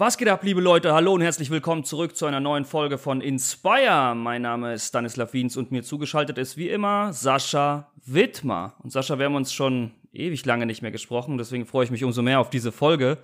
Was 0.00 0.16
geht 0.16 0.28
ab, 0.28 0.44
liebe 0.44 0.60
Leute? 0.60 0.94
Hallo 0.94 1.12
und 1.12 1.22
herzlich 1.22 1.50
willkommen 1.50 1.82
zurück 1.82 2.16
zu 2.16 2.24
einer 2.26 2.38
neuen 2.38 2.64
Folge 2.64 2.98
von 2.98 3.20
Inspire. 3.20 4.14
Mein 4.14 4.42
Name 4.42 4.74
ist 4.74 4.86
Stanislav 4.86 5.32
Wiens 5.32 5.56
und 5.56 5.72
mir 5.72 5.82
zugeschaltet 5.82 6.38
ist 6.38 6.56
wie 6.56 6.68
immer 6.68 7.12
Sascha 7.12 7.90
Wittmer. 8.06 8.76
Und 8.78 8.92
Sascha, 8.92 9.18
wir 9.18 9.26
haben 9.26 9.34
uns 9.34 9.52
schon 9.52 9.90
ewig 10.12 10.46
lange 10.46 10.66
nicht 10.66 10.82
mehr 10.82 10.92
gesprochen, 10.92 11.36
deswegen 11.36 11.66
freue 11.66 11.82
ich 11.82 11.90
mich 11.90 12.04
umso 12.04 12.22
mehr 12.22 12.38
auf 12.38 12.48
diese 12.48 12.70
Folge. 12.70 13.18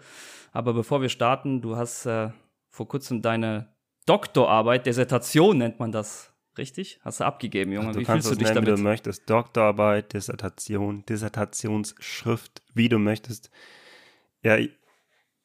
Aber 0.50 0.74
bevor 0.74 1.00
wir 1.00 1.10
starten, 1.10 1.62
du 1.62 1.76
hast 1.76 2.06
äh, 2.06 2.30
vor 2.70 2.88
kurzem 2.88 3.22
deine 3.22 3.68
Doktorarbeit, 4.06 4.84
Dissertation 4.84 5.58
nennt 5.58 5.78
man 5.78 5.92
das, 5.92 6.32
richtig? 6.58 6.98
Hast 7.04 7.20
du 7.20 7.24
abgegeben, 7.24 7.70
Junge? 7.70 7.92
du 7.92 8.00
wie 8.00 8.04
kannst 8.04 8.26
fühlst 8.26 8.40
du 8.40 8.44
dich 8.44 8.52
nennen, 8.52 8.64
damit? 8.64 8.80
wie 8.80 8.82
du 8.82 8.88
möchtest. 8.88 9.30
Doktorarbeit, 9.30 10.12
Dissertation, 10.12 11.04
Dissertationsschrift, 11.06 12.62
wie 12.74 12.88
du 12.88 12.98
möchtest. 12.98 13.52
Ja, 14.42 14.58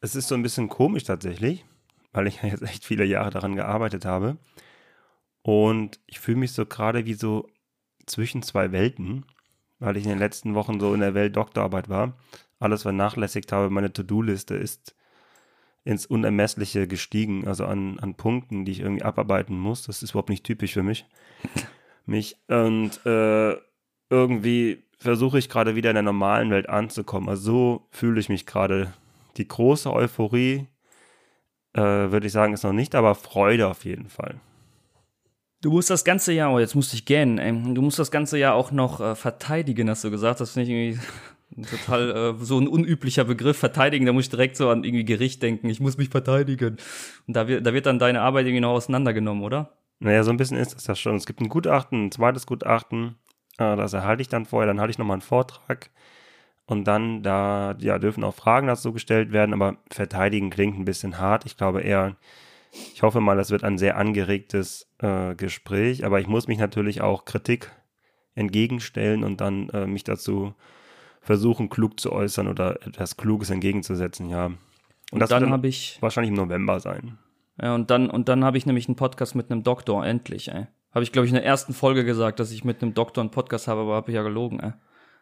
es 0.02 0.16
ist 0.16 0.27
so 0.27 0.36
ein 0.36 0.43
bisschen 0.43 0.70
komisch 0.70 1.04
tatsächlich, 1.04 1.65
weil 2.11 2.27
ich 2.27 2.41
ja 2.41 2.50
jetzt 2.50 2.63
echt 2.63 2.86
viele 2.86 3.05
Jahre 3.05 3.32
daran 3.32 3.55
gearbeitet 3.55 4.06
habe. 4.06 4.37
Und 5.42 6.00
ich 6.07 6.19
fühle 6.19 6.37
mich 6.37 6.54
so 6.54 6.65
gerade 6.65 7.06
wie 7.06 7.14
so 7.14 7.50
zwischen 8.06 8.42
zwei 8.42 8.71
Welten, 8.71 9.25
weil 9.79 9.97
ich 9.97 10.04
in 10.04 10.09
den 10.09 10.20
letzten 10.20 10.56
Wochen 10.56 10.79
so 10.79 10.93
in 10.93 11.00
der 11.00 11.14
Welt 11.14 11.36
Doktorarbeit 11.36 11.89
war. 11.89 12.18
Alles 12.59 12.82
vernachlässigt 12.82 13.51
habe. 13.51 13.70
Meine 13.70 13.93
To-Do-Liste 13.93 14.56
ist 14.56 14.96
ins 15.86 16.06
Unermessliche 16.06 16.87
gestiegen, 16.87 17.47
also 17.47 17.65
an, 17.65 18.00
an 18.00 18.15
Punkten, 18.15 18.65
die 18.65 18.73
ich 18.73 18.81
irgendwie 18.81 19.04
abarbeiten 19.04 19.57
muss. 19.57 19.84
Das 19.84 20.04
ist 20.04 20.11
überhaupt 20.11 20.29
nicht 20.29 20.43
typisch 20.43 20.73
für 20.73 20.84
mich. 20.84 21.06
mich 22.06 22.37
und 22.47 23.06
äh, 23.06 23.56
irgendwie 24.09 24.84
versuche 24.97 25.39
ich 25.39 25.50
gerade 25.50 25.75
wieder 25.75 25.92
in 25.92 25.95
der 25.95 26.04
normalen 26.04 26.51
Welt 26.51 26.68
anzukommen. 26.68 27.29
Also 27.29 27.43
so 27.43 27.87
fühle 27.92 28.20
ich 28.20 28.29
mich 28.29 28.45
gerade. 28.45 28.93
Die 29.38 29.47
große 29.47 29.92
Euphorie, 29.92 30.68
äh, 31.74 31.82
würde 31.82 32.28
ich 32.28 32.33
sagen, 32.33 32.53
ist 32.53 32.64
noch 32.64 32.73
nicht, 32.73 32.95
aber 32.95 33.16
Freude 33.16 33.67
auf 33.67 33.86
jeden 33.86 34.09
Fall. 34.09 34.39
Du 35.62 35.72
musst 35.72 35.90
das 35.90 36.06
ganze 36.06 36.31
Jahr, 36.31 36.53
oh, 36.53 36.59
jetzt 36.59 36.76
musste 36.76 36.95
ich 36.95 37.06
gähnen, 37.06 37.38
ey. 37.38 37.73
Du 37.73 37.81
musst 37.81 38.00
das 38.00 38.12
ganze 38.12 38.38
Jahr 38.38 38.56
auch 38.56 38.72
noch 38.72 39.02
äh, 39.02 39.16
verteidigen, 39.16 39.90
hast 39.90 40.03
du 40.03 40.12
gesagt. 40.12 40.40
Das 40.40 40.52
finde 40.52 40.72
ich 40.72 40.98
irgendwie 41.58 41.68
total 41.70 42.36
äh, 42.40 42.45
so 42.45 42.59
ein 42.59 42.68
unüblicher 42.68 43.26
Begriff. 43.26 43.58
Verteidigen, 43.58 44.06
da 44.06 44.14
muss 44.14 44.26
ich 44.26 44.30
direkt 44.30 44.56
so 44.56 44.70
an 44.70 44.84
irgendwie 44.84 45.03
Gericht 45.03 45.44
denken. 45.44 45.70
Ich 45.70 45.81
muss 45.81 45.98
mich 45.98 46.09
verteidigen. 46.09 46.78
Und 47.28 47.36
da 47.36 47.48
wird, 47.48 47.66
da 47.66 47.73
wird 47.73 47.86
dann 47.86 48.00
deine 48.00 48.22
Arbeit 48.22 48.46
irgendwie 48.46 48.62
noch 48.62 48.72
auseinandergenommen, 48.72 49.44
oder? 49.44 49.73
Naja, 50.00 50.23
so 50.23 50.31
ein 50.31 50.38
bisschen 50.38 50.58
ist 50.58 50.75
das 50.75 50.88
ja 50.88 50.96
schon. 50.96 51.16
Es 51.16 51.25
gibt 51.25 51.42
ein 51.42 51.50
Gutachten, 51.50 52.06
ein 52.06 52.12
zweites 52.12 52.46
Gutachten, 52.46 53.18
äh, 53.58 53.75
das 53.75 53.94
erhalte 53.94 54.22
ich 54.22 54.30
dann 54.30 54.46
vorher, 54.46 54.68
dann 54.68 54.80
halte 54.80 54.92
ich 54.92 54.98
nochmal 54.98 55.16
einen 55.16 55.22
Vortrag. 55.22 55.90
Und 56.70 56.84
dann, 56.84 57.23
da 57.23 57.75
ja, 57.80 57.98
dürfen 57.98 58.23
auch 58.23 58.36
Fragen 58.36 58.67
dazu 58.67 58.94
gestellt 58.94 59.31
werden, 59.31 59.53
aber 59.53 59.78
verteidigen 59.89 60.52
klingt 60.52 60.78
ein 60.78 60.86
bisschen 60.86 61.17
hart. 61.17 61.48
Ich 61.48 61.58
glaube 61.58 61.81
eher, 61.81 62.16
ich 62.94 63.02
hoffe 63.02 63.22
mal, 63.22 63.36
das 63.36 63.50
wird 63.50 63.64
ein 63.64 63.80
sehr 63.80 63.98
angeregtes 63.98 64.88
äh, 65.00 65.34
Gespräch, 65.34 66.06
aber 66.06 66.20
ich 66.20 66.28
muss 66.28 66.47
mich 66.47 66.59
natürlich 66.59 67.02
auch 67.02 67.25
Kritik 67.25 67.72
entgegenstellen 68.36 69.23
und 69.23 69.42
dann 69.42 69.70
äh, 69.70 69.88
mich 69.88 70.03
dazu 70.03 70.53
versuchen, 71.22 71.70
klug 71.70 72.00
zu 72.00 72.12
äußern 72.12 72.47
oder 72.47 72.75
etwas 72.86 73.17
Kluges 73.17 73.50
entgegenzusetzen, 73.50 74.30
ja. 74.30 74.45
Und, 74.45 74.58
Und 75.12 75.20
das 75.22 75.31
wird 75.31 75.42
dann 75.42 75.52
habe 75.52 75.67
ich, 75.67 75.97
wahrscheinlich 76.02 76.30
im 76.30 76.38
November 76.38 76.80
sein. 76.80 77.17
ja, 77.59 77.73
und 77.73 77.90
dann, 77.90 78.12
und 78.12 78.30
dann 78.30 78.45
habe 78.45 78.59
ich 78.59 78.67
nämlich 78.67 78.88
einen 78.88 78.95
Podcast 78.95 79.34
mit 79.34 79.50
einem 79.50 79.64
Doktor, 79.64 80.06
endlich, 80.06 80.52
ey. 80.52 80.67
Habe 80.92 81.02
ich, 81.02 81.12
glaube 81.12 81.25
ich, 81.25 81.31
in 81.31 81.36
der 81.36 81.45
ersten 81.45 81.73
Folge 81.73 82.06
gesagt, 82.06 82.40
dass 82.40 82.52
ich 82.52 82.64
mit 82.64 82.84
einem 82.84 82.94
Doktor 82.94 83.22
einen 83.22 83.31
Podcast 83.31 83.67
habe, 83.67 83.81
aber 83.81 83.95
habe 83.95 84.12
ich 84.12 84.16
ja 84.16 84.22
gelogen, 84.22 84.59
ey. 84.59 84.73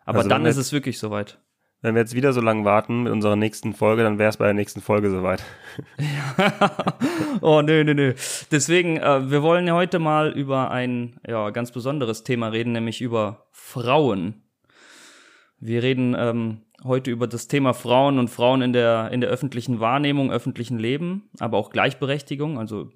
Aber 0.08 0.20
Also 0.20 0.30
dann 0.30 0.46
ist 0.46 0.56
jetzt- 0.58 0.68
es 0.68 0.74
wirklich 0.74 0.98
soweit. 0.98 1.40
Wenn 1.82 1.94
wir 1.94 2.02
jetzt 2.02 2.16
wieder 2.16 2.34
so 2.34 2.42
lange 2.42 2.66
warten 2.66 3.04
mit 3.04 3.12
unserer 3.14 3.36
nächsten 3.36 3.74
Folge, 3.76 4.02
dann 4.02 4.18
wäre 4.18 4.30
es 4.30 4.38
bei 4.38 4.46
der 4.46 4.56
nächsten 4.56 4.82
Folge 4.82 5.12
soweit. 5.12 5.44
oh, 7.42 7.62
nö, 7.62 7.84
nö, 7.84 7.94
nö. 7.94 8.14
Deswegen, 8.52 8.98
äh, 8.98 9.30
wir 9.30 9.44
wollen 9.44 9.68
ja 9.68 9.76
heute 9.76 10.00
mal 10.00 10.32
über 10.32 10.72
ein 10.72 11.20
ja, 11.28 11.52
ganz 11.52 11.72
besonderes 11.72 12.24
Thema 12.24 12.48
reden, 12.48 12.72
nämlich 12.72 13.00
über 13.02 13.48
Frauen. 13.52 14.42
Wir 15.60 15.82
reden 15.82 16.16
ähm, 16.18 16.58
heute 16.84 17.10
über 17.10 17.28
das 17.28 17.48
Thema 17.48 17.74
Frauen 17.74 18.20
und 18.20 18.30
Frauen 18.30 18.62
in 18.62 18.74
der, 18.74 19.10
in 19.12 19.22
der 19.22 19.30
öffentlichen 19.30 19.80
Wahrnehmung, 19.80 20.32
öffentlichen 20.32 20.78
Leben, 20.78 21.30
aber 21.40 21.58
auch 21.58 21.72
Gleichberechtigung, 21.72 22.60
also 22.60 22.90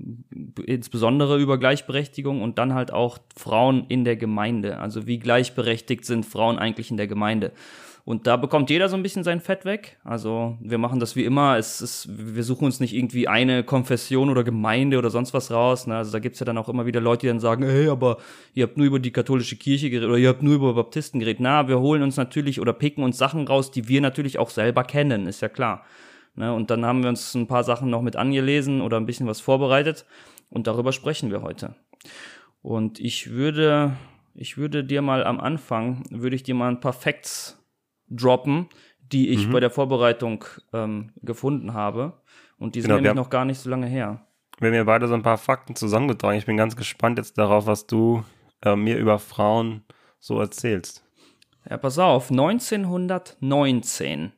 insbesondere 0.66 1.40
über 1.40 1.58
Gleichberechtigung 1.58 2.42
und 2.42 2.60
dann 2.60 2.74
halt 2.74 2.94
auch 2.94 3.18
Frauen 3.36 3.86
in 3.88 4.04
der 4.04 4.16
Gemeinde. 4.16 4.78
Also 4.78 5.08
wie 5.08 5.18
gleichberechtigt 5.18 6.06
sind 6.06 6.26
Frauen 6.26 6.60
eigentlich 6.60 6.92
in 6.92 6.98
der 6.98 7.08
Gemeinde? 7.08 7.52
Und 8.04 8.26
da 8.26 8.36
bekommt 8.36 8.70
jeder 8.70 8.90
so 8.90 8.96
ein 8.96 9.04
bisschen 9.04 9.24
sein 9.24 9.40
Fett 9.40 9.64
weg. 9.64 9.98
Also 10.04 10.58
wir 10.60 10.78
machen 10.78 11.00
das 11.00 11.16
wie 11.16 11.24
immer. 11.24 11.58
Es 11.58 11.82
ist, 11.82 12.10
wir 12.10 12.44
suchen 12.44 12.66
uns 12.66 12.80
nicht 12.80 12.94
irgendwie 12.94 13.28
eine 13.28 13.64
Konfession 13.64 14.30
oder 14.30 14.44
Gemeinde 14.44 14.98
oder 14.98 15.10
sonst 15.10 15.34
was 15.34 15.52
raus. 15.52 15.86
Ne? 15.88 15.96
Also 15.96 16.12
da 16.12 16.20
gibt's 16.20 16.40
ja 16.40 16.46
dann 16.46 16.58
auch 16.58 16.68
immer 16.68 16.86
wieder 16.86 17.00
Leute, 17.00 17.22
die 17.22 17.28
dann 17.28 17.40
sagen, 17.40 17.64
hey, 17.64 17.90
aber 17.90 18.18
ihr 18.54 18.64
habt 18.64 18.78
nur 18.78 18.88
über 18.88 19.00
die 19.00 19.12
katholische 19.12 19.56
Kirche 19.56 19.90
geredet 19.90 20.10
oder 20.10 20.18
ihr 20.18 20.30
habt 20.30 20.42
nur 20.42 20.56
über 20.56 20.74
Baptisten 20.74 21.20
geredet. 21.20 21.42
Na, 21.42 21.68
wir 21.68 21.80
holen 21.80 22.02
uns 22.02 22.18
natürlich 22.18 22.60
oder 22.60 22.74
picken 22.74 23.04
uns 23.04 23.18
Sachen 23.18 23.48
raus, 23.48 23.72
die 23.72 23.88
wir 23.88 24.02
natürlich 24.02 24.40
auch 24.40 24.50
selber 24.50 24.84
kennen, 24.84 25.28
ist 25.28 25.42
ja 25.42 25.50
klar. 25.50 25.86
Ne? 26.36 26.54
Und 26.54 26.72
dann 26.72 26.86
haben 26.86 27.04
wir 27.04 27.10
uns 27.10 27.36
ein 27.36 27.48
paar 27.48 27.64
Sachen 27.64 27.90
noch 27.90 28.02
mit 28.02 28.16
angelesen 28.16 28.82
oder 28.82 28.98
ein 28.98 29.06
bisschen 29.06 29.28
was 29.28 29.42
vorbereitet. 29.42 30.06
Und 30.50 30.68
darüber 30.68 30.92
sprechen 30.92 31.32
wir 31.32 31.44
heute. 31.44 31.76
Und 32.62 33.00
ich 33.00 33.32
würde, 33.32 33.96
ich 34.34 34.58
würde 34.58 34.84
dir 34.84 35.02
mal 35.02 35.24
am 35.24 35.40
Anfang, 35.40 36.04
würde 36.10 36.36
ich 36.36 36.44
dir 36.44 36.56
mal 36.56 36.70
ein 36.70 36.80
paar 36.80 36.94
Facts 36.94 37.61
droppen, 38.12 38.68
die 39.12 39.30
ich 39.30 39.48
Mhm. 39.48 39.52
bei 39.54 39.60
der 39.60 39.70
Vorbereitung 39.72 40.46
ähm, 40.74 41.12
gefunden 41.22 41.74
habe. 41.74 42.14
Und 42.58 42.76
die 42.76 42.82
sind 42.82 42.90
Genau, 42.90 43.02
nämlich 43.02 43.16
noch 43.16 43.30
gar 43.30 43.46
nicht 43.46 43.58
so 43.60 43.70
lange 43.70 43.88
her. 43.88 44.26
Wir 44.60 44.68
haben 44.68 44.76
ja 44.76 44.84
beide 44.84 45.08
so 45.08 45.16
ein 45.16 45.24
paar 45.24 45.40
Fakten 45.40 45.76
zusammengetragen. 45.76 46.38
Ich 46.38 46.46
bin 46.46 46.58
ganz 46.58 46.76
gespannt 46.76 47.18
jetzt 47.18 47.38
darauf, 47.40 47.66
was 47.66 47.88
du 47.88 48.24
äh, 48.64 48.76
mir 48.76 48.98
über 49.00 49.18
Frauen 49.18 49.84
so 50.20 50.40
erzählst. 50.40 51.04
Ja, 51.68 51.78
pass 51.78 51.98
auf, 51.98 52.30
1919 53.42 54.32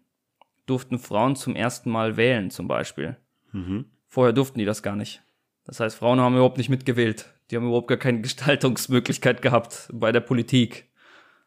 durften 0.65 0.99
Frauen 0.99 1.35
zum 1.35 1.55
ersten 1.55 1.89
Mal 1.89 2.15
wählen, 2.17 2.49
zum 2.49 2.67
Beispiel. 2.67 3.17
Mhm. 3.51 3.85
Vorher 4.07 4.33
durften 4.33 4.59
die 4.59 4.65
das 4.65 4.81
gar 4.83 4.95
nicht. 4.95 5.21
Das 5.65 5.79
heißt, 5.79 5.97
Frauen 5.97 6.19
haben 6.19 6.35
überhaupt 6.35 6.57
nicht 6.57 6.69
mitgewählt. 6.69 7.33
Die 7.51 7.55
haben 7.57 7.65
überhaupt 7.67 7.87
gar 7.87 7.97
keine 7.97 8.21
Gestaltungsmöglichkeit 8.21 9.41
gehabt 9.41 9.89
bei 9.93 10.11
der 10.11 10.21
Politik. 10.21 10.89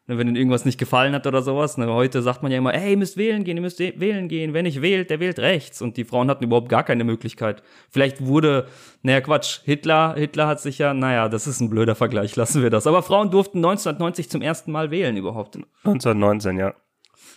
Ne, 0.07 0.17
Wenn 0.17 0.27
ihnen 0.27 0.37
irgendwas 0.37 0.63
nicht 0.63 0.77
gefallen 0.77 1.13
hat 1.13 1.27
oder 1.27 1.41
sowas. 1.41 1.77
Ne, 1.77 1.87
heute 1.87 2.21
sagt 2.21 2.41
man 2.41 2.51
ja 2.51 2.57
immer, 2.57 2.73
ey, 2.73 2.91
ihr 2.91 2.97
müsst 2.97 3.17
wählen 3.17 3.43
gehen, 3.43 3.57
ihr 3.57 3.61
müsst 3.61 3.79
wählen 3.79 4.29
gehen. 4.29 4.53
Wer 4.53 4.63
nicht 4.63 4.81
wählt, 4.81 5.09
der 5.09 5.19
wählt 5.19 5.37
rechts. 5.39 5.81
Und 5.81 5.97
die 5.97 6.05
Frauen 6.05 6.29
hatten 6.29 6.45
überhaupt 6.45 6.69
gar 6.69 6.83
keine 6.83 7.03
Möglichkeit. 7.03 7.61
Vielleicht 7.89 8.25
wurde, 8.25 8.67
naja, 9.01 9.19
Quatsch, 9.19 9.59
Hitler, 9.65 10.15
Hitler 10.17 10.47
hat 10.47 10.61
sich 10.61 10.77
ja, 10.77 10.93
naja, 10.93 11.27
das 11.27 11.45
ist 11.45 11.59
ein 11.59 11.69
blöder 11.69 11.95
Vergleich, 11.95 12.35
lassen 12.37 12.63
wir 12.63 12.69
das. 12.69 12.87
Aber 12.87 13.03
Frauen 13.03 13.31
durften 13.31 13.57
1990 13.57 14.29
zum 14.29 14.41
ersten 14.41 14.71
Mal 14.71 14.91
wählen 14.91 15.17
überhaupt. 15.17 15.57
1919, 15.83 16.57
ja. 16.57 16.73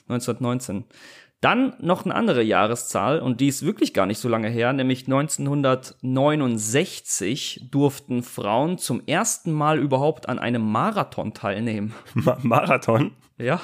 1919. 0.09 0.85
Dann 1.41 1.75
noch 1.81 2.05
eine 2.05 2.15
andere 2.15 2.43
Jahreszahl 2.43 3.21
und 3.21 3.41
die 3.41 3.49
ist 3.49 3.65
wirklich 3.65 3.95
gar 3.95 4.05
nicht 4.05 4.19
so 4.19 4.29
lange 4.29 4.51
her, 4.51 4.75
nämlich 4.75 5.07
1969 5.07 7.69
durften 7.71 8.23
Frauen 8.23 8.79
zum 8.79 9.03
ersten 9.07 9.53
Mal 9.53 9.79
überhaupt 9.79 10.29
an 10.29 10.39
einem 10.39 10.71
Marathon 10.71 11.33
teilnehmen. 11.35 11.95
Ma 12.15 12.39
Marathon, 12.43 13.13
Ja, 13.39 13.61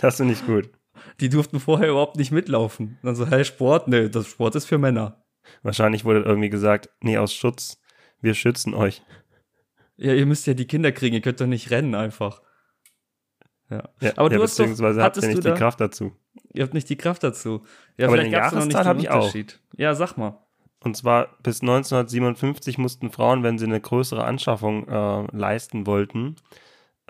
das 0.00 0.16
finde 0.16 0.32
ich 0.32 0.44
gut. 0.46 0.70
die 1.20 1.28
durften 1.28 1.60
vorher 1.60 1.90
überhaupt 1.90 2.16
nicht 2.16 2.32
mitlaufen. 2.32 2.98
Dann 3.02 3.14
so, 3.14 3.26
hey, 3.26 3.44
Sport? 3.44 3.88
Nee, 3.88 4.08
das 4.08 4.26
Sport 4.26 4.54
ist 4.56 4.64
für 4.66 4.78
Männer. 4.78 5.22
Wahrscheinlich 5.62 6.04
wurde 6.04 6.22
irgendwie 6.22 6.50
gesagt, 6.50 6.88
nee, 7.00 7.18
aus 7.18 7.32
Schutz, 7.32 7.80
wir 8.20 8.34
schützen 8.34 8.74
euch. 8.74 9.02
Ja, 9.96 10.12
ihr 10.12 10.26
müsst 10.26 10.46
ja 10.46 10.54
die 10.54 10.66
Kinder 10.66 10.92
kriegen, 10.92 11.14
ihr 11.14 11.22
könnt 11.22 11.40
doch 11.40 11.46
nicht 11.46 11.70
rennen 11.70 11.94
einfach. 11.94 12.42
Ja. 13.70 13.88
Ja, 14.00 14.12
Aber 14.16 14.28
du 14.28 14.36
ja, 14.36 14.42
hast 14.42 14.56
beziehungsweise 14.56 15.02
habt 15.02 15.16
ihr 15.16 15.26
nicht 15.28 15.38
die 15.38 15.42
da, 15.42 15.54
Kraft 15.54 15.80
dazu. 15.80 16.12
ihr 16.52 16.62
habt 16.62 16.74
nicht 16.74 16.88
die 16.88 16.96
Kraft 16.96 17.22
dazu. 17.22 17.64
Ja, 17.96 18.06
Aber 18.06 18.16
vielleicht 18.16 18.32
gab's 18.32 18.50
da 18.50 18.58
noch 18.58 18.94
nicht 18.94 19.08
den. 19.08 19.12
Unterschied. 19.16 19.60
Ja, 19.76 19.94
sag 19.94 20.16
mal. 20.16 20.38
Und 20.80 20.96
zwar 20.96 21.28
bis 21.42 21.62
1957 21.62 22.78
mussten 22.78 23.10
Frauen, 23.10 23.42
wenn 23.42 23.58
sie 23.58 23.64
eine 23.64 23.80
größere 23.80 24.22
Anschaffung 24.24 24.86
äh, 24.88 25.36
leisten 25.36 25.86
wollten, 25.86 26.36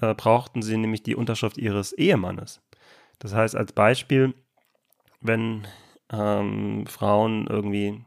äh, 0.01 0.15
brauchten 0.15 0.63
sie 0.63 0.77
nämlich 0.79 1.03
die 1.03 1.15
Unterschrift 1.15 1.59
ihres 1.59 1.93
Ehemannes. 1.93 2.63
Das 3.19 3.35
heißt, 3.35 3.55
als 3.55 3.73
Beispiel, 3.73 4.35
wenn 5.21 5.67
ähm, 6.11 6.87
Frauen 6.87 7.47
irgendwie, 7.49 8.03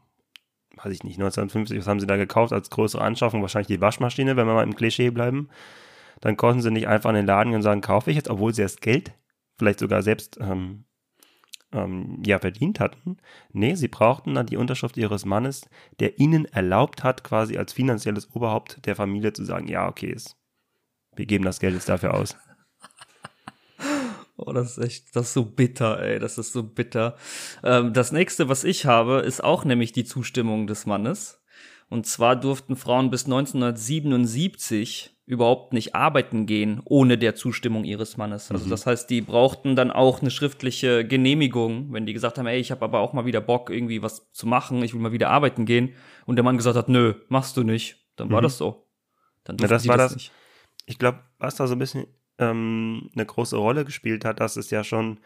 weiß 0.77 0.93
ich 0.93 1.03
nicht, 1.03 1.19
1950, 1.19 1.77
was 1.77 1.87
haben 1.87 1.99
sie 1.99 2.07
da 2.07 2.15
gekauft 2.15 2.53
als 2.53 2.69
größere 2.69 3.03
Anschaffung? 3.03 3.41
Wahrscheinlich 3.41 3.67
die 3.67 3.81
Waschmaschine, 3.81 4.37
wenn 4.37 4.47
wir 4.47 4.53
mal 4.53 4.63
im 4.63 4.75
Klischee 4.75 5.09
bleiben. 5.11 5.49
Dann 6.21 6.37
konnten 6.37 6.61
sie 6.61 6.71
nicht 6.71 6.87
einfach 6.87 7.09
in 7.09 7.15
den 7.15 7.25
Laden 7.25 7.51
gehen 7.51 7.57
und 7.57 7.63
sagen, 7.63 7.81
kaufe 7.81 8.09
ich 8.09 8.15
jetzt, 8.15 8.29
obwohl 8.29 8.53
sie 8.53 8.61
das 8.61 8.77
Geld 8.77 9.13
vielleicht 9.57 9.79
sogar 9.79 10.01
selbst 10.01 10.37
ähm, 10.41 10.85
ähm, 11.71 12.21
ja 12.25 12.39
verdient 12.39 12.79
hatten. 12.79 13.17
Nee, 13.51 13.75
sie 13.75 13.87
brauchten 13.87 14.35
dann 14.35 14.47
die 14.47 14.57
Unterschrift 14.57 14.97
ihres 14.97 15.25
Mannes, 15.25 15.69
der 15.99 16.19
ihnen 16.19 16.45
erlaubt 16.45 17.03
hat, 17.03 17.23
quasi 17.23 17.57
als 17.57 17.73
finanzielles 17.73 18.33
Oberhaupt 18.33 18.85
der 18.85 18.95
Familie 18.95 19.33
zu 19.33 19.45
sagen, 19.45 19.67
ja, 19.67 19.87
okay, 19.87 20.09
ist, 20.09 20.37
wir 21.15 21.25
geben 21.25 21.45
das 21.45 21.59
Geld 21.59 21.73
jetzt 21.73 21.89
dafür 21.89 22.13
aus. 22.13 22.35
Oh, 24.41 24.53
das 24.53 24.77
ist 24.77 24.83
echt, 24.83 25.15
das 25.17 25.27
ist 25.27 25.33
so 25.33 25.43
bitter, 25.43 26.01
ey, 26.01 26.17
das 26.17 26.37
ist 26.37 26.53
so 26.53 26.63
bitter. 26.63 27.17
Ähm, 27.61 27.91
das 27.91 28.13
nächste, 28.13 28.47
was 28.47 28.63
ich 28.63 28.85
habe, 28.85 29.19
ist 29.19 29.43
auch 29.43 29.65
nämlich 29.65 29.91
die 29.91 30.05
Zustimmung 30.05 30.65
des 30.65 30.85
Mannes. 30.85 31.43
Und 31.89 32.07
zwar 32.07 32.37
durften 32.37 32.77
Frauen 32.77 33.09
bis 33.09 33.25
1977 33.25 35.18
überhaupt 35.29 35.73
nicht 35.73 35.93
arbeiten 35.93 36.47
gehen 36.47 36.81
ohne 36.85 37.15
der 37.19 37.35
Zustimmung 37.35 37.83
ihres 37.83 38.17
Mannes. 38.17 38.49
Also 38.49 38.65
mhm. 38.65 38.71
das 38.71 38.87
heißt, 38.87 39.07
die 39.11 39.21
brauchten 39.21 39.75
dann 39.75 39.91
auch 39.91 40.21
eine 40.21 40.31
schriftliche 40.31 41.05
Genehmigung, 41.05 41.93
wenn 41.93 42.07
die 42.07 42.13
gesagt 42.13 42.39
haben, 42.39 42.47
ey, 42.47 42.59
ich 42.59 42.71
habe 42.71 42.83
aber 42.83 42.99
auch 42.99 43.13
mal 43.13 43.27
wieder 43.27 43.39
Bock 43.39 43.69
irgendwie 43.69 44.01
was 44.01 44.31
zu 44.31 44.47
machen, 44.47 44.81
ich 44.81 44.95
will 44.95 45.01
mal 45.01 45.11
wieder 45.11 45.29
arbeiten 45.29 45.65
gehen 45.65 45.93
und 46.25 46.35
der 46.35 46.43
Mann 46.43 46.57
gesagt 46.57 46.75
hat, 46.75 46.89
nö, 46.89 47.13
machst 47.27 47.55
du 47.57 47.63
nicht, 47.63 47.97
dann 48.15 48.29
mhm. 48.29 48.31
war 48.31 48.41
das 48.41 48.57
so. 48.57 48.87
Dann 49.43 49.57
ja, 49.59 49.67
das 49.67 49.87
war 49.87 49.97
das. 49.97 50.15
Nicht. 50.15 50.31
Ich 50.87 50.97
glaube, 50.97 51.19
was 51.37 51.53
da 51.53 51.67
so 51.67 51.75
ein 51.75 51.79
bisschen 51.79 52.07
ähm, 52.39 53.11
eine 53.13 53.27
große 53.27 53.55
Rolle 53.55 53.85
gespielt 53.85 54.25
hat, 54.25 54.39
dass 54.39 54.57
es 54.57 54.71
ja 54.71 54.83
schon 54.83 55.19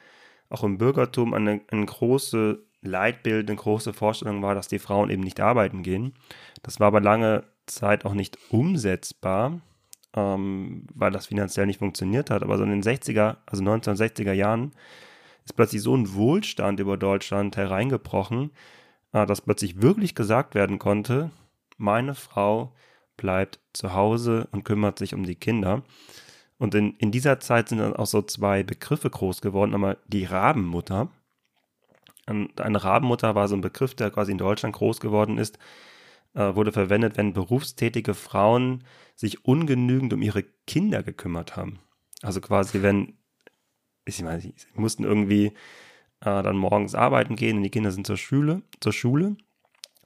auch 0.50 0.66
im 0.66 0.78
Bürgertum 0.78 1.34
eine, 1.34 1.62
eine 1.72 1.86
große 1.86 2.62
Leitbild, 2.82 3.50
eine 3.50 3.56
große 3.56 3.94
Vorstellung 3.94 4.42
war, 4.42 4.54
dass 4.54 4.68
die 4.68 4.80
Frauen 4.80 5.10
eben 5.10 5.24
nicht 5.24 5.40
arbeiten 5.40 5.82
gehen. 5.82 6.14
Das 6.62 6.82
war 6.82 6.88
aber 6.88 7.00
lange 7.00 7.46
Zeit 7.68 8.04
auch 8.04 8.14
nicht 8.14 8.38
umsetzbar, 8.50 9.62
ähm, 10.16 10.86
weil 10.94 11.12
das 11.12 11.28
finanziell 11.28 11.66
nicht 11.66 11.80
funktioniert 11.80 12.30
hat. 12.30 12.44
Aber 12.44 12.58
so 12.58 12.64
in 12.64 12.70
den 12.70 12.84
60er, 12.84 13.38
also 13.46 13.64
1960er 13.64 14.34
Jahren, 14.34 14.72
ist 15.46 15.54
plötzlich 15.54 15.82
so 15.82 15.96
ein 15.96 16.14
Wohlstand 16.14 16.80
über 16.80 16.98
Deutschland 16.98 17.58
hereingebrochen, 17.58 18.52
äh, 19.12 19.26
dass 19.26 19.42
plötzlich 19.42 19.82
wirklich 19.82 20.16
gesagt 20.16 20.56
werden 20.56 20.80
konnte, 20.80 21.32
meine 21.78 22.16
Frau 22.16 22.74
bleibt 23.18 23.60
zu 23.74 23.94
Hause 23.94 24.48
und 24.52 24.64
kümmert 24.64 25.00
sich 25.00 25.14
um 25.14 25.24
die 25.24 25.36
Kinder. 25.36 25.84
Und 26.58 26.76
in, 26.76 26.96
in 26.98 27.12
dieser 27.12 27.40
Zeit 27.40 27.70
sind 27.70 27.80
dann 27.80 27.96
auch 27.96 28.06
so 28.06 28.22
zwei 28.22 28.64
Begriffe 28.64 29.10
groß 29.10 29.42
geworden. 29.42 29.74
Einmal 29.74 29.98
die 30.08 30.24
Rabenmutter. 30.24 31.10
Eine 32.26 32.84
Rabenmutter 32.84 33.36
war 33.36 33.48
so 33.48 33.56
ein 33.56 33.62
Begriff, 33.62 33.96
der 33.96 34.12
quasi 34.12 34.32
in 34.32 34.38
Deutschland 34.38 34.76
groß 34.76 35.02
geworden 35.02 35.38
ist, 35.38 35.60
äh, 36.34 36.56
wurde 36.56 36.72
verwendet, 36.72 37.18
wenn 37.18 37.34
berufstätige 37.34 38.14
Frauen 38.14 38.84
sich 39.16 39.46
ungenügend 39.46 40.14
um 40.14 40.22
ihre 40.22 40.44
Kinder 40.66 41.04
gekümmert 41.04 41.56
haben. 41.56 41.80
Also 42.22 42.42
quasi, 42.42 42.82
wenn, 42.82 43.18
ich 44.06 44.22
meine, 44.22 44.42
sie 44.42 44.54
mussten 44.76 45.04
irgendwie 45.04 45.48
äh, 46.22 46.42
dann 46.44 46.58
morgens 46.58 46.96
arbeiten 46.96 47.36
gehen 47.36 47.58
und 47.58 47.64
die 47.64 47.70
Kinder 47.70 47.92
sind 47.92 48.08
zur 48.08 48.18
Schule, 48.18 48.62
zur 48.80 48.94
Schule, 48.94 49.38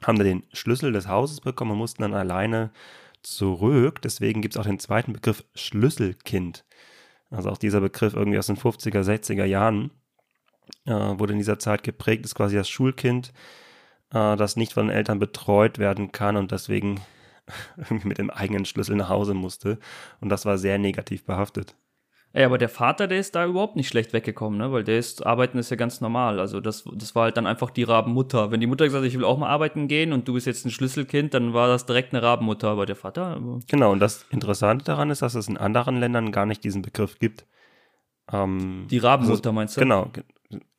haben 0.02 0.18
dann 0.18 0.26
den 0.26 0.46
Schlüssel 0.52 0.92
des 0.92 1.08
Hauses 1.08 1.40
bekommen 1.40 1.72
und 1.72 1.78
mussten 1.78 2.02
dann 2.02 2.14
alleine 2.14 2.70
zurück. 3.22 4.00
Deswegen 4.02 4.42
gibt 4.42 4.54
es 4.54 4.60
auch 4.60 4.66
den 4.66 4.78
zweiten 4.78 5.12
Begriff 5.12 5.44
Schlüsselkind. 5.54 6.64
Also 7.30 7.50
auch 7.50 7.58
dieser 7.58 7.80
Begriff 7.80 8.14
irgendwie 8.14 8.38
aus 8.38 8.46
den 8.46 8.56
50er, 8.56 9.02
60er 9.02 9.44
Jahren 9.44 9.90
äh, 10.86 10.92
wurde 10.92 11.32
in 11.32 11.38
dieser 11.38 11.58
Zeit 11.58 11.82
geprägt, 11.82 12.24
ist 12.24 12.34
quasi 12.34 12.56
das 12.56 12.68
Schulkind, 12.68 13.32
äh, 14.12 14.36
das 14.36 14.56
nicht 14.56 14.72
von 14.72 14.88
den 14.88 14.96
Eltern 14.96 15.18
betreut 15.18 15.78
werden 15.78 16.12
kann 16.12 16.36
und 16.36 16.52
deswegen 16.52 17.00
irgendwie 17.76 18.08
mit 18.08 18.18
dem 18.18 18.30
eigenen 18.30 18.64
Schlüssel 18.64 18.96
nach 18.96 19.08
Hause 19.08 19.34
musste. 19.34 19.78
Und 20.20 20.28
das 20.28 20.44
war 20.44 20.58
sehr 20.58 20.78
negativ 20.78 21.24
behaftet. 21.24 21.74
Ey, 22.34 22.44
aber 22.44 22.58
der 22.58 22.68
Vater, 22.68 23.06
der 23.06 23.18
ist 23.18 23.34
da 23.34 23.46
überhaupt 23.46 23.74
nicht 23.74 23.88
schlecht 23.88 24.12
weggekommen, 24.12 24.58
ne? 24.58 24.70
Weil 24.70 24.84
der 24.84 24.98
ist, 24.98 25.24
arbeiten 25.24 25.56
ist 25.56 25.70
ja 25.70 25.76
ganz 25.76 26.02
normal. 26.02 26.38
Also 26.40 26.60
das, 26.60 26.84
das 26.94 27.14
war 27.14 27.24
halt 27.24 27.38
dann 27.38 27.46
einfach 27.46 27.70
die 27.70 27.84
Rabenmutter. 27.84 28.50
Wenn 28.50 28.60
die 28.60 28.66
Mutter 28.66 28.84
gesagt 28.84 29.02
hat, 29.02 29.08
ich 29.08 29.16
will 29.16 29.24
auch 29.24 29.38
mal 29.38 29.48
arbeiten 29.48 29.88
gehen 29.88 30.12
und 30.12 30.28
du 30.28 30.34
bist 30.34 30.46
jetzt 30.46 30.66
ein 30.66 30.70
Schlüsselkind, 30.70 31.32
dann 31.32 31.54
war 31.54 31.68
das 31.68 31.86
direkt 31.86 32.12
eine 32.12 32.22
Rabenmutter. 32.22 32.68
Aber 32.68 32.84
der 32.84 32.96
Vater. 32.96 33.40
Genau, 33.66 33.92
und 33.92 34.00
das 34.00 34.26
Interessante 34.30 34.84
daran 34.84 35.08
ist, 35.08 35.22
dass 35.22 35.34
es 35.34 35.48
in 35.48 35.56
anderen 35.56 35.96
Ländern 35.96 36.30
gar 36.30 36.44
nicht 36.44 36.62
diesen 36.64 36.82
Begriff 36.82 37.18
gibt. 37.18 37.46
Ähm, 38.30 38.86
die 38.90 38.98
Rabenmutter 38.98 39.48
also, 39.48 39.52
meinst 39.52 39.76
du? 39.76 39.80
Genau, 39.80 40.10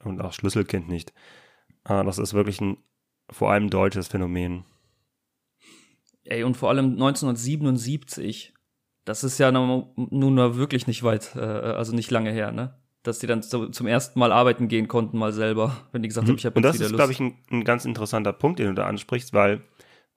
und 0.03 0.21
auch 0.21 0.33
Schlüsselkind 0.33 0.87
nicht. 0.87 1.13
Äh, 1.85 2.03
das 2.03 2.19
ist 2.19 2.35
wirklich 2.35 2.61
ein 2.61 2.77
vor 3.29 3.51
allem 3.51 3.69
deutsches 3.69 4.07
Phänomen. 4.07 4.63
Ey, 6.23 6.43
und 6.43 6.57
vor 6.57 6.69
allem 6.69 6.93
1977 6.93 8.53
das 9.09 9.23
ist 9.23 9.39
ja 9.39 9.51
nun 9.51 9.87
nur 9.95 10.55
wirklich 10.55 10.85
nicht 10.85 11.01
weit, 11.01 11.35
äh, 11.35 11.39
also 11.39 11.95
nicht 11.95 12.11
lange 12.11 12.31
her, 12.31 12.51
ne? 12.51 12.75
Dass 13.01 13.17
die 13.17 13.25
dann 13.25 13.41
so, 13.41 13.67
zum 13.67 13.87
ersten 13.87 14.19
Mal 14.19 14.31
arbeiten 14.31 14.67
gehen 14.67 14.87
konnten, 14.87 15.17
mal 15.17 15.33
selber, 15.33 15.77
wenn 15.91 16.03
die 16.03 16.09
gesagt 16.09 16.27
mhm. 16.27 16.31
haben, 16.31 16.37
ich 16.37 16.45
habe 16.45 16.55
Und 16.57 16.61
das 16.61 16.79
ist, 16.79 16.93
glaube 16.93 17.11
ich, 17.11 17.19
ein, 17.19 17.35
ein, 17.49 17.63
ganz 17.63 17.85
interessanter 17.85 18.33
Punkt, 18.33 18.59
den 18.59 18.67
du 18.67 18.73
da 18.73 18.85
ansprichst, 18.85 19.33
weil, 19.33 19.61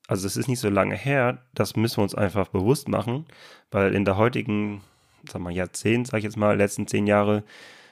also 0.08 0.26
es 0.26 0.36
ist 0.36 0.46
nicht 0.46 0.58
so 0.58 0.68
lange 0.68 0.94
her, 0.94 1.42
das 1.54 1.74
müssen 1.74 1.98
wir 1.98 2.02
uns 2.02 2.14
einfach 2.14 2.48
bewusst 2.48 2.88
machen, 2.88 3.24
weil 3.70 3.94
in 3.94 4.04
der 4.04 4.18
heutigen, 4.18 4.82
sagen 5.26 5.44
wir 5.44 5.52
Jahrzehnt, 5.52 6.08
sag 6.08 6.18
ich 6.18 6.24
jetzt 6.24 6.36
mal, 6.36 6.54
letzten 6.54 6.86
zehn 6.86 7.06
Jahre, 7.06 7.44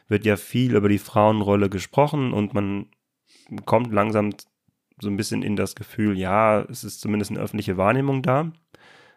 wird 0.08 0.26
ja 0.26 0.36
viel 0.36 0.74
über 0.74 0.90
die 0.90 0.98
Frauenrolle 0.98 1.70
gesprochen 1.70 2.34
und 2.34 2.52
man 2.52 2.90
kommt 3.64 3.90
langsam 3.90 4.32
so 5.00 5.08
ein 5.08 5.16
bisschen 5.16 5.42
in 5.42 5.56
das 5.56 5.74
Gefühl, 5.74 6.18
ja, 6.18 6.62
es 6.62 6.84
ist 6.84 7.00
zumindest 7.00 7.30
eine 7.30 7.40
öffentliche 7.40 7.76
Wahrnehmung 7.76 8.22
da 8.22 8.52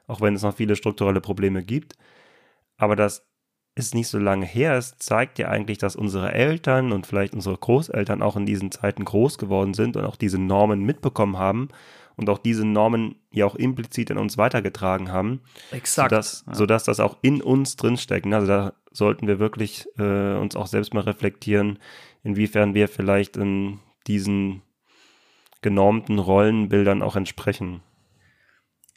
auch 0.08 0.22
wenn 0.22 0.36
es 0.36 0.44
noch 0.44 0.56
viele 0.56 0.76
strukturelle 0.76 1.22
Probleme 1.22 1.64
gibt. 1.64 1.96
Aber 2.78 2.96
das 2.96 3.26
ist 3.76 3.96
nicht 3.96 4.08
so 4.08 4.20
lange 4.20 4.46
her. 4.46 4.78
Es 4.78 4.98
zeigt 4.98 5.40
ja 5.40 5.48
eigentlich, 5.48 5.78
dass 5.78 5.96
unsere 5.96 6.32
Eltern 6.32 6.92
und 6.92 7.08
vielleicht 7.08 7.34
unsere 7.34 7.58
Großeltern 7.58 8.22
auch 8.22 8.36
in 8.36 8.46
diesen 8.46 8.72
Zeiten 8.72 9.04
groß 9.06 9.38
geworden 9.38 9.74
sind 9.74 9.98
und 9.98 10.06
auch 10.06 10.16
diese 10.16 10.38
Normen 10.38 10.84
mitbekommen 10.84 11.38
haben 11.38 11.70
und 12.16 12.30
auch 12.30 12.38
diese 12.38 12.66
Normen 12.66 13.16
ja 13.32 13.46
auch 13.46 13.56
implizit 13.56 14.12
in 14.12 14.20
uns 14.20 14.38
weitergetragen 14.38 15.12
haben. 15.12 15.42
Exakt. 15.72 16.12
Sodass, 16.12 16.44
ja. 16.46 16.54
sodass 16.54 16.84
das 16.84 17.00
auch 17.00 17.18
in 17.24 17.42
uns 17.42 17.76
drinstecken. 17.76 18.34
Also 18.34 18.48
da 18.48 18.74
sollten 18.92 19.26
wir 19.28 19.40
wirklich 19.40 19.88
äh, 19.98 20.36
uns 20.36 20.56
auch 20.56 20.68
selbst 20.68 20.94
mal 20.94 21.02
reflektieren, 21.02 21.80
inwiefern 22.24 22.76
wir 22.76 22.88
vielleicht 22.88 23.38
in 23.38 23.80
diesen 24.06 24.62
genormten 25.64 26.20
Rollenbildern 26.20 27.02
auch 27.02 27.16
entsprechen. 27.16 27.82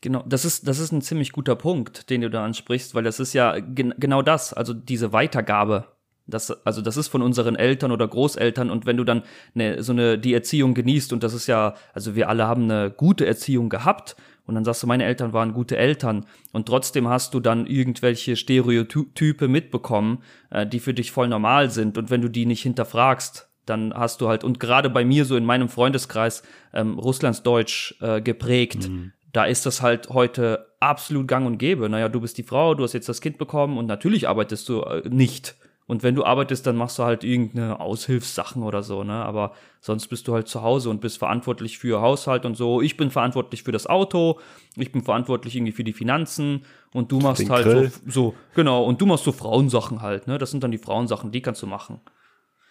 Genau, 0.03 0.23
das 0.27 0.45
ist, 0.45 0.69
das 0.69 0.79
ist 0.79 0.93
ein 0.93 1.01
ziemlich 1.01 1.33
guter 1.33 1.57
Punkt, 1.57 2.11
den 2.11 2.21
du 2.21 2.31
da 2.31 2.45
ansprichst, 2.45 2.95
weil 2.95 3.03
das 3.03 3.19
ist 3.19 3.33
ja 3.33 3.59
gen 3.59 3.95
genau 3.99 4.23
das, 4.23 4.53
also 4.53 4.75
diese 4.75 5.13
Weitergabe. 5.13 5.87
Das, 6.29 6.51
also 6.67 6.83
das 6.83 6.97
ist 6.97 7.09
von 7.09 7.23
unseren 7.23 7.55
Eltern 7.55 7.93
oder 7.93 8.07
Großeltern 8.07 8.69
und 8.71 8.85
wenn 8.85 8.97
du 8.97 9.05
dann 9.05 9.23
ne, 9.55 9.83
so 9.83 9.93
eine 9.93 10.19
die 10.19 10.35
Erziehung 10.35 10.75
genießt 10.75 11.13
und 11.13 11.23
das 11.23 11.33
ist 11.33 11.47
ja, 11.47 11.75
also 11.95 12.17
wir 12.17 12.29
alle 12.29 12.49
haben 12.49 12.65
eine 12.65 12.91
gute 12.91 13.25
Erziehung 13.25 13.69
gehabt 13.69 14.17
und 14.45 14.57
dann 14.57 14.65
sagst 14.65 14.83
du, 14.83 14.89
meine 14.89 15.05
Eltern 15.05 15.33
waren 15.33 15.53
gute 15.53 15.77
Eltern 15.77 16.27
und 16.53 16.67
trotzdem 16.67 17.09
hast 17.09 17.33
du 17.35 17.41
dann 17.41 17.67
irgendwelche 17.67 18.35
Stereotype 18.35 19.47
mitbekommen, 19.47 20.19
äh, 20.51 20.67
die 20.67 20.81
für 20.81 20.95
dich 20.95 21.13
voll 21.13 21.29
normal 21.29 21.71
sind 21.71 21.97
und 21.97 22.11
wenn 22.11 22.23
du 22.23 22.29
die 22.29 22.45
nicht 22.47 22.63
hinterfragst, 22.63 23.49
dann 23.67 23.93
hast 23.93 24.21
du 24.21 24.29
halt, 24.29 24.45
und 24.45 24.61
gerade 24.61 24.89
bei 24.89 25.05
mir 25.05 25.25
so 25.25 25.37
in 25.37 25.45
meinem 25.45 25.69
Freundeskreis, 25.69 26.43
ähm, 26.73 26.99
Russlandsdeutsch 26.99 28.01
äh, 28.01 28.21
geprägt. 28.21 28.89
Mhm 28.89 29.13
da 29.37 29.45
ist 29.45 29.67
das 29.67 29.83
halt 29.83 30.09
heute 30.09 30.69
absolut 30.81 31.29
gang 31.29 31.47
und 31.47 31.59
gäbe. 31.59 31.91
Naja, 31.91 32.09
du 32.09 32.23
bist 32.23 32.39
die 32.39 32.43
Frau, 32.43 32.75
du 32.75 32.85
hast 32.85 32.95
jetzt 32.95 33.11
das 33.11 33.21
Kind 33.21 33.37
bekommen 33.37 33.77
und 33.77 33.85
natürlich 33.85 34.29
arbeitest 34.29 34.67
du 34.71 34.81
äh, 34.81 35.07
nicht. 35.11 35.57
Und 35.87 36.03
wenn 36.03 36.15
du 36.15 36.25
arbeitest, 36.25 36.67
dann 36.67 36.75
machst 36.75 36.99
du 36.99 37.05
halt 37.05 37.23
irgendeine 37.23 37.79
Aushilfssachen 37.79 38.63
oder 38.63 38.83
so, 38.83 39.05
ne? 39.05 39.13
Aber 39.13 39.53
sonst 39.81 40.09
bist 40.09 40.27
du 40.27 40.33
halt 40.33 40.49
zu 40.49 40.63
Hause 40.63 40.89
und 40.89 41.03
bist 41.03 41.19
verantwortlich 41.19 41.79
für 41.79 42.01
Haushalt 42.01 42.47
und 42.47 42.57
so. 42.57 42.81
Ich 42.81 42.97
bin 42.97 43.11
verantwortlich 43.11 43.63
für 43.63 43.73
das 43.73 43.87
Auto, 43.87 44.41
ich 44.75 44.91
bin 44.91 45.03
verantwortlich 45.03 45.55
irgendwie 45.55 45.73
für 45.73 45.85
die 45.85 45.93
Finanzen 45.93 46.65
und 46.93 47.13
du 47.13 47.21
machst 47.21 47.43
Den 47.43 47.51
halt 47.51 47.93
so, 47.93 48.11
so, 48.11 48.35
genau, 48.55 48.85
und 48.85 49.03
du 49.03 49.07
machst 49.07 49.25
so 49.25 49.33
Frauensachen 49.33 50.01
halt, 50.01 50.27
ne? 50.27 50.39
Das 50.39 50.51
sind 50.51 50.65
dann 50.65 50.73
die 50.73 50.79
Frauensachen, 50.79 51.31
die 51.31 51.43
kannst 51.43 51.63
du 51.63 51.67
machen. 51.67 52.01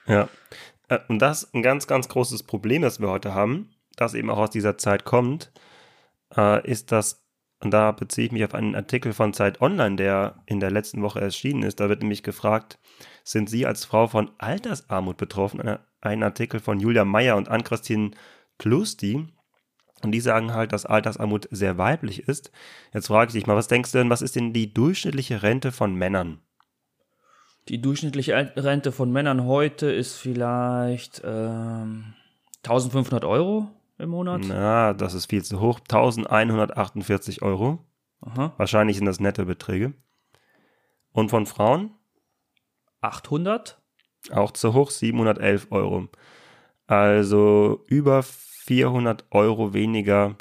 Ja. 0.08 0.28
Äh, 0.90 1.00
und 1.08 1.20
das 1.20 1.44
ist 1.44 1.56
ein 1.56 1.64
ganz, 1.64 1.88
ganz 1.88 2.08
großes 2.10 2.44
Problem, 2.44 2.82
das 2.82 3.00
wir 3.00 3.10
heute 3.10 3.34
haben, 3.34 3.72
das 3.96 4.14
eben 4.14 4.30
auch 4.30 4.38
aus 4.38 4.50
dieser 4.50 4.78
Zeit 4.78 5.06
kommt 5.06 5.52
äh, 6.36 6.70
ist 6.70 6.92
das, 6.92 7.24
und 7.60 7.72
da 7.72 7.92
beziehe 7.92 8.28
ich 8.28 8.32
mich 8.32 8.44
auf 8.44 8.54
einen 8.54 8.76
Artikel 8.76 9.14
von 9.14 9.34
Zeit 9.34 9.62
Online, 9.62 9.96
der 9.96 10.44
in 10.46 10.60
der 10.60 10.72
letzten 10.72 11.02
Woche 11.02 11.22
erschienen 11.22 11.64
ist. 11.64 11.80
Da 11.80 11.90
wird 11.90 12.02
nämlich 12.02 12.24
gefragt, 12.24 12.80
sind 13.24 13.50
Sie 13.50 13.66
als 13.66 13.86
Frau 13.86 14.08
von 14.08 14.32
Altersarmut 14.38 15.18
betroffen? 15.18 15.78
Ein 16.02 16.24
Artikel 16.24 16.60
von 16.60 16.80
Julia 16.80 17.06
Meyer 17.06 17.38
und 17.38 17.50
Ann-Christine 17.50 18.12
Klusti. 18.60 19.28
Und 20.04 20.12
die 20.12 20.20
sagen 20.20 20.54
halt, 20.54 20.74
dass 20.74 20.86
Altersarmut 20.86 21.48
sehr 21.50 21.78
weiblich 21.78 22.28
ist. 22.28 22.52
Jetzt 22.94 23.08
frage 23.08 23.30
ich 23.30 23.34
dich 23.34 23.48
mal, 23.48 23.56
was 23.56 23.68
denkst 23.68 23.92
du 23.92 23.98
denn, 23.98 24.10
was 24.10 24.22
ist 24.22 24.36
denn 24.36 24.54
die 24.54 24.74
durchschnittliche 24.74 25.42
Rente 25.42 25.72
von 25.72 25.96
Männern? 25.96 26.42
Die 27.68 27.82
durchschnittliche 27.82 28.36
Rente 28.56 28.92
von 28.92 29.12
Männern 29.12 29.46
heute 29.46 29.92
ist 29.92 30.16
vielleicht 30.18 31.22
ähm, 31.26 32.14
1500 32.64 33.26
Euro 33.26 33.68
im 33.98 34.10
Monat? 34.10 34.42
Na, 34.48 34.94
das 34.94 35.16
ist 35.16 35.28
viel 35.32 35.44
zu 35.44 35.60
hoch. 35.60 35.80
1148 35.80 37.42
Euro. 37.42 37.80
Aha. 38.22 38.54
Wahrscheinlich 38.58 38.98
sind 38.98 39.06
das 39.06 39.20
nette 39.20 39.46
Beträge. 39.46 39.94
Und 41.12 41.30
von 41.30 41.48
Frauen? 41.48 41.92
800? 43.02 43.82
Auch 44.32 44.52
zu 44.52 44.74
hoch, 44.74 44.92
711 44.92 45.68
Euro. 45.72 46.08
Also 46.86 47.84
über 47.88 48.22
400 48.22 49.26
Euro 49.32 49.74
weniger 49.74 50.36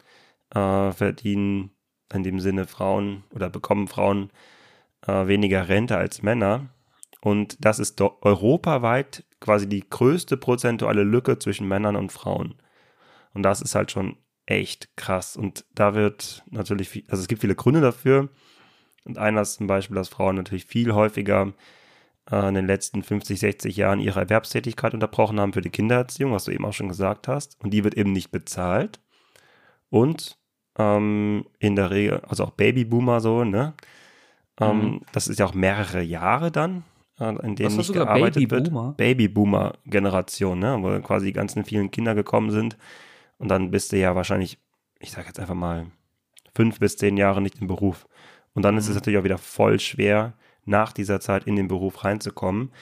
äh, 0.54 0.92
verdienen 0.92 1.70
in 2.12 2.22
dem 2.22 2.40
Sinne 2.40 2.66
Frauen 2.66 3.24
oder 3.34 3.48
bekommen 3.48 3.88
Frauen 3.88 4.30
äh, 5.06 5.26
weniger 5.26 5.68
Rente 5.68 5.96
als 5.96 6.22
Männer. 6.22 6.68
Und 7.24 7.56
das 7.64 7.78
ist 7.78 7.98
europaweit 8.02 9.24
quasi 9.40 9.66
die 9.66 9.88
größte 9.88 10.36
prozentuale 10.36 11.04
Lücke 11.04 11.38
zwischen 11.38 11.66
Männern 11.66 11.96
und 11.96 12.12
Frauen. 12.12 12.56
Und 13.32 13.42
das 13.44 13.62
ist 13.62 13.74
halt 13.74 13.90
schon 13.90 14.18
echt 14.44 14.94
krass. 14.98 15.34
Und 15.34 15.64
da 15.74 15.94
wird 15.94 16.44
natürlich, 16.50 16.90
viel, 16.90 17.04
also 17.08 17.22
es 17.22 17.26
gibt 17.26 17.40
viele 17.40 17.54
Gründe 17.54 17.80
dafür. 17.80 18.28
Und 19.04 19.16
einer 19.16 19.40
ist 19.40 19.54
zum 19.54 19.66
Beispiel, 19.66 19.94
dass 19.94 20.10
Frauen 20.10 20.36
natürlich 20.36 20.66
viel 20.66 20.92
häufiger 20.92 21.54
äh, 22.30 22.46
in 22.46 22.56
den 22.56 22.66
letzten 22.66 23.02
50, 23.02 23.40
60 23.40 23.74
Jahren 23.74 24.00
ihre 24.00 24.20
Erwerbstätigkeit 24.20 24.92
unterbrochen 24.92 25.40
haben 25.40 25.54
für 25.54 25.62
die 25.62 25.70
Kindererziehung, 25.70 26.32
was 26.32 26.44
du 26.44 26.50
eben 26.50 26.66
auch 26.66 26.74
schon 26.74 26.88
gesagt 26.88 27.26
hast. 27.26 27.56
Und 27.64 27.70
die 27.70 27.84
wird 27.84 27.94
eben 27.94 28.12
nicht 28.12 28.32
bezahlt. 28.32 29.00
Und 29.88 30.38
ähm, 30.78 31.46
in 31.58 31.74
der 31.74 31.90
Regel, 31.90 32.20
also 32.28 32.44
auch 32.44 32.50
Babyboomer 32.50 33.20
so, 33.20 33.44
ne? 33.44 33.72
Ähm, 34.60 34.78
mhm. 34.78 35.00
Das 35.12 35.26
ist 35.26 35.38
ja 35.38 35.46
auch 35.46 35.54
mehrere 35.54 36.02
Jahre 36.02 36.52
dann, 36.52 36.84
in 37.18 37.54
denen 37.56 37.76
nicht 37.76 37.92
gearbeitet 37.92 38.48
Babyboomer? 38.48 38.86
wird. 38.88 38.96
Babyboomer-Generation, 38.96 40.58
ne? 40.58 40.78
Wo 40.80 41.00
quasi 41.00 41.26
die 41.26 41.32
ganzen 41.32 41.64
vielen 41.64 41.90
Kinder 41.90 42.14
gekommen 42.14 42.50
sind. 42.50 42.76
Und 43.38 43.48
dann 43.48 43.70
bist 43.70 43.92
du 43.92 43.98
ja 43.98 44.16
wahrscheinlich, 44.16 44.58
ich 44.98 45.12
sage 45.12 45.28
jetzt 45.28 45.38
einfach 45.38 45.54
mal, 45.54 45.86
fünf 46.54 46.78
bis 46.80 46.96
zehn 46.96 47.16
Jahre 47.16 47.40
nicht 47.40 47.60
im 47.60 47.66
Beruf. 47.66 48.06
Und 48.54 48.62
dann 48.62 48.74
mhm. 48.74 48.78
ist 48.78 48.84
es 48.84 48.90
mhm. 48.90 48.96
natürlich 48.96 49.18
auch 49.18 49.24
wieder 49.24 49.38
voll 49.38 49.78
schwer, 49.78 50.34
nach 50.64 50.92
dieser 50.92 51.20
Zeit 51.20 51.44
in 51.44 51.56
den 51.56 51.68
Beruf 51.68 52.04
reinzukommen. 52.04 52.72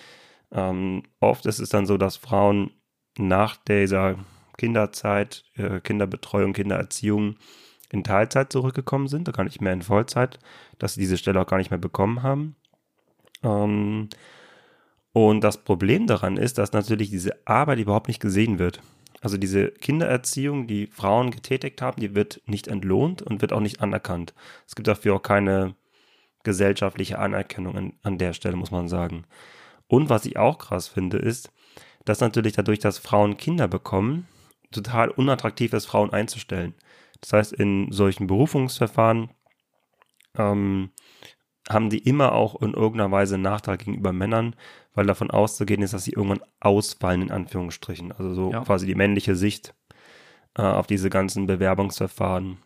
Ähm, 0.53 1.03
oft 1.21 1.47
ist 1.47 1.59
es 1.59 1.71
dann 1.71 1.87
so, 1.87 1.97
dass 1.97 2.17
Frauen 2.17 2.71
nach 3.19 3.57
dieser 3.57 4.17
Kinderzeit, 4.57 5.45
äh, 5.57 5.81
Kinderbetreuung, 5.81 6.53
Kindererziehung 6.53 7.37
in 7.91 8.05
Teilzeit 8.05 8.53
zurückgekommen 8.53 9.09
sind, 9.09 9.33
gar 9.33 9.45
nicht 9.45 9.61
mehr 9.61 9.73
in 9.73 9.83
Vollzeit, 9.83 10.39
dass 10.79 10.95
sie 10.95 11.01
diese 11.01 11.19
Stelle 11.19 11.41
auch 11.41 11.47
gar 11.47 11.59
nicht 11.59 11.71
mehr 11.71 11.79
bekommen 11.79 12.23
haben. 12.23 12.57
Ähm, 13.43 14.09
und 15.13 15.43
das 15.43 15.59
Problem 15.59 16.07
daran 16.07 16.37
ist, 16.37 16.59
dass 16.59 16.73
natürlich 16.73 17.11
diese 17.11 17.37
Arbeit 17.47 17.79
überhaupt 17.79 18.09
nicht 18.09 18.21
gesehen 18.21 18.59
wird. 18.59 18.81
Also 19.21 19.37
diese 19.37 19.71
Kindererziehung, 19.71 20.67
die 20.67 20.87
Frauen 20.87 21.31
getätigt 21.31 21.81
haben, 21.81 22.01
die 22.01 22.15
wird 22.15 22.41
nicht 22.47 22.67
entlohnt 22.67 23.23
und 23.23 23.41
wird 23.41 23.53
auch 23.53 23.61
nicht 23.61 23.81
anerkannt. 23.81 24.35
Es 24.67 24.75
gibt 24.75 24.89
dafür 24.89 25.15
auch 25.15 25.23
keine 25.23 25.77
gesellschaftliche 26.43 27.19
Anerkennung 27.19 27.77
an, 27.77 27.93
an 28.03 28.19
der 28.19 28.33
Stelle, 28.33 28.57
muss 28.57 28.73
man 28.73 28.89
sagen. 28.89 29.25
Und 29.87 30.09
was 30.09 30.25
ich 30.25 30.39
auch 30.39 30.59
krass 30.59 30.89
finde, 30.89 31.19
ist, 31.19 31.53
dass 32.05 32.21
natürlich 32.21 32.55
dadurch, 32.55 32.81
dass 32.81 32.99
Frauen 32.99 33.37
Kinder 33.37 33.69
bekommen, 33.69 34.27
total 34.73 35.11
unattraktiv 35.11 35.73
ist, 35.73 35.87
Frauen 35.87 36.13
einzustellen. 36.13 36.75
Das 37.21 37.33
heißt, 37.33 37.53
in 37.53 37.93
solchen 37.93 38.27
Berufungsverfahren 38.27 39.31
ähm, 40.37 40.91
haben 41.73 41.91
die 41.91 41.99
immer 41.99 42.33
auch 42.33 42.61
in 42.63 42.75
irgendeiner 42.75 43.11
Weise 43.11 43.35
einen 43.35 43.45
Nachteil 43.45 43.79
gegenüber 43.79 44.13
Männern, 44.13 44.55
weil 44.95 45.07
davon 45.07 45.31
auszugehen 45.31 45.83
ist, 45.83 45.95
dass 45.95 46.05
sie 46.05 46.13
irgendwann 46.13 46.43
ausfallen, 46.61 47.23
in 47.23 47.31
Anführungsstrichen. 47.31 48.13
Also 48.13 48.35
so 48.35 48.53
ja. 48.53 48.61
quasi 48.61 48.87
die 48.87 48.95
männliche 48.95 49.37
Sicht 49.37 49.75
äh, 50.57 50.63
auf 50.63 50.87
diese 50.87 51.11
ganzen 51.11 51.47
Bewerbungsverfahren. 51.47 52.59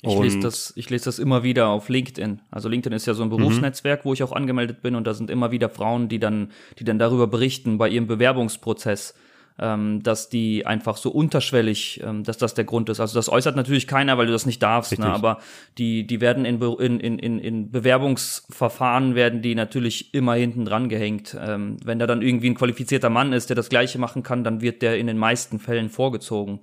Ich 0.00 0.16
lese, 0.16 0.38
das, 0.38 0.72
ich 0.76 0.90
lese 0.90 1.06
das 1.06 1.18
immer 1.18 1.42
wieder 1.42 1.68
auf 1.68 1.88
LinkedIn. 1.88 2.40
Also 2.52 2.68
LinkedIn 2.68 2.94
ist 2.94 3.06
ja 3.06 3.14
so 3.14 3.22
ein 3.22 3.30
mhm. 3.30 3.36
Berufsnetzwerk, 3.36 4.04
mhm. 4.04 4.08
wo 4.08 4.12
ich 4.12 4.22
auch 4.22 4.32
angemeldet 4.32 4.80
bin 4.80 4.94
und 4.94 5.06
da 5.06 5.14
sind 5.14 5.28
immer 5.28 5.50
wieder 5.50 5.68
Frauen, 5.68 6.08
die 6.08 6.20
dann, 6.20 6.52
die 6.78 6.84
dann 6.84 7.00
darüber 7.00 7.26
berichten 7.26 7.78
bei 7.78 7.88
ihrem 7.88 8.06
Bewerbungsprozess, 8.06 9.14
ähm, 9.60 10.02
dass 10.02 10.28
die 10.28 10.66
einfach 10.66 10.96
so 10.96 11.10
unterschwellig, 11.10 12.00
ähm, 12.04 12.22
dass 12.22 12.38
das 12.38 12.54
der 12.54 12.64
Grund 12.64 12.88
ist. 12.88 13.00
Also 13.00 13.18
das 13.18 13.28
äußert 13.28 13.56
natürlich 13.56 13.86
keiner, 13.86 14.16
weil 14.16 14.26
du 14.26 14.32
das 14.32 14.46
nicht 14.46 14.62
darfst, 14.62 14.98
ne? 14.98 15.06
aber 15.06 15.38
die, 15.78 16.06
die 16.06 16.20
werden 16.20 16.44
in, 16.44 16.60
in, 16.60 17.18
in, 17.18 17.38
in 17.38 17.70
Bewerbungsverfahren 17.70 19.14
werden 19.14 19.42
die 19.42 19.54
natürlich 19.54 20.14
immer 20.14 20.34
hinten 20.34 20.64
dran 20.64 20.88
gehängt. 20.88 21.36
Ähm, 21.40 21.76
wenn 21.84 21.98
da 21.98 22.06
dann 22.06 22.22
irgendwie 22.22 22.50
ein 22.50 22.54
qualifizierter 22.54 23.10
Mann 23.10 23.32
ist, 23.32 23.50
der 23.50 23.56
das 23.56 23.68
Gleiche 23.68 23.98
machen 23.98 24.22
kann, 24.22 24.44
dann 24.44 24.60
wird 24.60 24.82
der 24.82 24.98
in 24.98 25.06
den 25.08 25.18
meisten 25.18 25.58
Fällen 25.58 25.88
vorgezogen. 25.88 26.60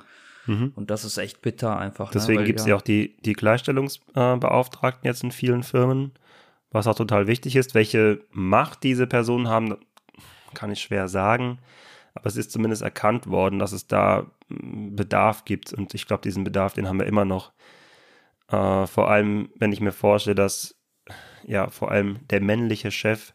Mhm. 0.47 0.71
Und 0.75 0.89
das 0.89 1.05
ist 1.05 1.17
echt 1.17 1.41
bitter 1.41 1.77
einfach. 1.77 2.07
Ne? 2.07 2.11
Deswegen 2.13 2.41
ne? 2.41 2.45
gibt 2.45 2.59
es 2.59 2.65
ja. 2.65 2.71
ja 2.71 2.75
auch 2.77 2.81
die, 2.81 3.17
die 3.25 3.33
Gleichstellungsbeauftragten 3.33 5.05
jetzt 5.05 5.23
in 5.23 5.31
vielen 5.31 5.63
Firmen, 5.63 6.11
was 6.71 6.87
auch 6.87 6.95
total 6.95 7.27
wichtig 7.27 7.55
ist. 7.55 7.75
Welche 7.75 8.21
Macht 8.31 8.83
diese 8.83 9.07
Personen 9.07 9.49
haben, 9.49 9.75
kann 10.53 10.71
ich 10.71 10.81
schwer 10.81 11.07
sagen. 11.07 11.59
Aber 12.15 12.27
es 12.27 12.38
ist 12.38 12.51
zumindest 12.51 12.81
erkannt 12.81 13.27
worden, 13.27 13.60
dass 13.60 13.74
es 13.74 13.88
da 13.88 14.31
hm, 14.48 14.95
Bedarf 14.95 15.45
gibt. 15.45 15.74
Und 15.74 15.93
ich 15.93 16.07
glaube, 16.07 16.24
diesen 16.24 16.43
Bedarf, 16.43 16.74
den 16.74 16.88
haben 16.88 17.00
wir 17.00 17.05
immer 17.05 17.25
noch. 17.25 17.53
Äh, 18.48 18.88
vor 18.88 19.10
allem, 19.10 19.50
wenn 19.55 19.72
ich 19.72 19.81
mir 19.81 19.91
vorstelle, 19.91 20.36
dass 20.36 20.75
ja 21.43 21.69
vor 21.69 21.91
allem 21.91 22.19
der 22.29 22.41
männliche 22.41 22.91
Chef, 22.91 23.34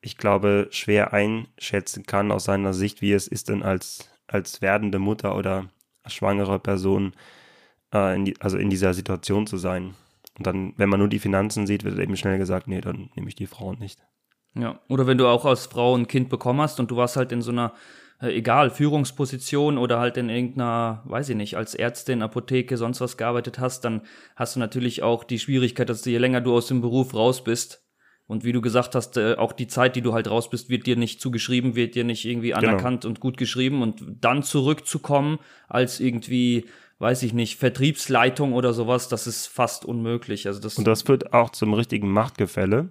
ich 0.00 0.18
glaube, 0.18 0.68
schwer 0.70 1.12
einschätzen 1.12 2.04
kann 2.04 2.32
aus 2.32 2.44
seiner 2.44 2.74
Sicht, 2.74 3.02
wie 3.02 3.12
es 3.12 3.28
ist 3.28 3.48
denn 3.48 3.62
als, 3.62 4.10
als 4.26 4.60
werdende 4.60 4.98
Mutter 4.98 5.36
oder 5.36 5.70
schwangere 6.06 6.58
Person, 6.58 7.14
äh, 7.94 8.16
in 8.16 8.24
die, 8.24 8.40
also 8.40 8.58
in 8.58 8.70
dieser 8.70 8.94
Situation 8.94 9.46
zu 9.46 9.58
sein. 9.58 9.94
Und 10.38 10.46
dann, 10.46 10.74
wenn 10.76 10.88
man 10.88 10.98
nur 10.98 11.08
die 11.08 11.18
Finanzen 11.18 11.66
sieht, 11.66 11.84
wird 11.84 11.98
eben 11.98 12.16
schnell 12.16 12.38
gesagt, 12.38 12.66
nee, 12.66 12.80
dann 12.80 13.10
nehme 13.14 13.28
ich 13.28 13.36
die 13.36 13.46
Frau 13.46 13.74
nicht. 13.74 14.02
Ja, 14.54 14.80
oder 14.88 15.06
wenn 15.06 15.18
du 15.18 15.26
auch 15.26 15.44
als 15.44 15.66
Frau 15.66 15.96
ein 15.96 16.06
Kind 16.06 16.28
bekommen 16.28 16.60
hast 16.60 16.78
und 16.78 16.90
du 16.90 16.96
warst 16.96 17.16
halt 17.16 17.32
in 17.32 17.40
so 17.40 17.50
einer, 17.50 17.72
äh, 18.20 18.36
egal, 18.36 18.70
Führungsposition 18.70 19.78
oder 19.78 19.98
halt 19.98 20.16
in 20.16 20.28
irgendeiner, 20.28 21.02
weiß 21.06 21.30
ich 21.30 21.36
nicht, 21.36 21.56
als 21.56 21.74
Ärztin, 21.74 22.22
Apotheke, 22.22 22.76
sonst 22.76 23.00
was 23.00 23.16
gearbeitet 23.16 23.58
hast, 23.58 23.84
dann 23.84 24.02
hast 24.36 24.56
du 24.56 24.60
natürlich 24.60 25.02
auch 25.02 25.24
die 25.24 25.38
Schwierigkeit, 25.38 25.88
dass 25.88 26.02
du, 26.02 26.10
je 26.10 26.18
länger 26.18 26.40
du 26.40 26.54
aus 26.54 26.66
dem 26.66 26.80
Beruf 26.80 27.14
raus 27.14 27.44
bist, 27.44 27.80
und 28.28 28.44
wie 28.44 28.52
du 28.52 28.62
gesagt 28.62 28.94
hast, 28.94 29.16
äh, 29.18 29.34
auch 29.34 29.52
die 29.52 29.66
Zeit, 29.66 29.94
die 29.94 30.00
du 30.00 30.14
halt 30.14 30.30
raus 30.30 30.48
bist, 30.48 30.70
wird 30.70 30.86
dir 30.86 30.96
nicht 30.96 31.20
zugeschrieben, 31.20 31.74
wird 31.74 31.94
dir 31.94 32.04
nicht 32.04 32.24
irgendwie 32.24 32.50
genau. 32.50 32.60
anerkannt 32.60 33.02
genau. 33.02 33.10
und 33.10 33.20
gut 33.20 33.36
geschrieben 33.36 33.82
und 33.82 34.00
dann 34.20 34.42
zurückzukommen 34.42 35.38
als 35.68 36.00
irgendwie 36.00 36.66
weiß 37.02 37.24
ich 37.24 37.34
nicht, 37.34 37.58
Vertriebsleitung 37.58 38.52
oder 38.52 38.72
sowas, 38.72 39.08
das 39.08 39.26
ist 39.26 39.48
fast 39.48 39.84
unmöglich. 39.84 40.46
Also 40.46 40.60
das 40.60 40.78
und 40.78 40.86
das 40.86 41.02
führt 41.02 41.34
auch 41.34 41.50
zum 41.50 41.74
richtigen 41.74 42.08
Machtgefälle. 42.08 42.90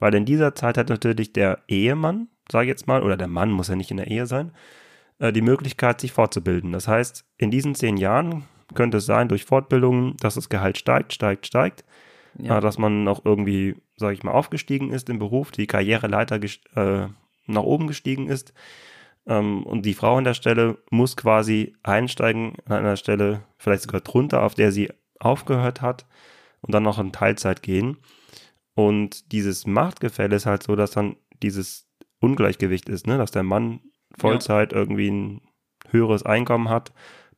Weil 0.00 0.14
in 0.14 0.24
dieser 0.24 0.54
Zeit 0.54 0.76
hat 0.76 0.88
natürlich 0.88 1.32
der 1.32 1.60
Ehemann, 1.68 2.28
sage 2.50 2.64
ich 2.64 2.70
jetzt 2.70 2.88
mal, 2.88 3.02
oder 3.02 3.16
der 3.16 3.28
Mann 3.28 3.52
muss 3.52 3.68
ja 3.68 3.76
nicht 3.76 3.90
in 3.90 3.98
der 3.98 4.08
Ehe 4.08 4.26
sein, 4.26 4.52
äh, 5.18 5.32
die 5.32 5.42
Möglichkeit, 5.42 6.00
sich 6.00 6.12
fortzubilden. 6.12 6.72
Das 6.72 6.88
heißt, 6.88 7.24
in 7.36 7.50
diesen 7.50 7.74
zehn 7.76 7.96
Jahren 7.96 8.44
könnte 8.74 8.98
es 8.98 9.06
sein, 9.06 9.28
durch 9.28 9.44
Fortbildungen, 9.44 10.16
dass 10.18 10.34
das 10.34 10.48
Gehalt 10.48 10.78
steigt, 10.78 11.12
steigt, 11.12 11.46
steigt, 11.46 11.84
ja. 12.38 12.58
äh, 12.58 12.60
dass 12.60 12.78
man 12.78 13.06
auch 13.06 13.24
irgendwie, 13.24 13.76
sage 13.96 14.14
ich 14.14 14.22
mal, 14.22 14.32
aufgestiegen 14.32 14.90
ist 14.90 15.08
im 15.08 15.18
Beruf, 15.18 15.50
die 15.50 15.66
Karriereleiter 15.66 16.40
äh, 16.42 17.08
nach 17.46 17.62
oben 17.62 17.86
gestiegen 17.86 18.28
ist. 18.28 18.54
Ähm, 19.26 19.64
und 19.64 19.84
die 19.84 19.94
Frau 19.94 20.16
an 20.16 20.24
der 20.24 20.34
Stelle 20.34 20.78
muss 20.90 21.16
quasi 21.16 21.74
einsteigen 21.82 22.54
an 22.64 22.78
einer 22.78 22.96
Stelle, 22.96 23.42
vielleicht 23.58 23.82
sogar 23.82 24.00
drunter, 24.00 24.42
auf 24.42 24.54
der 24.54 24.72
sie 24.72 24.90
aufgehört 25.18 25.82
hat 25.82 26.06
und 26.62 26.74
dann 26.74 26.82
noch 26.82 26.98
in 26.98 27.12
Teilzeit 27.12 27.62
gehen. 27.62 27.98
Und 28.74 29.32
dieses 29.32 29.66
Machtgefälle 29.66 30.36
ist 30.36 30.46
halt 30.46 30.62
so, 30.62 30.76
dass 30.76 30.92
dann 30.92 31.16
dieses 31.42 31.88
Ungleichgewicht 32.20 32.88
ist, 32.88 33.06
ne? 33.06 33.18
dass 33.18 33.30
der 33.30 33.42
Mann 33.42 33.80
Vollzeit 34.18 34.72
ja. 34.72 34.78
irgendwie 34.78 35.10
ein 35.10 35.40
höheres 35.88 36.24
Einkommen 36.24 36.68
hat, 36.68 36.92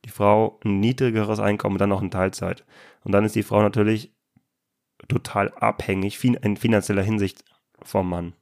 die 0.05 0.11
Frau 0.11 0.59
ein 0.65 0.81
niedrigeres 0.81 1.39
Einkommen 1.39 1.77
und 1.77 1.81
dann 1.81 1.91
noch 1.91 2.03
in 2.03 2.11
Teilzeit. 2.11 2.65
Und 3.05 3.13
dann 3.13 3.25
ist 3.25 3.37
die 3.37 3.43
Frau 3.43 3.63
natürlich 3.63 4.13
total 5.09 5.51
abhängig 5.55 6.23
in 6.25 6.57
finanzieller 6.57 7.03
Hinsicht 7.03 7.45
vom 7.83 8.09
Mann. 8.09 8.35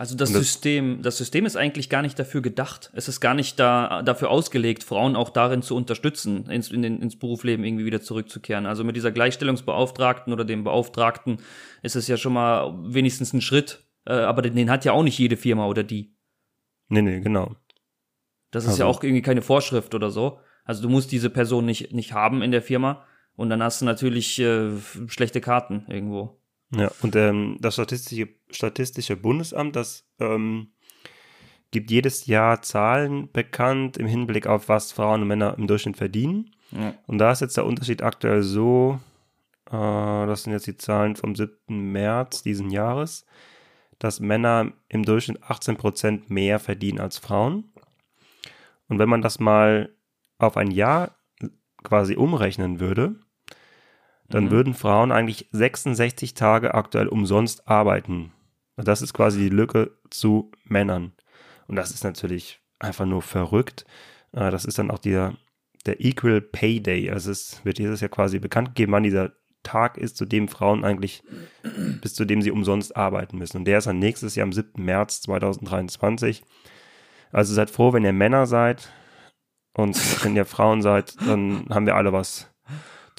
Also 0.00 0.16
das, 0.16 0.32
das, 0.32 0.40
System, 0.40 1.02
das 1.02 1.18
System 1.18 1.44
ist 1.44 1.56
eigentlich 1.56 1.90
gar 1.90 2.00
nicht 2.00 2.18
dafür 2.18 2.40
gedacht. 2.40 2.90
Es 2.94 3.06
ist 3.06 3.20
gar 3.20 3.34
nicht 3.34 3.60
da, 3.60 4.00
dafür 4.00 4.30
ausgelegt, 4.30 4.82
Frauen 4.82 5.14
auch 5.14 5.28
darin 5.28 5.60
zu 5.60 5.76
unterstützen, 5.76 6.46
ins, 6.46 6.70
in 6.70 6.80
den, 6.80 7.02
ins 7.02 7.18
Berufsleben 7.18 7.66
irgendwie 7.66 7.84
wieder 7.84 8.00
zurückzukehren. 8.00 8.64
Also 8.64 8.82
mit 8.82 8.96
dieser 8.96 9.12
Gleichstellungsbeauftragten 9.12 10.32
oder 10.32 10.46
dem 10.46 10.64
Beauftragten 10.64 11.36
ist 11.82 11.96
es 11.96 12.08
ja 12.08 12.16
schon 12.16 12.32
mal 12.32 12.74
wenigstens 12.82 13.34
ein 13.34 13.42
Schritt. 13.42 13.84
Äh, 14.06 14.14
aber 14.14 14.40
den, 14.40 14.56
den, 14.56 14.70
hat 14.70 14.86
ja 14.86 14.92
auch 14.92 15.02
nicht 15.02 15.18
jede 15.18 15.36
Firma 15.36 15.66
oder 15.66 15.82
die. 15.82 16.16
Nee, 16.88 17.02
nee, 17.02 17.20
genau. 17.20 17.56
Das 18.52 18.64
ist 18.64 18.70
also. 18.70 18.84
ja 18.84 18.86
auch 18.86 19.02
irgendwie 19.02 19.20
keine 19.20 19.42
Vorschrift 19.42 19.94
oder 19.94 20.10
so. 20.10 20.40
Also 20.64 20.80
du 20.80 20.88
musst 20.88 21.12
diese 21.12 21.28
Person 21.28 21.66
nicht, 21.66 21.92
nicht 21.92 22.14
haben 22.14 22.40
in 22.40 22.52
der 22.52 22.62
Firma 22.62 23.04
und 23.36 23.50
dann 23.50 23.62
hast 23.62 23.82
du 23.82 23.84
natürlich 23.84 24.38
äh, 24.38 24.70
schlechte 25.08 25.42
Karten 25.42 25.84
irgendwo. 25.88 26.39
Ja, 26.72 26.90
und 27.02 27.16
ähm, 27.16 27.56
das 27.60 27.74
Statistische, 27.74 28.28
Statistische 28.50 29.16
Bundesamt, 29.16 29.74
das 29.74 30.04
ähm, 30.20 30.72
gibt 31.70 31.90
jedes 31.90 32.26
Jahr 32.26 32.62
Zahlen 32.62 33.30
bekannt 33.32 33.96
im 33.96 34.06
Hinblick 34.06 34.46
auf, 34.46 34.68
was 34.68 34.92
Frauen 34.92 35.22
und 35.22 35.28
Männer 35.28 35.56
im 35.58 35.66
Durchschnitt 35.66 35.96
verdienen. 35.96 36.54
Ja. 36.70 36.94
Und 37.06 37.18
da 37.18 37.32
ist 37.32 37.40
jetzt 37.40 37.56
der 37.56 37.66
Unterschied 37.66 38.02
aktuell 38.02 38.42
so, 38.42 39.00
äh, 39.66 39.72
das 39.72 40.44
sind 40.44 40.52
jetzt 40.52 40.66
die 40.66 40.76
Zahlen 40.76 41.16
vom 41.16 41.34
7. 41.34 41.56
März 41.92 42.42
diesen 42.42 42.70
Jahres, 42.70 43.26
dass 43.98 44.20
Männer 44.20 44.72
im 44.88 45.04
Durchschnitt 45.04 45.42
18% 45.42 46.22
mehr 46.28 46.58
verdienen 46.58 47.00
als 47.00 47.18
Frauen. 47.18 47.72
Und 48.88 48.98
wenn 48.98 49.08
man 49.08 49.22
das 49.22 49.38
mal 49.38 49.94
auf 50.38 50.56
ein 50.56 50.70
Jahr 50.70 51.16
quasi 51.82 52.16
umrechnen 52.16 52.80
würde, 52.80 53.16
dann 54.30 54.44
mhm. 54.46 54.50
würden 54.50 54.74
Frauen 54.74 55.12
eigentlich 55.12 55.48
66 55.52 56.34
Tage 56.34 56.74
aktuell 56.74 57.08
umsonst 57.08 57.68
arbeiten. 57.68 58.32
Das 58.76 59.02
ist 59.02 59.12
quasi 59.12 59.40
die 59.40 59.48
Lücke 59.48 59.90
zu 60.08 60.50
Männern. 60.64 61.12
Und 61.66 61.76
das 61.76 61.90
ist 61.90 62.04
natürlich 62.04 62.60
einfach 62.78 63.06
nur 63.06 63.22
verrückt. 63.22 63.84
Äh, 64.32 64.50
das 64.50 64.64
ist 64.64 64.78
dann 64.78 64.90
auch 64.90 64.98
der, 64.98 65.34
der 65.84 66.00
Equal 66.00 66.40
Pay 66.40 66.80
Day. 66.80 67.10
Also 67.10 67.30
es 67.30 67.64
wird 67.64 67.78
dieses 67.78 68.00
Jahr 68.00 68.08
quasi 68.08 68.38
bekannt 68.38 68.68
gegeben, 68.68 68.92
wann 68.92 69.02
dieser 69.02 69.32
Tag 69.62 69.98
ist, 69.98 70.16
zu 70.16 70.24
dem 70.24 70.48
Frauen 70.48 70.84
eigentlich, 70.84 71.22
bis 72.00 72.14
zu 72.14 72.24
dem 72.24 72.40
sie 72.40 72.50
umsonst 72.50 72.96
arbeiten 72.96 73.36
müssen. 73.36 73.58
Und 73.58 73.64
der 73.66 73.78
ist 73.78 73.86
dann 73.86 73.98
nächstes 73.98 74.34
Jahr 74.34 74.44
am 74.44 74.52
7. 74.52 74.82
März 74.82 75.20
2023. 75.22 76.42
Also 77.30 77.52
seid 77.52 77.70
froh, 77.70 77.92
wenn 77.92 78.04
ihr 78.04 78.12
Männer 78.12 78.46
seid 78.46 78.90
und 79.74 79.96
wenn 80.24 80.34
ihr 80.36 80.46
Frauen 80.46 80.82
seid, 80.82 81.14
dann 81.26 81.66
haben 81.70 81.86
wir 81.86 81.96
alle 81.96 82.12
was 82.12 82.50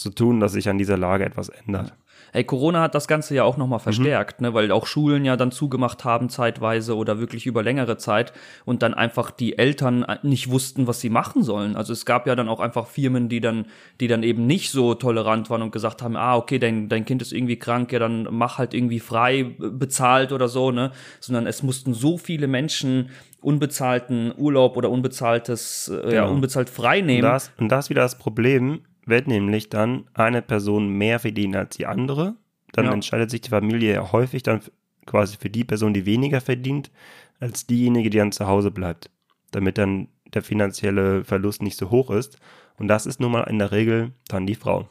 zu 0.01 0.09
tun, 0.09 0.39
dass 0.39 0.53
sich 0.53 0.67
an 0.69 0.77
dieser 0.77 0.97
Lage 0.97 1.25
etwas 1.25 1.49
ändert. 1.49 1.93
Ey, 2.33 2.45
Corona 2.45 2.81
hat 2.81 2.95
das 2.95 3.09
Ganze 3.09 3.35
ja 3.35 3.43
auch 3.43 3.57
nochmal 3.57 3.79
mhm. 3.79 3.83
verstärkt, 3.83 4.39
mhm. 4.39 4.47
ne, 4.47 4.53
weil 4.53 4.71
auch 4.71 4.87
Schulen 4.87 5.25
ja 5.25 5.35
dann 5.35 5.51
zugemacht 5.51 6.05
haben 6.05 6.29
zeitweise 6.29 6.95
oder 6.95 7.19
wirklich 7.19 7.45
über 7.45 7.61
längere 7.61 7.97
Zeit 7.97 8.31
und 8.63 8.83
dann 8.83 8.93
einfach 8.93 9.31
die 9.31 9.57
Eltern 9.57 10.05
nicht 10.23 10.49
wussten, 10.49 10.87
was 10.87 11.01
sie 11.01 11.09
machen 11.09 11.43
sollen. 11.43 11.75
Also 11.75 11.91
es 11.91 12.05
gab 12.05 12.27
ja 12.27 12.35
dann 12.35 12.47
auch 12.47 12.61
einfach 12.61 12.87
Firmen, 12.87 13.27
die 13.27 13.41
dann, 13.41 13.65
die 13.99 14.07
dann 14.07 14.23
eben 14.23 14.47
nicht 14.47 14.71
so 14.71 14.93
tolerant 14.93 15.49
waren 15.49 15.61
und 15.61 15.71
gesagt 15.71 16.01
haben, 16.01 16.15
ah, 16.15 16.37
okay, 16.37 16.57
dein, 16.57 16.87
dein 16.87 17.03
Kind 17.03 17.21
ist 17.21 17.33
irgendwie 17.33 17.57
krank, 17.57 17.91
ja, 17.91 17.99
dann 17.99 18.27
mach 18.31 18.57
halt 18.57 18.73
irgendwie 18.73 18.99
frei 18.99 19.55
bezahlt 19.57 20.31
oder 20.31 20.47
so, 20.47 20.71
ne, 20.71 20.91
sondern 21.19 21.47
es 21.47 21.63
mussten 21.63 21.93
so 21.93 22.17
viele 22.17 22.47
Menschen 22.47 23.09
unbezahlten 23.41 24.33
Urlaub 24.37 24.77
oder 24.77 24.89
unbezahltes, 24.89 25.89
äh, 25.89 26.01
genau. 26.01 26.13
ja, 26.13 26.25
unbezahlt 26.25 26.69
frei 26.69 27.01
nehmen. 27.01 27.25
Und 27.25 27.31
das, 27.31 27.51
und 27.57 27.69
das 27.69 27.85
ist 27.85 27.89
wieder 27.89 28.03
das 28.03 28.17
Problem, 28.17 28.81
wird 29.05 29.27
nämlich 29.27 29.69
dann 29.69 30.05
eine 30.13 30.41
Person 30.41 30.89
mehr 30.89 31.19
verdienen 31.19 31.55
als 31.55 31.77
die 31.77 31.85
andere. 31.85 32.35
Dann 32.71 32.85
ja. 32.85 32.93
entscheidet 32.93 33.29
sich 33.31 33.41
die 33.41 33.49
Familie 33.49 34.11
häufig 34.11 34.43
dann 34.43 34.61
quasi 35.05 35.37
für 35.37 35.49
die 35.49 35.63
Person, 35.63 35.93
die 35.93 36.05
weniger 36.05 36.41
verdient, 36.41 36.91
als 37.39 37.65
diejenige, 37.65 38.09
die 38.09 38.17
dann 38.17 38.31
zu 38.31 38.47
Hause 38.47 38.71
bleibt. 38.71 39.09
Damit 39.51 39.77
dann 39.77 40.07
der 40.33 40.43
finanzielle 40.43 41.23
Verlust 41.25 41.61
nicht 41.61 41.77
so 41.77 41.89
hoch 41.89 42.09
ist. 42.11 42.37
Und 42.77 42.87
das 42.87 43.05
ist 43.05 43.19
nun 43.19 43.31
mal 43.31 43.43
in 43.43 43.59
der 43.59 43.71
Regel 43.71 44.11
dann 44.27 44.45
die 44.45 44.55
Frau. 44.55 44.87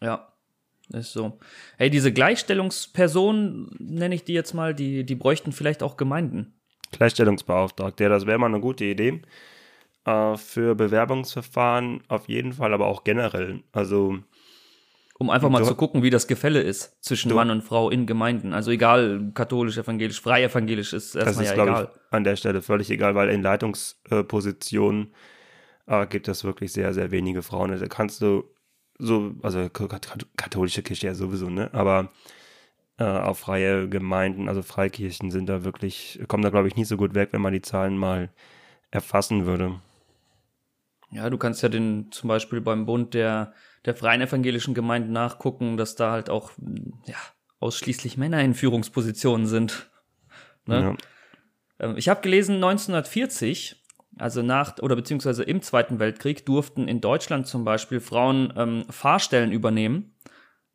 Ja, 0.00 0.32
ist 0.92 1.12
so. 1.12 1.38
Hey, 1.78 1.90
diese 1.90 2.12
Gleichstellungspersonen, 2.12 3.70
nenne 3.78 4.14
ich 4.14 4.24
die 4.24 4.34
jetzt 4.34 4.54
mal, 4.54 4.74
die, 4.74 5.04
die 5.04 5.14
bräuchten 5.14 5.52
vielleicht 5.52 5.82
auch 5.82 5.96
Gemeinden. 5.96 6.54
Gleichstellungsbeauftragter, 6.92 8.04
ja, 8.04 8.10
das 8.10 8.26
wäre 8.26 8.38
mal 8.38 8.46
eine 8.46 8.60
gute 8.60 8.84
Idee. 8.84 9.22
Äh, 10.06 10.36
für 10.36 10.76
Bewerbungsverfahren 10.76 12.00
auf 12.06 12.28
jeden 12.28 12.52
Fall, 12.52 12.72
aber 12.72 12.86
auch 12.86 13.02
generell. 13.02 13.64
Also. 13.72 14.18
Um 15.18 15.30
einfach 15.30 15.48
mal 15.48 15.64
zu 15.64 15.74
gucken, 15.74 16.02
wie 16.02 16.10
das 16.10 16.28
Gefälle 16.28 16.60
ist 16.60 17.02
zwischen 17.02 17.34
Mann 17.34 17.50
und 17.50 17.62
Frau 17.62 17.90
in 17.90 18.06
Gemeinden. 18.06 18.52
Also 18.52 18.70
egal, 18.70 19.32
katholisch, 19.34 19.78
evangelisch, 19.78 20.20
frei 20.20 20.44
evangelisch 20.44 20.92
ist 20.92 21.16
erstmal 21.16 21.46
ja 21.46 21.52
egal. 21.54 21.90
Ich, 21.90 22.12
an 22.12 22.22
der 22.22 22.36
Stelle 22.36 22.60
völlig 22.60 22.90
egal, 22.90 23.14
weil 23.14 23.30
in 23.30 23.42
Leitungspositionen 23.42 25.14
äh, 25.86 26.06
gibt 26.06 26.28
es 26.28 26.44
wirklich 26.44 26.72
sehr, 26.72 26.92
sehr 26.92 27.10
wenige 27.10 27.42
Frauen. 27.42 27.76
Da 27.76 27.86
kannst 27.88 28.20
du 28.20 28.44
so, 28.98 29.34
also 29.42 29.68
katholische 30.36 30.82
Kirche 30.82 31.06
ja 31.06 31.14
sowieso, 31.14 31.48
ne? 31.48 31.70
Aber 31.72 32.10
äh, 32.98 33.04
auch 33.04 33.36
freie 33.38 33.88
Gemeinden, 33.88 34.48
also 34.48 34.62
Freikirchen 34.62 35.30
sind 35.30 35.48
da 35.48 35.64
wirklich, 35.64 36.20
kommen 36.28 36.42
da 36.42 36.50
glaube 36.50 36.68
ich 36.68 36.76
nicht 36.76 36.88
so 36.88 36.98
gut 36.98 37.14
weg, 37.14 37.30
wenn 37.32 37.40
man 37.42 37.54
die 37.54 37.62
Zahlen 37.62 37.96
mal 37.96 38.30
erfassen 38.90 39.46
würde. 39.46 39.80
Ja, 41.16 41.30
du 41.30 41.38
kannst 41.38 41.62
ja 41.62 41.68
den 41.70 42.12
zum 42.12 42.28
Beispiel 42.28 42.60
beim 42.60 42.84
Bund 42.84 43.14
der, 43.14 43.54
der 43.86 43.94
freien 43.94 44.20
evangelischen 44.20 44.74
Gemeinden 44.74 45.12
nachgucken, 45.12 45.76
dass 45.76 45.94
da 45.94 46.12
halt 46.12 46.28
auch 46.28 46.52
ja, 47.06 47.16
ausschließlich 47.58 48.18
Männer 48.18 48.42
in 48.42 48.54
Führungspositionen 48.54 49.46
sind. 49.46 49.90
Ne? 50.66 50.96
Ja. 51.80 51.86
Ähm, 51.86 51.96
ich 51.96 52.10
habe 52.10 52.20
gelesen, 52.20 52.56
1940, 52.56 53.82
also 54.18 54.42
nach 54.42 54.78
oder 54.80 54.94
beziehungsweise 54.94 55.42
im 55.42 55.62
Zweiten 55.62 55.98
Weltkrieg, 55.98 56.44
durften 56.44 56.86
in 56.86 57.00
Deutschland 57.00 57.46
zum 57.46 57.64
Beispiel 57.64 58.00
Frauen 58.00 58.52
ähm, 58.56 58.84
Fahrstellen 58.90 59.52
übernehmen. 59.52 60.14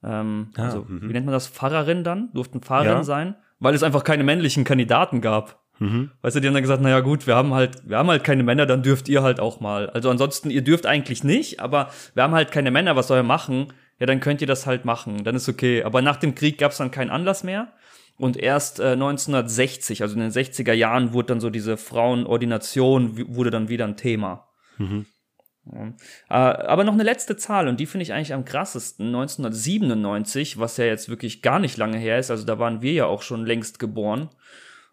Ähm, 0.03 0.51
ah, 0.55 0.63
also, 0.63 0.79
-hmm. 0.79 1.01
wie 1.07 1.13
nennt 1.13 1.27
man 1.27 1.33
das? 1.33 1.47
Pfarrerin 1.47 2.03
dann? 2.03 2.31
Durften 2.33 2.61
Pfarrerin 2.61 2.97
ja. 2.97 3.03
sein, 3.03 3.35
weil 3.59 3.75
es 3.75 3.83
einfach 3.83 4.03
keine 4.03 4.23
männlichen 4.23 4.63
Kandidaten 4.63 5.21
gab. 5.21 5.60
Mhm. 5.81 6.11
Weißt 6.21 6.35
du, 6.35 6.39
die 6.39 6.47
haben 6.47 6.53
dann 6.53 6.61
gesagt, 6.61 6.83
naja 6.83 6.99
gut, 6.99 7.25
wir 7.25 7.35
haben 7.35 7.55
halt, 7.55 7.89
wir 7.89 7.97
haben 7.97 8.09
halt 8.09 8.23
keine 8.23 8.43
Männer, 8.43 8.67
dann 8.67 8.83
dürft 8.83 9.09
ihr 9.09 9.23
halt 9.23 9.39
auch 9.39 9.61
mal. 9.61 9.89
Also 9.89 10.11
ansonsten, 10.11 10.51
ihr 10.51 10.61
dürft 10.61 10.85
eigentlich 10.85 11.23
nicht, 11.23 11.59
aber 11.59 11.89
wir 12.13 12.21
haben 12.21 12.35
halt 12.35 12.51
keine 12.51 12.69
Männer, 12.69 12.95
was 12.95 13.07
soll 13.07 13.17
ihr 13.17 13.23
machen? 13.23 13.73
Ja, 13.99 14.05
dann 14.05 14.19
könnt 14.19 14.41
ihr 14.41 14.47
das 14.47 14.67
halt 14.67 14.85
machen, 14.85 15.23
dann 15.23 15.35
ist 15.35 15.49
okay. 15.49 15.83
Aber 15.83 16.03
nach 16.03 16.17
dem 16.17 16.35
Krieg 16.35 16.59
gab 16.59 16.71
es 16.71 16.77
dann 16.77 16.91
keinen 16.91 17.09
Anlass 17.09 17.43
mehr. 17.43 17.73
Und 18.17 18.37
erst 18.37 18.79
äh, 18.79 18.91
1960, 18.91 20.03
also 20.03 20.13
in 20.13 20.21
den 20.21 20.29
60er 20.29 20.73
Jahren, 20.73 21.13
wurde 21.13 21.29
dann 21.29 21.39
so 21.39 21.49
diese 21.49 21.77
Frauenordination, 21.77 23.35
wurde 23.35 23.49
dann 23.49 23.67
wieder 23.67 23.85
ein 23.85 23.97
Thema. 23.97 24.49
Mhm. 24.77 25.07
Ja. 25.65 25.87
Äh, 26.29 26.67
aber 26.67 26.83
noch 26.83 26.93
eine 26.93 27.01
letzte 27.01 27.37
Zahl, 27.37 27.67
und 27.67 27.79
die 27.79 27.87
finde 27.87 28.03
ich 28.03 28.13
eigentlich 28.13 28.35
am 28.35 28.45
krassesten. 28.45 29.07
1997, 29.07 30.59
was 30.59 30.77
ja 30.77 30.85
jetzt 30.85 31.09
wirklich 31.09 31.41
gar 31.41 31.57
nicht 31.57 31.77
lange 31.77 31.97
her 31.97 32.19
ist, 32.19 32.29
also 32.29 32.45
da 32.45 32.59
waren 32.59 32.83
wir 32.83 32.93
ja 32.93 33.05
auch 33.07 33.23
schon 33.23 33.47
längst 33.47 33.79
geboren 33.79 34.29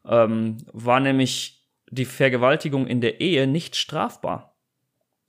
ähm, 0.06 0.58
war 0.72 1.00
nämlich 1.00 1.66
die 1.90 2.04
Vergewaltigung 2.04 2.87
in 2.87 3.00
der 3.00 3.20
Ehe 3.20 3.46
nicht 3.46 3.76
strafbar. 3.76 4.56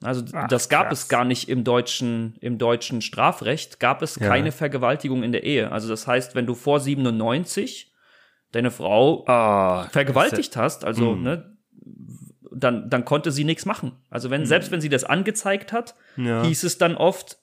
Also 0.02 0.24
Ach, 0.34 0.48
das 0.48 0.70
gab 0.70 0.88
krass. 0.88 1.04
es 1.04 1.10
gar 1.10 1.26
nicht 1.26 1.50
im 1.50 1.64
deutschen, 1.64 2.38
im 2.40 2.58
deutschen 2.58 3.02
Strafrecht, 3.02 3.80
gab 3.80 4.02
es 4.02 4.16
ja. 4.16 4.28
keine 4.28 4.52
Vergewaltigung 4.52 5.24
in 5.24 5.34
der 5.34 5.44
Ehe. 5.44 5.72
Also 5.72 5.90
das 5.90 6.08
heißt, 6.08 6.36
wenn 6.36 6.46
du 6.46 6.56
vor 6.56 6.80
97 6.80 7.92
deine 8.52 8.72
Frau 8.72 9.26
oh, 9.28 9.90
vergewaltigt 9.90 10.56
hast, 10.56 10.86
also 10.86 11.16
mm. 11.16 11.24
ne, 11.24 11.58
dann, 12.52 12.90
dann 12.90 13.04
konnte 13.04 13.32
sie 13.32 13.44
nichts 13.44 13.66
machen. 13.66 13.92
Also 14.10 14.30
wenn, 14.30 14.44
mm. 14.44 14.46
selbst 14.46 14.72
wenn 14.72 14.80
sie 14.80 14.90
das 14.90 15.04
angezeigt 15.04 15.74
hat, 15.74 15.96
ja. 16.16 16.44
hieß 16.44 16.64
es 16.64 16.78
dann 16.78 16.96
oft, 16.96 17.38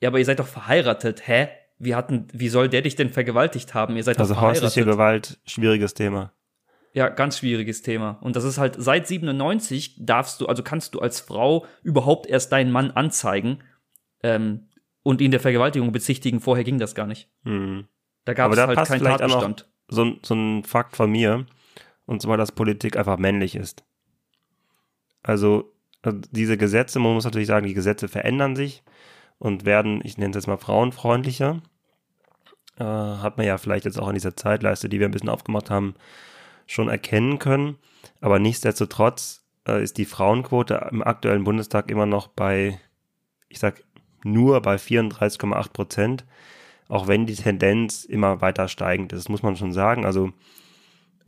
ja, 0.00 0.08
aber 0.08 0.18
ihr 0.18 0.24
seid 0.24 0.40
doch 0.40 0.48
verheiratet, 0.48 1.26
hä? 1.26 1.48
Wie 1.82 1.94
hatten, 1.94 2.26
wie 2.32 2.50
soll 2.50 2.68
der 2.68 2.82
dich 2.82 2.94
denn 2.94 3.08
vergewaltigt 3.08 3.72
haben? 3.72 3.96
Ihr 3.96 4.04
seid 4.04 4.18
also 4.18 4.34
doch 4.34 4.40
verheiratet. 4.40 4.64
Also 4.64 4.74
häusliche 4.76 4.90
Gewalt, 4.90 5.38
schwieriges 5.46 5.94
Thema. 5.94 6.32
Ja, 6.92 7.08
ganz 7.08 7.38
schwieriges 7.38 7.82
Thema. 7.82 8.18
Und 8.20 8.34
das 8.36 8.44
ist 8.44 8.58
halt 8.58 8.74
seit 8.78 9.06
97 9.06 10.04
darfst 10.04 10.40
du, 10.40 10.46
also 10.46 10.62
kannst 10.62 10.94
du 10.94 11.00
als 11.00 11.20
Frau 11.20 11.66
überhaupt 11.82 12.26
erst 12.26 12.50
deinen 12.52 12.72
Mann 12.72 12.90
anzeigen 12.90 13.62
ähm, 14.22 14.68
und 15.02 15.20
ihn 15.20 15.30
der 15.30 15.40
Vergewaltigung 15.40 15.92
bezichtigen. 15.92 16.40
Vorher 16.40 16.64
ging 16.64 16.78
das 16.78 16.94
gar 16.94 17.06
nicht. 17.06 17.30
Mhm. 17.44 17.86
Da 18.24 18.34
gab 18.34 18.52
es 18.52 18.58
halt 18.58 18.88
keinen 18.88 19.04
Tatbestand. 19.04 19.68
So, 19.88 20.14
so 20.22 20.34
ein 20.34 20.64
Fakt 20.64 20.96
von 20.96 21.10
mir, 21.10 21.46
und 22.06 22.22
zwar, 22.22 22.36
dass 22.36 22.52
Politik 22.52 22.96
einfach 22.96 23.18
männlich 23.18 23.56
ist. 23.56 23.84
Also, 25.22 25.72
also 26.02 26.18
diese 26.30 26.56
Gesetze, 26.56 26.98
man 26.98 27.14
muss 27.14 27.24
natürlich 27.24 27.48
sagen, 27.48 27.66
die 27.66 27.74
Gesetze 27.74 28.08
verändern 28.08 28.56
sich 28.56 28.82
und 29.38 29.64
werden, 29.64 30.00
ich 30.04 30.18
nenne 30.18 30.30
es 30.30 30.36
jetzt 30.36 30.46
mal 30.46 30.58
frauenfreundlicher. 30.58 31.62
Äh, 32.78 32.84
hat 32.84 33.36
man 33.36 33.46
ja 33.46 33.58
vielleicht 33.58 33.84
jetzt 33.84 33.98
auch 34.00 34.08
in 34.08 34.14
dieser 34.14 34.36
Zeitleiste, 34.36 34.88
die 34.88 35.00
wir 35.00 35.08
ein 35.08 35.12
bisschen 35.12 35.28
aufgemacht 35.28 35.70
haben, 35.70 35.94
schon 36.70 36.88
erkennen 36.88 37.38
können. 37.38 37.78
Aber 38.20 38.38
nichtsdestotrotz 38.38 39.44
äh, 39.66 39.82
ist 39.82 39.98
die 39.98 40.04
Frauenquote 40.04 40.88
im 40.90 41.02
aktuellen 41.02 41.44
Bundestag 41.44 41.90
immer 41.90 42.06
noch 42.06 42.28
bei, 42.28 42.78
ich 43.48 43.58
sag 43.58 43.82
nur 44.22 44.60
bei 44.62 44.76
34,8 44.76 45.72
Prozent, 45.72 46.24
auch 46.88 47.08
wenn 47.08 47.26
die 47.26 47.34
Tendenz 47.34 48.04
immer 48.04 48.40
weiter 48.40 48.68
steigend 48.68 49.12
ist, 49.12 49.28
muss 49.28 49.42
man 49.42 49.56
schon 49.56 49.72
sagen. 49.72 50.04
Also 50.04 50.32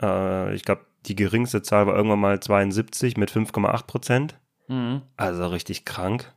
äh, 0.01 0.53
ich 0.55 0.63
glaube, 0.63 0.85
die 1.05 1.15
geringste 1.15 1.61
Zahl 1.61 1.87
war 1.87 1.95
irgendwann 1.95 2.19
mal 2.19 2.39
72 2.39 3.17
mit 3.17 3.31
5,8 3.31 3.85
Prozent. 3.85 4.39
Mhm. 4.67 5.01
Also 5.17 5.47
richtig 5.47 5.83
krank. 5.83 6.33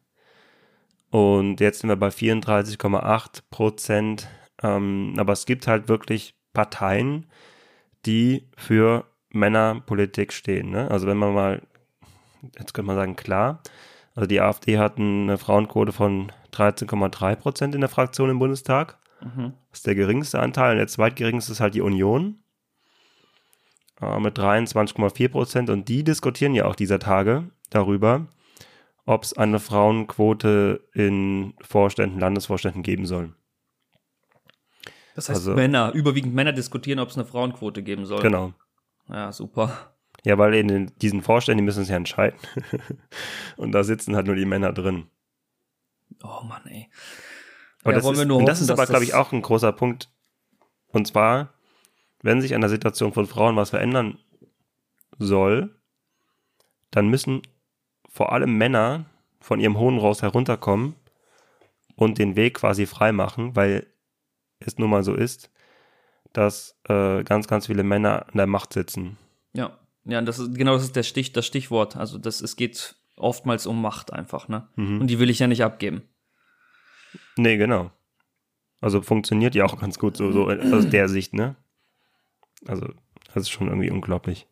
Und 1.11 1.61
jetzt 1.61 1.81
sind 1.81 1.91
wir 1.91 1.97
bei 1.97 2.09
34,8 2.09 3.43
Prozent. 3.51 4.29
Ähm, 4.63 5.15
aber 5.17 5.33
es 5.33 5.47
gibt 5.47 5.69
halt 5.69 5.89
wirklich 5.89 6.35
Parteien, 6.53 7.27
die 8.05 8.49
für 8.57 9.05
Männerpolitik 9.31 10.33
stehen. 10.33 10.71
Ne? 10.71 10.91
Also 10.91 11.07
wenn 11.07 11.17
man 11.17 11.35
mal, 11.35 11.63
jetzt 12.59 12.75
könnte 12.75 12.87
man 12.87 12.97
sagen, 12.97 13.17
klar, 13.17 13.63
also 14.15 14.27
die 14.27 14.41
AfD 14.41 14.79
hat 14.79 14.99
eine 14.99 15.39
Frauenquote 15.39 15.93
von 15.93 16.33
13,3 16.53 17.37
Prozent 17.37 17.75
in 17.75 17.83
der 17.83 17.91
Fraktion 17.91 18.31
im 18.31 18.39
Bundestag. 18.39 18.99
Mhm. 19.23 19.53
Das 19.71 19.81
ist 19.81 19.87
der 19.87 19.95
geringste 19.95 20.41
Anteil. 20.41 20.73
Und 20.73 20.79
der 20.79 20.89
zweitgeringste 20.89 21.53
ist 21.53 21.61
halt 21.61 21.75
die 21.75 21.83
Union 21.83 22.39
äh, 24.01 24.19
mit 24.19 24.39
23,4 24.39 25.29
Prozent. 25.29 25.71
Und 25.71 25.89
die 25.89 26.03
diskutieren 26.03 26.55
ja 26.55 26.65
auch 26.65 26.75
dieser 26.75 26.99
Tage 26.99 27.51
darüber, 27.69 28.27
ob 29.05 29.23
es 29.23 29.37
eine 29.37 29.61
Frauenquote 29.61 30.89
in 30.95 31.55
Vorständen, 31.61 32.19
Landesvorständen 32.19 32.83
geben 32.83 33.07
soll. 33.07 33.35
Das 35.17 35.31
heißt, 35.31 35.39
also, 35.39 35.55
Männer, 35.55 35.93
überwiegend 35.95 36.35
Männer 36.35 36.53
diskutieren, 36.53 36.99
ob 36.99 37.09
es 37.09 37.17
eine 37.17 37.25
Frauenquote 37.25 37.83
geben 37.83 38.05
soll. 38.05 38.21
Genau. 38.21 38.53
Ja, 39.09 39.33
super. 39.33 39.95
Ja, 40.25 40.37
weil 40.37 40.55
in 40.55 40.93
diesen 41.01 41.23
Vorständen, 41.23 41.59
die 41.59 41.65
müssen 41.65 41.83
es 41.83 41.89
ja 41.89 41.97
entscheiden. 41.97 42.39
und 43.57 43.73
da 43.73 43.83
sitzen 43.83 44.15
halt 44.15 44.27
nur 44.27 44.37
die 44.37 44.45
Männer 44.45 44.75
drin. 44.75 45.07
Oh 46.23 46.45
Mann, 46.45 46.67
ey. 46.67 46.91
Aber 47.83 47.93
ja, 47.93 48.01
das, 48.01 48.11
ist, 48.11 48.29
hoffen, 48.29 48.47
das 48.47 48.61
ist 48.61 48.71
aber, 48.71 48.85
glaube 48.85 49.05
ich, 49.05 49.15
auch 49.15 49.33
ein 49.33 49.41
großer 49.41 49.73
Punkt. 49.73 50.11
Und 50.89 51.07
zwar, 51.07 51.55
wenn 52.21 52.43
sich 52.43 52.55
an 52.55 52.61
der 52.61 52.69
Situation 52.69 53.15
von 53.15 53.27
Frauen 53.27 53.57
was 53.57 53.71
verändern 53.71 54.19
soll, 55.19 55.75
dann 56.91 57.09
müssen 57.09 57.41
vor 58.07 58.33
allem 58.33 58.59
Männer 58.59 59.07
von 59.41 59.61
ihrem 59.61 59.79
hohen 59.79 59.97
Ross 59.97 60.21
herunterkommen 60.21 60.95
und 61.95 62.19
den 62.19 62.37
Weg 62.37 62.55
quasi 62.55 62.85
frei 62.85 63.13
machen, 63.13 63.57
weil 63.57 63.87
es 64.61 64.79
nun 64.79 64.91
mal 64.91 65.03
so 65.03 65.15
ist, 65.15 65.51
dass 66.33 66.79
äh, 66.89 67.23
ganz, 67.25 67.49
ganz 67.49 67.67
viele 67.67 67.83
Männer 67.83 68.27
an 68.29 68.37
der 68.37 68.47
Macht 68.47 68.73
sitzen. 68.73 69.17
Ja, 69.53 69.79
ja, 70.05 70.21
das 70.23 70.39
ist 70.39 70.55
genau 70.55 70.75
das 70.75 70.85
ist 70.85 70.97
der 70.97 71.03
Stich, 71.03 71.33
das 71.33 71.47
Stichwort. 71.47 71.97
Also 71.97 72.19
das, 72.19 72.41
es 72.41 72.57
geht 72.57 72.97
oftmals 73.17 73.67
um 73.67 73.81
Macht 73.81 74.13
einfach, 74.13 74.49
ne? 74.49 74.69
Mhm. 74.77 75.01
Und 75.01 75.07
die 75.09 75.19
will 75.19 75.31
ich 75.31 75.39
ja 75.39 75.47
nicht 75.47 75.65
abgeben. 75.65 76.03
Nee, 77.37 77.57
genau. 77.57 77.91
Also 78.81 79.03
funktioniert 79.03 79.55
ja 79.55 79.65
auch 79.65 79.79
ganz 79.81 79.99
gut 79.99 80.17
so, 80.17 80.33
so 80.33 80.49
aus 80.49 80.89
der 80.89 81.09
Sicht, 81.09 81.33
ne? 81.33 81.57
Also, 82.67 82.89
das 83.33 83.45
ist 83.45 83.51
schon 83.51 83.69
irgendwie 83.69 83.91
unglaublich. 83.91 84.47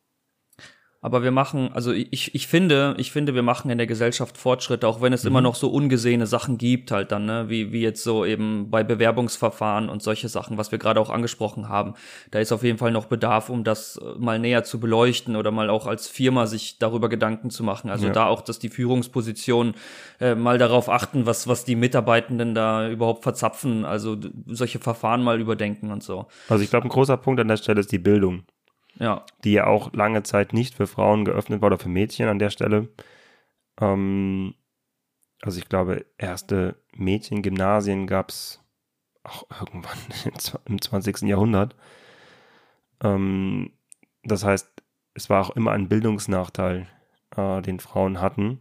Aber 1.05 1.23
wir 1.23 1.33
machen, 1.33 1.71
also 1.75 1.93
ich, 1.93 2.35
ich 2.35 2.47
finde, 2.47 2.95
ich 2.97 3.13
finde, 3.13 3.35
wir 3.35 3.43
machen 3.43 3.71
in 3.71 3.77
der 3.77 3.87
Gesellschaft 3.87 4.39
Fortschritte, 4.39 4.89
auch 4.89 5.03
wenn 5.03 5.13
es 5.13 5.23
Mhm. 5.25 5.29
immer 5.29 5.41
noch 5.43 5.55
so 5.55 5.69
ungesehene 5.69 6.27
Sachen 6.27 6.57
gibt, 6.57 6.91
halt 6.93 7.13
dann, 7.13 7.27
ne, 7.27 7.51
wie, 7.51 7.73
wie 7.73 7.83
jetzt 7.83 8.03
so 8.03 8.25
eben 8.25 8.71
bei 8.71 8.83
Bewerbungsverfahren 8.85 9.91
und 9.91 10.03
solche 10.03 10.31
Sachen, 10.31 10.57
was 10.57 10.73
wir 10.73 10.79
gerade 10.79 10.99
auch 11.01 11.11
angesprochen 11.11 11.69
haben. 11.69 11.93
Da 12.31 12.39
ist 12.39 12.53
auf 12.53 12.63
jeden 12.63 12.79
Fall 12.79 12.91
noch 12.91 13.05
Bedarf, 13.05 13.51
um 13.51 13.65
das 13.65 13.99
äh, 13.99 14.19
mal 14.19 14.39
näher 14.39 14.65
zu 14.65 14.81
beleuchten 14.81 15.37
oder 15.37 15.51
mal 15.51 15.69
auch 15.69 15.87
als 15.87 16.09
Firma 16.09 16.47
sich 16.47 16.79
darüber 16.79 17.11
Gedanken 17.11 17.51
zu 17.51 17.65
machen. 17.65 17.91
Also 17.91 18.07
Ja. 18.07 18.13
da 18.15 18.27
auch, 18.27 18.41
dass 18.41 18.59
die 18.59 18.71
Führungspositionen 18.71 19.75
äh, 20.21 20.35
mal 20.35 20.57
darauf 20.57 20.89
achten, 20.89 21.27
was, 21.27 21.47
was 21.47 21.67
die 21.67 21.77
Mitarbeitenden 21.77 22.55
da 22.55 22.89
überhaupt 22.89 23.25
verzapfen, 23.25 23.85
also 23.85 24.17
solche 24.47 24.79
Verfahren 24.79 25.23
mal 25.23 25.39
überdenken 25.39 25.91
und 25.91 26.03
so. 26.03 26.29
Also 26.49 26.65
ich 26.65 26.71
glaube, 26.71 26.87
ein 26.87 26.91
großer 26.91 27.19
Punkt 27.19 27.41
an 27.43 27.49
der 27.49 27.59
Stelle 27.59 27.81
ist 27.81 27.93
die 27.93 27.99
Bildung, 27.99 28.45
Ja, 28.99 29.25
die 29.43 29.53
ja 29.53 29.67
auch 29.67 29.93
lange 29.93 30.23
Zeit 30.23 30.53
nicht 30.53 30.75
für 30.75 30.87
Frauen 30.87 31.25
geöffnet 31.25 31.61
war 31.61 31.67
oder 31.67 31.79
für 31.79 31.89
Mädchen 31.89 32.29
an 32.29 32.39
der 32.39 32.51
Stelle. 32.51 32.89
Ähm, 33.81 34.55
also 35.43 35.59
ich 35.59 35.69
glaube, 35.69 36.07
erste 36.17 36.77
Mädchengymnasien 36.97 38.07
gab 38.07 38.31
es 38.31 38.61
auch 39.25 39.45
irgendwann 39.61 39.99
im 40.67 40.81
20. 40.81 41.23
Jahrhundert. 41.23 41.75
Ähm, 43.03 43.73
das 44.23 44.45
heißt, 44.45 44.71
es 45.15 45.31
war 45.31 45.45
auch 45.45 45.57
immer 45.57 45.73
ein 45.73 45.89
Bildungsnachteil, 45.89 46.87
äh, 47.37 47.63
den 47.63 47.81
Frauen 47.81 48.21
hatten. 48.21 48.61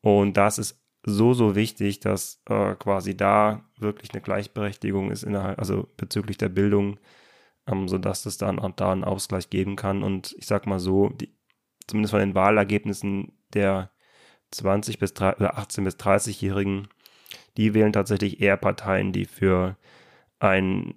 Und 0.00 0.36
das 0.36 0.58
ist 0.58 0.80
so, 1.04 1.34
so 1.34 1.54
wichtig, 1.54 2.00
dass 2.00 2.42
äh, 2.46 2.74
quasi 2.74 3.16
da 3.16 3.64
wirklich 3.78 4.12
eine 4.12 4.20
Gleichberechtigung 4.20 5.10
ist 5.10 5.22
innerhalb, 5.22 5.58
also 5.58 5.88
bezüglich 5.96 6.36
der 6.36 6.48
Bildung, 6.48 6.98
ähm, 7.70 7.88
sodass 7.88 8.26
es 8.26 8.38
dann 8.38 8.58
auch 8.58 8.72
da 8.72 8.92
einen 8.92 9.04
Ausgleich 9.04 9.50
geben 9.50 9.76
kann. 9.76 10.02
Und 10.02 10.34
ich 10.38 10.46
sag 10.46 10.66
mal 10.66 10.78
so, 10.78 11.08
die, 11.10 11.32
zumindest 11.86 12.12
von 12.12 12.20
den 12.20 12.34
Wahlergebnissen 12.34 13.32
der 13.54 13.90
20 14.50 14.98
bis 14.98 15.14
3, 15.14 15.36
oder 15.36 15.58
18 15.58 15.84
bis 15.84 15.96
30-Jährigen, 15.96 16.88
die 17.56 17.74
wählen 17.74 17.92
tatsächlich 17.92 18.40
eher 18.40 18.56
Parteien, 18.56 19.12
die 19.12 19.24
für 19.24 19.76
ein 20.38 20.94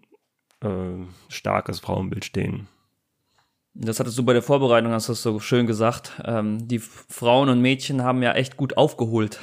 äh, 0.62 1.06
starkes 1.30 1.80
Frauenbild 1.80 2.26
stehen. 2.26 2.68
Das 3.76 4.00
hattest 4.00 4.18
du 4.20 4.24
bei 4.24 4.34
der 4.34 4.44
Vorbereitung, 4.44 4.92
hast 4.92 5.10
du 5.10 5.14
so 5.14 5.40
schön 5.40 5.66
gesagt. 5.66 6.22
Ähm, 6.24 6.68
die 6.68 6.80
Frauen 6.80 7.50
und 7.50 7.62
Mädchen 7.62 8.04
haben 8.04 8.22
ja 8.22 8.34
echt 8.34 8.56
gut 8.56 8.78
aufgeholt 8.78 9.40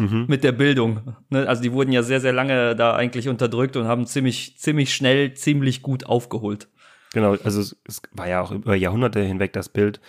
mit 0.00 0.44
der 0.44 0.52
Bildung. 0.52 1.14
Ne? 1.28 1.46
Also 1.46 1.62
die 1.62 1.72
wurden 1.72 1.92
ja 1.92 2.02
sehr, 2.02 2.20
sehr 2.20 2.32
lange 2.32 2.74
da 2.76 2.94
eigentlich 2.94 3.28
unterdrückt 3.28 3.76
und 3.76 3.86
haben 3.86 4.06
ziemlich, 4.06 4.58
ziemlich 4.58 4.94
schnell, 4.94 5.34
ziemlich 5.34 5.82
gut 5.82 6.06
aufgeholt. 6.06 6.68
Genau, 7.12 7.36
also 7.42 7.60
es, 7.60 7.76
es 7.86 8.02
war 8.12 8.28
ja 8.28 8.40
auch 8.40 8.52
über 8.52 8.74
Jahrhunderte 8.74 9.20
hinweg 9.20 9.52
das 9.52 9.68
Bild, 9.68 10.00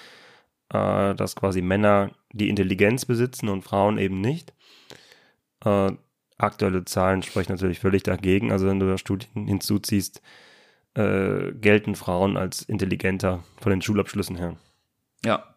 äh, 0.69 1.15
dass 1.15 1.35
quasi 1.35 1.61
Männer 1.61 2.11
die 2.31 2.49
Intelligenz 2.49 3.05
besitzen 3.05 3.49
und 3.49 3.63
Frauen 3.63 3.97
eben 3.97 4.21
nicht. 4.21 4.53
Äh, 5.65 5.91
aktuelle 6.37 6.85
Zahlen 6.85 7.23
sprechen 7.23 7.51
natürlich 7.51 7.79
völlig 7.79 8.03
dagegen. 8.03 8.51
Also 8.51 8.67
wenn 8.67 8.79
du 8.79 8.87
da 8.87 8.97
Studien 8.97 9.47
hinzuziehst, 9.47 10.21
äh, 10.93 11.51
gelten 11.53 11.95
Frauen 11.95 12.37
als 12.37 12.63
intelligenter 12.63 13.43
von 13.59 13.71
den 13.71 13.81
Schulabschlüssen 13.81 14.35
her. 14.35 14.57
Ja. 15.23 15.55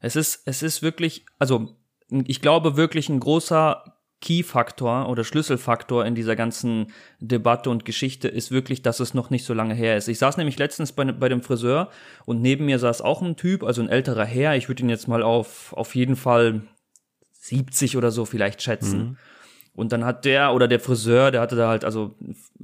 Es 0.00 0.16
ist, 0.16 0.42
es 0.46 0.62
ist 0.62 0.82
wirklich, 0.82 1.24
also 1.38 1.76
ich 2.10 2.40
glaube 2.40 2.76
wirklich 2.76 3.08
ein 3.08 3.20
großer 3.20 3.82
Key-Faktor 4.20 5.08
oder 5.08 5.24
Schlüsselfaktor 5.24 6.06
in 6.06 6.14
dieser 6.14 6.36
ganzen 6.36 6.92
Debatte 7.20 7.68
und 7.68 7.84
Geschichte 7.84 8.28
ist 8.28 8.50
wirklich, 8.50 8.82
dass 8.82 8.98
es 8.98 9.12
noch 9.12 9.30
nicht 9.30 9.44
so 9.44 9.52
lange 9.52 9.74
her 9.74 9.96
ist. 9.96 10.08
Ich 10.08 10.18
saß 10.18 10.36
nämlich 10.38 10.58
letztens 10.58 10.92
bei, 10.92 11.04
bei 11.04 11.28
dem 11.28 11.42
Friseur 11.42 11.90
und 12.24 12.40
neben 12.40 12.64
mir 12.64 12.78
saß 12.78 13.02
auch 13.02 13.20
ein 13.22 13.36
Typ, 13.36 13.62
also 13.62 13.82
ein 13.82 13.88
älterer 13.88 14.24
Herr. 14.24 14.56
Ich 14.56 14.68
würde 14.68 14.82
ihn 14.82 14.88
jetzt 14.88 15.06
mal 15.06 15.22
auf, 15.22 15.72
auf 15.74 15.94
jeden 15.94 16.16
Fall 16.16 16.62
70 17.32 17.96
oder 17.96 18.10
so 18.10 18.24
vielleicht 18.24 18.62
schätzen. 18.62 19.18
Und 19.74 19.92
dann 19.92 20.06
hat 20.06 20.24
der 20.24 20.54
oder 20.54 20.68
der 20.68 20.80
Friseur, 20.80 21.30
der 21.30 21.42
hatte 21.42 21.54
da 21.54 21.68
halt, 21.68 21.84
also 21.84 22.16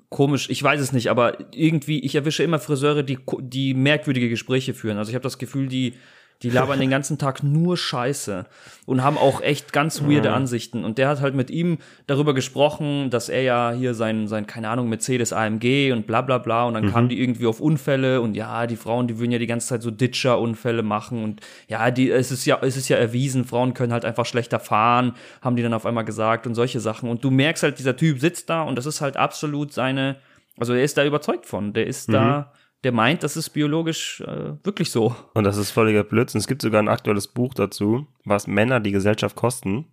komisch, 0.08 0.48
ich 0.48 0.62
weiß 0.62 0.80
es 0.80 0.92
nicht, 0.92 1.10
aber 1.10 1.36
irgendwie, 1.54 2.00
ich 2.00 2.14
erwische 2.14 2.42
immer 2.42 2.58
Friseure, 2.58 3.02
die, 3.02 3.18
die 3.40 3.74
merkwürdige 3.74 4.30
Gespräche 4.30 4.72
führen. 4.72 4.96
Also 4.96 5.10
ich 5.10 5.14
habe 5.14 5.22
das 5.22 5.36
Gefühl, 5.36 5.68
die, 5.68 5.94
die 6.42 6.50
labern 6.50 6.80
den 6.80 6.90
ganzen 6.90 7.18
Tag 7.18 7.42
nur 7.42 7.76
Scheiße 7.76 8.46
und 8.84 9.02
haben 9.04 9.16
auch 9.16 9.40
echt 9.40 9.72
ganz 9.72 10.02
weirde 10.02 10.32
Ansichten. 10.32 10.84
Und 10.84 10.98
der 10.98 11.08
hat 11.08 11.20
halt 11.20 11.34
mit 11.34 11.50
ihm 11.50 11.78
darüber 12.06 12.34
gesprochen, 12.34 13.10
dass 13.10 13.28
er 13.28 13.42
ja 13.42 13.72
hier 13.72 13.94
sein, 13.94 14.26
sein 14.26 14.46
keine 14.46 14.68
Ahnung, 14.68 14.88
Mercedes 14.88 15.32
AMG 15.32 15.92
und 15.92 16.06
bla 16.06 16.20
bla 16.20 16.38
bla. 16.38 16.64
Und 16.64 16.74
dann 16.74 16.90
kamen 16.90 17.08
die 17.08 17.20
irgendwie 17.20 17.46
auf 17.46 17.60
Unfälle 17.60 18.20
und 18.20 18.34
ja, 18.34 18.66
die 18.66 18.76
Frauen, 18.76 19.06
die 19.06 19.18
würden 19.18 19.30
ja 19.30 19.38
die 19.38 19.46
ganze 19.46 19.68
Zeit 19.68 19.82
so 19.82 19.90
Ditcher-Unfälle 19.90 20.82
machen. 20.82 21.22
Und 21.22 21.40
ja, 21.68 21.90
die, 21.90 22.10
es 22.10 22.32
ist 22.32 22.44
ja, 22.44 22.58
es 22.60 22.76
ist 22.76 22.88
ja 22.88 22.96
erwiesen, 22.96 23.44
Frauen 23.44 23.74
können 23.74 23.92
halt 23.92 24.04
einfach 24.04 24.26
schlechter 24.26 24.58
fahren, 24.58 25.14
haben 25.40 25.56
die 25.56 25.62
dann 25.62 25.74
auf 25.74 25.86
einmal 25.86 26.04
gesagt 26.04 26.46
und 26.46 26.54
solche 26.54 26.80
Sachen. 26.80 27.08
Und 27.08 27.22
du 27.22 27.30
merkst 27.30 27.62
halt, 27.62 27.78
dieser 27.78 27.96
Typ 27.96 28.18
sitzt 28.18 28.50
da 28.50 28.62
und 28.62 28.76
das 28.76 28.86
ist 28.86 29.00
halt 29.00 29.16
absolut 29.16 29.72
seine, 29.72 30.16
also 30.58 30.74
er 30.74 30.82
ist 30.82 30.98
da 30.98 31.04
überzeugt 31.04 31.46
von. 31.46 31.72
Der 31.72 31.86
ist 31.86 32.12
da, 32.12 32.52
der 32.84 32.92
meint, 32.92 33.22
das 33.22 33.36
ist 33.36 33.50
biologisch 33.50 34.20
äh, 34.22 34.54
wirklich 34.64 34.90
so. 34.90 35.14
Und 35.34 35.44
das 35.44 35.56
ist 35.56 35.70
völliger 35.70 36.04
Blödsinn. 36.04 36.40
Es 36.40 36.48
gibt 36.48 36.62
sogar 36.62 36.82
ein 36.82 36.88
aktuelles 36.88 37.28
Buch 37.28 37.54
dazu, 37.54 38.06
was 38.24 38.46
Männer 38.46 38.80
die 38.80 38.92
Gesellschaft 38.92 39.36
kosten. 39.36 39.86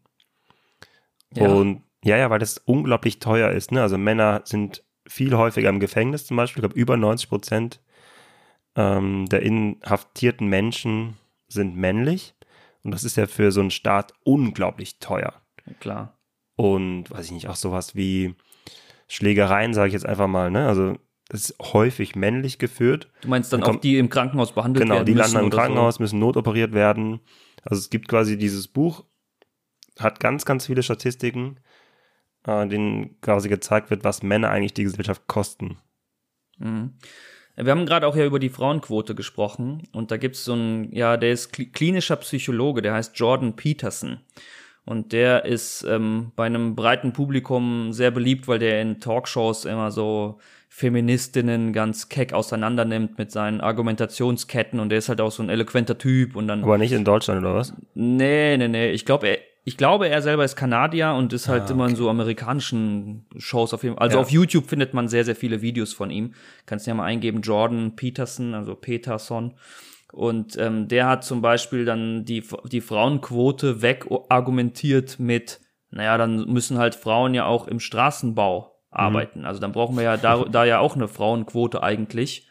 Ja. 1.33 1.47
Und 1.49 1.83
ja, 2.03 2.17
ja, 2.17 2.29
weil 2.29 2.39
das 2.39 2.57
unglaublich 2.59 3.19
teuer 3.19 3.51
ist. 3.51 3.71
Ne? 3.71 3.81
Also 3.81 3.97
Männer 3.97 4.41
sind 4.45 4.83
viel 5.07 5.35
häufiger 5.35 5.69
im 5.69 5.79
Gefängnis 5.79 6.25
zum 6.25 6.37
Beispiel. 6.37 6.63
Ich 6.63 6.69
glaube, 6.69 6.79
über 6.79 6.97
90 6.97 7.29
Prozent 7.29 7.81
ähm, 8.75 9.27
der 9.27 9.41
inhaftierten 9.41 10.47
Menschen 10.47 11.17
sind 11.47 11.75
männlich. 11.75 12.35
Und 12.83 12.91
das 12.91 13.03
ist 13.03 13.17
ja 13.17 13.27
für 13.27 13.51
so 13.51 13.59
einen 13.59 13.71
Staat 13.71 14.13
unglaublich 14.23 14.99
teuer. 14.99 15.33
Klar. 15.79 16.17
Und 16.55 17.11
weiß 17.11 17.25
ich 17.25 17.31
nicht, 17.31 17.47
auch 17.49 17.55
sowas 17.55 17.95
wie 17.95 18.35
Schlägereien, 19.07 19.73
sage 19.73 19.89
ich 19.89 19.93
jetzt 19.93 20.05
einfach 20.05 20.27
mal. 20.27 20.49
Ne? 20.49 20.67
Also 20.67 20.97
es 21.31 21.51
ist 21.51 21.59
häufig 21.73 22.15
männlich 22.15 22.57
geführt. 22.59 23.09
Du 23.21 23.27
meinst 23.27 23.53
dann 23.53 23.61
Dann 23.61 23.67
auch 23.69 23.71
kommt- 23.73 23.83
die 23.83 23.97
im 23.97 24.09
Krankenhaus 24.09 24.51
behandelt 24.53 24.83
Genau, 24.83 24.95
werden 24.95 25.05
die 25.05 25.13
müssen 25.13 25.33
landen 25.33 25.51
im 25.51 25.57
Krankenhaus, 25.57 25.99
müssen 25.99 26.19
notoperiert 26.19 26.73
werden. 26.73 27.19
Also 27.63 27.79
es 27.79 27.89
gibt 27.89 28.07
quasi 28.07 28.37
dieses 28.37 28.67
Buch, 28.67 29.03
hat 29.99 30.19
ganz, 30.19 30.45
ganz 30.45 30.65
viele 30.65 30.81
Statistiken, 30.83 31.59
äh, 32.47 32.67
denen 32.67 33.19
quasi 33.21 33.49
gezeigt 33.49 33.89
wird, 33.89 34.03
was 34.03 34.23
Männer 34.23 34.49
eigentlich 34.49 34.73
die 34.73 34.83
Gesellschaft 34.83 35.27
kosten. 35.27 35.77
So. 36.57 36.65
Mhm. 36.65 36.93
Wir 37.55 37.71
haben 37.73 37.85
gerade 37.85 38.07
auch 38.07 38.15
ja 38.15 38.25
über 38.25 38.39
die 38.39 38.47
Frauenquote 38.49 39.15
gesprochen 39.15 39.83
und 39.91 40.11
da 40.11 40.17
gibt's 40.17 40.45
so 40.45 40.53
einen, 40.53 40.93
ja, 40.95 41.17
der 41.17 41.31
ist 41.33 41.53
kli- 41.53 41.69
klinischer 41.73 42.15
Psychologe, 42.15 42.81
der 42.81 42.93
heißt 42.93 43.19
Jordan 43.19 43.57
Peterson. 43.57 44.21
Und 44.85 45.11
der 45.11 45.43
ist 45.43 45.83
ähm, 45.83 46.31
bei 46.37 46.45
einem 46.45 46.73
breiten 46.75 47.11
Publikum 47.11 47.91
sehr 47.91 48.11
beliebt, 48.11 48.47
weil 48.47 48.59
der 48.59 48.81
in 48.81 48.99
Talkshows 49.01 49.65
immer 49.65 49.91
so 49.91 50.39
Feministinnen 50.71 51.73
ganz 51.73 52.09
keck 52.09 52.31
auseinander 52.31 52.85
nimmt 52.85 53.17
mit 53.17 53.31
seinen 53.31 53.59
Argumentationsketten 53.59 54.79
und 54.79 54.89
der 54.89 54.99
ist 54.99 55.09
halt 55.09 55.19
auch 55.19 55.31
so 55.31 55.43
ein 55.43 55.49
eloquenter 55.49 55.97
Typ 55.97 56.35
und 56.35 56.47
dann 56.47 56.63
Aber 56.63 56.77
nicht 56.77 56.91
in 56.93 57.03
Deutschland 57.03 57.41
oder 57.41 57.55
was? 57.55 57.73
Nee, 57.95 58.55
nee, 58.55 58.67
nee. 58.67 58.91
Ich 58.91 59.03
glaube, 59.05 59.27
er, 59.27 59.37
ich 59.65 59.77
glaube, 59.77 60.07
er 60.07 60.21
selber 60.21 60.45
ist 60.45 60.55
Kanadier 60.55 61.13
und 61.13 61.33
ist 61.33 61.49
halt 61.49 61.63
Ah, 61.69 61.73
immer 61.73 61.87
in 61.87 61.95
so 61.95 62.09
amerikanischen 62.09 63.25
Shows 63.35 63.73
auf 63.73 63.83
jeden 63.83 63.95
Fall. 63.95 64.03
Also 64.03 64.17
Ja. 64.17 64.21
auf 64.21 64.29
YouTube 64.29 64.67
findet 64.67 64.93
man 64.93 65.07
sehr, 65.07 65.25
sehr 65.25 65.35
viele 65.35 65.61
Videos 65.61 65.91
von 65.93 66.11
ihm. 66.11 66.33
Kannst 66.65 66.87
ja 66.87 66.93
mal 66.93 67.03
eingeben, 67.05 67.41
Jordan 67.41 67.95
Peterson, 67.95 68.53
also 68.53 68.75
Peterson. 68.75 69.55
Und 70.13 70.55
ähm, 70.57 70.87
der 70.87 71.07
hat 71.07 71.23
zum 71.23 71.41
Beispiel 71.41 71.83
dann 71.83 72.25
die, 72.25 72.43
die 72.71 72.81
Frauenquote 72.81 73.81
wegargumentiert 73.81 75.19
mit, 75.19 75.59
naja, 75.91 76.17
dann 76.17 76.45
müssen 76.51 76.77
halt 76.77 76.95
Frauen 76.95 77.33
ja 77.33 77.45
auch 77.45 77.67
im 77.67 77.79
Straßenbau 77.79 78.75
arbeiten. 78.91 79.45
Also 79.45 79.59
dann 79.59 79.71
brauchen 79.71 79.95
wir 79.95 80.03
ja 80.03 80.17
da, 80.17 80.45
da 80.45 80.65
ja 80.65 80.79
auch 80.79 80.95
eine 80.95 81.07
Frauenquote 81.07 81.83
eigentlich. 81.83 82.47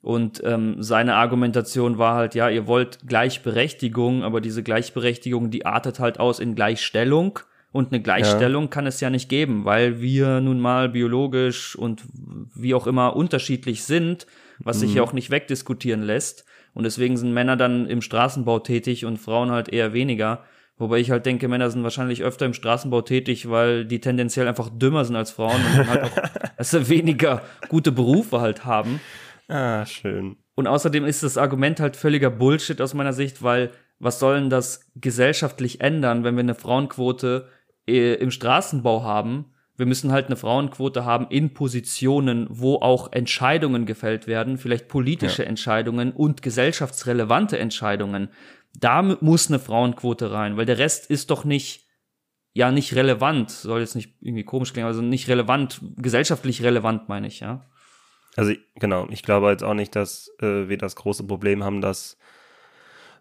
Und 0.00 0.42
ähm, 0.44 0.82
seine 0.82 1.16
Argumentation 1.16 1.98
war 1.98 2.14
halt, 2.14 2.34
ja, 2.34 2.48
ihr 2.48 2.66
wollt 2.66 3.06
Gleichberechtigung, 3.06 4.22
aber 4.22 4.40
diese 4.40 4.62
Gleichberechtigung, 4.62 5.50
die 5.50 5.66
artet 5.66 5.98
halt 5.98 6.20
aus 6.20 6.38
in 6.38 6.54
Gleichstellung. 6.54 7.40
Und 7.70 7.92
eine 7.92 8.00
Gleichstellung 8.00 8.64
ja. 8.64 8.70
kann 8.70 8.86
es 8.86 9.00
ja 9.00 9.10
nicht 9.10 9.28
geben, 9.28 9.64
weil 9.64 10.00
wir 10.00 10.40
nun 10.40 10.58
mal 10.58 10.88
biologisch 10.88 11.76
und 11.76 12.02
wie 12.54 12.74
auch 12.74 12.86
immer 12.86 13.14
unterschiedlich 13.14 13.84
sind, 13.84 14.26
was 14.58 14.78
mhm. 14.78 14.80
sich 14.80 14.94
ja 14.94 15.02
auch 15.02 15.12
nicht 15.12 15.30
wegdiskutieren 15.30 16.02
lässt. 16.02 16.46
Und 16.72 16.84
deswegen 16.84 17.16
sind 17.16 17.34
Männer 17.34 17.56
dann 17.56 17.86
im 17.86 18.00
Straßenbau 18.00 18.60
tätig 18.60 19.04
und 19.04 19.18
Frauen 19.18 19.50
halt 19.50 19.68
eher 19.68 19.92
weniger. 19.92 20.44
Wobei 20.78 20.98
ich 20.98 21.10
halt 21.10 21.26
denke, 21.26 21.48
Männer 21.48 21.70
sind 21.70 21.82
wahrscheinlich 21.82 22.22
öfter 22.22 22.46
im 22.46 22.54
Straßenbau 22.54 23.02
tätig, 23.02 23.50
weil 23.50 23.84
die 23.84 24.00
tendenziell 24.00 24.46
einfach 24.46 24.70
dümmer 24.70 25.04
sind 25.04 25.16
als 25.16 25.32
Frauen 25.32 25.60
und 25.60 25.88
halt 25.88 26.04
auch 26.04 26.16
also 26.56 26.88
weniger 26.88 27.42
gute 27.68 27.90
Berufe 27.90 28.40
halt 28.40 28.64
haben. 28.64 29.00
Ah, 29.48 29.84
schön. 29.86 30.36
Und 30.54 30.66
außerdem 30.66 31.04
ist 31.04 31.22
das 31.22 31.36
Argument 31.36 31.80
halt 31.80 31.96
völliger 31.96 32.30
Bullshit 32.30 32.80
aus 32.80 32.94
meiner 32.94 33.12
Sicht, 33.12 33.42
weil 33.42 33.70
was 33.98 34.20
soll 34.20 34.36
denn 34.36 34.50
das 34.50 34.88
gesellschaftlich 34.94 35.80
ändern, 35.80 36.22
wenn 36.22 36.36
wir 36.36 36.40
eine 36.40 36.54
Frauenquote 36.54 37.48
äh, 37.88 38.14
im 38.14 38.30
Straßenbau 38.30 39.02
haben? 39.02 39.46
Wir 39.76 39.86
müssen 39.86 40.10
halt 40.10 40.26
eine 40.26 40.36
Frauenquote 40.36 41.04
haben 41.04 41.28
in 41.30 41.54
Positionen, 41.54 42.46
wo 42.50 42.76
auch 42.76 43.12
Entscheidungen 43.12 43.86
gefällt 43.86 44.26
werden, 44.26 44.58
vielleicht 44.58 44.88
politische 44.88 45.44
ja. 45.44 45.48
Entscheidungen 45.48 46.12
und 46.12 46.42
gesellschaftsrelevante 46.42 47.58
Entscheidungen. 47.58 48.28
Da 48.74 49.02
muss 49.02 49.48
eine 49.48 49.58
Frauenquote 49.58 50.30
rein, 50.30 50.56
weil 50.56 50.66
der 50.66 50.78
Rest 50.78 51.10
ist 51.10 51.30
doch 51.30 51.44
nicht, 51.44 51.86
ja, 52.52 52.70
nicht 52.70 52.94
relevant. 52.94 53.50
Soll 53.50 53.80
jetzt 53.80 53.96
nicht 53.96 54.14
irgendwie 54.20 54.44
komisch 54.44 54.72
klingen, 54.72 54.86
also 54.86 55.02
nicht 55.02 55.28
relevant, 55.28 55.80
gesellschaftlich 55.96 56.62
relevant, 56.62 57.08
meine 57.08 57.26
ich, 57.26 57.40
ja. 57.40 57.66
Also, 58.36 58.52
genau, 58.76 59.08
ich 59.10 59.22
glaube 59.22 59.50
jetzt 59.50 59.64
auch 59.64 59.74
nicht, 59.74 59.96
dass 59.96 60.30
äh, 60.40 60.68
wir 60.68 60.78
das 60.78 60.94
große 60.94 61.24
Problem 61.24 61.64
haben, 61.64 61.80
dass 61.80 62.18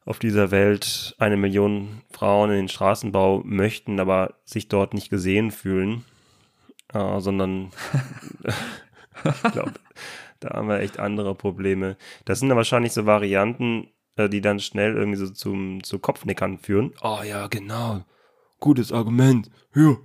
auf 0.06 0.20
dieser 0.20 0.52
Welt 0.52 1.16
eine 1.18 1.38
Million 1.38 2.02
Frauen 2.12 2.52
in 2.52 2.58
den 2.58 2.70
Straßenbau 2.70 3.42
möchten, 3.44 4.00
aber 4.00 4.36
sich 4.46 4.70
dort 4.70 4.94
nicht 4.94 5.10
gesehen 5.10 5.52
fühlen, 5.52 6.06
äh, 6.94 7.20
sondern 7.20 7.72
ich 9.44 9.52
glaube, 9.52 9.74
da 10.40 10.50
haben 10.50 10.70
wir 10.70 10.80
echt 10.80 11.00
andere 11.00 11.36
Probleme. 11.36 11.98
Das 12.26 12.40
sind 12.40 12.50
dann 12.50 12.58
wahrscheinlich 12.58 12.94
so 12.94 13.06
Varianten, 13.06 13.90
die 14.18 14.42
dann 14.42 14.60
schnell 14.60 14.96
irgendwie 14.96 15.18
so 15.18 15.30
zum 15.30 15.84
zu 15.84 16.00
Kopfnickern 16.00 16.58
führen. 16.58 16.94
Oh 17.02 17.20
ja, 17.24 17.48
genau. 17.48 18.04
Gutes 18.60 18.92
Argument. 18.92 19.52
Ja. 19.76 19.96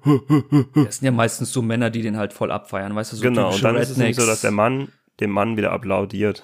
Das 0.75 0.97
sind 0.99 1.07
ja 1.07 1.11
meistens 1.11 1.53
so 1.53 1.63
Männer, 1.63 1.89
die 1.89 2.03
den 2.03 2.19
halt 2.19 2.35
voll 2.35 2.53
abfeiern, 2.53 2.95
weißt 2.95 3.13
du, 3.13 3.17
so 3.17 3.23
Genau, 3.23 3.55
und 3.55 3.65
dann 3.65 3.77
Rednecks. 3.77 3.91
ist 3.91 3.97
es 3.97 4.03
nicht 4.03 4.21
so, 4.21 4.27
dass 4.27 4.43
der 4.43 4.51
Mann 4.51 4.89
dem 5.21 5.31
Mann 5.31 5.57
wieder 5.57 5.73
applaudiert. 5.73 6.43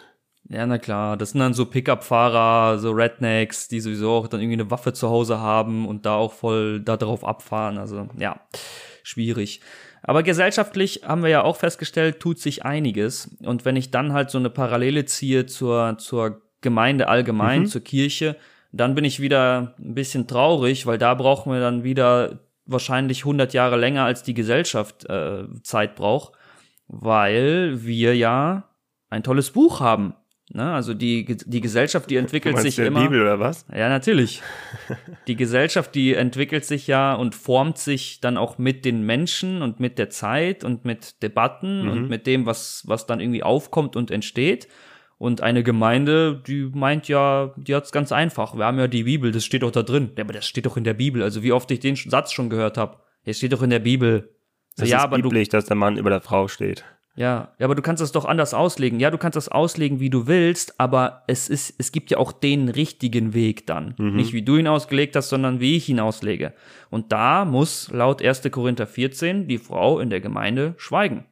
Ja, 0.49 0.65
na 0.67 0.79
klar. 0.79 1.19
Das 1.19 1.33
sind 1.33 1.41
dann 1.41 1.53
so 1.53 1.67
Pickup-Fahrer, 1.67 2.79
so 2.79 2.93
Rednecks, 2.93 3.69
die 3.69 3.81
sowieso 3.81 4.13
auch 4.13 4.29
dann 4.29 4.41
irgendwie 4.41 4.61
eine 4.63 4.71
Waffe 4.71 4.95
zu 4.95 5.11
Hause 5.11 5.41
haben 5.41 5.87
und 5.87 6.07
da 6.07 6.15
auch 6.15 6.33
voll 6.33 6.81
da 6.81 6.97
drauf 6.97 7.23
abfahren. 7.25 7.77
Also, 7.77 8.09
ja, 8.19 8.41
schwierig. 9.03 9.61
Aber 10.03 10.23
gesellschaftlich 10.23 11.03
haben 11.05 11.23
wir 11.23 11.29
ja 11.29 11.43
auch 11.43 11.57
festgestellt, 11.57 12.21
tut 12.21 12.39
sich 12.39 12.65
einiges. 12.65 13.37
Und 13.43 13.67
wenn 13.67 13.77
ich 13.77 13.91
dann 13.91 14.15
halt 14.15 14.31
so 14.31 14.39
eine 14.39 14.49
Parallele 14.49 15.05
ziehe 15.05 15.45
zur, 15.45 15.99
zur 15.99 16.41
Gemeinde 16.61 17.09
allgemein, 17.09 17.63
mhm. 17.63 17.67
zur 17.67 17.83
Kirche, 17.83 18.37
dann 18.73 18.95
bin 18.95 19.05
ich 19.05 19.21
wieder 19.21 19.75
ein 19.79 19.95
bisschen 19.95 20.27
traurig, 20.27 20.87
weil 20.87 20.99
da 20.99 21.15
brauchen 21.15 21.53
wir 21.53 21.61
dann 21.61 21.85
wieder 21.85 22.41
wahrscheinlich 22.67 23.21
100 23.21 23.55
Jahre 23.55 23.77
länger 23.77 24.05
als 24.05 24.23
die 24.23 24.35
Gesellschaft 24.35 25.09
äh, 25.09 25.45
Zeit 25.63 25.97
braucht, 25.97 26.33
weil 26.87 27.85
wir 27.85 28.15
ja 28.17 28.69
ein 29.09 29.23
tolles 29.23 29.51
Buch 29.51 29.81
haben. 29.81 30.15
Ne? 30.53 30.73
Also 30.73 30.95
die, 30.95 31.25
die 31.25 31.61
Gesellschaft, 31.61 32.09
die 32.09 32.17
entwickelt 32.17 32.59
sich 32.59 32.79
immer. 32.79 33.03
Bibel 33.03 33.21
oder 33.21 33.39
was? 33.39 33.67
Ja, 33.75 33.89
natürlich. 33.89 34.43
die 35.27 35.37
Gesellschaft, 35.37 35.95
die 35.95 36.15
entwickelt 36.15 36.65
sich 36.65 36.87
ja 36.87 37.15
und 37.15 37.35
formt 37.35 37.79
sich 37.79 38.21
dann 38.21 38.37
auch 38.37 38.59
mit 38.59 38.85
den 38.85 39.03
Menschen 39.03 39.61
und 39.63 39.81
mit 39.81 39.99
der 39.99 40.11
Zeit 40.11 40.65
und 40.65 40.85
mit 40.85 41.23
Debatten 41.23 41.83
mhm. 41.83 41.91
und 41.91 42.09
mit 42.09 42.27
dem, 42.27 42.47
was, 42.47 42.83
was 42.87 43.07
dann 43.07 43.21
irgendwie 43.21 43.43
aufkommt 43.43 43.97
und 43.97 44.11
entsteht. 44.11 44.69
Und 45.19 45.41
eine 45.41 45.65
Gemeinde, 45.65 46.41
die 46.47 46.71
meint 46.73 47.09
ja, 47.09 47.53
die 47.57 47.75
hat's 47.75 47.91
ganz 47.91 48.13
einfach. 48.13 48.57
Wir 48.57 48.65
haben 48.65 48.79
ja 48.79 48.87
die 48.87 49.03
Bibel, 49.03 49.33
das 49.33 49.45
steht 49.45 49.65
doch 49.65 49.73
da 49.73 49.83
drin. 49.83 50.13
Ja, 50.17 50.25
aber 50.25 50.33
das 50.33 50.47
steht 50.47 50.65
doch 50.65 50.77
in 50.77 50.85
der 50.85 50.95
Bibel. 50.95 51.23
Also 51.23 51.43
wie 51.43 51.53
oft 51.53 51.71
ich 51.73 51.81
den 51.81 51.97
Satz 51.97 52.33
schon 52.33 52.49
gehört 52.49 52.79
habe. 52.79 52.99
Es 53.25 53.39
steht 53.39 53.53
doch 53.53 53.63
in 53.63 53.71
der 53.71 53.81
Bibel. 53.81 54.31
So, 54.77 54.83
das 54.83 54.91
ja, 54.91 54.99
ist 54.99 55.05
aber 55.05 55.17
biblisch, 55.17 55.49
du, 55.49 55.57
dass 55.57 55.65
der 55.67 55.77
Mann 55.77 55.99
über 55.99 56.11
der 56.11 56.21
Frau 56.21 56.47
steht. 56.47 56.85
Ja, 57.17 57.53
ja, 57.59 57.65
aber 57.65 57.75
du 57.75 57.83
kannst 57.83 58.01
das 58.01 58.13
doch 58.13 58.27
anders 58.27 58.55
auslegen. 58.55 59.01
Ja, 59.01 59.11
du 59.11 59.19
kannst 59.19 59.35
das 59.35 59.49
auslegen, 59.49 59.99
wie 59.99 60.09
du 60.09 60.29
willst, 60.29 60.79
aber 60.79 61.25
es 61.27 61.49
ist, 61.49 61.75
es 61.79 61.91
gibt 61.91 62.13
ja 62.13 62.19
auch 62.19 62.31
den 62.31 62.69
richtigen 62.69 63.35
Weg 63.35 63.67
dann. 63.67 63.97
Mhm. 63.99 64.15
Nicht 64.15 64.33
wie 64.33 64.43
du 64.43 64.57
ihn 64.57 64.69
ausgelegt 64.69 65.17
hast, 65.17 65.31
sondern 65.31 65.59
wie 65.59 65.77
ich 65.77 65.89
ihn 65.89 65.99
auslege. 65.99 66.55
Und 66.91 67.11
da 67.11 67.45
muss 67.45 67.91
laut 67.91 68.23
1. 68.23 68.43
Korinther 68.53 68.87
14 68.87 69.49
die 69.49 69.59
Frau 69.59 69.99
in 69.99 70.11
der 70.11 70.21
Gemeinde 70.21 70.75
schweigen. 70.77 71.25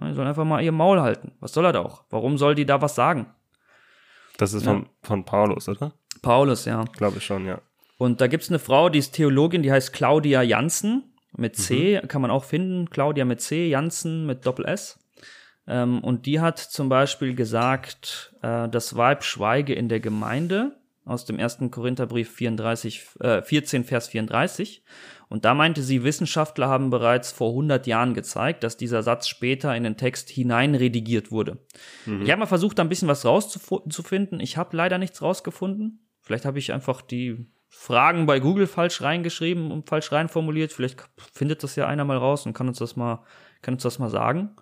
Die 0.00 0.14
soll 0.14 0.26
einfach 0.26 0.44
mal 0.44 0.62
ihr 0.62 0.72
Maul 0.72 1.00
halten. 1.00 1.32
Was 1.40 1.52
soll 1.52 1.64
er 1.64 1.72
da 1.72 1.80
auch? 1.80 2.04
Warum 2.10 2.38
soll 2.38 2.54
die 2.54 2.66
da 2.66 2.80
was 2.80 2.94
sagen? 2.94 3.26
Das 4.38 4.54
ist 4.54 4.64
ja. 4.64 4.72
von, 4.72 4.88
von 5.02 5.24
Paulus, 5.24 5.68
oder? 5.68 5.92
Paulus, 6.22 6.64
ja. 6.64 6.84
Glaube 6.96 7.18
ich 7.18 7.24
schon, 7.24 7.46
ja. 7.46 7.60
Und 7.98 8.20
da 8.20 8.26
gibt's 8.26 8.48
eine 8.48 8.58
Frau, 8.58 8.88
die 8.88 8.98
ist 8.98 9.12
Theologin, 9.12 9.62
die 9.62 9.70
heißt 9.70 9.92
Claudia 9.92 10.42
Janssen. 10.42 11.04
Mit 11.36 11.56
C 11.56 12.00
mhm. 12.02 12.08
kann 12.08 12.22
man 12.22 12.30
auch 12.30 12.44
finden. 12.44 12.88
Claudia 12.90 13.24
mit 13.24 13.40
C, 13.40 13.68
Janssen 13.68 14.26
mit 14.26 14.46
Doppel 14.46 14.64
S. 14.64 14.98
Ähm, 15.66 16.02
und 16.02 16.26
die 16.26 16.40
hat 16.40 16.58
zum 16.58 16.88
Beispiel 16.88 17.34
gesagt, 17.34 18.34
äh, 18.42 18.68
das 18.68 18.96
Weib 18.96 19.22
schweige 19.22 19.74
in 19.74 19.88
der 19.88 20.00
Gemeinde 20.00 20.76
aus 21.04 21.24
dem 21.24 21.38
ersten 21.38 21.70
Korintherbrief 21.70 22.30
34, 22.34 23.06
äh, 23.20 23.42
14, 23.42 23.84
Vers 23.84 24.08
34. 24.08 24.82
Und 25.30 25.44
da 25.44 25.54
meinte 25.54 25.82
sie, 25.82 26.02
Wissenschaftler 26.02 26.68
haben 26.68 26.90
bereits 26.90 27.30
vor 27.30 27.50
100 27.50 27.86
Jahren 27.86 28.14
gezeigt, 28.14 28.64
dass 28.64 28.76
dieser 28.76 29.04
Satz 29.04 29.28
später 29.28 29.74
in 29.76 29.84
den 29.84 29.96
Text 29.96 30.28
hineinredigiert 30.28 31.30
wurde. 31.30 31.58
Mhm. 32.04 32.22
Ich 32.22 32.30
habe 32.30 32.40
mal 32.40 32.46
versucht, 32.46 32.78
da 32.78 32.82
ein 32.82 32.88
bisschen 32.88 33.06
was 33.06 33.24
rauszufinden. 33.24 34.40
Ich 34.40 34.56
habe 34.56 34.76
leider 34.76 34.98
nichts 34.98 35.22
rausgefunden. 35.22 36.04
Vielleicht 36.20 36.44
habe 36.44 36.58
ich 36.58 36.72
einfach 36.72 37.00
die 37.00 37.46
Fragen 37.68 38.26
bei 38.26 38.40
Google 38.40 38.66
falsch 38.66 39.02
reingeschrieben 39.02 39.70
und 39.70 39.88
falsch 39.88 40.10
reinformuliert. 40.10 40.72
Vielleicht 40.72 41.08
findet 41.32 41.62
das 41.62 41.76
ja 41.76 41.86
einer 41.86 42.04
mal 42.04 42.16
raus 42.16 42.44
und 42.44 42.52
kann 42.52 42.66
uns 42.66 42.78
das 42.78 42.96
mal, 42.96 43.24
kann 43.62 43.74
uns 43.74 43.84
das 43.84 44.00
mal 44.00 44.10
sagen. 44.10 44.56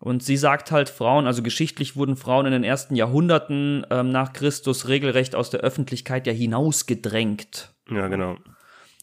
Und 0.00 0.22
sie 0.22 0.38
sagt 0.38 0.72
halt, 0.72 0.88
Frauen, 0.88 1.26
also 1.26 1.42
geschichtlich 1.42 1.96
wurden 1.96 2.16
Frauen 2.16 2.46
in 2.46 2.52
den 2.52 2.64
ersten 2.64 2.96
Jahrhunderten 2.96 3.86
ähm, 3.90 4.08
nach 4.08 4.32
Christus 4.32 4.88
regelrecht 4.88 5.34
aus 5.34 5.50
der 5.50 5.60
Öffentlichkeit 5.60 6.26
ja 6.26 6.32
hinausgedrängt. 6.32 7.74
Ja, 7.90 8.08
genau. 8.08 8.36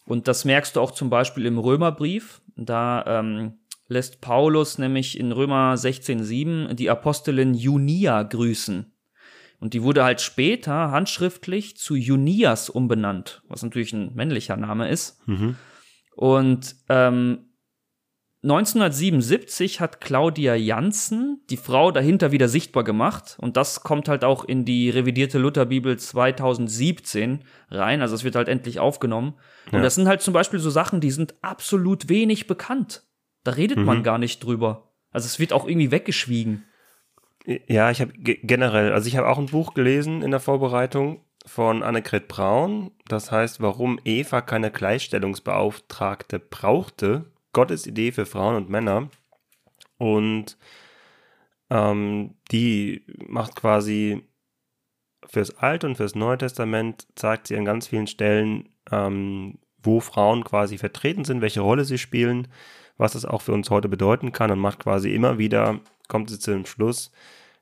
Und 0.09 0.27
das 0.27 0.43
merkst 0.43 0.75
du 0.75 0.81
auch 0.81 0.89
zum 0.89 1.11
Beispiel 1.11 1.45
im 1.45 1.59
Römerbrief. 1.59 2.41
Da 2.55 3.05
ähm, 3.05 3.59
lässt 3.87 4.21
Paulus 4.21 4.79
nämlich 4.79 5.19
in 5.19 5.31
Römer 5.31 5.75
16,7 5.75 6.73
die 6.73 6.89
Apostelin 6.89 7.53
Junia 7.53 8.23
grüßen. 8.23 8.91
Und 9.59 9.73
die 9.75 9.83
wurde 9.83 10.03
halt 10.03 10.19
später 10.19 10.89
handschriftlich 10.89 11.77
zu 11.77 11.93
Junias 11.93 12.71
umbenannt, 12.71 13.43
was 13.49 13.61
natürlich 13.61 13.93
ein 13.93 14.15
männlicher 14.15 14.57
Name 14.57 14.89
ist. 14.89 15.27
Mhm. 15.27 15.57
Und 16.15 16.75
ähm, 16.89 17.48
1977 18.41 19.82
hat 19.82 19.99
Claudia 19.99 20.56
Janssen 20.56 21.41
die 21.49 21.58
Frau 21.58 21.91
dahinter 21.91 22.32
wieder 22.32 22.47
sichtbar 22.47 22.86
gemacht 22.86 23.36
und 23.41 23.58
das 23.58 23.84
kommt 23.84 24.08
halt 24.08 24.23
auch 24.23 24.45
in 24.45 24.63
die 24.63 24.89
revidierte 24.89 25.39
Lutherbibel 25.39 25.99
2017 25.99 27.43
rein, 27.69 28.02
also 28.02 28.15
es 28.15 28.23
wird 28.23 28.36
halt 28.36 28.47
endlich 28.47 28.80
aufgenommen. 28.80 29.34
Ja. 29.71 29.78
Und 29.78 29.84
das 29.84 29.95
sind 29.95 30.08
halt 30.08 30.21
zum 30.21 30.34
Beispiel 30.34 30.60
so 30.60 30.69
Sachen, 30.69 31.02
die 31.02 31.12
sind 31.12 31.36
absolut 31.41 32.08
wenig 32.08 32.47
bekannt. 32.47 33.04
Da 33.43 33.52
redet 33.52 33.80
mhm. 33.80 33.86
man 33.86 34.04
gar 34.04 34.17
nicht 34.17 34.41
drüber. 34.41 34.93
Also 35.12 35.25
es 35.25 35.39
wird 35.39 35.52
auch 35.52 35.67
irgendwie 35.67 35.91
weggeschwiegen. 35.91 36.63
Ja, 37.67 37.91
ich 37.91 37.99
habe 37.99 38.13
generell, 38.13 38.93
also 38.93 39.08
ich 39.08 39.17
habe 39.17 39.28
auch 39.28 39.38
ein 39.38 39.47
Buch 39.47 39.73
gelesen 39.73 40.21
in 40.21 40.32
der 40.32 40.39
Vorbereitung 40.39 41.25
von 41.45 41.84
Annegret 41.84 42.28
Braun, 42.30 42.91
das 43.08 43.32
heißt, 43.32 43.60
warum 43.60 43.99
Eva 44.06 44.41
keine 44.41 44.71
Gleichstellungsbeauftragte 44.71 46.39
brauchte 46.39 47.28
Gottes 47.53 47.88
Idee 47.88 48.12
für 48.12 48.25
Frauen 48.25 48.55
und 48.55 48.69
Männer. 48.69 49.09
Und 49.97 50.57
ähm, 51.69 52.35
die 52.51 53.05
macht 53.27 53.55
quasi 53.55 54.23
fürs 55.25 55.57
Alte 55.57 55.88
und 55.88 55.95
fürs 55.95 56.15
Neue 56.15 56.38
Testament, 56.38 57.07
zeigt 57.15 57.47
sie 57.47 57.57
an 57.57 57.65
ganz 57.65 57.88
vielen 57.88 58.07
Stellen, 58.07 58.69
ähm, 58.91 59.59
wo 59.81 59.99
Frauen 59.99 60.43
quasi 60.43 60.77
vertreten 60.77 61.23
sind, 61.23 61.41
welche 61.41 61.62
Rolle 61.62 61.85
sie 61.85 61.97
spielen, 61.97 62.47
was 62.97 63.13
das 63.13 63.25
auch 63.25 63.41
für 63.41 63.53
uns 63.53 63.69
heute 63.69 63.89
bedeuten 63.89 64.31
kann 64.31 64.51
und 64.51 64.59
macht 64.59 64.79
quasi 64.79 65.13
immer 65.13 65.38
wieder, 65.38 65.79
kommt 66.07 66.29
sie 66.29 66.39
zu 66.39 66.51
dem 66.51 66.65
Schluss, 66.65 67.12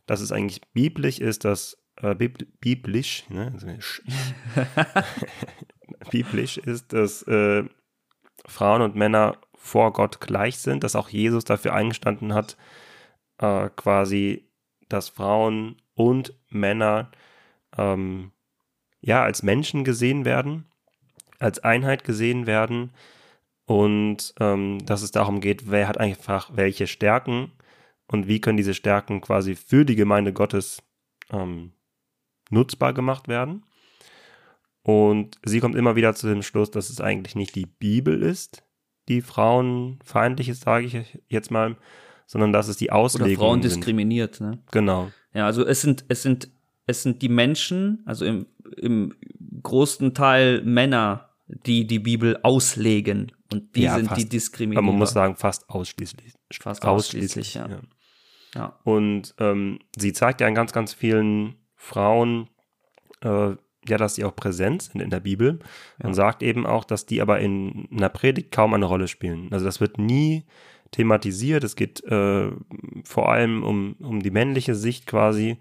dass 0.06 0.21
es 0.21 0.32
eigentlich 0.32 0.62
biblisch 0.73 1.19
ist, 1.19 1.45
dass 1.45 1.78
äh, 1.97 2.15
biblisch, 2.15 3.26
ne? 3.30 3.52
Also 3.54 3.67
biblisch 6.12 6.58
ist, 6.58 6.93
dass 6.93 7.23
äh, 7.23 7.65
Frauen 8.47 8.82
und 8.82 8.95
Männer 8.95 9.38
vor 9.67 9.93
Gott 9.93 10.19
gleich 10.19 10.58
sind, 10.58 10.84
dass 10.84 10.95
auch 10.95 11.10
Jesus 11.10 11.43
dafür 11.43 11.73
eingestanden 11.73 12.34
hat, 12.34 12.58
äh, 13.39 13.69
quasi, 13.75 14.49
dass 14.89 15.10
Frauen 15.10 15.82
und 15.93 16.34
Männer 16.49 17.12
ähm, 17.77 18.32
ja 19.01 19.23
als 19.23 19.43
Menschen 19.43 19.84
gesehen 19.84 20.25
werden, 20.25 20.65
als 21.39 21.60
Einheit 21.60 22.03
gesehen 22.03 22.47
werden 22.47 22.91
und 23.65 24.34
ähm, 24.39 24.86
dass 24.86 25.01
es 25.01 25.12
darum 25.12 25.41
geht, 25.41 25.69
wer 25.69 25.88
hat 25.88 25.99
einfach 25.99 26.51
welche 26.56 26.88
Stärken 26.88 27.51
und 28.08 28.27
wie 28.27 28.39
können 28.39 28.58
diese 28.58 28.73
Stärken 28.73 29.21
quasi 29.21 29.56
für 29.56 29.86
die 29.86 29.95
Gemeinde 29.95 30.34
Gottes 30.34 30.82
ähm, 31.32 31.73
nutzbar 32.49 32.93
gemacht 32.93 33.27
werden. 33.27 33.65
Und 34.84 35.38
sie 35.43 35.60
kommt 35.60 35.75
immer 35.75 35.97
wieder 35.97 36.15
zu 36.15 36.27
dem 36.27 36.43
Schluss, 36.43 36.71
dass 36.71 36.89
es 36.89 37.01
eigentlich 37.01 37.36
nicht 37.36 37.56
die 37.56 37.65
Bibel 37.65 38.23
ist, 38.23 38.63
die 39.08 39.22
frauenfeindlich 39.22 40.50
ist, 40.50 40.62
sage 40.63 40.86
ich 40.86 41.20
jetzt 41.30 41.52
mal, 41.52 41.78
sondern 42.26 42.52
dass 42.52 42.67
es 42.67 42.78
die 42.78 42.91
Auslegung 42.91 43.32
Oder 43.32 43.39
Frauen 43.39 43.62
diskriminiert, 43.62 44.41
ne? 44.41 44.60
Genau. 44.72 45.12
Ja, 45.34 45.46
also 45.46 45.65
es 45.65 45.82
sind, 45.82 46.06
es 46.10 46.22
sind, 46.24 46.50
es 46.86 47.04
sind 47.04 47.22
die 47.22 47.30
Menschen, 47.30 48.04
also 48.06 48.26
im, 48.26 48.48
im 48.76 49.13
großen 49.63 50.13
Teil 50.13 50.62
Männer, 50.63 51.30
die 51.48 51.88
die 51.88 52.00
Bibel 52.00 52.39
auslegen 52.43 53.32
und 53.54 53.76
die 53.76 53.84
Ja, 53.84 53.96
sind 53.96 54.08
fast. 54.08 54.22
die 54.22 54.30
diskriminiert. 54.30 54.84
Man 54.84 54.96
muss 54.96 55.12
sagen, 55.12 55.36
fast 55.36 55.70
ausschließlich. 55.70 56.34
Fast 56.60 56.84
ausschließlich, 56.86 57.54
ja. 57.54 57.70
ja. 58.54 58.80
Und 58.84 59.34
ähm, 59.39 59.80
sie 59.98 60.12
zeigt 60.12 60.41
ja 60.41 60.48
an 60.48 60.56
ganz, 60.56 60.74
ganz 60.74 60.93
vielen 60.93 61.56
Frauen, 61.76 62.50
äh, 63.22 63.56
ja, 63.89 63.97
dass 63.97 64.15
sie 64.15 64.23
auch 64.26 64.36
präsent 64.36 64.82
sind 64.84 65.02
in 65.02 65.10
der 65.10 65.19
Bibel 65.19 65.60
und 66.04 66.13
sagt 66.13 66.43
eben 66.43 66.65
auch, 66.65 66.84
dass 66.84 67.06
die 67.06 67.21
aber 67.21 67.39
in 67.39 67.88
einer 67.91 68.10
Predigt 68.10 68.52
kaum 68.52 68.73
eine 68.73 68.86
Rolle 68.86 69.08
spielen. 69.08 69.47
Also 69.52 69.65
das 69.65 69.80
wird 69.82 69.97
nie 69.97 70.43
thematisiert. 70.91 71.63
Es 71.63 71.76
geht 71.76 72.04
äh, 72.06 72.50
vor 73.04 73.30
allem 73.32 73.63
um, 73.63 73.95
um 74.00 74.21
die 74.23 74.32
männliche 74.32 74.76
Sicht 74.76 75.06
quasi 75.06 75.58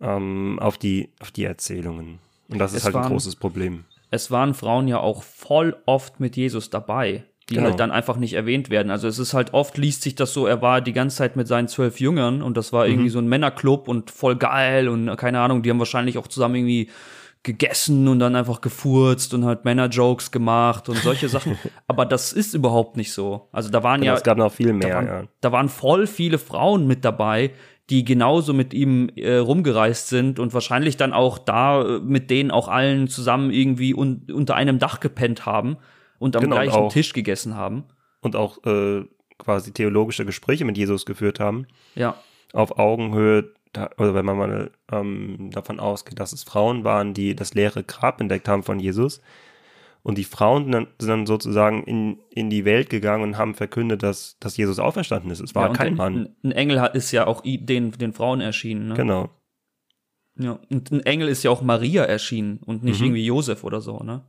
ähm, 0.00 0.58
auf, 0.60 0.78
die, 0.78 1.10
auf 1.20 1.30
die 1.30 1.44
Erzählungen. 1.44 2.18
Und 2.48 2.58
das 2.58 2.72
ist 2.72 2.78
Es 2.78 2.84
halt 2.84 2.96
ein 2.96 3.02
waren- 3.02 3.12
großes 3.12 3.36
Problem. 3.36 3.84
es 4.10 4.30
waren 4.30 4.54
Frauen 4.54 4.88
ja 4.88 4.98
auch 5.00 5.22
voll 5.22 5.76
oft 5.86 6.20
mit 6.20 6.36
Jesus 6.36 6.70
dabei, 6.70 7.24
die 7.50 7.54
Genau. 7.56 7.68
halt 7.68 7.80
dann 7.80 7.90
einfach 7.90 8.16
nicht 8.16 8.34
erwähnt 8.34 8.70
werden. 8.70 8.90
Also 8.90 9.06
es 9.08 9.18
ist 9.18 9.34
halt 9.34 9.52
oft 9.54 9.76
liest 9.76 10.02
sich 10.02 10.14
das 10.14 10.32
so, 10.32 10.46
er 10.46 10.62
war 10.62 10.80
die 10.80 10.92
ganze 10.92 11.16
Zeit 11.18 11.36
mit 11.36 11.46
seinen 11.46 11.68
zwölf 11.68 12.00
Jüngern 12.00 12.42
und 12.42 12.56
das 12.56 12.72
war 12.72 12.86
Mhm. 12.86 12.92
irgendwie 12.92 13.10
so 13.10 13.18
ein 13.18 13.28
Männerclub 13.28 13.86
und 13.88 14.10
voll 14.10 14.36
geil 14.36 14.88
und 14.88 15.14
keine 15.16 15.40
Ahnung, 15.40 15.62
die 15.62 15.70
haben 15.70 15.78
wahrscheinlich 15.78 16.16
auch 16.18 16.26
zusammen 16.28 16.54
irgendwie 16.56 16.88
gegessen 17.44 18.08
und 18.08 18.18
dann 18.18 18.34
einfach 18.34 18.60
gefurzt 18.60 19.32
und 19.34 19.44
halt 19.44 19.64
Männerjokes 19.64 20.32
gemacht 20.32 20.88
und 20.88 20.96
solche 20.98 21.28
Sachen. 21.28 21.56
Aber 21.86 22.04
das 22.06 22.32
ist 22.32 22.54
überhaupt 22.54 22.96
nicht 22.96 23.12
so. 23.12 23.48
Also 23.52 23.70
da 23.70 23.82
waren 23.84 24.00
Genau, 24.00 24.12
ja 24.12 24.16
es 24.16 24.24
gab 24.24 24.36
noch 24.38 24.52
viel 24.52 24.66
da 24.68 24.72
mehr, 24.72 24.94
waren, 24.96 25.06
ja. 25.06 25.22
da 25.40 25.52
waren 25.52 25.68
voll 25.68 26.06
viele 26.08 26.38
Frauen 26.38 26.86
mit 26.88 27.04
dabei, 27.04 27.52
die 27.90 28.04
genauso 28.04 28.54
mit 28.54 28.72
ihm 28.74 29.10
äh, 29.14 29.36
rumgereist 29.36 30.08
sind 30.08 30.38
und 30.38 30.54
wahrscheinlich 30.54 30.96
dann 30.96 31.12
auch 31.12 31.38
da 31.38 31.82
äh, 31.82 32.00
mit 32.00 32.30
denen 32.30 32.50
auch 32.50 32.66
allen 32.68 33.08
zusammen 33.08 33.50
irgendwie 33.50 33.94
un 33.94 34.26
unter 34.32 34.54
einem 34.56 34.78
Dach 34.78 35.00
gepennt 35.00 35.44
haben 35.46 35.76
und 36.18 36.34
am 36.36 36.42
Genau, 36.42 36.56
und 36.56 36.62
gleichen 36.62 36.78
auch- 36.78 36.92
Tisch 36.92 37.12
gegessen 37.12 37.54
haben. 37.56 37.84
Und 38.22 38.36
auch 38.36 38.64
äh, 38.64 39.04
quasi 39.36 39.72
theologische 39.72 40.24
Gespräche 40.24 40.64
mit 40.64 40.78
Jesus 40.78 41.04
geführt 41.04 41.40
haben. 41.40 41.66
Ja, 41.94 42.14
auf 42.54 42.78
Augenhöhe, 42.78 43.52
da, 43.74 43.90
oder 43.98 44.14
wenn 44.14 44.24
man 44.24 44.38
mal 44.38 44.70
ähm, 44.90 45.50
davon 45.52 45.80
ausgeht, 45.80 46.18
dass 46.20 46.32
es 46.32 46.44
Frauen 46.44 46.84
waren, 46.84 47.12
die 47.12 47.34
das 47.34 47.54
leere 47.54 47.84
Grab 47.84 48.20
entdeckt 48.20 48.48
haben 48.48 48.62
von 48.62 48.78
Jesus. 48.78 49.20
Und 50.02 50.18
die 50.18 50.24
Frauen 50.24 50.64
sind 50.64 50.72
dann, 50.72 50.86
sind 50.98 51.08
dann 51.08 51.26
sozusagen 51.26 51.82
in, 51.84 52.20
in 52.30 52.50
die 52.50 52.64
Welt 52.64 52.90
gegangen 52.90 53.22
und 53.22 53.38
haben 53.38 53.54
verkündet, 53.54 54.02
dass, 54.02 54.36
dass 54.38 54.56
Jesus 54.56 54.78
auferstanden 54.78 55.30
ist. 55.30 55.40
Es 55.40 55.54
war 55.54 55.68
ja 55.68 55.72
kein 55.72 55.88
ein, 55.88 55.96
Mann. 55.96 56.36
Ein, 56.42 56.52
Engel 56.52 56.80
hat, 56.80 56.94
ist 56.94 57.10
ja 57.10 57.26
auch 57.26 57.42
den, 57.42 57.92
den 57.92 58.12
Frauen 58.12 58.40
erschienen. 58.40 58.88
Ne? 58.88 58.94
Genau. 58.94 59.30
Ja. 60.38 60.58
Und 60.70 60.90
ein 60.90 61.00
Engel 61.06 61.28
ist 61.28 61.42
ja 61.42 61.50
auch 61.50 61.62
Maria 61.62 62.04
erschienen 62.04 62.58
und 62.64 62.84
nicht 62.84 63.00
Mhm. 63.00 63.06
irgendwie 63.06 63.24
Josef 63.24 63.64
oder 63.64 63.80
so. 63.80 64.00
Ne? 64.00 64.24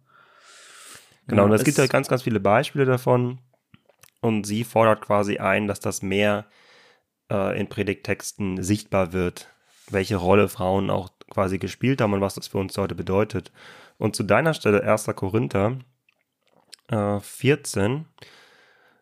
Genau. 1.28 1.42
Ja, 1.42 1.46
und 1.46 1.54
es 1.54 1.64
gibt 1.64 1.78
halt 1.78 1.92
ganz, 1.92 2.08
ganz 2.08 2.24
viele 2.24 2.40
Beispiele 2.40 2.86
davon. 2.86 3.40
Und 4.22 4.48
sie 4.48 4.64
fordert 4.64 5.02
quasi 5.02 5.38
ein, 5.38 5.68
dass 5.68 5.80
das 5.80 6.02
mehr 6.02 6.46
äh, 7.30 7.60
in 7.60 7.68
Predigttexten 7.68 8.62
sichtbar 8.64 9.14
wird, 9.14 9.48
welche 9.90 10.16
Rolle 10.18 10.50
Frauen 10.50 10.90
auch 10.90 11.10
quasi 11.30 11.58
gespielt 11.58 12.02
haben 12.02 12.14
und 12.14 12.22
was 12.22 12.36
das 12.36 12.48
für 12.48 12.58
uns 12.58 12.78
heute 12.78 12.96
bedeutet. 12.96 13.52
Und 13.98 14.16
zu 14.16 14.24
deiner 14.24 14.54
Stelle 14.54 14.84
1. 14.84 15.06
Korinther 15.16 15.80
äh, 16.90 17.20
14, 17.20 18.06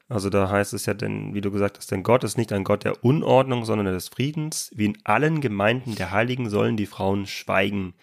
also 0.09 0.29
da 0.29 0.49
heißt 0.49 0.73
es 0.73 0.85
ja, 0.85 0.93
denn, 0.93 1.33
wie 1.33 1.41
du 1.41 1.49
gesagt 1.49 1.77
hast, 1.77 1.91
denn 1.91 2.03
Gott 2.03 2.23
ist 2.23 2.37
nicht 2.37 2.53
ein 2.53 2.63
Gott 2.63 2.83
der 2.83 3.03
Unordnung, 3.03 3.65
sondern 3.65 3.87
des 3.87 4.09
Friedens. 4.09 4.71
Wie 4.75 4.85
in 4.85 4.97
allen 5.05 5.41
Gemeinden 5.41 5.95
der 5.95 6.11
Heiligen 6.11 6.49
sollen 6.49 6.77
die 6.77 6.85
Frauen 6.85 7.25
schweigen 7.25 7.95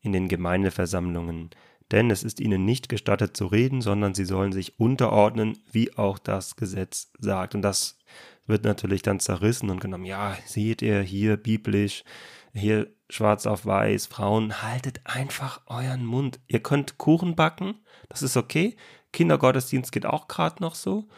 in 0.00 0.12
den 0.12 0.28
Gemeindeversammlungen. 0.28 1.50
Denn 1.92 2.10
es 2.10 2.24
ist 2.24 2.40
ihnen 2.40 2.64
nicht 2.64 2.88
gestattet 2.88 3.36
zu 3.36 3.46
reden, 3.46 3.80
sondern 3.80 4.14
sie 4.14 4.24
sollen 4.24 4.50
sich 4.50 4.80
unterordnen, 4.80 5.58
wie 5.70 5.96
auch 5.96 6.18
das 6.18 6.56
Gesetz 6.56 7.12
sagt. 7.18 7.54
Und 7.54 7.62
das 7.62 7.98
wird 8.46 8.64
natürlich 8.64 9.02
dann 9.02 9.20
zerrissen 9.20 9.70
und 9.70 9.80
genommen. 9.80 10.04
Ja, 10.04 10.36
seht 10.44 10.82
ihr 10.82 11.00
hier 11.00 11.36
biblisch, 11.36 12.04
hier 12.52 12.88
schwarz 13.10 13.46
auf 13.46 13.66
weiß, 13.66 14.06
Frauen, 14.06 14.62
haltet 14.62 15.00
einfach 15.04 15.60
euren 15.66 16.04
Mund. 16.04 16.40
Ihr 16.46 16.62
könnt 16.62 16.98
Kuchen 16.98 17.36
backen, 17.36 17.74
das 18.08 18.22
ist 18.22 18.36
okay. 18.36 18.76
Kindergottesdienst 19.12 19.92
geht 19.92 20.06
auch 20.06 20.28
gerade 20.28 20.62
noch 20.62 20.74
so. 20.74 21.08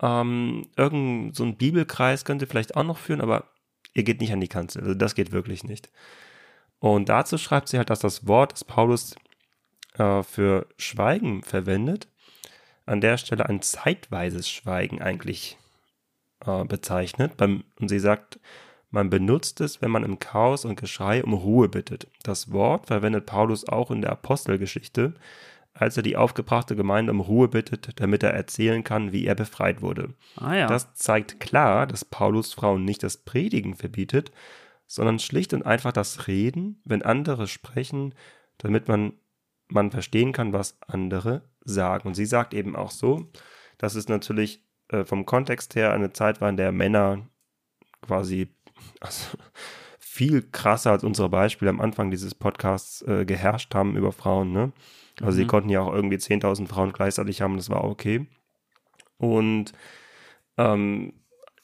Ähm, 0.00 0.68
irgend 0.76 1.36
so 1.36 1.44
ein 1.44 1.56
Bibelkreis 1.56 2.24
könnt 2.24 2.42
ihr 2.42 2.48
vielleicht 2.48 2.76
auch 2.76 2.84
noch 2.84 2.98
führen, 2.98 3.20
aber 3.20 3.44
ihr 3.94 4.04
geht 4.04 4.20
nicht 4.20 4.32
an 4.32 4.40
die 4.40 4.48
Kanzel. 4.48 4.82
Also 4.82 4.94
das 4.94 5.14
geht 5.14 5.32
wirklich 5.32 5.64
nicht. 5.64 5.90
Und 6.78 7.08
dazu 7.08 7.38
schreibt 7.38 7.68
sie 7.68 7.78
halt, 7.78 7.90
dass 7.90 8.00
das 8.00 8.26
Wort, 8.26 8.52
das 8.52 8.64
Paulus 8.64 9.16
äh, 9.94 10.22
für 10.22 10.66
Schweigen 10.76 11.42
verwendet, 11.42 12.08
an 12.86 13.00
der 13.00 13.18
Stelle 13.18 13.46
ein 13.46 13.60
zeitweises 13.60 14.48
Schweigen 14.48 15.02
eigentlich 15.02 15.58
äh, 16.44 16.64
bezeichnet. 16.64 17.36
Beim, 17.36 17.64
und 17.80 17.88
sie 17.88 17.98
sagt, 17.98 18.38
man 18.90 19.10
benutzt 19.10 19.60
es, 19.60 19.82
wenn 19.82 19.90
man 19.90 20.04
im 20.04 20.18
Chaos 20.18 20.64
und 20.64 20.80
Geschrei 20.80 21.22
um 21.22 21.34
Ruhe 21.34 21.68
bittet. 21.68 22.08
Das 22.22 22.52
Wort 22.52 22.86
verwendet 22.86 23.26
Paulus 23.26 23.68
auch 23.68 23.90
in 23.90 24.00
der 24.00 24.12
Apostelgeschichte, 24.12 25.14
als 25.74 25.96
er 25.96 26.02
die 26.02 26.16
aufgebrachte 26.16 26.74
Gemeinde 26.74 27.12
um 27.12 27.20
Ruhe 27.20 27.48
bittet, 27.48 28.00
damit 28.00 28.22
er 28.22 28.30
erzählen 28.30 28.82
kann, 28.82 29.12
wie 29.12 29.26
er 29.26 29.34
befreit 29.34 29.82
wurde. 29.82 30.14
Ah 30.36 30.54
ja. 30.54 30.66
Das 30.66 30.94
zeigt 30.94 31.38
klar, 31.38 31.86
dass 31.86 32.04
Paulus 32.04 32.54
Frauen 32.54 32.84
nicht 32.84 33.02
das 33.02 33.18
Predigen 33.18 33.74
verbietet, 33.74 34.32
sondern 34.86 35.18
schlicht 35.18 35.52
und 35.52 35.64
einfach 35.66 35.92
das 35.92 36.26
Reden, 36.26 36.80
wenn 36.84 37.02
andere 37.02 37.46
sprechen, 37.46 38.14
damit 38.56 38.88
man, 38.88 39.12
man 39.68 39.90
verstehen 39.90 40.32
kann, 40.32 40.52
was 40.52 40.78
andere 40.80 41.42
sagen. 41.60 42.08
Und 42.08 42.14
sie 42.14 42.26
sagt 42.26 42.54
eben 42.54 42.74
auch 42.74 42.90
so, 42.90 43.30
dass 43.76 43.94
es 43.94 44.08
natürlich 44.08 44.64
äh, 44.88 45.04
vom 45.04 45.26
Kontext 45.26 45.74
her 45.74 45.92
eine 45.92 46.12
Zeit 46.12 46.40
war, 46.40 46.48
in 46.48 46.56
der 46.56 46.72
Männer 46.72 47.28
quasi 48.02 48.48
also, 49.00 49.36
viel 49.98 50.42
krasser 50.42 50.92
als 50.92 51.04
unsere 51.04 51.28
Beispiele 51.28 51.70
am 51.70 51.80
Anfang 51.80 52.10
dieses 52.10 52.34
Podcasts 52.34 53.02
äh, 53.02 53.24
geherrscht 53.24 53.74
haben 53.74 53.96
über 53.96 54.12
Frauen. 54.12 54.52
Ne? 54.52 54.72
Also 55.20 55.32
sie 55.32 55.44
Mhm. 55.44 55.48
konnten 55.48 55.68
ja 55.70 55.80
auch 55.80 55.92
irgendwie 55.92 56.16
10.000 56.18 56.68
Frauen 56.68 56.92
gleichzeitig 56.92 57.40
haben, 57.40 57.56
das 57.56 57.70
war 57.70 57.84
okay. 57.84 58.26
Und 59.18 59.72
ähm, 60.56 61.12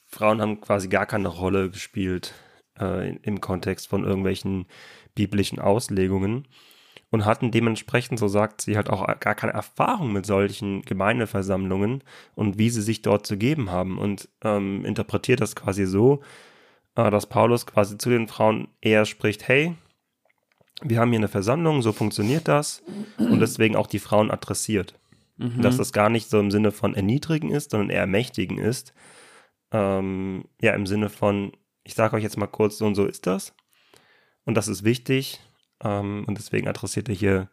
Frauen 0.06 0.40
haben 0.40 0.60
quasi 0.60 0.88
gar 0.88 1.06
keine 1.06 1.28
Rolle 1.28 1.70
gespielt 1.70 2.34
äh, 2.78 3.16
im 3.16 3.40
Kontext 3.40 3.88
von 3.88 4.04
irgendwelchen 4.04 4.66
biblischen 5.14 5.58
Auslegungen 5.58 6.46
und 7.14 7.24
hatten 7.24 7.52
dementsprechend, 7.52 8.18
so 8.18 8.26
sagt 8.26 8.60
sie, 8.60 8.74
halt 8.74 8.90
auch 8.90 9.06
gar 9.20 9.36
keine 9.36 9.52
Erfahrung 9.52 10.12
mit 10.12 10.26
solchen 10.26 10.82
Gemeindeversammlungen 10.82 12.02
und 12.34 12.58
wie 12.58 12.70
sie 12.70 12.82
sich 12.82 13.02
dort 13.02 13.24
zu 13.24 13.36
geben 13.36 13.70
haben 13.70 13.98
und 13.98 14.28
ähm, 14.42 14.84
interpretiert 14.84 15.40
das 15.40 15.54
quasi 15.54 15.86
so, 15.86 16.22
äh, 16.96 17.12
dass 17.12 17.28
Paulus 17.28 17.66
quasi 17.66 17.98
zu 17.98 18.10
den 18.10 18.26
Frauen 18.26 18.66
eher 18.80 19.04
spricht, 19.04 19.46
hey, 19.46 19.76
wir 20.82 20.98
haben 20.98 21.10
hier 21.10 21.20
eine 21.20 21.28
Versammlung, 21.28 21.82
so 21.82 21.92
funktioniert 21.92 22.48
das 22.48 22.82
und 23.16 23.38
deswegen 23.38 23.76
auch 23.76 23.86
die 23.86 24.00
Frauen 24.00 24.32
adressiert. 24.32 24.98
Mhm. 25.36 25.62
Dass 25.62 25.76
das 25.76 25.92
gar 25.92 26.10
nicht 26.10 26.28
so 26.28 26.40
im 26.40 26.50
Sinne 26.50 26.72
von 26.72 26.96
erniedrigen 26.96 27.52
ist, 27.52 27.70
sondern 27.70 27.90
eher 27.90 28.00
ermächtigen 28.00 28.58
ist. 28.58 28.92
Ähm, 29.70 30.46
ja, 30.60 30.72
im 30.72 30.86
Sinne 30.86 31.10
von, 31.10 31.52
ich 31.84 31.94
sage 31.94 32.16
euch 32.16 32.24
jetzt 32.24 32.38
mal 32.38 32.48
kurz, 32.48 32.76
so 32.78 32.86
und 32.86 32.96
so 32.96 33.06
ist 33.06 33.28
das. 33.28 33.54
Und 34.44 34.56
das 34.56 34.66
ist 34.66 34.82
wichtig. 34.82 35.38
Ähm, 35.84 36.24
und 36.26 36.38
deswegen 36.38 36.68
adressiert 36.68 37.08
er 37.08 37.14
hier 37.14 37.48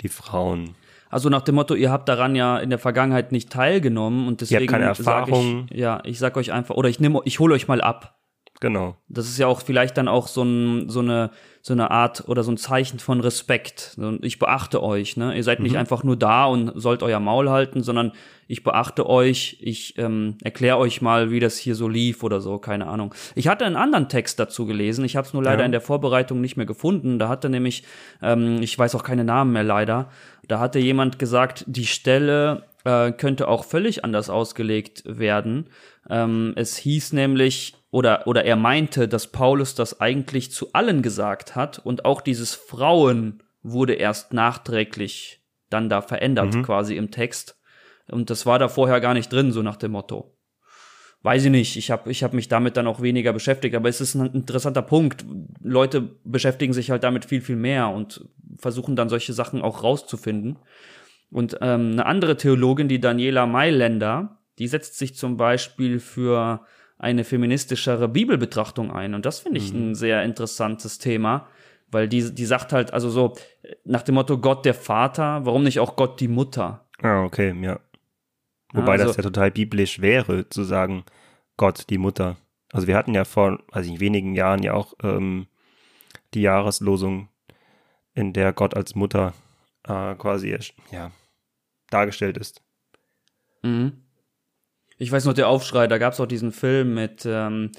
die 0.00 0.08
Frauen. 0.08 0.74
Also 1.10 1.28
nach 1.28 1.42
dem 1.42 1.56
Motto, 1.56 1.74
ihr 1.74 1.90
habt 1.90 2.08
daran 2.08 2.34
ja 2.34 2.58
in 2.58 2.70
der 2.70 2.78
Vergangenheit 2.78 3.32
nicht 3.32 3.50
teilgenommen 3.50 4.26
und 4.26 4.40
deswegen 4.40 4.66
keine 4.66 4.94
sag 4.94 5.28
Erfahrung. 5.28 5.66
ich, 5.70 5.78
ja, 5.78 6.00
ich 6.04 6.18
sag 6.18 6.36
euch 6.38 6.52
einfach, 6.52 6.74
oder 6.74 6.88
ich 6.88 7.00
nehme, 7.00 7.20
ich 7.24 7.38
hole 7.38 7.54
euch 7.54 7.68
mal 7.68 7.82
ab. 7.82 8.18
Genau. 8.62 8.94
Das 9.08 9.26
ist 9.26 9.38
ja 9.38 9.48
auch 9.48 9.60
vielleicht 9.60 9.96
dann 9.98 10.06
auch 10.06 10.28
so, 10.28 10.44
ein, 10.44 10.88
so, 10.88 11.00
eine, 11.00 11.32
so 11.62 11.72
eine 11.72 11.90
Art 11.90 12.28
oder 12.28 12.44
so 12.44 12.52
ein 12.52 12.56
Zeichen 12.56 13.00
von 13.00 13.18
Respekt. 13.18 13.98
Ich 14.20 14.38
beachte 14.38 14.80
euch, 14.84 15.16
ne? 15.16 15.36
Ihr 15.36 15.42
seid 15.42 15.58
nicht 15.58 15.76
einfach 15.76 16.04
nur 16.04 16.14
da 16.14 16.44
und 16.44 16.70
sollt 16.80 17.02
euer 17.02 17.18
Maul 17.18 17.50
halten, 17.50 17.82
sondern 17.82 18.12
ich 18.46 18.62
beachte 18.62 19.08
euch, 19.08 19.58
ich 19.60 19.98
ähm, 19.98 20.36
erkläre 20.44 20.78
euch 20.78 21.02
mal, 21.02 21.32
wie 21.32 21.40
das 21.40 21.58
hier 21.58 21.74
so 21.74 21.88
lief 21.88 22.22
oder 22.22 22.40
so, 22.40 22.58
keine 22.58 22.86
Ahnung. 22.86 23.12
Ich 23.34 23.48
hatte 23.48 23.64
einen 23.64 23.74
anderen 23.74 24.08
Text 24.08 24.38
dazu 24.38 24.64
gelesen, 24.64 25.04
ich 25.04 25.16
habe 25.16 25.26
es 25.26 25.32
nur 25.34 25.42
leider 25.42 25.60
Ja. 25.62 25.66
in 25.66 25.72
der 25.72 25.80
Vorbereitung 25.80 26.40
nicht 26.40 26.56
mehr 26.56 26.66
gefunden. 26.66 27.18
Da 27.18 27.28
hatte 27.28 27.48
nämlich, 27.48 27.82
ähm, 28.22 28.62
ich 28.62 28.78
weiß 28.78 28.94
auch 28.94 29.02
keine 29.02 29.24
Namen 29.24 29.52
mehr 29.52 29.64
leider, 29.64 30.08
da 30.46 30.60
hatte 30.60 30.78
jemand 30.78 31.18
gesagt, 31.18 31.64
die 31.66 31.86
Stelle 31.86 32.62
äh, 32.84 33.12
könnte 33.12 33.48
auch 33.48 33.64
völlig 33.64 34.04
anders 34.04 34.30
ausgelegt 34.30 35.02
werden. 35.06 35.70
Ähm, 36.10 36.52
es 36.56 36.76
hieß 36.76 37.12
nämlich, 37.12 37.74
oder, 37.90 38.26
oder 38.26 38.44
er 38.44 38.56
meinte, 38.56 39.08
dass 39.08 39.28
Paulus 39.28 39.74
das 39.74 40.00
eigentlich 40.00 40.52
zu 40.52 40.72
allen 40.72 41.02
gesagt 41.02 41.54
hat 41.54 41.78
und 41.78 42.04
auch 42.04 42.20
dieses 42.20 42.54
Frauen 42.54 43.42
wurde 43.62 43.94
erst 43.94 44.32
nachträglich 44.32 45.42
dann 45.70 45.88
da 45.88 46.02
verändert, 46.02 46.54
mhm. 46.54 46.62
quasi 46.62 46.96
im 46.96 47.10
Text. 47.10 47.58
Und 48.08 48.30
das 48.30 48.46
war 48.46 48.58
da 48.58 48.68
vorher 48.68 49.00
gar 49.00 49.14
nicht 49.14 49.32
drin, 49.32 49.52
so 49.52 49.62
nach 49.62 49.76
dem 49.76 49.92
Motto. 49.92 50.36
Weiß 51.22 51.44
ich 51.44 51.50
nicht, 51.50 51.76
ich 51.76 51.92
habe 51.92 52.10
ich 52.10 52.24
hab 52.24 52.32
mich 52.32 52.48
damit 52.48 52.76
dann 52.76 52.88
auch 52.88 53.00
weniger 53.00 53.32
beschäftigt, 53.32 53.76
aber 53.76 53.88
es 53.88 54.00
ist 54.00 54.16
ein 54.16 54.34
interessanter 54.34 54.82
Punkt. 54.82 55.24
Leute 55.62 56.00
beschäftigen 56.24 56.72
sich 56.72 56.90
halt 56.90 57.04
damit 57.04 57.26
viel, 57.26 57.40
viel 57.40 57.56
mehr 57.56 57.88
und 57.88 58.28
versuchen 58.58 58.96
dann 58.96 59.08
solche 59.08 59.32
Sachen 59.32 59.62
auch 59.62 59.84
rauszufinden. 59.84 60.58
Und 61.32 61.56
ähm, 61.62 61.92
eine 61.92 62.06
andere 62.06 62.36
Theologin, 62.36 62.88
die 62.88 63.00
Daniela 63.00 63.46
Mailänder, 63.46 64.38
die 64.58 64.68
setzt 64.68 64.98
sich 64.98 65.14
zum 65.16 65.36
Beispiel 65.36 65.98
für 65.98 66.64
eine 66.98 67.24
feministischere 67.24 68.06
Bibelbetrachtung 68.06 68.92
ein. 68.92 69.14
Und 69.14 69.26
das 69.26 69.40
finde 69.40 69.58
ich 69.58 69.72
mhm. 69.72 69.90
ein 69.90 69.94
sehr 69.94 70.22
interessantes 70.22 70.98
Thema, 70.98 71.48
weil 71.90 72.06
die, 72.06 72.34
die 72.34 72.44
sagt 72.44 72.72
halt, 72.72 72.92
also 72.92 73.10
so 73.10 73.34
nach 73.84 74.02
dem 74.02 74.14
Motto 74.14 74.38
Gott 74.38 74.64
der 74.64 74.74
Vater, 74.74 75.44
warum 75.44 75.64
nicht 75.64 75.80
auch 75.80 75.96
Gott 75.96 76.20
die 76.20 76.28
Mutter? 76.28 76.86
Ah, 77.00 77.24
okay, 77.24 77.54
ja. 77.60 77.80
Wobei 78.74 78.92
also, 78.92 79.06
das 79.06 79.16
ja 79.16 79.22
total 79.22 79.50
biblisch 79.50 80.00
wäre, 80.00 80.48
zu 80.48 80.64
sagen, 80.64 81.04
Gott 81.56 81.90
die 81.90 81.98
Mutter. 81.98 82.36
Also 82.72 82.86
wir 82.86 82.96
hatten 82.96 83.14
ja 83.14 83.24
vor, 83.24 83.58
weiß 83.72 83.86
ich, 83.86 84.00
wenigen 84.00 84.34
Jahren 84.34 84.62
ja 84.62 84.74
auch 84.74 84.94
ähm, 85.02 85.46
die 86.34 86.42
Jahreslosung, 86.42 87.28
in 88.14 88.32
der 88.32 88.52
Gott 88.52 88.74
als 88.74 88.94
Mutter 88.94 89.32
äh, 89.84 90.14
quasi 90.14 90.56
ja, 90.90 91.10
dargestellt 91.92 92.38
ist. 92.38 92.62
Mhm. 93.62 93.92
Ich 94.98 95.10
weiß 95.10 95.24
noch, 95.24 95.34
der 95.34 95.48
Aufschrei, 95.48 95.86
da 95.86 95.98
gab 95.98 96.12
es 96.12 96.20
auch 96.20 96.26
diesen 96.26 96.52
Film 96.52 96.94
mit, 96.94 97.24
ähm, 97.26 97.72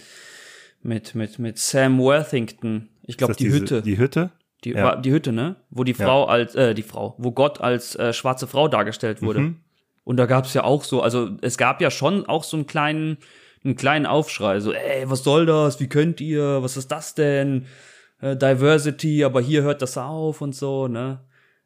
mit, 0.82 1.16
mit, 1.16 1.40
mit 1.40 1.58
Sam 1.58 2.00
Worthington. 2.00 2.90
Ich 3.04 3.18
glaube, 3.18 3.36
die 3.36 3.46
diese, 3.46 3.60
Hütte. 3.60 3.82
Die 3.82 3.98
Hütte? 3.98 4.32
Die, 4.64 4.72
ja. 4.72 4.96
die 4.96 5.12
Hütte, 5.12 5.32
ne? 5.32 5.58
Wo 5.70 5.84
die 5.84 5.94
Frau 5.94 6.24
ja. 6.24 6.30
als, 6.30 6.56
äh, 6.56 6.74
die 6.74 6.84
Frau, 6.84 7.16
wo 7.18 7.32
Gott 7.32 7.62
als 7.62 7.96
äh, 7.96 8.14
schwarze 8.14 8.48
Frau 8.48 8.68
dargestellt 8.68 9.22
wurde. 9.22 9.40
Mhm. 9.40 9.60
Und 10.04 10.18
da 10.18 10.26
gab 10.26 10.46
es 10.46 10.54
ja 10.54 10.64
auch 10.64 10.84
so, 10.84 11.02
also 11.02 11.30
es 11.42 11.58
gab 11.58 11.82
ja 11.82 11.92
schon 11.92 12.26
auch 12.26 12.44
so 12.44 12.58
einen 12.58 12.68
kleinen, 12.68 13.18
einen 13.64 13.76
kleinen 13.76 14.06
Aufschrei, 14.06 14.60
so, 14.60 14.74
ey, 14.74 15.10
was 15.10 15.24
soll 15.24 15.46
das? 15.46 15.80
Wie 15.80 15.88
könnt 15.88 16.20
ihr? 16.20 16.62
Was 16.62 16.76
ist 16.76 16.92
das 16.92 17.16
denn? 17.16 17.66
Äh, 18.20 18.36
Diversity, 18.36 19.24
aber 19.24 19.42
hier 19.42 19.64
hört 19.64 19.82
das 19.82 19.98
auf 19.98 20.42
und 20.42 20.56
so, 20.56 20.88
ne? 20.88 21.22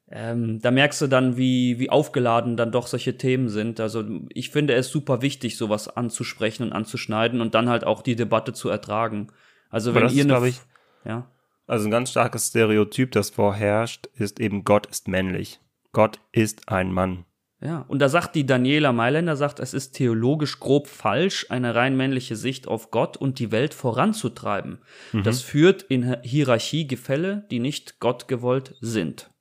Ähm, 0.09 0.59
da 0.61 0.71
merkst 0.71 1.01
du 1.01 1.07
dann, 1.07 1.35
wie, 1.35 1.79
wie 1.79 1.89
aufgeladen 1.89 2.55
dann 2.55 2.71
doch 2.71 2.87
solche 2.87 3.17
Themen 3.17 3.49
sind. 3.49 3.79
Also 3.79 4.05
ich 4.29 4.51
finde 4.51 4.73
es 4.73 4.89
super 4.89 5.21
wichtig, 5.21 5.57
sowas 5.57 5.89
anzusprechen 5.89 6.63
und 6.63 6.73
anzuschneiden 6.73 7.41
und 7.41 7.55
dann 7.55 7.67
halt 7.67 7.83
auch 7.83 8.01
die 8.01 8.15
Debatte 8.15 8.53
zu 8.53 8.69
ertragen. 8.69 9.27
Also 9.69 9.93
wenn 9.93 10.09
ihr 10.09 10.25
ist, 10.29 10.45
ich, 10.45 10.61
ja. 11.03 11.29
Also 11.67 11.87
ein 11.87 11.91
ganz 11.91 12.11
starkes 12.11 12.47
Stereotyp, 12.47 13.11
das 13.11 13.31
vorherrscht, 13.31 14.07
ist 14.15 14.39
eben 14.39 14.63
Gott 14.63 14.85
ist 14.85 15.09
männlich. 15.09 15.59
Gott 15.91 16.19
ist 16.31 16.69
ein 16.69 16.93
Mann. 16.93 17.25
Ja, 17.59 17.85
und 17.87 17.99
da 17.99 18.07
sagt 18.07 18.35
die 18.35 18.45
Daniela 18.45 18.93
Mailänder, 18.93 19.35
sagt, 19.35 19.59
es 19.59 19.73
ist 19.73 19.93
theologisch 19.93 20.59
grob 20.59 20.87
falsch, 20.87 21.47
eine 21.49 21.73
rein 21.73 21.97
männliche 21.97 22.35
Sicht 22.35 22.67
auf 22.67 22.91
Gott 22.91 23.17
und 23.17 23.39
die 23.39 23.51
Welt 23.51 23.73
voranzutreiben. 23.73 24.77
Mhm. 25.11 25.23
Das 25.23 25.41
führt 25.41 25.81
in 25.81 26.21
Hierarchiegefälle, 26.21 27.47
die 27.49 27.59
nicht 27.59 27.99
Gott 27.99 28.27
gewollt 28.27 28.75
sind. 28.79 29.31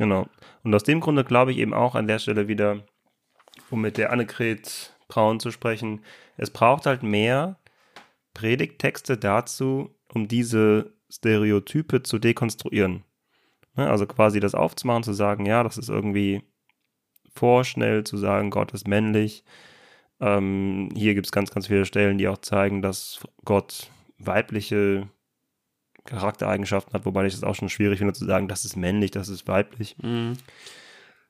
Genau. 0.00 0.26
Und 0.62 0.74
aus 0.74 0.82
dem 0.82 1.00
Grunde 1.00 1.24
glaube 1.24 1.52
ich 1.52 1.58
eben 1.58 1.74
auch 1.74 1.94
an 1.94 2.08
der 2.08 2.18
Stelle 2.18 2.48
wieder, 2.48 2.84
um 3.68 3.82
mit 3.82 3.98
der 3.98 4.10
Annegret 4.10 4.96
Braun 5.08 5.40
zu 5.40 5.50
sprechen, 5.50 6.00
es 6.38 6.48
braucht 6.48 6.86
halt 6.86 7.02
mehr 7.02 7.58
Predigttexte 8.32 9.18
dazu, 9.18 9.94
um 10.10 10.26
diese 10.26 10.94
Stereotype 11.10 12.02
zu 12.02 12.18
dekonstruieren. 12.18 13.04
Ne, 13.76 13.90
also 13.90 14.06
quasi 14.06 14.40
das 14.40 14.54
aufzumachen, 14.54 15.02
zu 15.02 15.12
sagen, 15.12 15.44
ja, 15.44 15.62
das 15.62 15.76
ist 15.76 15.90
irgendwie 15.90 16.44
vorschnell, 17.34 18.02
zu 18.04 18.16
sagen, 18.16 18.48
Gott 18.48 18.72
ist 18.72 18.88
männlich. 18.88 19.44
Ähm, 20.18 20.88
hier 20.96 21.14
gibt 21.14 21.26
es 21.26 21.32
ganz, 21.32 21.50
ganz 21.50 21.66
viele 21.66 21.84
Stellen, 21.84 22.16
die 22.16 22.28
auch 22.28 22.38
zeigen, 22.38 22.80
dass 22.80 23.20
Gott 23.44 23.90
weibliche 24.16 25.10
Charaktereigenschaften 26.04 26.92
hat, 26.92 27.04
wobei 27.04 27.26
ich 27.26 27.34
es 27.34 27.42
auch 27.42 27.54
schon 27.54 27.68
schwierig 27.68 27.98
finde 27.98 28.14
zu 28.14 28.24
sagen, 28.24 28.48
das 28.48 28.64
ist 28.64 28.76
männlich, 28.76 29.10
das 29.10 29.28
ist 29.28 29.46
weiblich. 29.48 29.96
Mhm. 30.02 30.36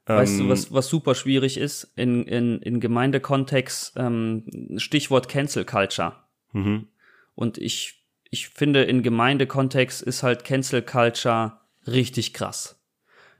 Weißt 0.06 0.32
ähm, 0.32 0.38
du, 0.38 0.48
was, 0.48 0.72
was 0.72 0.88
super 0.88 1.14
schwierig 1.14 1.56
ist 1.56 1.92
in, 1.96 2.24
in, 2.24 2.60
in 2.62 2.80
Gemeindekontext, 2.80 3.94
ähm, 3.96 4.44
Stichwort 4.76 5.28
Cancel 5.28 5.64
Culture. 5.64 6.14
Mhm. 6.52 6.88
Und 7.34 7.58
ich, 7.58 8.04
ich 8.30 8.48
finde, 8.48 8.82
in 8.82 9.02
Gemeindekontext 9.02 10.02
ist 10.02 10.22
halt 10.22 10.44
Cancel 10.44 10.82
Culture 10.82 11.60
richtig 11.86 12.32
krass. 12.32 12.80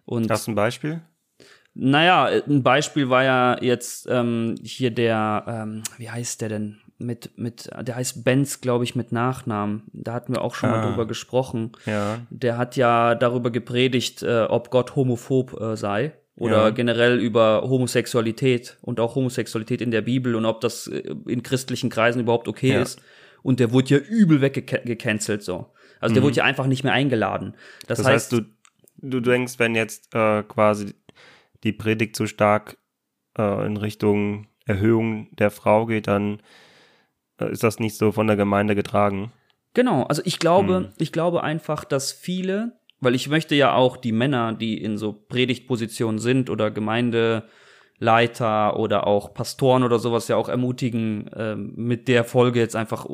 Und 0.05 0.31
Hast 0.31 0.47
du 0.47 0.53
ein 0.53 0.57
Beispiel? 0.57 1.03
Naja, 1.75 2.27
ein 2.27 2.63
Beispiel 2.63 3.09
war 3.11 3.25
ja 3.25 3.63
jetzt 3.63 4.07
ähm, 4.11 4.57
hier 4.63 4.91
der, 4.91 5.45
ähm, 5.47 5.83
wie 5.99 6.11
heißt 6.11 6.41
der 6.41 6.49
denn? 6.49 6.81
Mit, 7.03 7.39
mit, 7.39 7.71
der 7.81 7.97
heißt 7.97 8.25
Benz, 8.25 8.61
glaube 8.61 8.85
ich, 8.85 8.95
mit 8.95 9.11
Nachnamen. 9.11 9.85
Da 9.93 10.13
hatten 10.13 10.35
wir 10.35 10.43
auch 10.43 10.55
schon 10.55 10.69
ah, 10.69 10.77
mal 10.77 10.87
drüber 10.87 11.07
gesprochen. 11.07 11.73
Ja. 11.87 12.19
Der 12.29 12.59
hat 12.59 12.77
ja 12.77 13.15
darüber 13.15 13.51
gepredigt, 13.51 14.23
äh, 14.23 14.43
ob 14.43 14.71
Gott 14.71 14.97
homophob 14.97 15.59
äh, 15.59 15.77
sei 15.77 16.13
oder 16.37 16.65
ja. 16.65 16.71
generell 16.71 17.19
über 17.19 17.63
Homosexualität 17.63 18.79
und 18.81 19.01
auch 19.01 19.15
Homosexualität 19.15 19.81
in 19.81 19.91
der 19.91 20.01
Bibel 20.01 20.35
und 20.35 20.47
ob 20.47 20.61
das 20.61 20.87
äh, 20.87 21.15
in 21.27 21.43
christlichen 21.43 21.91
Kreisen 21.91 22.21
überhaupt 22.21 22.49
okay 22.49 22.73
ja. 22.73 22.83
ist. 22.83 23.01
Und 23.43 23.61
der 23.61 23.73
wurde 23.73 23.95
ja 23.95 23.99
übel 23.99 24.41
weggecancelt 24.41 25.43
so. 25.43 25.73
Also 26.01 26.15
der 26.15 26.23
mhm. 26.23 26.27
wurde 26.27 26.37
ja 26.37 26.45
einfach 26.45 26.67
nicht 26.67 26.85
mehr 26.85 26.93
eingeladen. 26.93 27.55
Das, 27.87 27.99
das 27.99 28.07
heißt, 28.07 28.33
heißt, 28.33 28.47
du, 29.03 29.09
du 29.09 29.21
denkst, 29.21 29.59
wenn 29.59 29.75
jetzt 29.75 30.15
äh, 30.15 30.43
quasi 30.43 30.95
die 31.63 31.73
Predigt 31.73 32.17
zu 32.17 32.27
stark 32.27 32.79
äh, 33.37 33.67
in 33.67 33.77
Richtung 33.77 34.47
Erhöhung 34.65 35.29
der 35.37 35.51
Frau 35.51 35.87
geht, 35.87 36.07
dann 36.07 36.41
ist 37.47 37.63
das 37.63 37.79
nicht 37.79 37.97
so 37.97 38.13
von 38.13 38.27
der 38.27 38.37
Gemeinde 38.37 38.75
getragen. 38.75 39.33
Genau, 39.75 40.03
also 40.05 40.23
ich 40.25 40.39
glaube, 40.39 40.77
hm. 40.77 40.89
ich 40.99 41.13
glaube 41.13 41.43
einfach, 41.43 41.85
dass 41.85 42.13
viele, 42.13 42.79
weil 43.01 43.15
ich 43.15 43.29
möchte 43.29 43.55
ja 43.55 43.75
auch 43.75 43.97
die 43.97 44.13
Männer, 44.13 44.53
die 44.53 44.83
in 44.83 44.99
so 44.99 45.13
Predigtpositionen 45.13 46.19
sind 46.19 46.51
oder 46.51 46.71
Gemeindeleiter 46.71 48.79
oder 48.79 49.07
auch 49.07 49.33
Pastoren 49.33 49.85
oder 49.85 49.99
sowas 49.99 50.29
ja 50.29 50.37
auch 50.37 50.49
ermutigen, 50.49 51.29
äh, 51.29 51.55
mit 51.55 52.09
der 52.09 52.25
Folge 52.25 52.59
jetzt 52.59 52.77
einfach, 52.77 53.07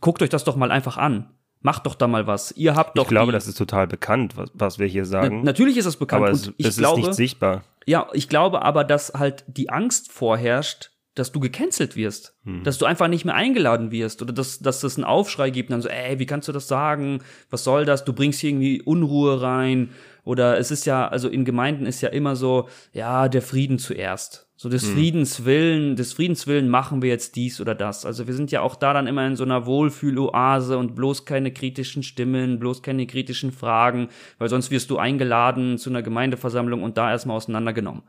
guckt 0.00 0.22
euch 0.22 0.30
das 0.30 0.44
doch 0.44 0.56
mal 0.56 0.70
einfach 0.70 0.96
an. 0.96 1.30
Macht 1.60 1.86
doch 1.86 1.94
da 1.94 2.06
mal 2.06 2.26
was. 2.26 2.52
Ihr 2.52 2.74
habt 2.74 2.98
doch. 2.98 3.04
Ich 3.04 3.08
glaube, 3.08 3.32
das 3.32 3.48
ist 3.48 3.56
total 3.56 3.86
bekannt, 3.86 4.36
was, 4.36 4.50
was 4.52 4.78
wir 4.78 4.86
hier 4.86 5.06
sagen. 5.06 5.38
Na, 5.38 5.44
natürlich 5.44 5.78
ist 5.78 5.86
das 5.86 5.96
bekannt. 5.96 6.22
Aber 6.22 6.30
es, 6.30 6.52
es 6.58 6.76
glaube, 6.76 7.00
ist 7.00 7.06
nicht 7.06 7.16
sichtbar. 7.16 7.64
Ja, 7.86 8.08
ich 8.12 8.28
glaube 8.28 8.60
aber, 8.60 8.84
dass 8.84 9.14
halt 9.14 9.44
die 9.46 9.70
Angst 9.70 10.12
vorherrscht, 10.12 10.90
dass 11.14 11.30
du 11.30 11.40
gecancelt 11.40 11.96
wirst, 11.96 12.36
hm. 12.44 12.64
dass 12.64 12.78
du 12.78 12.86
einfach 12.86 13.08
nicht 13.08 13.24
mehr 13.24 13.34
eingeladen 13.34 13.90
wirst 13.92 14.20
oder 14.20 14.32
dass, 14.32 14.58
dass 14.58 14.82
es 14.82 14.96
einen 14.96 15.04
Aufschrei 15.04 15.50
gibt 15.50 15.70
und 15.70 15.74
dann 15.74 15.82
so, 15.82 15.88
ey, 15.88 16.18
wie 16.18 16.26
kannst 16.26 16.48
du 16.48 16.52
das 16.52 16.66
sagen? 16.66 17.20
Was 17.50 17.64
soll 17.64 17.84
das? 17.84 18.04
Du 18.04 18.12
bringst 18.12 18.40
hier 18.40 18.50
irgendwie 18.50 18.82
Unruhe 18.82 19.40
rein 19.40 19.90
oder 20.24 20.58
es 20.58 20.70
ist 20.70 20.86
ja, 20.86 21.06
also 21.06 21.28
in 21.28 21.44
Gemeinden 21.44 21.86
ist 21.86 22.00
ja 22.00 22.08
immer 22.08 22.34
so, 22.34 22.68
ja, 22.92 23.28
der 23.28 23.42
Frieden 23.42 23.78
zuerst. 23.78 24.48
So 24.56 24.68
des 24.68 24.86
hm. 24.86 24.94
Friedens 24.94 25.44
willen, 25.44 25.96
des 25.96 26.12
Friedens 26.14 26.46
willen 26.46 26.68
machen 26.68 27.02
wir 27.02 27.10
jetzt 27.10 27.36
dies 27.36 27.60
oder 27.60 27.74
das. 27.74 28.06
Also 28.06 28.26
wir 28.26 28.34
sind 28.34 28.50
ja 28.50 28.62
auch 28.62 28.76
da 28.76 28.92
dann 28.92 29.06
immer 29.06 29.26
in 29.26 29.36
so 29.36 29.44
einer 29.44 29.66
Wohlfühloase 29.66 30.78
und 30.78 30.94
bloß 30.94 31.26
keine 31.26 31.52
kritischen 31.52 32.02
Stimmen, 32.02 32.58
bloß 32.58 32.82
keine 32.82 33.06
kritischen 33.06 33.52
Fragen, 33.52 34.08
weil 34.38 34.48
sonst 34.48 34.70
wirst 34.70 34.90
du 34.90 34.98
eingeladen 34.98 35.78
zu 35.78 35.90
einer 35.90 36.02
Gemeindeversammlung 36.02 36.82
und 36.82 36.96
da 36.96 37.10
erstmal 37.10 37.36
auseinandergenommen. 37.36 38.02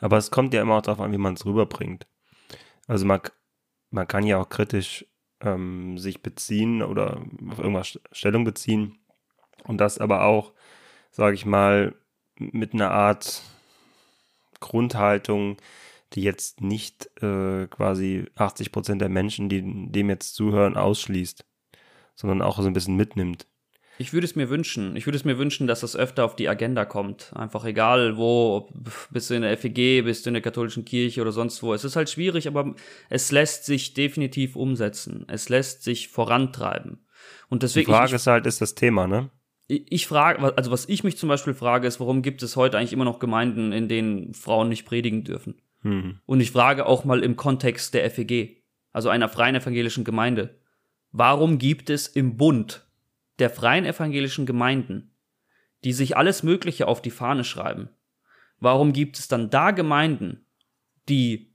Aber 0.00 0.16
es 0.16 0.30
kommt 0.30 0.54
ja 0.54 0.62
immer 0.62 0.76
auch 0.76 0.82
darauf 0.82 1.00
an, 1.00 1.12
wie 1.12 1.18
man 1.18 1.34
es 1.34 1.44
rüberbringt. 1.44 2.06
Also 2.88 3.06
man, 3.06 3.20
man 3.90 4.08
kann 4.08 4.26
ja 4.26 4.38
auch 4.38 4.48
kritisch 4.48 5.06
ähm, 5.40 5.98
sich 5.98 6.22
beziehen 6.22 6.82
oder 6.82 7.22
auf 7.48 7.58
irgendwas 7.58 8.00
Stellung 8.10 8.44
beziehen 8.44 8.98
und 9.64 9.78
das 9.78 9.98
aber 9.98 10.24
auch, 10.24 10.52
sage 11.12 11.34
ich 11.34 11.46
mal, 11.46 11.94
mit 12.38 12.72
einer 12.72 12.90
Art 12.90 13.42
Grundhaltung, 14.60 15.58
die 16.14 16.22
jetzt 16.22 16.60
nicht 16.60 17.10
äh, 17.22 17.66
quasi 17.66 18.26
80 18.34 18.72
Prozent 18.72 19.02
der 19.02 19.10
Menschen, 19.10 19.48
die 19.48 19.62
dem 19.62 20.08
jetzt 20.08 20.34
zuhören, 20.34 20.76
ausschließt, 20.76 21.44
sondern 22.14 22.42
auch 22.42 22.58
so 22.58 22.66
ein 22.66 22.72
bisschen 22.72 22.96
mitnimmt. 22.96 23.46
Ich 23.98 24.12
würde 24.12 24.24
es 24.24 24.36
mir 24.36 24.48
wünschen. 24.48 24.96
Ich 24.96 25.06
würde 25.06 25.16
es 25.16 25.24
mir 25.24 25.38
wünschen, 25.38 25.66
dass 25.66 25.80
das 25.80 25.96
öfter 25.96 26.24
auf 26.24 26.36
die 26.36 26.48
Agenda 26.48 26.84
kommt. 26.84 27.32
Einfach 27.34 27.64
egal 27.64 28.16
wo, 28.16 28.70
bist 29.10 29.30
du 29.30 29.34
in 29.34 29.42
der 29.42 29.56
FEG, 29.56 30.04
bist 30.04 30.24
du 30.24 30.30
in 30.30 30.34
der 30.34 30.42
katholischen 30.42 30.84
Kirche 30.84 31.20
oder 31.20 31.32
sonst 31.32 31.62
wo. 31.62 31.74
Es 31.74 31.84
ist 31.84 31.96
halt 31.96 32.08
schwierig, 32.08 32.46
aber 32.46 32.74
es 33.10 33.32
lässt 33.32 33.64
sich 33.64 33.94
definitiv 33.94 34.56
umsetzen. 34.56 35.24
Es 35.28 35.48
lässt 35.48 35.82
sich 35.82 36.08
vorantreiben. 36.08 37.04
Und 37.48 37.62
deswegen. 37.62 37.86
Die 37.86 37.92
Frage 37.92 38.08
ich, 38.08 38.14
ist 38.14 38.26
halt, 38.26 38.46
ist 38.46 38.60
das 38.60 38.74
Thema, 38.74 39.06
ne? 39.06 39.30
ich 39.68 40.06
frage, 40.06 40.56
also 40.56 40.70
was 40.70 40.88
ich 40.88 41.04
mich 41.04 41.18
zum 41.18 41.28
Beispiel 41.28 41.54
frage, 41.54 41.86
ist, 41.86 42.00
warum 42.00 42.22
gibt 42.22 42.42
es 42.42 42.56
heute 42.56 42.78
eigentlich 42.78 42.94
immer 42.94 43.04
noch 43.04 43.18
Gemeinden, 43.18 43.72
in 43.72 43.88
denen 43.88 44.32
Frauen 44.32 44.70
nicht 44.70 44.86
predigen 44.86 45.24
dürfen? 45.24 45.60
Hm. 45.82 46.20
Und 46.24 46.40
ich 46.40 46.50
frage 46.50 46.86
auch 46.86 47.04
mal 47.04 47.22
im 47.22 47.36
Kontext 47.36 47.94
der 47.94 48.10
FEG, 48.10 48.64
also 48.92 49.10
einer 49.10 49.28
freien 49.28 49.54
evangelischen 49.54 50.04
Gemeinde, 50.04 50.58
warum 51.12 51.58
gibt 51.58 51.90
es 51.90 52.08
im 52.08 52.36
Bund 52.36 52.87
der 53.38 53.50
freien 53.50 53.84
evangelischen 53.84 54.46
Gemeinden, 54.46 55.14
die 55.84 55.92
sich 55.92 56.16
alles 56.16 56.42
Mögliche 56.42 56.88
auf 56.88 57.02
die 57.02 57.10
Fahne 57.10 57.44
schreiben, 57.44 57.90
warum 58.58 58.92
gibt 58.92 59.18
es 59.18 59.28
dann 59.28 59.50
da 59.50 59.70
Gemeinden, 59.70 60.46
die 61.08 61.54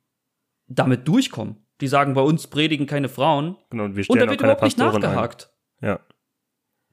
damit 0.68 1.08
durchkommen? 1.08 1.58
Die 1.82 1.88
sagen, 1.88 2.14
bei 2.14 2.22
uns 2.22 2.48
predigen 2.48 2.86
keine 2.86 3.10
Frauen. 3.10 3.58
Genau, 3.70 3.86
und, 3.86 3.96
wir 3.96 4.10
und 4.10 4.20
da 4.20 4.30
wird 4.30 4.42
überhaupt 4.42 4.64
nicht 4.64 4.78
nachgehakt. 4.78 5.50
Ein. 5.82 5.90
Ja. 5.90 6.00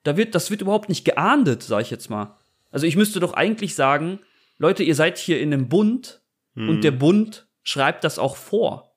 Da 0.03 0.17
wird, 0.17 0.35
das 0.35 0.51
wird 0.51 0.63
überhaupt 0.63 0.89
nicht 0.89 1.05
geahndet, 1.05 1.63
sag 1.63 1.83
ich 1.83 1.91
jetzt 1.91 2.09
mal. 2.09 2.37
Also 2.71 2.87
ich 2.87 2.97
müsste 2.97 3.21
doch 3.21 3.35
eigentlich 3.35 3.75
sagen, 3.75 4.21
Leute, 4.59 4.83
ihr 4.83 4.95
seid 4.95 5.19
hier 5.19 5.41
in 5.41 5.53
einem 5.53 5.69
Bund 5.69 6.23
hm. 6.55 6.69
und 6.69 6.85
der 6.85 6.91
Bund 6.91 7.47
schreibt 7.63 8.05
das 8.05 8.19
auch 8.19 8.37
vor. 8.37 8.97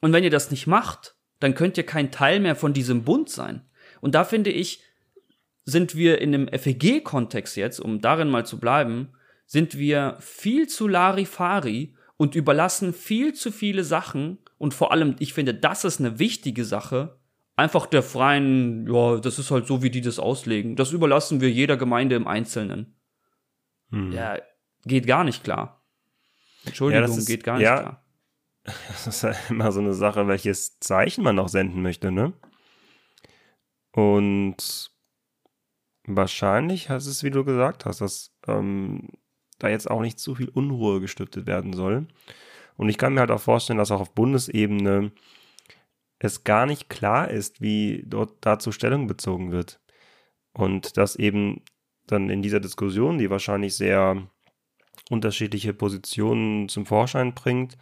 Und 0.00 0.12
wenn 0.12 0.24
ihr 0.24 0.30
das 0.30 0.50
nicht 0.50 0.66
macht, 0.66 1.14
dann 1.38 1.54
könnt 1.54 1.76
ihr 1.76 1.84
kein 1.84 2.10
Teil 2.10 2.40
mehr 2.40 2.56
von 2.56 2.72
diesem 2.72 3.04
Bund 3.04 3.28
sein. 3.30 3.68
Und 4.00 4.14
da 4.14 4.24
finde 4.24 4.50
ich, 4.50 4.82
sind 5.70 5.94
wir 5.94 6.20
in 6.20 6.34
einem 6.34 6.48
FEG-Kontext 6.48 7.56
jetzt, 7.56 7.80
um 7.80 8.00
darin 8.00 8.28
mal 8.28 8.44
zu 8.44 8.58
bleiben, 8.58 9.12
sind 9.46 9.78
wir 9.78 10.16
viel 10.20 10.68
zu 10.68 10.86
Larifari 10.86 11.94
und 12.16 12.34
überlassen 12.34 12.92
viel 12.92 13.32
zu 13.34 13.50
viele 13.50 13.84
Sachen 13.84 14.38
und 14.58 14.74
vor 14.74 14.92
allem, 14.92 15.16
ich 15.18 15.32
finde, 15.32 15.54
das 15.54 15.84
ist 15.84 16.00
eine 16.00 16.18
wichtige 16.18 16.64
Sache, 16.64 17.18
einfach 17.56 17.86
der 17.86 18.02
freien, 18.02 18.86
ja, 18.92 19.18
das 19.18 19.38
ist 19.38 19.50
halt 19.50 19.66
so, 19.66 19.82
wie 19.82 19.90
die 19.90 20.00
das 20.00 20.18
auslegen. 20.18 20.76
Das 20.76 20.92
überlassen 20.92 21.40
wir 21.40 21.50
jeder 21.50 21.76
Gemeinde 21.76 22.16
im 22.16 22.26
Einzelnen. 22.26 22.94
Hm. 23.90 24.12
Ja, 24.12 24.38
geht 24.84 25.06
gar 25.06 25.24
nicht 25.24 25.44
klar. 25.44 25.82
Entschuldigung, 26.64 27.08
ja, 27.08 27.16
ist, 27.16 27.26
geht 27.26 27.44
gar 27.44 27.54
nicht 27.54 27.64
ja, 27.64 27.80
klar. 27.80 28.04
Das 28.88 29.06
ist 29.06 29.22
ja 29.22 29.34
immer 29.48 29.72
so 29.72 29.80
eine 29.80 29.94
Sache, 29.94 30.28
welches 30.28 30.78
Zeichen 30.80 31.24
man 31.24 31.36
noch 31.36 31.48
senden 31.48 31.82
möchte, 31.82 32.12
ne? 32.12 32.32
Und 33.92 34.90
wahrscheinlich 36.16 36.90
hast 36.90 37.06
es, 37.06 37.22
wie 37.22 37.30
du 37.30 37.44
gesagt 37.44 37.84
hast, 37.84 38.00
dass 38.00 38.32
ähm, 38.46 39.08
da 39.58 39.68
jetzt 39.68 39.90
auch 39.90 40.00
nicht 40.00 40.18
zu 40.18 40.34
viel 40.34 40.48
Unruhe 40.48 41.00
gestiftet 41.00 41.46
werden 41.46 41.72
soll. 41.72 42.06
Und 42.76 42.88
ich 42.88 42.98
kann 42.98 43.14
mir 43.14 43.20
halt 43.20 43.30
auch 43.30 43.40
vorstellen, 43.40 43.78
dass 43.78 43.90
auch 43.90 44.00
auf 44.00 44.14
Bundesebene 44.14 45.12
es 46.18 46.44
gar 46.44 46.66
nicht 46.66 46.88
klar 46.88 47.30
ist, 47.30 47.60
wie 47.60 48.04
dort 48.06 48.38
dazu 48.40 48.72
Stellung 48.72 49.06
bezogen 49.06 49.52
wird. 49.52 49.80
Und 50.52 50.96
dass 50.96 51.16
eben 51.16 51.62
dann 52.06 52.30
in 52.30 52.42
dieser 52.42 52.60
Diskussion, 52.60 53.18
die 53.18 53.30
wahrscheinlich 53.30 53.76
sehr 53.76 54.28
unterschiedliche 55.10 55.74
Positionen 55.74 56.68
zum 56.68 56.86
Vorschein 56.86 57.34
bringt, 57.34 57.76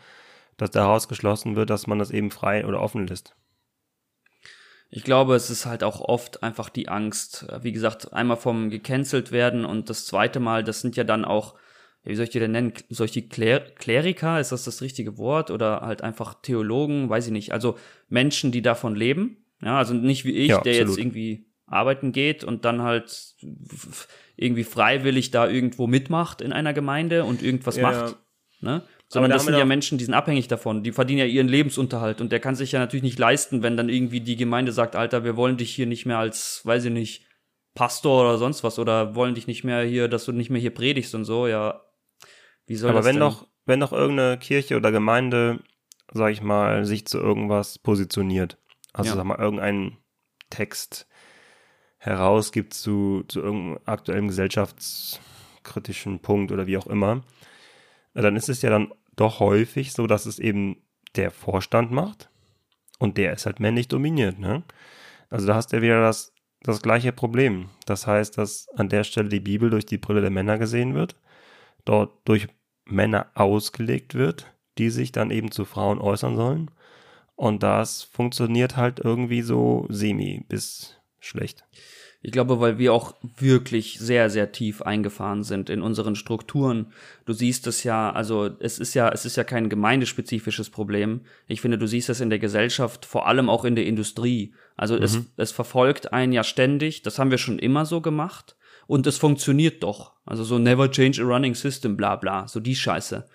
dass 0.57 0.71
daraus 0.71 1.09
geschlossen 1.09 1.57
wird, 1.57 1.71
dass 1.71 1.87
man 1.87 1.99
das 1.99 2.11
eben 2.11 2.31
frei 2.31 2.67
oder 2.67 2.81
offen 2.81 3.07
lässt. 3.07 3.37
Ich 4.91 5.05
glaube, 5.05 5.35
es 5.35 5.51
ist 5.51 5.67
halt 5.67 5.85
auch 5.85 6.01
oft 6.01 6.43
einfach 6.43 6.71
die 6.71 6.89
Angst, 6.89 7.47
wie 7.61 7.73
gesagt, 7.73 8.13
einmal 8.13 8.39
vom 8.39 8.71
gecancelt 8.71 9.33
werden 9.33 9.65
und 9.65 9.91
das 9.91 10.07
zweite 10.07 10.41
Mal, 10.41 10.65
das 10.65 10.81
sind 10.81 10.97
ja 10.97 11.05
dann 11.05 11.25
auch, 11.25 11.55
wie 12.05 12.15
soll 12.15 12.25
ich 12.25 12.31
die 12.31 12.39
denn 12.39 12.53
nennen, 12.53 12.73
solche 12.89 13.23
Klär 13.29 13.61
Kleriker, 13.61 14.41
ist 14.41 14.53
das 14.53 14.65
das 14.65 14.81
richtige 14.81 15.19
Wort? 15.19 15.51
Oder 15.51 15.83
halt 15.83 16.03
einfach 16.03 16.41
Theologen, 16.41 17.11
weiß 17.11 17.27
ich 17.27 17.33
nicht. 17.33 17.53
Also 17.53 17.77
Menschen, 18.09 18.51
die 18.51 18.63
davon 18.63 18.95
leben. 18.95 19.45
Ja, 19.63 19.77
also 19.77 19.93
nicht 19.93 20.25
wie 20.25 20.33
ich, 20.33 20.49
ja, 20.49 20.61
der 20.61 20.75
jetzt 20.75 20.97
irgendwie 20.97 21.47
arbeiten 21.67 22.13
geht 22.13 22.45
und 22.45 22.65
dann 22.65 22.83
halt 22.83 23.35
irgendwie 24.37 24.65
freiwillig 24.65 25.31
da 25.31 25.49
irgendwo 25.49 25.87
mitmacht 25.87 26.41
in 26.41 26.53
einer 26.53 26.73
Gemeinde 26.73 27.25
und 27.25 27.43
irgendwas 27.43 27.77
ja, 27.77 27.83
macht. 27.83 28.17
Ne? 28.61 28.83
Sondern 29.11 29.31
das 29.31 29.45
sind 29.45 29.57
ja 29.57 29.65
Menschen, 29.65 29.97
die 29.97 30.05
sind 30.05 30.13
abhängig 30.13 30.49
davon. 30.49 30.83
Die 30.83 30.93
verdienen 30.93 31.21
ja 31.21 31.25
ihren 31.25 31.49
Lebensunterhalt 31.49 32.21
und 32.21 32.31
der 32.31 32.41
kann 32.41 32.55
sich 32.55 32.73
ja 32.73 32.79
natürlich 32.79 33.03
nicht 33.03 33.19
leisten, 33.19 33.63
wenn 33.63 33.77
dann 33.77 33.89
irgendwie 33.89 34.21
die 34.21 34.37
Gemeinde 34.37 34.71
sagt, 34.71 34.97
Alter, 34.97 35.25
wir 35.25 35.37
wollen 35.37 35.57
dich 35.57 35.75
hier 35.75 35.87
nicht 35.87 36.05
mehr 36.05 36.19
als, 36.19 36.61
weiß 36.65 36.85
ich 36.85 36.93
nicht, 36.93 37.27
Pastor 37.75 38.23
oder 38.23 38.37
sonst 38.39 38.65
was 38.65 38.79
oder 38.79 39.15
wollen 39.15 39.35
dich 39.35 39.47
nicht 39.47 39.65
mehr 39.65 39.83
hier, 39.83 40.09
dass 40.09 40.27
du 40.27 40.33
nicht 40.33 40.51
mehr 40.51 40.61
hier 40.61 40.75
predigst 40.75 41.15
und 41.15 41.25
so, 41.25 41.47
ja. 41.47 41.81
Wie 42.67 42.77
soll 42.77 42.91
Aber 42.91 42.99
das 42.99 43.07
wenn 43.07 43.15
denn? 43.15 43.21
doch, 43.21 43.47
wenn 43.65 43.81
doch 43.81 43.93
irgendeine 43.93 44.37
Kirche 44.37 44.77
oder 44.77 44.93
Gemeinde, 44.93 45.61
sag 46.13 46.33
ich 46.33 46.43
mal, 46.43 46.85
sich 46.85 47.07
zu 47.07 47.19
irgendwas 47.19 47.79
positioniert, 47.79 48.59
also 48.93 49.11
ja. 49.11 49.17
sag 49.17 49.25
mal, 49.25 49.39
irgendeinen 49.39 49.97
Text 50.51 51.07
herausgibt 51.99 52.75
zu, 52.75 53.25
zu 53.29 53.41
irgendeinem 53.41 53.81
aktuellen 53.87 54.29
gesellschaftskritischen 54.29 56.21
Punkt 56.21 56.53
oder 56.53 56.67
wie 56.67 56.77
auch 56.77 56.87
immer, 56.87 57.23
dann 58.23 58.37
ist 58.37 58.49
es 58.49 58.63
ja 58.63 58.71
dann 58.71 58.93
doch 59.17 59.41
häufig 59.41 59.93
so, 59.93 60.07
dass 60.07 60.27
es 60.27 60.39
eben 60.39 60.83
der 61.17 61.31
Vorstand 61.31 61.91
macht 61.91 62.31
und 62.99 63.17
der 63.17 63.33
ist 63.33 63.47
halt 63.47 63.61
männlich 63.61 63.89
dominiert. 63.89 64.39
Ne? 64.39 64.63
Also 65.31 65.47
da 65.47 65.55
hast 65.55 65.73
du 65.73 65.77
ja 65.77 65.83
wieder 65.83 66.01
das, 66.01 66.33
das 66.63 66.83
gleiche 66.83 67.13
Problem. 67.13 67.71
Das 67.87 68.07
heißt, 68.07 68.39
dass 68.39 68.69
an 68.77 68.89
der 68.89 69.05
Stelle 69.05 69.29
die 69.29 69.41
Bibel 69.41 69.71
durch 69.71 69.87
die 69.87 69.99
Brille 69.99 70.21
der 70.21 70.31
Männer 70.31 70.59
gesehen 70.59 70.95
wird, 70.95 71.17
dort 71.85 72.13
durch 72.25 72.49
Männer 72.85 73.31
ausgelegt 73.35 74.15
wird, 74.15 74.47
die 74.79 74.91
sich 74.91 75.13
dann 75.13 75.31
eben 75.31 75.51
zu 75.51 75.65
Frauen 75.65 75.99
äußern 75.99 76.37
sollen. 76.37 76.71
Und 77.37 77.63
das 77.63 78.03
funktioniert 78.03 78.77
halt 78.77 78.99
irgendwie 78.99 79.43
so 79.43 79.87
semi 79.89 80.45
bis 80.49 80.97
schlecht. 81.21 81.65
Ich 82.21 82.33
glaube, 82.33 82.59
weil 82.59 82.79
wir 82.79 82.93
auch 82.93 83.15
wirklich 83.39 83.99
sehr, 84.01 84.29
sehr 84.29 84.51
tief 84.51 84.83
eingefahren 84.83 85.45
sind 85.45 85.71
in 85.71 85.83
unseren 85.83 86.17
Strukturen. 86.17 86.93
Du 87.27 87.33
siehst 87.33 87.69
es 87.69 87.85
ja, 87.85 88.11
also 88.11 88.51
es 88.59 88.81
ist 88.81 88.95
ja, 88.95 89.09
es 89.11 89.25
ist 89.25 89.37
ja 89.37 89.45
kein 89.45 89.69
gemeindespezifisches 89.69 90.71
Problem. 90.71 91.21
Ich 91.47 91.61
finde, 91.61 91.79
du 91.79 91.87
siehst 91.87 92.09
es 92.09 92.21
in 92.21 92.31
der 92.31 92.41
Gesellschaft, 92.41 93.07
vor 93.07 93.29
allem 93.29 93.49
auch 93.49 93.65
in 93.65 93.77
der 93.77 93.87
Industrie. 93.87 94.53
Also 94.77 94.97
mhm. 94.97 95.03
es, 95.03 95.19
es 95.37 95.53
verfolgt 95.53 96.13
einen 96.13 96.33
ja 96.33 96.43
ständig. 96.43 97.03
Das 97.03 97.21
haben 97.21 97.31
wir 97.31 97.39
schon 97.39 97.61
immer 97.61 97.87
so 97.87 98.01
gemacht. 98.01 98.57
Und 98.89 99.07
es 99.07 99.19
funktioniert 99.19 99.83
doch. 99.85 100.15
Also 100.27 100.43
so 100.43 100.59
never 100.59 100.91
change 100.91 101.23
a 101.23 101.25
running 101.25 101.55
system, 101.55 101.97
bla 101.97 102.17
bla. 102.17 102.49
So 102.49 102.59
die 102.59 102.75
Scheiße. 102.75 103.29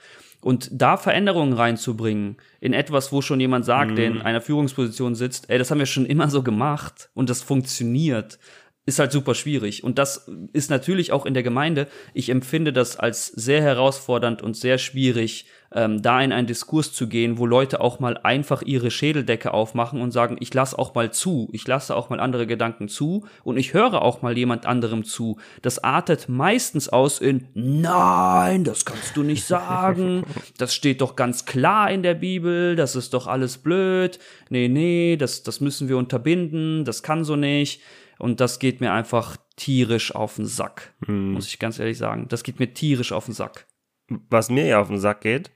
Und 0.43 0.69
da 0.73 0.97
Veränderungen 0.97 1.53
reinzubringen 1.53 2.35
in 2.59 2.73
etwas, 2.73 3.13
wo 3.13 3.21
schon 3.21 3.39
jemand 3.39 3.63
sagt, 3.63 3.91
mm. 3.91 3.95
der 3.95 4.05
in 4.07 4.13
mhm. 4.15 4.21
einer 4.23 4.41
Führungsposition 4.41 5.15
sitzt, 5.15 5.49
ey, 5.49 5.57
das 5.57 5.71
haben 5.71 5.79
wir 5.79 5.85
schon 5.85 6.05
immer 6.05 6.29
so 6.29 6.43
gemacht 6.43 7.09
und 7.13 7.29
das 7.29 7.41
funktioniert, 7.41 8.39
ist 8.85 8.99
halt 8.99 9.11
super 9.11 9.33
schwierig. 9.33 9.83
Und 9.83 9.97
das 9.97 10.29
ist 10.51 10.69
natürlich 10.69 11.11
auch 11.13 11.25
in 11.25 11.33
der 11.33 11.43
Gemeinde. 11.43 11.87
Ich 12.13 12.29
empfinde 12.29 12.73
das 12.73 12.97
als 12.97 13.27
sehr 13.27 13.61
herausfordernd 13.61 14.41
und 14.41 14.57
sehr 14.57 14.77
schwierig, 14.77 15.45
ähm, 15.73 16.01
da 16.01 16.21
in 16.21 16.33
einen 16.33 16.47
Diskurs 16.47 16.91
zu 16.91 17.07
gehen, 17.07 17.37
wo 17.37 17.45
Leute 17.45 17.79
auch 17.79 17.99
mal 17.99 18.17
einfach 18.17 18.61
ihre 18.61 18.91
Schädeldecke 18.91 19.53
aufmachen 19.53 20.01
und 20.01 20.11
sagen, 20.11 20.37
ich 20.39 20.53
lasse 20.53 20.77
auch 20.77 20.93
mal 20.93 21.11
zu, 21.11 21.49
ich 21.51 21.65
lasse 21.65 21.95
auch 21.95 22.09
mal 22.09 22.19
andere 22.19 22.45
Gedanken 22.45 22.89
zu 22.89 23.25
und 23.43 23.57
ich 23.57 23.73
höre 23.73 24.01
auch 24.01 24.21
mal 24.21 24.37
jemand 24.37 24.65
anderem 24.65 25.03
zu. 25.03 25.37
Das 25.61 25.83
artet 25.83 26.27
meistens 26.27 26.89
aus 26.89 27.19
in, 27.19 27.47
nein, 27.53 28.65
das 28.65 28.85
kannst 28.85 29.15
du 29.15 29.23
nicht 29.23 29.45
sagen, 29.45 30.25
das 30.57 30.75
steht 30.75 31.01
doch 31.01 31.15
ganz 31.15 31.45
klar 31.45 31.89
in 31.89 32.03
der 32.03 32.15
Bibel, 32.15 32.75
das 32.75 32.95
ist 32.95 33.13
doch 33.13 33.27
alles 33.27 33.57
blöd, 33.57 34.19
nee, 34.49 34.67
nee, 34.67 35.15
das, 35.17 35.41
das 35.41 35.61
müssen 35.61 35.87
wir 35.87 35.97
unterbinden, 35.97 36.85
das 36.85 37.01
kann 37.01 37.23
so 37.23 37.35
nicht. 37.37 37.81
Und 38.23 38.39
das 38.39 38.59
geht 38.59 38.79
mir 38.79 38.93
einfach 38.93 39.35
tierisch 39.57 40.15
auf 40.15 40.37
den 40.37 40.45
Sack, 40.45 40.93
hm. 41.05 41.33
muss 41.33 41.49
ich 41.49 41.59
ganz 41.59 41.77
ehrlich 41.77 41.97
sagen. 41.97 42.29
Das 42.29 42.43
geht 42.43 42.57
mir 42.57 42.73
tierisch 42.73 43.11
auf 43.11 43.25
den 43.25 43.33
Sack. 43.33 43.67
Was 44.07 44.49
mir 44.49 44.65
ja 44.65 44.79
auf 44.79 44.87
den 44.87 44.97
Sack 44.97 45.19
geht, 45.19 45.51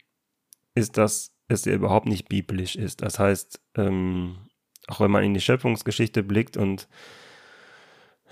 ist, 0.76 0.97
dass 0.97 1.34
es 1.47 1.63
ja 1.63 1.72
überhaupt 1.72 2.07
nicht 2.07 2.28
biblisch 2.28 2.76
ist. 2.76 3.03
Das 3.03 3.20
heißt, 3.20 3.61
ähm, 3.78 4.49
auch 4.88 4.99
wenn 4.99 5.11
man 5.11 5.24
in 5.24 5.34
die 5.34 5.39
Schöpfungsgeschichte 5.39 6.24
blickt 6.24 6.57
und 6.57 6.89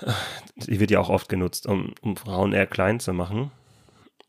äh, 0.01 0.11
die 0.57 0.81
wird 0.81 0.91
ja 0.91 0.99
auch 0.99 1.09
oft 1.09 1.29
genutzt, 1.29 1.65
um, 1.65 1.95
um 2.01 2.17
Frauen 2.17 2.51
eher 2.51 2.67
klein 2.67 2.99
zu 2.99 3.13
machen. 3.13 3.51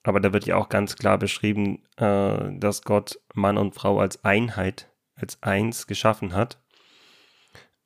Aber 0.04 0.20
da 0.20 0.32
wird 0.32 0.46
ja 0.46 0.54
auch 0.54 0.68
ganz 0.68 0.94
klar 0.94 1.18
beschrieben, 1.18 1.82
äh, 1.96 2.56
dass 2.60 2.82
Gott 2.82 3.18
Mann 3.34 3.58
und 3.58 3.74
Frau 3.74 3.98
als 3.98 4.24
Einheit, 4.24 4.88
als 5.16 5.42
eins 5.42 5.88
geschaffen 5.88 6.32
hat. 6.32 6.62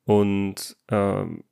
Und 0.05 0.77
ähm, 0.91 1.45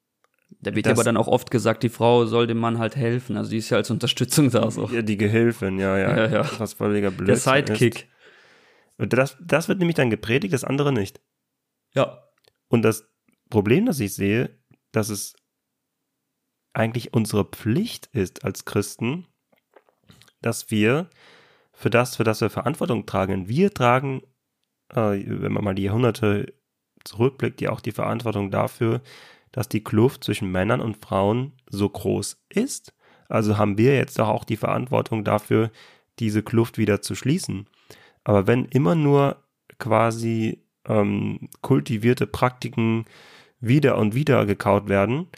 da 0.61 0.74
wird 0.74 0.86
ja 0.86 0.92
aber 0.92 1.05
dann 1.05 1.16
auch 1.16 1.28
oft 1.28 1.51
gesagt, 1.51 1.82
die 1.82 1.88
Frau 1.88 2.26
soll 2.26 2.46
dem 2.46 2.59
Mann 2.59 2.78
halt 2.78 2.96
helfen. 2.96 3.36
Also 3.36 3.51
die 3.51 3.59
ist 3.59 3.70
ja 3.70 3.76
als 3.76 3.90
Unterstützung 3.90 4.51
da 4.51 4.70
so. 4.70 4.88
Ja, 4.88 5.03
die 5.03 5.16
Gehilfin, 5.16 5.78
ja, 5.78 5.96
ja. 5.96 6.16
ja, 6.16 6.26
ja. 6.28 6.51
Was 6.59 6.72
völliger 6.74 7.11
Blödsinn 7.11 7.26
Der 7.26 7.64
Sidekick. 7.64 8.09
Ist. 8.99 9.12
Das, 9.12 9.36
das 9.40 9.68
wird 9.68 9.78
nämlich 9.78 9.94
dann 9.94 10.11
gepredigt, 10.11 10.53
das 10.53 10.64
andere 10.64 10.92
nicht. 10.92 11.20
Ja. 11.94 12.24
Und 12.68 12.82
das 12.82 13.09
Problem, 13.51 13.86
das 13.86 14.01
ich 14.01 14.14
sehe, 14.14 14.59
dass 14.90 15.09
es 15.11 15.36
eigentlich 16.72 17.14
unsere 17.14 17.44
Pflicht 17.44 18.07
ist 18.12 18.44
als 18.44 18.64
Christen, 18.64 19.26
dass 20.40 20.70
wir 20.70 21.09
für 21.72 21.90
das, 21.90 22.16
für 22.16 22.24
das 22.24 22.40
wir 22.40 22.51
Verantwortung 22.51 23.07
tragen, 23.07 23.49
wir 23.49 23.72
tragen, 23.72 24.22
äh, 24.90 25.22
wenn 25.26 25.53
man 25.53 25.64
mal 25.64 25.74
die 25.74 25.84
Jahrhunderte 25.84 26.53
zurückblickt, 27.05 27.61
ja 27.61 27.70
auch 27.70 27.80
die 27.80 27.92
Verantwortung 27.92 28.51
dafür, 28.51 29.01
dass 29.53 29.68
die 29.68 29.82
Kluft 29.82 30.24
zwischen 30.24 30.51
Männern 30.51 30.80
und 30.80 30.96
Frauen 30.96 31.53
so 31.68 31.88
groß 31.88 32.42
ist. 32.49 32.94
Also 33.28 33.59
haben 33.59 33.78
wir 33.78 33.94
jetzt 33.94 34.18
doch 34.18 34.28
auch 34.28 34.44
die 34.44 34.57
Verantwortung 34.57 35.24
dafür, 35.24 35.70
diese 36.18 36.42
Kluft 36.42 36.78
wieder 36.78 37.03
zu 37.03 37.14
schließen. 37.14 37.66
aber 38.24 38.46
wenn 38.46 38.64
immer 38.66 38.94
nur 38.94 39.36
quasi 39.78 40.62
ähm, 40.86 41.49
kultivierte 41.61 42.26
Praktiken 42.26 43.05
wieder 43.61 43.96
und 43.99 44.14
wieder 44.14 44.44
gekaut 44.46 44.88
werden, 44.88 45.28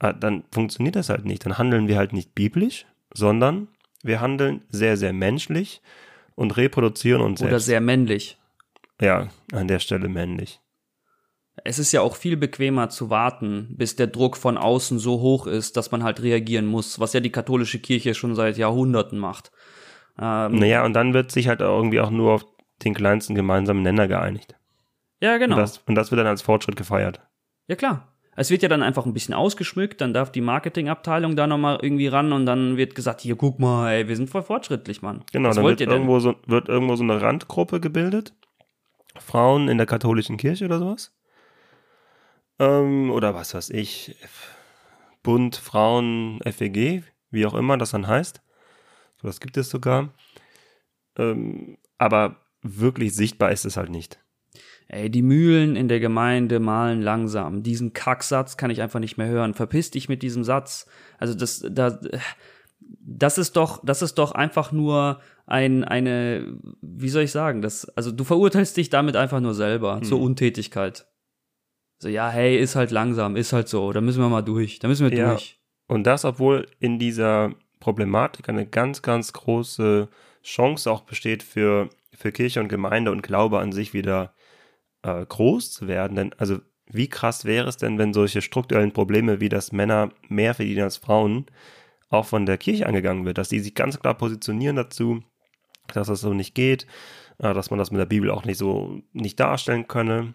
äh, 0.00 0.14
dann 0.18 0.44
funktioniert 0.50 0.96
das 0.96 1.08
halt 1.08 1.24
nicht. 1.24 1.44
Dann 1.44 1.58
handeln 1.58 1.88
wir 1.88 1.96
halt 1.96 2.12
nicht 2.12 2.34
biblisch, 2.34 2.86
sondern 3.12 3.68
wir 4.02 4.20
handeln 4.20 4.62
sehr, 4.68 4.96
sehr 4.96 5.12
menschlich 5.12 5.82
und 6.34 6.56
reproduzieren 6.56 7.20
uns 7.20 7.40
Oder 7.40 7.50
selbst. 7.50 7.66
sehr 7.66 7.80
männlich. 7.80 8.38
Ja, 9.00 9.28
an 9.52 9.68
der 9.68 9.78
Stelle 9.78 10.08
männlich. 10.08 10.60
Es 11.64 11.78
ist 11.78 11.92
ja 11.92 12.02
auch 12.02 12.16
viel 12.16 12.36
bequemer 12.36 12.88
zu 12.90 13.08
warten, 13.10 13.68
bis 13.76 13.96
der 13.96 14.06
Druck 14.08 14.36
von 14.36 14.58
außen 14.58 14.98
so 14.98 15.20
hoch 15.20 15.46
ist, 15.46 15.76
dass 15.76 15.90
man 15.90 16.02
halt 16.04 16.22
reagieren 16.22 16.66
muss, 16.66 17.00
was 17.00 17.12
ja 17.12 17.20
die 17.20 17.32
katholische 17.32 17.78
Kirche 17.78 18.14
schon 18.14 18.34
seit 18.34 18.58
Jahrhunderten 18.58 19.18
macht. 19.18 19.50
Ähm, 20.20 20.56
Naja, 20.58 20.84
und 20.84 20.92
dann 20.92 21.14
wird 21.14 21.32
sich 21.32 21.48
halt 21.48 21.60
irgendwie 21.60 22.00
auch 22.00 22.10
nur 22.10 22.34
auf 22.34 22.46
den 22.84 22.94
kleinsten 22.94 23.34
gemeinsamen 23.34 23.82
Nenner 23.82 24.06
geeinigt. 24.06 24.54
ja, 25.20 25.38
genau. 25.38 25.56
Und, 25.56 25.62
das, 25.62 25.78
und 25.86 25.94
das 25.94 26.10
wird 26.10 26.20
dann 26.20 26.26
als 26.26 26.42
Fortschritt 26.42 26.76
gefeiert. 26.76 27.20
Ja, 27.68 27.74
klar. 27.76 28.12
Es 28.38 28.50
wird 28.50 28.62
ja 28.62 28.68
dann 28.68 28.82
einfach 28.82 29.06
ein 29.06 29.14
bisschen 29.14 29.32
ausgeschmückt, 29.32 30.02
dann 30.02 30.12
darf 30.12 30.30
die 30.30 30.42
Marketingabteilung 30.42 31.36
da 31.36 31.46
nochmal 31.46 31.78
irgendwie 31.80 32.06
ran 32.08 32.34
und 32.34 32.44
dann 32.44 32.76
wird 32.76 32.94
gesagt, 32.94 33.22
hier, 33.22 33.34
guck 33.34 33.58
mal, 33.58 33.92
ey, 33.92 34.08
wir 34.08 34.16
sind 34.16 34.28
voll 34.28 34.42
fortschrittlich, 34.42 35.00
Mann. 35.00 35.24
Genau, 35.32 35.48
Was 35.48 35.56
dann 35.56 35.64
wollt 35.64 35.80
wird 35.80 35.80
ihr 35.80 35.86
denn? 35.86 36.02
irgendwo, 36.02 36.18
so, 36.20 36.34
wird 36.46 36.68
irgendwo 36.68 36.96
so 36.96 37.02
eine 37.02 37.22
Randgruppe 37.22 37.80
gebildet. 37.80 38.34
Frauen 39.18 39.68
in 39.68 39.78
der 39.78 39.86
katholischen 39.86 40.36
Kirche 40.36 40.66
oder 40.66 40.78
sowas. 40.78 41.14
Ähm, 42.58 43.10
oder 43.10 43.34
was 43.34 43.54
weiß 43.54 43.70
ich. 43.70 44.16
Bund, 45.22 45.56
Frauen, 45.56 46.40
FEG, 46.44 47.02
wie 47.30 47.46
auch 47.46 47.54
immer 47.54 47.76
das 47.76 47.90
dann 47.90 48.06
heißt. 48.06 48.40
So, 49.20 49.26
das 49.26 49.40
gibt 49.40 49.56
es 49.56 49.70
sogar. 49.70 50.12
Ähm, 51.18 51.78
aber 51.98 52.36
wirklich 52.62 53.14
sichtbar 53.14 53.50
ist 53.52 53.64
es 53.64 53.76
halt 53.76 53.90
nicht. 53.90 54.18
Ey, 54.88 55.10
die 55.10 55.22
Mühlen 55.22 55.74
in 55.74 55.88
der 55.88 55.98
Gemeinde 55.98 56.60
malen 56.60 57.02
langsam. 57.02 57.64
Diesen 57.64 57.92
Kacksatz 57.92 58.56
kann 58.56 58.70
ich 58.70 58.82
einfach 58.82 59.00
nicht 59.00 59.16
mehr 59.16 59.26
hören. 59.26 59.54
Verpiss 59.54 59.90
dich 59.90 60.08
mit 60.08 60.22
diesem 60.22 60.44
Satz. 60.44 60.86
Also 61.18 61.34
das, 61.34 61.64
da, 61.68 61.98
das 62.80 63.36
ist 63.38 63.56
doch, 63.56 63.82
das 63.84 64.02
ist 64.02 64.14
doch 64.14 64.32
einfach 64.32 64.70
nur 64.70 65.20
ein, 65.46 65.82
eine, 65.82 66.56
wie 66.82 67.08
soll 67.08 67.24
ich 67.24 67.32
sagen, 67.32 67.62
das, 67.62 67.88
also 67.96 68.12
du 68.12 68.22
verurteilst 68.22 68.76
dich 68.76 68.88
damit 68.88 69.16
einfach 69.16 69.40
nur 69.40 69.54
selber 69.54 70.02
zur 70.02 70.20
Untätigkeit. 70.20 71.06
So, 71.98 72.08
ja, 72.08 72.28
hey, 72.28 72.58
ist 72.58 72.76
halt 72.76 72.90
langsam, 72.90 73.36
ist 73.36 73.52
halt 73.52 73.68
so, 73.68 73.92
da 73.92 74.00
müssen 74.00 74.20
wir 74.20 74.28
mal 74.28 74.42
durch, 74.42 74.78
da 74.78 74.88
müssen 74.88 75.08
wir 75.08 75.16
Ja. 75.16 75.30
durch. 75.30 75.58
Und 75.88 76.04
das, 76.04 76.24
obwohl 76.24 76.66
in 76.78 76.98
dieser 76.98 77.54
Problematik 77.80 78.48
eine 78.48 78.66
ganz, 78.66 79.02
ganz 79.02 79.32
große 79.32 80.08
Chance 80.42 80.90
auch 80.90 81.02
besteht 81.02 81.42
für, 81.42 81.88
für 82.12 82.32
Kirche 82.32 82.60
und 82.60 82.68
Gemeinde 82.68 83.12
und 83.12 83.22
Glaube 83.22 83.60
an 83.60 83.72
sich 83.72 83.94
wieder 83.94 84.34
äh, 85.02 85.24
groß 85.24 85.72
zu 85.72 85.88
werden. 85.88 86.16
Denn, 86.16 86.32
also, 86.34 86.58
wie 86.88 87.08
krass 87.08 87.44
wäre 87.44 87.68
es 87.68 87.76
denn, 87.76 87.98
wenn 87.98 88.12
solche 88.12 88.42
strukturellen 88.42 88.92
Probleme 88.92 89.40
wie 89.40 89.48
dass 89.48 89.72
Männer 89.72 90.10
mehr 90.28 90.54
verdienen 90.54 90.84
als 90.84 90.98
Frauen 90.98 91.46
auch 92.10 92.26
von 92.26 92.46
der 92.46 92.58
Kirche 92.58 92.86
angegangen 92.86 93.24
wird, 93.24 93.38
dass 93.38 93.48
die 93.48 93.58
sich 93.58 93.74
ganz 93.74 93.98
klar 93.98 94.14
positionieren 94.14 94.76
dazu, 94.76 95.22
dass 95.92 96.06
das 96.06 96.20
so 96.20 96.32
nicht 96.32 96.54
geht, 96.54 96.86
äh, 97.38 97.54
dass 97.54 97.70
man 97.70 97.78
das 97.78 97.90
mit 97.90 97.98
der 97.98 98.06
Bibel 98.06 98.30
auch 98.30 98.44
nicht 98.44 98.58
so 98.58 99.02
nicht 99.12 99.40
darstellen 99.40 99.88
könne, 99.88 100.34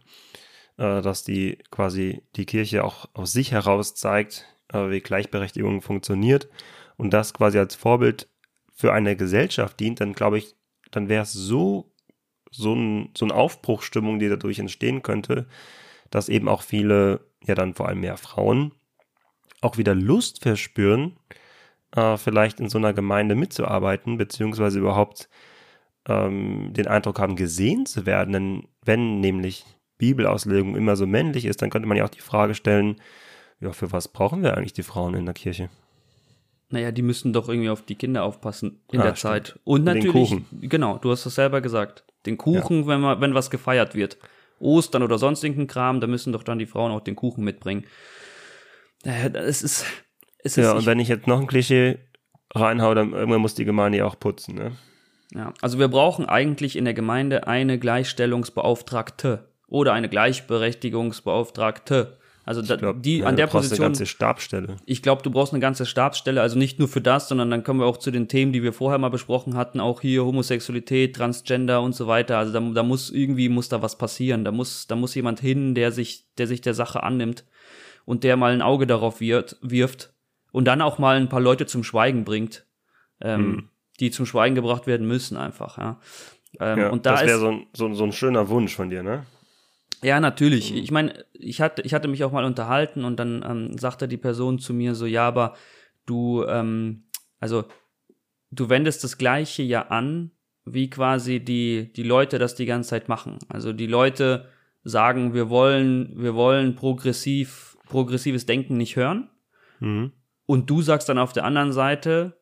äh, 0.82 1.02
dass 1.02 1.24
die 1.24 1.60
quasi 1.70 2.24
die 2.36 2.46
Kirche 2.46 2.84
auch 2.84 3.08
aus 3.14 3.32
sich 3.34 3.52
heraus 3.52 3.94
zeigt, 3.94 4.48
äh, 4.74 4.90
wie 4.90 5.00
Gleichberechtigung 5.02 5.82
funktioniert 5.82 6.50
und 6.98 7.12
das 7.14 7.34
quasi 7.34 7.60
als 7.60 7.76
Vorbild 7.76 8.28
für 8.74 8.92
eine 8.92 9.16
Gesellschaft 9.16 9.80
dient, 9.80 10.02
dann 10.02 10.14
glaube 10.14 10.40
ich, 10.40 10.56
dann 10.90 11.08
wäre 11.08 11.24
es 11.24 11.34
so 11.34 11.94
so 12.50 12.74
ein 12.74 13.12
so 13.16 13.26
eine 13.26 13.36
Aufbruchstimmung, 13.36 14.20
die 14.20 14.28
dadurch 14.28 14.60
entstehen 14.60 15.04
könnte, 15.04 15.48
dass 16.10 16.30
eben 16.30 16.50
auch 16.50 16.64
viele, 16.64 17.28
ja 17.46 17.56
dann 17.56 17.76
vor 17.76 17.88
allem 17.88 18.02
mehr 18.02 18.18
Frauen, 18.18 18.74
auch 19.62 19.78
wieder 19.78 19.96
Lust 19.96 20.42
verspüren, 20.42 21.18
äh, 21.96 22.18
vielleicht 22.18 22.60
in 22.60 22.70
so 22.70 22.80
einer 22.80 22.94
Gemeinde 22.94 23.36
mitzuarbeiten, 23.36 24.18
beziehungsweise 24.18 24.80
überhaupt 24.80 25.30
ähm, 26.08 26.74
den 26.74 26.88
Eindruck 26.88 27.20
haben, 27.20 27.36
gesehen 27.36 27.86
zu 27.86 28.06
werden. 28.06 28.34
Denn 28.34 28.68
wenn 28.84 29.20
nämlich 29.22 29.66
Bibelauslegung 30.02 30.76
immer 30.76 30.95
so 30.95 31.06
männlich 31.08 31.45
ist, 31.45 31.62
dann 31.62 31.70
könnte 31.70 31.88
man 31.88 31.97
ja 31.97 32.04
auch 32.06 32.10
die 32.10 32.20
Frage 32.22 32.56
stellen, 32.56 32.95
ja, 33.60 33.72
für 33.72 33.91
was 33.91 34.08
brauchen 34.08 34.41
wir 34.43 34.58
eigentlich 34.58 34.74
die 34.74 34.84
Frauen 34.84 35.14
in 35.14 35.26
der 35.26 35.36
Kirche? 35.36 35.70
Naja, 36.70 36.91
die 36.91 37.02
müssen 37.02 37.32
doch 37.34 37.47
irgendwie 37.49 37.70
auf 37.70 37.84
die 37.84 37.95
Kinder 37.95 38.24
aufpassen 38.24 38.82
in 38.91 38.99
Ah, 39.02 39.04
der 39.04 39.16
stimmt. 39.16 39.32
Zeit. 39.34 39.60
Und 39.64 39.86
Den 39.86 39.97
natürlich, 39.97 40.30
Kuchen. 40.32 40.45
genau, 40.62 40.97
du 40.97 41.12
hast 41.12 41.26
es 41.26 41.36
selber 41.36 41.62
gesagt. 41.62 42.04
Den 42.26 42.38
Kuchen, 42.38 42.88
wenn, 42.88 43.02
man, 43.02 43.22
wenn 43.22 43.34
was 43.34 43.49
gefeiert 43.52 43.93
wird. 43.93 44.18
Ostern 44.60 45.04
oder 45.04 45.18
sonst 45.18 45.43
irgendein 45.43 45.68
Kram, 45.68 45.99
da 46.02 46.08
müssen 46.08 46.32
doch 46.34 46.43
dann 46.43 46.60
die 46.60 46.66
Frauen 46.66 46.91
auch 46.91 47.02
den 47.02 47.16
Kuchen 47.16 47.43
mitbringen. 47.43 47.86
Es 49.04 49.62
ist, 49.62 49.86
es 50.43 50.58
ist, 50.58 50.64
Ja, 50.64 50.72
und 50.74 50.80
ich, 50.82 50.86
wenn 50.86 50.99
ich 50.99 51.08
jetzt 51.08 51.28
noch 51.28 51.39
ein 51.39 51.47
Klischee 51.47 51.97
reinhaue, 52.54 52.95
dann 52.95 53.14
irgendwann 53.14 53.41
muss 53.41 53.56
die 53.56 53.66
Gemeinde 53.66 53.99
ja 53.99 54.06
auch 54.06 54.20
putzen, 54.20 54.56
ne? 54.56 54.72
ja, 55.34 55.54
also 55.62 55.80
wir 55.80 55.88
brauchen 55.88 56.26
eigentlich 56.26 56.76
in 56.76 56.84
der 56.86 56.93
Gemeinde 56.93 57.47
eine 57.47 57.80
Gleichstellungsbeauftragte 57.80 59.47
oder 59.72 59.93
eine 59.93 60.09
Gleichberechtigungsbeauftragte. 60.09 62.17
Also 62.43 62.63
da, 62.63 62.76
glaub, 62.76 63.03
die 63.03 63.19
ja, 63.19 63.28
an 63.28 63.36
du 63.36 63.38
der 63.38 63.43
brauchst 63.45 63.69
Position. 63.69 63.86
Eine 63.86 63.89
ganze 63.91 64.05
Stabsstelle. 64.07 64.78
Ich 64.86 65.03
glaube, 65.03 65.22
du 65.22 65.30
brauchst 65.30 65.53
eine 65.53 65.59
ganze 65.59 65.86
Stabsstelle, 65.86 66.41
also 66.41 66.57
nicht 66.57 66.80
nur 66.80 66.88
für 66.88 66.99
das, 67.01 67.30
sondern 67.30 67.51
dann 67.51 67.63
kommen 67.63 67.80
wir 67.80 67.86
auch 67.86 67.97
zu 67.97 68.09
den 68.09 68.28
Themen, 68.28 68.51
die 68.51 68.63
wir 68.63 68.74
vorher 68.74 68.97
mal 68.97 69.09
besprochen 69.09 69.55
hatten, 69.55 69.80
auch 69.80 70.01
hier 70.01 70.26
Homosexualität, 70.26 71.15
Transgender 71.15 71.84
und 71.84 71.93
so 71.93 72.07
weiter. 72.07 72.39
Also 72.39 72.51
da, 72.51 72.59
da 72.59 72.84
muss 72.84 73.11
irgendwie 73.11 73.47
muss 73.47 73.69
da 73.69 73.84
was 73.84 73.97
passieren. 73.97 74.43
Da 74.43 74.51
muss 74.51 74.88
da 74.88 74.95
muss 74.95 75.13
jemand 75.13 75.39
hin, 75.39 75.76
der 75.76 75.91
sich 75.91 76.26
der 76.38 76.47
sich 76.47 76.61
der 76.61 76.74
Sache 76.74 77.03
annimmt 77.03 77.45
und 78.05 78.24
der 78.24 78.38
mal 78.38 78.53
ein 78.53 78.63
Auge 78.63 78.88
darauf 78.88 79.22
wird, 79.22 79.57
wirft 79.61 80.11
und 80.51 80.65
dann 80.65 80.82
auch 80.82 80.97
mal 80.97 81.17
ein 81.17 81.30
paar 81.30 81.41
Leute 81.41 81.67
zum 81.67 81.84
Schweigen 81.84 82.26
bringt, 82.26 82.65
ähm, 83.22 83.39
Hm. 83.39 83.69
die 83.99 84.09
zum 84.09 84.26
Schweigen 84.26 84.55
gebracht 84.55 84.88
werden 84.88 85.07
müssen 85.07 85.38
einfach. 85.38 85.78
Ja. 85.78 85.99
Ähm, 86.59 86.80
Ja, 86.80 86.89
und 86.89 87.05
da 87.05 87.11
das 87.11 87.28
wäre 87.28 87.39
so 87.39 87.47
ein, 87.49 87.67
so, 87.74 87.93
so 87.93 88.03
ein 88.03 88.11
schöner 88.11 88.49
Wunsch 88.49 88.76
von 88.76 88.89
dir, 88.89 89.03
ne? 89.03 89.26
Ja, 90.04 90.20
natürlich. 90.20 90.76
Ich 90.76 90.91
meine, 90.91 91.26
ich 91.34 91.62
hatte, 91.62 91.82
ich 91.84 91.93
hatte 91.93 92.08
mich 92.08 92.24
auch 92.24 92.32
mal 92.32 92.45
unterhalten 92.45 93.06
und 93.06 93.20
dann 93.20 93.45
ähm, 93.47 93.78
sagte 93.78 94.08
die 94.08 94.18
Person 94.18 94.60
zu 94.60 94.74
mir 94.74 94.95
so, 94.95 95.06
ja, 95.06 95.28
aber 95.28 95.56
du, 96.06 96.43
ähm, 96.45 97.04
also 97.39 97.66
du 98.52 98.70
wendest 98.70 99.04
das 99.04 99.18
Gleiche 99.18 99.64
ja 99.64 99.88
an, 99.88 100.32
wie 100.66 100.89
quasi 100.89 101.39
die, 101.39 101.91
die 101.93 102.04
Leute 102.04 102.39
das 102.39 102.56
die 102.56 102.66
ganze 102.66 102.89
Zeit 102.91 103.10
machen. 103.10 103.39
Also 103.47 103.74
die 103.74 103.88
Leute 103.88 104.47
sagen, 104.84 105.34
wir 105.34 105.49
wollen, 105.49 106.14
wir 106.16 106.36
wollen 106.36 106.76
progressiv, 106.76 107.78
progressives 107.86 108.45
Denken 108.45 108.78
nicht 108.78 108.95
hören. 108.95 109.30
Mhm. 109.80 110.12
Und 110.45 110.70
du 110.70 110.82
sagst 110.82 111.10
dann 111.10 111.18
auf 111.18 111.34
der 111.34 111.45
anderen 111.45 111.72
Seite, 111.72 112.41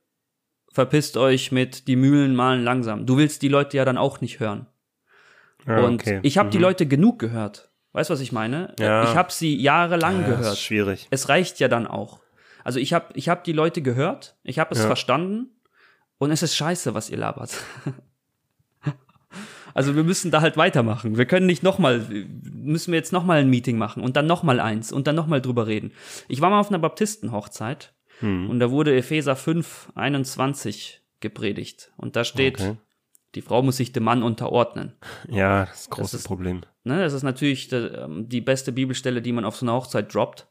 verpisst 0.71 1.17
euch 1.17 1.51
mit 1.51 1.87
die 1.87 1.95
Mühlen 1.95 2.35
malen 2.35 2.63
langsam. 2.63 3.05
Du 3.05 3.17
willst 3.17 3.41
die 3.41 3.49
Leute 3.49 3.77
ja 3.77 3.85
dann 3.85 3.97
auch 3.97 4.21
nicht 4.21 4.39
hören. 4.39 4.67
Ja, 5.67 5.81
Und 5.81 6.01
okay. 6.01 6.19
ich 6.23 6.37
habe 6.37 6.49
die 6.49 6.57
Mhm. 6.57 6.63
Leute 6.63 6.85
genug 6.87 7.19
gehört. 7.19 7.69
Weißt 7.91 8.09
du, 8.09 8.13
was 8.13 8.21
ich 8.21 8.31
meine? 8.31 8.73
Ja. 8.79 9.03
Ich 9.03 9.15
habe 9.15 9.31
sie 9.31 9.55
jahrelang 9.59 10.21
Ja, 10.21 10.27
Das 10.27 10.29
ist 10.31 10.39
gehört. 10.41 10.57
schwierig. 10.57 11.07
Es 11.09 11.27
reicht 11.29 11.59
ja 11.59 11.67
dann 11.67 11.87
auch. 11.87 12.19
Also 12.63 12.79
ich 12.79 12.93
habe 12.93 13.07
ich 13.15 13.29
hab 13.29 13.43
die 13.43 13.53
Leute 13.53 13.81
gehört, 13.81 14.35
ich 14.43 14.59
habe 14.59 14.73
es 14.75 14.81
verstanden 14.85 15.47
und 16.17 16.29
es 16.31 16.43
ist 16.43 16.55
scheiße, 16.55 16.93
was 16.93 17.09
ihr 17.09 17.17
labert. 17.17 17.51
Also 19.75 19.95
wir 19.95 20.03
müssen 20.03 20.31
da 20.31 20.41
halt 20.41 20.57
weitermachen. 20.57 21.17
Wir 21.17 21.25
können 21.25 21.45
nicht 21.45 21.61
nochmal, 21.61 21.99
müssen 22.43 22.91
wir 22.91 22.97
jetzt 22.97 23.13
nochmal 23.13 23.37
ein 23.39 23.49
Meeting 23.51 23.77
machen 23.77 24.01
und 24.03 24.15
dann 24.17 24.25
nochmal 24.25 24.59
eins 24.59 24.91
und 24.91 25.05
dann 25.05 25.15
nochmal 25.15 25.41
drüber 25.41 25.67
reden. 25.67 25.91
Ich 26.27 26.41
war 26.41 26.49
mal 26.49 26.59
auf 26.59 26.69
einer 26.69 26.79
Baptistenhochzeit 26.79 27.93
Hm. 28.19 28.49
und 28.49 28.59
da 28.59 28.71
wurde 28.71 28.95
Epheser 28.97 29.35
5, 29.35 29.91
21 29.95 31.01
gepredigt. 31.19 31.91
Und 31.97 32.15
da 32.15 32.23
steht, 32.23 32.59
Okay. 32.59 32.77
Die 33.35 33.41
Frau 33.41 33.61
muss 33.61 33.77
sich 33.77 33.91
dem 33.91 34.03
Mann 34.03 34.23
unterordnen. 34.23 34.93
Ja, 35.27 35.65
das 35.65 35.81
ist 35.81 35.87
ein 35.87 35.95
großes 35.95 36.19
ist- 36.21 36.27
Problem. 36.27 36.61
Ne, 36.83 36.99
das 36.99 37.13
ist 37.13 37.23
natürlich 37.23 37.67
der, 37.67 37.99
ähm, 38.05 38.27
die 38.29 38.41
beste 38.41 38.71
Bibelstelle, 38.71 39.21
die 39.21 39.31
man 39.31 39.45
auf 39.45 39.55
so 39.57 39.65
einer 39.65 39.73
Hochzeit 39.73 40.13
droppt. 40.13 40.47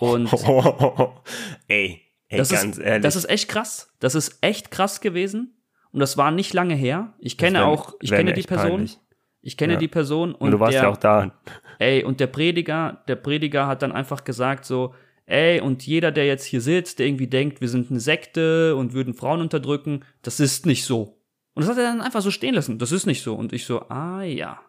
Und 0.00 0.28
ey, 1.68 2.00
ey, 2.28 2.38
das, 2.38 2.50
ganz 2.50 2.76
ist, 2.78 2.84
ehrlich. 2.84 3.02
das 3.02 3.16
ist 3.16 3.28
echt 3.28 3.48
krass. 3.48 3.92
Das 4.00 4.14
ist 4.14 4.38
echt 4.40 4.70
krass 4.70 5.00
gewesen. 5.00 5.56
Und 5.92 6.00
das 6.00 6.16
war 6.16 6.30
nicht 6.30 6.52
lange 6.54 6.74
her. 6.74 7.14
Ich 7.18 7.38
kenne 7.38 7.58
wär- 7.60 7.66
auch, 7.66 7.94
ich 8.00 8.10
kenne 8.10 8.32
die 8.32 8.42
Person. 8.42 8.70
peinlich. 8.70 8.98
Ich 9.42 9.56
kenne 9.58 9.74
Ja. 9.74 9.78
die 9.78 9.88
Person 9.88 10.34
und, 10.34 10.40
und 10.46 10.50
du 10.52 10.60
warst 10.60 10.72
der, 10.74 10.84
ja 10.84 10.88
auch 10.88 10.96
da. 10.96 11.32
ey, 11.78 12.02
und 12.02 12.18
der 12.18 12.28
Prediger, 12.28 13.04
der 13.08 13.16
Prediger 13.16 13.66
hat 13.66 13.82
dann 13.82 13.92
einfach 13.92 14.24
gesagt 14.24 14.64
so, 14.64 14.94
ey, 15.26 15.60
und 15.60 15.86
jeder, 15.86 16.12
der 16.12 16.26
jetzt 16.26 16.44
hier 16.44 16.62
sitzt, 16.62 16.98
der 16.98 17.06
irgendwie 17.06 17.26
denkt, 17.26 17.60
wir 17.60 17.68
sind 17.68 17.90
eine 17.90 18.00
Sekte 18.00 18.74
und 18.74 18.94
würden 18.94 19.12
Frauen 19.12 19.42
unterdrücken, 19.42 20.02
das 20.22 20.40
ist 20.40 20.64
nicht 20.64 20.84
so. 20.86 21.18
Und 21.54 21.62
das 21.62 21.70
hat 21.70 21.78
er 21.78 21.84
dann 21.84 22.00
einfach 22.00 22.20
so 22.22 22.30
stehen 22.30 22.54
lassen. 22.54 22.78
Das 22.78 22.92
ist 22.92 23.06
nicht 23.06 23.22
so. 23.22 23.34
Und 23.34 23.52
ich 23.52 23.64
so, 23.64 23.82
ah 23.88 24.22
ja. 24.22 24.60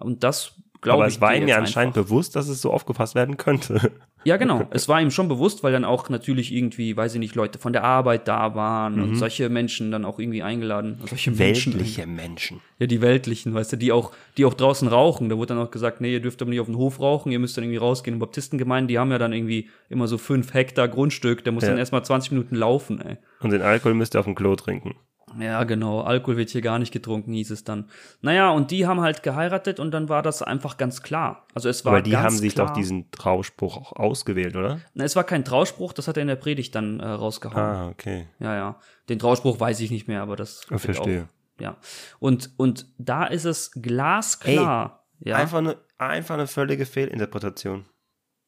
Und 0.00 0.24
das, 0.24 0.54
glaube 0.80 1.02
Aber 1.02 1.06
ich 1.08 1.14
es 1.14 1.20
war 1.20 1.34
ihm 1.34 1.46
ja 1.46 1.56
anscheinend 1.58 1.96
einfach. 1.96 2.08
bewusst, 2.08 2.34
dass 2.34 2.48
es 2.48 2.60
so 2.60 2.72
aufgefasst 2.72 3.14
werden 3.14 3.36
könnte. 3.36 3.92
Ja, 4.26 4.38
genau. 4.38 4.66
Es 4.70 4.88
war 4.88 5.02
ihm 5.02 5.10
schon 5.10 5.28
bewusst, 5.28 5.62
weil 5.62 5.72
dann 5.72 5.84
auch 5.84 6.08
natürlich 6.08 6.50
irgendwie, 6.50 6.96
weiß 6.96 7.12
ich 7.12 7.18
nicht, 7.20 7.34
Leute 7.34 7.58
von 7.58 7.74
der 7.74 7.84
Arbeit 7.84 8.26
da 8.26 8.54
waren 8.54 8.94
Mhm. 8.96 9.02
und 9.02 9.16
solche 9.16 9.50
Menschen 9.50 9.90
dann 9.90 10.06
auch 10.06 10.18
irgendwie 10.18 10.42
eingeladen. 10.42 10.98
Solche 11.06 11.30
Menschen. 11.30 11.74
Weltliche 11.74 12.06
Menschen. 12.06 12.60
Ja, 12.78 12.86
die 12.86 13.02
weltlichen, 13.02 13.52
weißt 13.52 13.74
du, 13.74 13.76
die 13.76 13.92
auch, 13.92 14.12
die 14.38 14.46
auch 14.46 14.54
draußen 14.54 14.88
rauchen. 14.88 15.28
Da 15.28 15.36
wurde 15.36 15.54
dann 15.54 15.62
auch 15.62 15.70
gesagt, 15.70 16.00
nee, 16.00 16.10
ihr 16.14 16.20
dürft 16.22 16.40
aber 16.40 16.48
nicht 16.50 16.60
auf 16.60 16.68
den 16.68 16.78
Hof 16.78 17.00
rauchen, 17.00 17.32
ihr 17.32 17.38
müsst 17.38 17.58
dann 17.58 17.64
irgendwie 17.64 17.76
rausgehen. 17.76 18.14
Und 18.14 18.20
Baptistengemeinden, 18.20 18.88
die 18.88 18.98
haben 18.98 19.10
ja 19.10 19.18
dann 19.18 19.34
irgendwie 19.34 19.68
immer 19.90 20.08
so 20.08 20.16
fünf 20.16 20.54
Hektar 20.54 20.88
Grundstück, 20.88 21.44
da 21.44 21.52
muss 21.52 21.64
Ja. 21.64 21.68
dann 21.68 21.78
erstmal 21.78 22.02
20 22.02 22.32
Minuten 22.32 22.56
laufen, 22.56 22.98
ey. 23.02 23.18
Und 23.40 23.50
den 23.52 23.60
Alkohol 23.60 23.92
müsst 23.92 24.16
ihr 24.16 24.20
auf 24.20 24.24
dem 24.24 24.34
Klo 24.34 24.56
trinken. 24.56 24.94
Ja, 25.38 25.64
genau. 25.64 26.00
Alkohol 26.02 26.36
wird 26.36 26.50
hier 26.50 26.60
gar 26.60 26.78
nicht 26.78 26.92
getrunken, 26.92 27.32
hieß 27.32 27.50
es 27.50 27.64
dann. 27.64 27.88
Naja, 28.20 28.50
und 28.50 28.70
die 28.70 28.86
haben 28.86 29.00
halt 29.00 29.22
geheiratet 29.22 29.80
und 29.80 29.90
dann 29.90 30.08
war 30.08 30.22
das 30.22 30.42
einfach 30.42 30.76
ganz 30.76 31.02
klar. 31.02 31.46
Also 31.54 31.68
es 31.68 31.84
war 31.84 31.92
Aber 31.92 32.02
die 32.02 32.16
haben 32.16 32.36
sich 32.36 32.54
klar, 32.54 32.68
doch 32.68 32.74
diesen 32.74 33.10
Trauspruch 33.10 33.76
auch 33.76 33.92
ausgewählt, 33.92 34.56
oder? 34.56 34.80
Na, 34.94 35.04
es 35.04 35.16
war 35.16 35.24
kein 35.24 35.44
Trauspruch, 35.44 35.92
das 35.92 36.08
hat 36.08 36.16
er 36.16 36.22
in 36.22 36.28
der 36.28 36.36
Predigt 36.36 36.74
dann 36.74 37.00
äh, 37.00 37.06
rausgehauen. 37.06 37.62
Ah, 37.62 37.88
okay. 37.88 38.28
Ja, 38.38 38.54
ja. 38.54 38.80
Den 39.08 39.18
Trauspruch 39.18 39.60
weiß 39.60 39.80
ich 39.80 39.90
nicht 39.90 40.08
mehr, 40.08 40.22
aber 40.22 40.36
das. 40.36 40.62
Ich 40.64 40.70
wird 40.70 40.80
verstehe. 40.80 41.22
Auch, 41.22 41.60
ja. 41.60 41.76
Und, 42.18 42.50
und 42.56 42.86
da 42.98 43.24
ist 43.24 43.44
es 43.44 43.70
glasklar. 43.72 45.04
ja. 45.20 45.36
Einfach, 45.36 45.58
eine, 45.58 45.76
einfach 45.98 46.34
eine 46.34 46.46
völlige 46.46 46.86
Fehlinterpretation. 46.86 47.86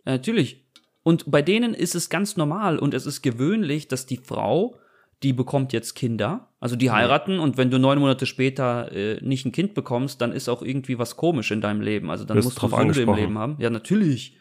Ja, 0.04 0.12
natürlich. 0.12 0.66
Und 1.02 1.30
bei 1.30 1.40
denen 1.40 1.72
ist 1.72 1.94
es 1.94 2.10
ganz 2.10 2.36
normal 2.36 2.80
und 2.80 2.92
es 2.92 3.06
ist 3.06 3.22
gewöhnlich, 3.22 3.86
dass 3.86 4.06
die 4.06 4.16
Frau, 4.16 4.76
die 5.22 5.32
bekommt 5.32 5.72
jetzt 5.72 5.94
Kinder, 5.94 6.48
also 6.60 6.76
die 6.76 6.90
heiraten 6.90 7.38
und 7.38 7.56
wenn 7.56 7.70
du 7.70 7.78
neun 7.78 7.98
Monate 7.98 8.26
später 8.26 8.92
äh, 8.92 9.18
nicht 9.22 9.46
ein 9.46 9.52
Kind 9.52 9.72
bekommst, 9.74 10.20
dann 10.20 10.32
ist 10.32 10.48
auch 10.48 10.62
irgendwie 10.62 10.98
was 10.98 11.16
komisch 11.16 11.50
in 11.50 11.60
deinem 11.60 11.80
Leben. 11.80 12.10
Also 12.10 12.24
dann 12.24 12.36
musst 12.38 12.56
du 12.62 12.68
drauf 12.68 12.78
Sünde 12.78 13.00
im. 13.02 13.14
Leben 13.14 13.38
haben. 13.38 13.56
Ja, 13.58 13.70
natürlich. 13.70 14.36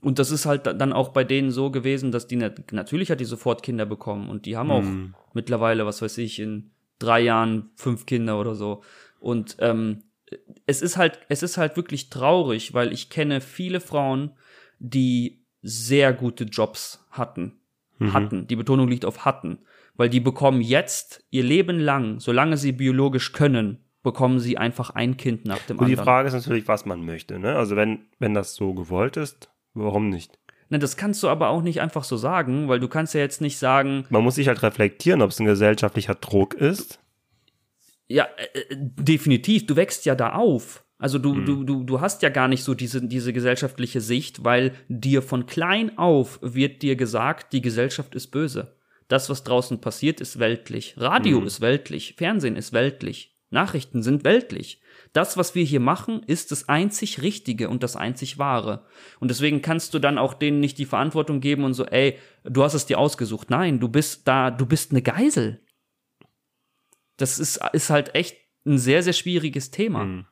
Und 0.00 0.18
das 0.18 0.30
ist 0.30 0.46
halt 0.46 0.66
dann 0.66 0.92
auch 0.92 1.08
bei 1.10 1.24
denen 1.24 1.50
so 1.50 1.70
gewesen, 1.70 2.10
dass 2.12 2.26
die 2.26 2.36
nat- 2.36 2.72
natürlich 2.72 3.10
hat 3.10 3.20
die 3.20 3.24
sofort 3.26 3.62
Kinder 3.62 3.86
bekommen 3.86 4.28
und 4.30 4.46
die 4.46 4.56
haben 4.56 4.70
auch 4.70 4.82
Mhm. 4.82 5.14
mittlerweile, 5.34 5.84
was 5.86 6.00
weiß 6.02 6.18
ich, 6.18 6.38
in 6.40 6.70
drei 6.98 7.20
Jahren 7.20 7.70
fünf 7.76 8.06
Kinder 8.06 8.38
oder 8.40 8.54
so. 8.54 8.82
Und 9.20 9.56
ähm, 9.60 10.02
es 10.66 10.80
ist 10.82 10.96
halt, 10.96 11.20
es 11.28 11.42
ist 11.42 11.56
halt 11.58 11.76
wirklich 11.76 12.08
traurig, 12.10 12.72
weil 12.74 12.92
ich 12.92 13.08
kenne 13.10 13.40
viele 13.40 13.80
Frauen, 13.80 14.30
die 14.78 15.42
sehr 15.62 16.12
gute 16.12 16.44
Jobs 16.44 17.04
hatten. 17.10 17.52
Mhm. 17.98 18.12
Hatten. 18.12 18.46
Die 18.46 18.56
Betonung 18.56 18.88
liegt 18.88 19.04
auf 19.04 19.24
hatten. 19.24 19.58
Weil 19.96 20.08
die 20.08 20.20
bekommen 20.20 20.60
jetzt 20.60 21.24
ihr 21.30 21.44
Leben 21.44 21.78
lang, 21.78 22.18
solange 22.20 22.56
sie 22.56 22.72
biologisch 22.72 23.32
können, 23.32 23.78
bekommen 24.02 24.40
sie 24.40 24.58
einfach 24.58 24.90
ein 24.90 25.16
Kind 25.16 25.44
nach 25.46 25.60
dem 25.60 25.78
Und 25.78 25.86
die 25.86 25.92
anderen. 25.92 26.04
Frage 26.04 26.28
ist 26.28 26.34
natürlich, 26.34 26.66
was 26.68 26.84
man 26.84 27.04
möchte. 27.04 27.38
Ne? 27.38 27.54
Also 27.56 27.76
wenn, 27.76 28.00
wenn 28.18 28.34
das 28.34 28.54
so 28.54 28.74
gewollt 28.74 29.16
ist, 29.16 29.50
warum 29.72 30.08
nicht? 30.10 30.38
Na, 30.68 30.78
das 30.78 30.96
kannst 30.96 31.22
du 31.22 31.28
aber 31.28 31.48
auch 31.50 31.62
nicht 31.62 31.80
einfach 31.80 32.04
so 32.04 32.16
sagen, 32.16 32.68
weil 32.68 32.80
du 32.80 32.88
kannst 32.88 33.14
ja 33.14 33.20
jetzt 33.20 33.40
nicht 33.40 33.58
sagen, 33.58 34.04
Man 34.10 34.24
muss 34.24 34.34
sich 34.34 34.48
halt 34.48 34.62
reflektieren, 34.62 35.22
ob 35.22 35.30
es 35.30 35.38
ein 35.38 35.46
gesellschaftlicher 35.46 36.14
Druck 36.16 36.54
ist. 36.54 37.00
Ja, 38.08 38.24
äh, 38.36 38.58
äh, 38.58 38.76
definitiv. 38.78 39.66
Du 39.66 39.76
wächst 39.76 40.04
ja 40.06 40.14
da 40.14 40.32
auf. 40.34 40.84
Also 40.98 41.18
du, 41.18 41.34
Mhm. 41.34 41.44
du, 41.44 41.64
du, 41.64 41.84
du 41.84 42.00
hast 42.00 42.22
ja 42.22 42.28
gar 42.28 42.48
nicht 42.48 42.64
so 42.64 42.74
diese, 42.74 43.06
diese 43.06 43.32
gesellschaftliche 43.32 44.00
Sicht, 44.00 44.44
weil 44.44 44.72
dir 44.88 45.22
von 45.22 45.46
klein 45.46 45.96
auf 45.98 46.38
wird 46.42 46.82
dir 46.82 46.96
gesagt, 46.96 47.52
die 47.52 47.60
Gesellschaft 47.62 48.14
ist 48.14 48.28
böse. 48.28 48.76
Das, 49.14 49.30
was 49.30 49.44
draußen 49.44 49.80
passiert, 49.80 50.20
ist 50.20 50.40
weltlich. 50.40 50.96
Radio 50.96 51.40
Mhm. 51.40 51.46
ist 51.46 51.60
weltlich. 51.60 52.14
Fernsehen 52.16 52.56
ist 52.56 52.72
weltlich. 52.72 53.38
Nachrichten 53.48 54.02
sind 54.02 54.24
weltlich. 54.24 54.82
Das, 55.12 55.36
was 55.36 55.54
wir 55.54 55.62
hier 55.62 55.78
machen, 55.78 56.24
ist 56.24 56.50
das 56.50 56.68
einzig 56.68 57.22
Richtige 57.22 57.68
und 57.68 57.84
das 57.84 57.94
einzig 57.94 58.38
Wahre. 58.38 58.84
Und 59.20 59.28
deswegen 59.28 59.62
kannst 59.62 59.94
du 59.94 60.00
dann 60.00 60.18
auch 60.18 60.34
denen 60.34 60.58
nicht 60.58 60.78
die 60.78 60.84
Verantwortung 60.84 61.40
geben 61.40 61.62
und 61.62 61.74
so, 61.74 61.84
ey, 61.84 62.18
du 62.42 62.64
hast 62.64 62.74
es 62.74 62.86
dir 62.86 62.98
ausgesucht. 62.98 63.50
Nein, 63.50 63.78
du 63.78 63.88
bist 63.88 64.26
da, 64.26 64.50
du 64.50 64.66
bist 64.66 64.90
eine 64.90 65.00
Geisel. 65.02 65.60
Das 67.16 67.38
ist, 67.38 67.60
ist 67.72 67.90
halt 67.90 68.16
echt 68.16 68.36
ein 68.66 68.78
sehr, 68.78 69.04
sehr 69.04 69.12
schwieriges 69.12 69.70
Thema. 69.70 70.06
Mhm. 70.06 70.26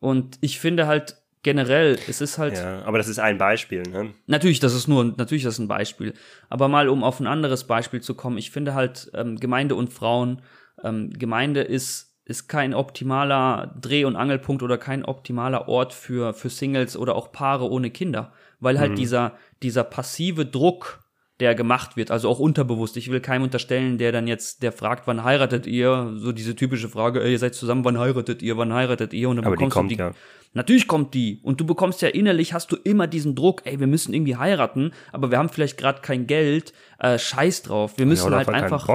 Und 0.00 0.36
ich 0.42 0.60
finde 0.60 0.86
halt 0.86 1.16
generell, 1.46 1.96
es 2.08 2.20
ist 2.20 2.38
halt, 2.38 2.54
Ja, 2.54 2.82
aber 2.86 2.98
das 2.98 3.06
ist 3.06 3.20
ein 3.20 3.38
Beispiel. 3.38 3.84
Ne? 3.84 4.12
natürlich, 4.26 4.58
das 4.58 4.74
ist 4.74 4.88
nur, 4.88 5.04
natürlich, 5.04 5.44
das 5.44 5.54
ist 5.54 5.60
ein 5.60 5.68
Beispiel. 5.68 6.12
Aber 6.50 6.66
mal, 6.66 6.88
um 6.88 7.04
auf 7.04 7.20
ein 7.20 7.28
anderes 7.28 7.68
Beispiel 7.68 8.00
zu 8.00 8.16
kommen, 8.16 8.36
ich 8.36 8.50
finde 8.50 8.74
halt, 8.74 9.12
ähm, 9.14 9.38
Gemeinde 9.38 9.76
und 9.76 9.92
Frauen, 9.92 10.42
ähm, 10.82 11.10
Gemeinde 11.10 11.60
ist, 11.60 12.18
ist 12.24 12.48
kein 12.48 12.74
optimaler 12.74 13.76
Dreh- 13.80 14.04
und 14.04 14.16
Angelpunkt 14.16 14.64
oder 14.64 14.76
kein 14.76 15.04
optimaler 15.04 15.68
Ort 15.68 15.92
für, 15.92 16.34
für 16.34 16.50
Singles 16.50 16.96
oder 16.96 17.14
auch 17.14 17.30
Paare 17.30 17.70
ohne 17.70 17.90
Kinder. 17.90 18.32
Weil 18.58 18.80
halt 18.80 18.98
dieser, 18.98 19.36
dieser 19.62 19.84
passive 19.84 20.46
Druck, 20.46 21.05
der 21.40 21.54
gemacht 21.54 21.96
wird, 21.96 22.10
also 22.10 22.28
auch 22.28 22.38
unterbewusst. 22.38 22.96
Ich 22.96 23.10
will 23.10 23.20
keinem 23.20 23.42
unterstellen, 23.42 23.98
der 23.98 24.12
dann 24.12 24.26
jetzt, 24.26 24.62
der 24.62 24.72
fragt, 24.72 25.06
wann 25.06 25.22
heiratet 25.22 25.66
ihr? 25.66 26.14
So 26.16 26.32
diese 26.32 26.56
typische 26.56 26.88
Frage, 26.88 27.22
ey, 27.22 27.32
ihr 27.32 27.38
seid 27.38 27.54
zusammen, 27.54 27.84
wann 27.84 27.98
heiratet 27.98 28.42
ihr? 28.42 28.56
Wann 28.56 28.72
heiratet 28.72 29.12
ihr? 29.12 29.28
Und 29.28 29.36
dann 29.36 29.44
Aber 29.44 29.56
die 29.56 29.64
bekommst 29.64 29.76
du 29.76 29.78
kommt 29.80 29.90
die, 29.90 29.96
ja. 29.96 30.12
Natürlich 30.54 30.88
kommt 30.88 31.12
die. 31.12 31.40
Und 31.42 31.60
du 31.60 31.66
bekommst 31.66 32.00
ja 32.00 32.08
innerlich, 32.08 32.54
hast 32.54 32.72
du 32.72 32.76
immer 32.76 33.06
diesen 33.06 33.34
Druck, 33.34 33.62
ey, 33.64 33.78
wir 33.78 33.86
müssen 33.86 34.14
irgendwie 34.14 34.36
heiraten, 34.36 34.92
aber 35.12 35.30
wir 35.30 35.36
haben 35.36 35.50
vielleicht 35.50 35.76
gerade 35.76 36.00
kein 36.00 36.26
Geld, 36.26 36.72
äh, 36.98 37.18
scheiß 37.18 37.62
drauf. 37.62 37.98
Wir 37.98 38.06
Ja, 38.06 38.08
müssen 38.08 38.26
oder 38.28 38.38
halt 38.38 38.48
einfach 38.48 38.88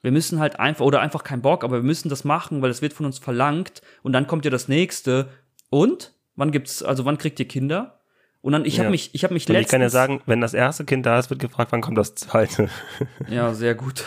wir 0.00 0.12
müssen 0.12 0.38
halt 0.38 0.60
einfach, 0.60 0.84
oder 0.84 1.00
einfach 1.00 1.24
keinen 1.24 1.42
Bock, 1.42 1.64
aber 1.64 1.78
wir 1.78 1.82
müssen 1.82 2.08
das 2.08 2.22
machen, 2.22 2.62
weil 2.62 2.70
es 2.70 2.82
wird 2.82 2.92
von 2.92 3.04
uns 3.06 3.18
verlangt. 3.18 3.82
Und 4.02 4.12
dann 4.12 4.28
kommt 4.28 4.44
ja 4.44 4.50
das 4.50 4.68
nächste. 4.68 5.28
Und? 5.70 6.14
Wann 6.36 6.52
gibt's, 6.52 6.84
also 6.84 7.04
wann 7.04 7.18
kriegt 7.18 7.40
ihr 7.40 7.48
Kinder? 7.48 7.97
Und 8.40 8.52
dann, 8.52 8.64
ich 8.64 8.76
Ja. 8.76 8.84
habe 8.84 8.90
mich, 8.90 9.10
ich 9.14 9.24
habe 9.24 9.34
mich 9.34 9.44
Und 9.48 9.52
letztens. 9.54 9.66
ich 9.66 9.70
kann 9.72 9.80
ja 9.80 9.90
sagen, 9.90 10.22
wenn 10.26 10.40
das 10.40 10.54
erste 10.54 10.84
Kind 10.84 11.04
da 11.06 11.18
ist, 11.18 11.28
wird 11.30 11.40
gefragt, 11.40 11.72
wann 11.72 11.80
kommt 11.80 11.98
das 11.98 12.14
zweite. 12.14 12.68
Ja, 13.28 13.52
sehr 13.54 13.74
gut. 13.74 14.04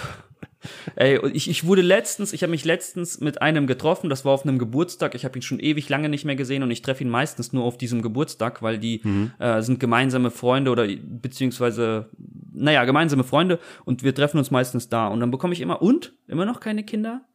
Ey, 0.95 1.17
und 1.17 1.35
ich, 1.35 1.49
ich 1.49 1.65
wurde 1.65 1.81
letztens, 1.81 2.33
ich 2.33 2.43
habe 2.43 2.51
mich 2.51 2.63
letztens 2.65 3.19
mit 3.19 3.41
einem 3.41 3.65
getroffen, 3.65 4.11
das 4.11 4.25
war 4.25 4.31
auf 4.31 4.43
einem 4.45 4.59
Geburtstag. 4.59 5.15
Ich 5.15 5.25
habe 5.25 5.37
ihn 5.37 5.41
schon 5.41 5.59
ewig 5.59 5.89
lange 5.89 6.07
nicht 6.07 6.23
mehr 6.23 6.35
gesehen 6.35 6.61
und 6.61 6.69
ich 6.69 6.83
treffe 6.83 7.03
ihn 7.03 7.09
meistens 7.09 7.51
nur 7.51 7.63
auf 7.63 7.79
diesem 7.79 8.03
Geburtstag, 8.03 8.61
weil 8.61 8.77
die 8.77 9.01
äh, 9.39 9.61
sind 9.63 9.79
gemeinsame 9.79 10.29
Freunde 10.29 10.69
oder 10.69 10.87
beziehungsweise, 10.87 12.09
naja, 12.53 12.85
gemeinsame 12.85 13.23
Freunde 13.23 13.59
und 13.85 14.03
wir 14.03 14.13
treffen 14.13 14.37
uns 14.37 14.51
meistens 14.51 14.87
da. 14.87 15.07
Und 15.07 15.19
dann 15.19 15.31
bekomme 15.31 15.53
ich 15.53 15.61
immer, 15.61 15.81
und? 15.81 16.13
Immer 16.27 16.45
noch 16.45 16.59
keine 16.59 16.83
Kinder? 16.83 17.25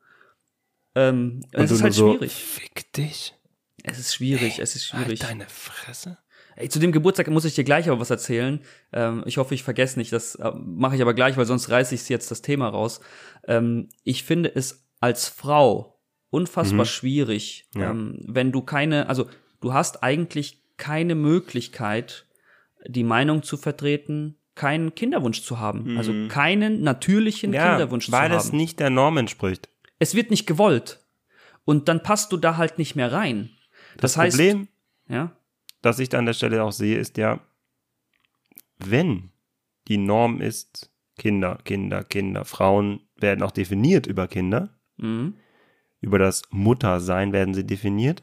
Ähm, 0.95 1.41
Und 1.53 1.65
es 1.65 1.73
ist 1.73 1.83
halt 1.83 1.95
so, 1.95 2.13
schwierig. 2.13 2.33
Fick 2.33 2.93
dich. 2.93 3.35
Es 3.83 3.99
ist 3.99 4.15
schwierig, 4.15 4.61
es 4.61 4.77
ist 4.77 4.87
schwierig. 4.87 5.21
Halt 5.21 5.31
deine 5.31 5.47
Fresse. 5.49 6.19
Ey, 6.57 6.69
zu 6.71 6.79
dem 6.79 6.91
Geburtstag 6.93 7.29
muss 7.29 7.45
ich 7.45 7.55
dir 7.55 7.65
gleich 7.65 7.89
aber 7.89 8.01
was 8.01 8.11
erzählen. 8.11 8.61
Ähm, 8.93 9.23
ich 9.27 9.37
hoffe, 9.37 9.55
ich 9.55 9.63
vergesse 9.63 9.99
nicht. 9.99 10.11
Das 10.13 10.35
äh, 10.37 10.51
mache 10.57 10.97
ich 10.97 11.03
aber 11.03 11.15
gleich, 11.15 11.37
weil 11.37 11.45
sonst 11.47 11.71
reiße 11.71 11.95
ich 11.95 12.09
jetzt 12.09 12.31
das 12.31 12.43
Thema 12.43 12.69
raus. 12.69 13.01
Ähm, 13.47 13.89
ich 14.05 14.25
finde 14.25 14.55
es 14.55 14.87
als 15.01 15.29
Frau 15.29 16.01
unfassbar 16.31 16.85
schwierig, 16.87 17.69
Ja. 17.75 17.91
ähm, 17.91 18.19
wenn 18.27 18.53
du 18.53 18.63
keine, 18.63 19.09
also 19.09 19.27
du 19.61 19.73
hast 19.75 20.03
eigentlich 20.03 20.63
keine 20.77 21.15
Möglichkeit, 21.15 22.27
die 22.87 23.05
Meinung 23.05 23.43
zu 23.43 23.57
vertreten, 23.57 24.37
keinen 24.55 24.95
Kinderwunsch 24.95 25.43
zu 25.43 25.59
haben. 25.61 25.97
Also 25.99 26.13
keinen 26.29 26.83
natürlichen 26.83 27.53
Ja, 27.53 27.71
Kinderwunsch 27.71 28.11
weil 28.11 28.31
zu 28.31 28.37
haben 28.37 28.47
es 28.47 28.53
nicht 28.53 28.81
der 28.81 28.91
Norm 28.91 29.19
entspricht. 29.19 29.69
es 29.99 30.15
wird 30.15 30.31
nicht 30.31 30.47
gewollt. 30.47 31.01
Und 31.65 31.89
dann 31.89 32.03
passt 32.03 32.33
du 32.33 32.37
da 32.37 32.57
halt 32.57 32.79
nicht 32.79 32.97
mehr 32.97 33.13
rein. 33.13 33.51
Das, 33.97 34.13
Das, 34.13 34.17
heißt, 34.19 34.37
Problem, 34.37 34.69
ja, 35.09 35.33
das 35.87 36.01
ich 36.01 36.09
da 36.09 36.19
an 36.19 36.27
der 36.27 36.33
Stelle 36.33 36.63
auch 36.65 36.73
sehe, 36.73 36.99
ist 36.99 37.17
ja, 37.17 37.41
wenn 38.79 39.31
die 39.89 39.99
Norm 39.99 40.41
ist, 40.41 40.93
Kinder, 41.17 41.59
Kinder, 41.65 42.03
Kinder, 42.05 42.45
Frauen 42.45 43.09
werden 43.17 43.43
auch 43.43 43.53
definiert 43.53 44.07
über 44.07 44.27
Kinder, 44.29 44.79
mhm. 44.97 45.35
über 46.01 46.19
das 46.19 46.43
Muttersein 46.51 47.33
werden 47.33 47.55
sie 47.55 47.65
definiert, 47.65 48.23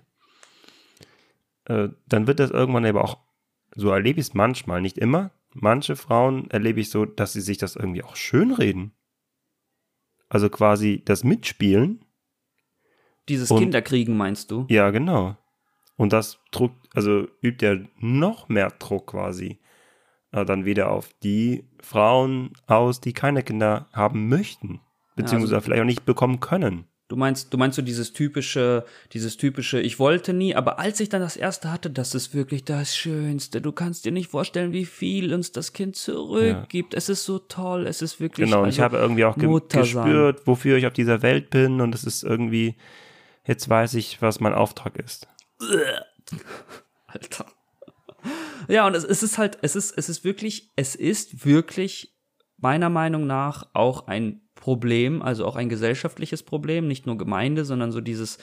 äh, 1.65 1.89
dann 2.05 2.27
wird 2.27 2.39
das 2.39 2.51
irgendwann 2.51 2.85
aber 2.85 3.03
auch, 3.03 3.17
so 3.75 3.89
erlebe 3.89 4.19
ich 4.19 4.27
es 4.27 4.33
manchmal, 4.33 4.81
nicht 4.81 4.97
immer, 4.97 5.31
manche 5.53 5.95
Frauen 5.95 6.51
erlebe 6.51 6.81
ich 6.81 6.89
so, 6.89 7.05
dass 7.05 7.33
sie 7.33 7.41
sich 7.41 7.57
das 7.57 7.75
irgendwie 7.75 8.03
auch 8.03 8.15
schönreden. 8.15 8.91
Also 10.27 10.49
quasi 10.49 11.01
das 11.05 11.23
Mitspielen, 11.23 12.03
dieses 13.29 13.49
Und- 13.49 13.59
Kinderkriegen 13.61 14.17
meinst 14.17 14.51
du? 14.51 14.65
ja 14.69 14.91
genau. 14.91 15.37
Und 15.95 16.13
das 16.13 16.39
druckt, 16.51 16.89
also 16.95 17.27
übt 17.41 17.65
ja 17.65 17.77
noch 17.99 18.49
mehr 18.49 18.71
Druck 18.79 19.07
quasi 19.07 19.59
äh, 20.31 20.45
dann 20.45 20.65
wieder 20.65 20.91
auf 20.91 21.09
die 21.23 21.65
Frauen 21.81 22.51
aus, 22.67 22.99
die 22.99 23.13
keine 23.13 23.43
Kinder 23.43 23.87
haben 23.93 24.27
möchten, 24.27 24.81
beziehungsweise 25.15 25.61
vielleicht 25.61 25.81
auch 25.81 25.85
nicht 25.85 26.05
bekommen 26.05 26.39
können. 26.39 26.85
Du 27.09 27.17
meinst, 27.17 27.53
du 27.53 27.57
meinst 27.57 27.75
so 27.75 27.83
dieses 27.83 28.13
typische, 28.13 28.85
dieses 29.11 29.37
typische, 29.37 29.79
ich 29.79 29.99
wollte 29.99 30.33
nie, 30.33 30.55
aber 30.55 30.79
als 30.79 30.99
ich 30.99 31.09
dann 31.09 31.21
das 31.21 31.37
erste 31.37 31.71
hatte, 31.71 31.91
das 31.91 32.15
ist 32.15 32.33
wirklich 32.33 32.63
das 32.63 32.95
Schönste. 32.95 33.61
Du 33.61 33.71
kannst 33.71 34.05
dir 34.05 34.11
nicht 34.11 34.31
vorstellen, 34.31 34.71
wie 34.71 34.85
viel 34.85 35.31
uns 35.33 35.51
das 35.51 35.73
Kind 35.73 35.95
zurückgibt. 35.95 36.95
Es 36.95 37.09
ist 37.09 37.25
so 37.25 37.37
toll, 37.37 37.85
es 37.85 38.01
ist 38.01 38.19
wirklich. 38.19 38.49
Genau, 38.49 38.63
und 38.63 38.69
ich 38.69 38.81
also, 38.81 38.83
habe 38.83 38.97
irgendwie 38.97 39.25
auch 39.25 39.37
ge 39.37 39.59
gespürt, 39.69 40.47
wofür 40.47 40.77
ich 40.77 40.87
auf 40.87 40.93
dieser 40.93 41.21
Welt 41.21 41.51
bin 41.51 41.81
und 41.81 41.93
es 41.93 42.03
ist 42.03 42.23
irgendwie, 42.23 42.75
jetzt 43.45 43.69
weiß 43.69 43.93
ich, 43.95 44.21
was 44.21 44.39
mein 44.39 44.55
Auftrag 44.55 44.97
ist. 44.97 45.27
Alter. 47.07 47.45
Ja, 48.67 48.87
und 48.87 48.95
es, 48.95 49.03
es 49.03 49.23
ist 49.23 49.37
halt, 49.37 49.57
es 49.61 49.75
ist, 49.75 49.91
es 49.97 50.09
ist 50.09 50.23
wirklich, 50.23 50.71
es 50.75 50.95
ist 50.95 51.45
wirklich 51.45 52.15
meiner 52.57 52.89
Meinung 52.89 53.27
nach 53.27 53.67
auch 53.73 54.07
ein 54.07 54.41
Problem, 54.55 55.21
also 55.21 55.45
auch 55.45 55.57
ein 55.57 55.67
gesellschaftliches 55.67 56.43
Problem, 56.43 56.87
nicht 56.87 57.05
nur 57.05 57.17
Gemeinde, 57.17 57.65
sondern 57.65 57.91
so 57.91 57.99
dieses, 57.99 58.37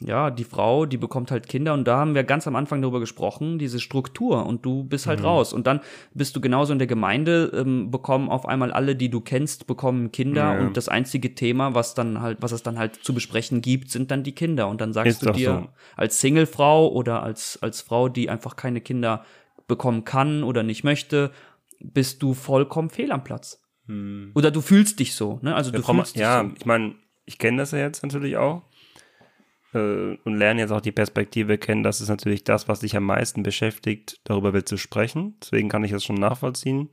ja, 0.00 0.30
die 0.30 0.44
Frau, 0.44 0.86
die 0.86 0.96
bekommt 0.96 1.30
halt 1.30 1.48
Kinder 1.48 1.72
und 1.72 1.86
da 1.86 1.98
haben 1.98 2.16
wir 2.16 2.24
ganz 2.24 2.48
am 2.48 2.56
Anfang 2.56 2.82
darüber 2.82 2.98
gesprochen, 2.98 3.58
diese 3.58 3.78
Struktur 3.78 4.44
und 4.44 4.64
du 4.66 4.82
bist 4.82 5.06
halt 5.06 5.20
mhm. 5.20 5.26
raus 5.26 5.52
und 5.52 5.68
dann 5.68 5.80
bist 6.12 6.34
du 6.34 6.40
genauso 6.40 6.72
in 6.72 6.80
der 6.80 6.88
Gemeinde, 6.88 7.52
ähm, 7.54 7.92
bekommen 7.92 8.28
auf 8.28 8.46
einmal 8.46 8.72
alle, 8.72 8.96
die 8.96 9.08
du 9.08 9.20
kennst, 9.20 9.68
bekommen 9.68 10.10
Kinder 10.10 10.54
ja. 10.54 10.60
und 10.60 10.76
das 10.76 10.88
einzige 10.88 11.36
Thema, 11.36 11.74
was 11.74 11.94
dann 11.94 12.20
halt, 12.20 12.38
was 12.42 12.50
es 12.50 12.64
dann 12.64 12.76
halt 12.78 12.96
zu 12.96 13.14
besprechen 13.14 13.62
gibt, 13.62 13.90
sind 13.90 14.10
dann 14.10 14.24
die 14.24 14.34
Kinder 14.34 14.68
und 14.68 14.80
dann 14.80 14.92
sagst 14.92 15.22
Ist 15.22 15.26
du 15.26 15.30
dir 15.30 15.62
so. 15.62 15.68
als 15.96 16.20
Singlefrau 16.20 16.90
oder 16.90 17.22
als, 17.22 17.58
als 17.62 17.80
Frau, 17.80 18.08
die 18.08 18.28
einfach 18.28 18.56
keine 18.56 18.80
Kinder 18.80 19.24
bekommen 19.68 20.04
kann 20.04 20.42
oder 20.42 20.64
nicht 20.64 20.82
möchte, 20.82 21.30
bist 21.78 22.20
du 22.20 22.34
vollkommen 22.34 22.90
fehl 22.90 23.12
am 23.12 23.22
Platz. 23.22 23.62
Hm. 23.86 24.32
Oder 24.34 24.50
du 24.50 24.60
fühlst 24.60 24.98
dich 24.98 25.14
so, 25.14 25.38
ne? 25.42 25.54
Also 25.54 25.70
du 25.70 25.78
ja, 25.78 25.84
fühlst 25.84 26.16
dich 26.16 26.20
ja, 26.20 26.42
so. 26.42 26.50
ich 26.56 26.66
meine, 26.66 26.94
ich 27.26 27.38
kenne 27.38 27.58
das 27.58 27.70
ja 27.70 27.78
jetzt 27.78 28.02
natürlich 28.02 28.36
auch 28.36 28.62
äh, 29.74 30.16
und 30.24 30.34
lerne 30.36 30.60
jetzt 30.60 30.70
auch 30.70 30.80
die 30.80 30.92
Perspektive 30.92 31.58
kennen, 31.58 31.82
das 31.82 32.00
ist 32.00 32.08
natürlich 32.08 32.44
das, 32.44 32.68
was 32.68 32.80
dich 32.80 32.96
am 32.96 33.04
meisten 33.04 33.42
beschäftigt, 33.42 34.20
darüber 34.24 34.52
wird 34.52 34.68
zu 34.68 34.76
sprechen. 34.76 35.36
Deswegen 35.42 35.68
kann 35.68 35.84
ich 35.84 35.90
das 35.90 36.04
schon 36.04 36.16
nachvollziehen. 36.16 36.90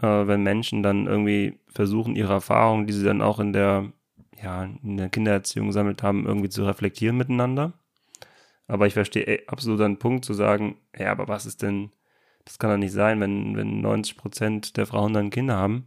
Äh, 0.00 0.26
wenn 0.26 0.42
Menschen 0.42 0.82
dann 0.82 1.06
irgendwie 1.06 1.60
versuchen, 1.68 2.16
ihre 2.16 2.32
Erfahrungen, 2.32 2.86
die 2.86 2.92
sie 2.92 3.04
dann 3.04 3.22
auch 3.22 3.38
in 3.38 3.52
der, 3.52 3.92
ja, 4.42 4.64
in 4.64 4.96
der 4.96 5.10
Kindererziehung 5.10 5.68
gesammelt 5.68 6.02
haben, 6.02 6.26
irgendwie 6.26 6.48
zu 6.48 6.64
reflektieren 6.64 7.16
miteinander. 7.16 7.74
Aber 8.66 8.86
ich 8.86 8.94
verstehe 8.94 9.26
ey, 9.26 9.42
absolut 9.46 9.80
einen 9.80 9.98
Punkt 9.98 10.24
zu 10.24 10.34
sagen, 10.34 10.76
ja, 10.98 11.10
aber 11.12 11.28
was 11.28 11.46
ist 11.46 11.62
denn, 11.62 11.92
das 12.44 12.58
kann 12.58 12.70
doch 12.70 12.78
nicht 12.78 12.92
sein, 12.92 13.20
wenn, 13.20 13.56
wenn 13.56 13.80
90 13.80 14.16
Prozent 14.16 14.76
der 14.76 14.86
Frauen 14.86 15.12
dann 15.12 15.30
Kinder 15.30 15.56
haben. 15.56 15.86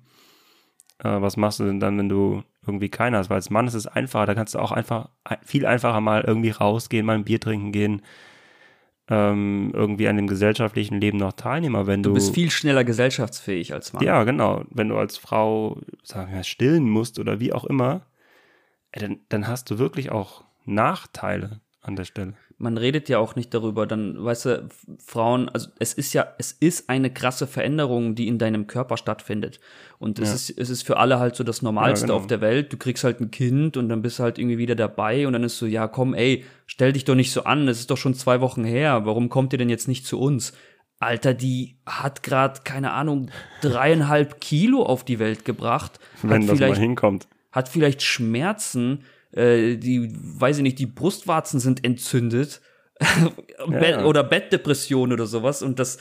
Äh, 1.00 1.22
was 1.22 1.38
machst 1.38 1.60
du 1.60 1.66
denn 1.66 1.80
dann, 1.80 1.98
wenn 1.98 2.10
du 2.10 2.44
irgendwie 2.68 2.90
keiner. 2.90 3.28
Weil 3.30 3.36
als 3.36 3.50
Mann 3.50 3.68
ist 3.68 3.74
es 3.74 3.88
einfacher, 3.88 4.26
da 4.26 4.36
kannst 4.36 4.56
du 4.56 4.60
auch 4.60 4.72
einfach 4.72 5.10
viel 5.44 5.66
einfacher 5.66 6.02
mal 6.02 6.24
irgendwie 6.26 6.52
rausgehen, 6.52 7.06
mal 7.06 7.16
ein 7.16 7.26
Bier 7.26 7.40
trinken 7.40 7.72
gehen, 7.72 8.02
ähm, 9.10 9.72
irgendwie 9.74 10.08
an 10.08 10.16
dem 10.16 10.28
gesellschaftlichen 10.28 11.00
Leben 11.00 11.18
noch 11.18 11.34
teilnehmen. 11.34 11.88
Wenn 11.88 12.04
du, 12.04 12.10
du 12.10 12.16
bist 12.16 12.34
viel 12.34 12.50
schneller 12.50 12.84
gesellschaftsfähig 12.84 13.74
als 13.74 13.94
Mann. 13.94 14.04
Ja, 14.04 14.24
genau. 14.24 14.64
Wenn 14.70 14.90
du 14.90 14.98
als 14.98 15.18
Frau, 15.18 15.82
sagen 16.04 16.34
wir, 16.34 16.44
stillen 16.44 16.90
musst 16.90 17.20
oder 17.20 17.40
wie 17.40 17.54
auch 17.54 17.66
immer, 17.66 18.08
dann, 18.92 19.20
dann 19.30 19.48
hast 19.48 19.70
du 19.70 19.78
wirklich 19.78 20.12
auch 20.12 20.44
Nachteile 20.66 21.62
an 21.88 21.96
der 21.96 22.06
Stelle 22.06 22.34
man 22.58 22.78
redet 22.78 23.10
ja 23.10 23.20
auch 23.20 23.36
nicht 23.36 23.54
darüber, 23.54 23.86
dann, 23.86 24.24
weißt 24.24 24.46
du, 24.46 24.70
Frauen, 25.06 25.50
also 25.50 25.70
es 25.80 25.94
ist 25.94 26.14
ja, 26.14 26.28
es 26.38 26.54
ist 26.54 26.90
eine 26.90 27.12
krasse 27.12 27.48
Veränderung, 27.48 28.16
die 28.16 28.28
in 28.28 28.38
deinem 28.38 28.68
Körper 28.68 28.98
stattfindet. 28.98 29.60
Und 30.00 30.20
es, 30.20 30.30
ja. 30.30 30.36
ist, 30.36 30.50
es 30.58 30.70
ist 30.70 30.84
für 30.84 30.98
alle 30.98 31.20
halt 31.20 31.36
so 31.36 31.44
das 31.44 31.62
Normalste 31.62 32.06
ja, 32.06 32.08
genau. 32.08 32.20
auf 32.20 32.28
der 32.28 32.42
Welt. 32.42 32.72
Du 32.72 32.78
kriegst 32.78 33.04
halt 33.04 33.20
ein 33.20 33.32
Kind 33.32 33.76
und 33.78 33.90
dann 33.90 34.02
bist 34.02 34.20
du 34.20 34.24
halt 34.24 34.40
irgendwie 34.40 34.58
wieder 34.58 34.76
dabei 34.76 35.28
und 35.28 35.34
dann 35.34 35.44
ist 35.44 35.58
so, 35.58 35.66
ja, 35.66 35.88
komm, 35.88 36.14
ey, 36.14 36.46
stell 36.66 36.94
dich 36.94 37.04
doch 37.04 37.16
nicht 37.16 37.32
so 37.32 37.44
an, 37.44 37.68
es 37.68 37.80
ist 37.80 37.92
doch 37.92 37.98
schon 37.98 38.14
zwei 38.14 38.40
Wochen 38.42 38.64
her, 38.64 39.06
warum 39.06 39.30
kommt 39.30 39.54
ihr 39.54 39.60
denn 39.60 39.70
jetzt 39.70 39.88
nicht 39.88 40.06
zu 40.06 40.20
uns? 40.20 40.54
Alter, 41.00 41.34
die 41.34 41.78
hat 41.86 42.24
gerade, 42.24 42.62
keine 42.64 42.94
Ahnung, 42.94 43.30
dreieinhalb 43.62 44.40
Kilo 44.40 44.84
auf 44.84 45.04
die 45.04 45.20
Welt 45.20 45.44
gebracht. 45.44 46.00
Wenn 46.22 46.48
das 46.48 46.60
mal 46.60 46.78
hinkommt. 46.78 47.28
Hat 47.52 47.68
vielleicht 47.68 48.02
Schmerzen, 48.02 49.04
äh, 49.36 49.76
die, 49.78 50.12
weiß 50.12 50.58
ich 50.58 50.64
nicht, 50.64 50.80
die 50.80 50.86
Brustwarzen 50.86 51.60
sind 51.60 51.84
entzündet 51.84 52.62
ja. 53.70 54.06
oder 54.06 54.24
Bettdepression 54.24 55.12
oder 55.12 55.26
sowas 55.26 55.62
und 55.62 55.80
das, 55.80 55.98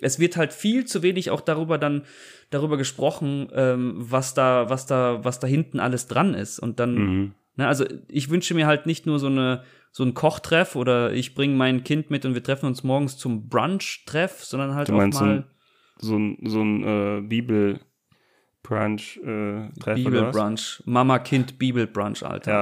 es 0.00 0.18
wird 0.18 0.36
halt 0.36 0.52
viel 0.52 0.86
zu 0.86 1.02
wenig 1.02 1.30
auch 1.30 1.40
darüber 1.40 1.78
dann 1.78 2.04
darüber 2.50 2.78
gesprochen, 2.78 3.48
ähm, 3.54 3.94
was 3.98 4.32
da, 4.32 4.70
was 4.70 4.86
da, 4.86 5.22
was 5.22 5.40
da 5.40 5.46
hinten 5.46 5.80
alles 5.80 6.06
dran 6.06 6.32
ist 6.32 6.58
und 6.58 6.80
dann, 6.80 6.94
mhm. 6.94 7.32
ne, 7.56 7.68
also 7.68 7.84
ich 8.08 8.30
wünsche 8.30 8.54
mir 8.54 8.66
halt 8.66 8.86
nicht 8.86 9.04
nur 9.04 9.18
so 9.18 9.26
eine 9.26 9.62
so 9.90 10.04
ein 10.04 10.14
Kochtreff 10.14 10.76
oder 10.76 11.12
ich 11.12 11.34
bringe 11.34 11.56
mein 11.56 11.82
Kind 11.82 12.10
mit 12.10 12.24
und 12.24 12.34
wir 12.34 12.42
treffen 12.42 12.66
uns 12.66 12.84
morgens 12.84 13.16
zum 13.16 13.48
Brunch-Treff, 13.48 14.44
sondern 14.44 14.74
halt 14.74 14.88
du 14.88 14.94
auch 14.94 15.06
mal 15.06 15.44
so 15.98 16.16
ein, 16.16 16.38
so 16.44 16.62
ein 16.62 16.84
äh, 16.84 17.20
Bibel 17.22 17.80
Brunch 18.68 19.18
äh, 19.24 19.94
Bibelbrunch. 19.94 20.82
Mama 20.84 21.18
Kind 21.18 21.58
Bibelbrunch, 21.58 22.22
Alter. 22.22 22.52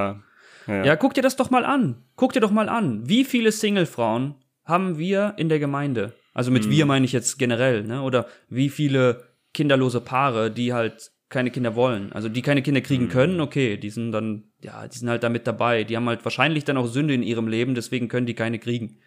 Ja. 0.67 0.73
ja. 0.73 0.85
Ja, 0.85 0.95
guck 0.95 1.13
dir 1.13 1.21
das 1.21 1.35
doch 1.35 1.49
mal 1.49 1.65
an. 1.65 2.03
Guck 2.15 2.31
dir 2.31 2.39
doch 2.39 2.51
mal 2.51 2.69
an. 2.69 3.07
Wie 3.09 3.25
viele 3.25 3.51
Singlefrauen 3.51 4.35
haben 4.63 4.97
wir 4.97 5.33
in 5.37 5.49
der 5.49 5.59
Gemeinde? 5.59 6.13
Also 6.33 6.49
mit 6.49 6.65
mhm. 6.65 6.71
wir 6.71 6.85
meine 6.85 7.05
ich 7.05 7.11
jetzt 7.11 7.37
generell, 7.37 7.83
ne? 7.83 8.01
Oder 8.01 8.27
wie 8.47 8.69
viele 8.69 9.23
kinderlose 9.53 9.99
Paare, 9.99 10.49
die 10.49 10.73
halt 10.73 11.11
keine 11.29 11.51
Kinder 11.51 11.75
wollen. 11.75 12.13
Also 12.13 12.29
die 12.29 12.41
keine 12.41 12.61
Kinder 12.61 12.79
kriegen 12.79 13.05
mhm. 13.05 13.09
können, 13.09 13.41
okay, 13.41 13.75
die 13.75 13.89
sind 13.89 14.13
dann, 14.13 14.45
ja, 14.61 14.87
die 14.87 14.97
sind 14.97 15.09
halt 15.09 15.23
damit 15.23 15.45
dabei. 15.45 15.83
Die 15.83 15.97
haben 15.97 16.07
halt 16.07 16.23
wahrscheinlich 16.23 16.63
dann 16.63 16.77
auch 16.77 16.87
Sünde 16.87 17.13
in 17.13 17.23
ihrem 17.23 17.49
Leben, 17.49 17.75
deswegen 17.75 18.07
können 18.07 18.27
die 18.27 18.33
keine 18.33 18.59
kriegen. 18.59 18.99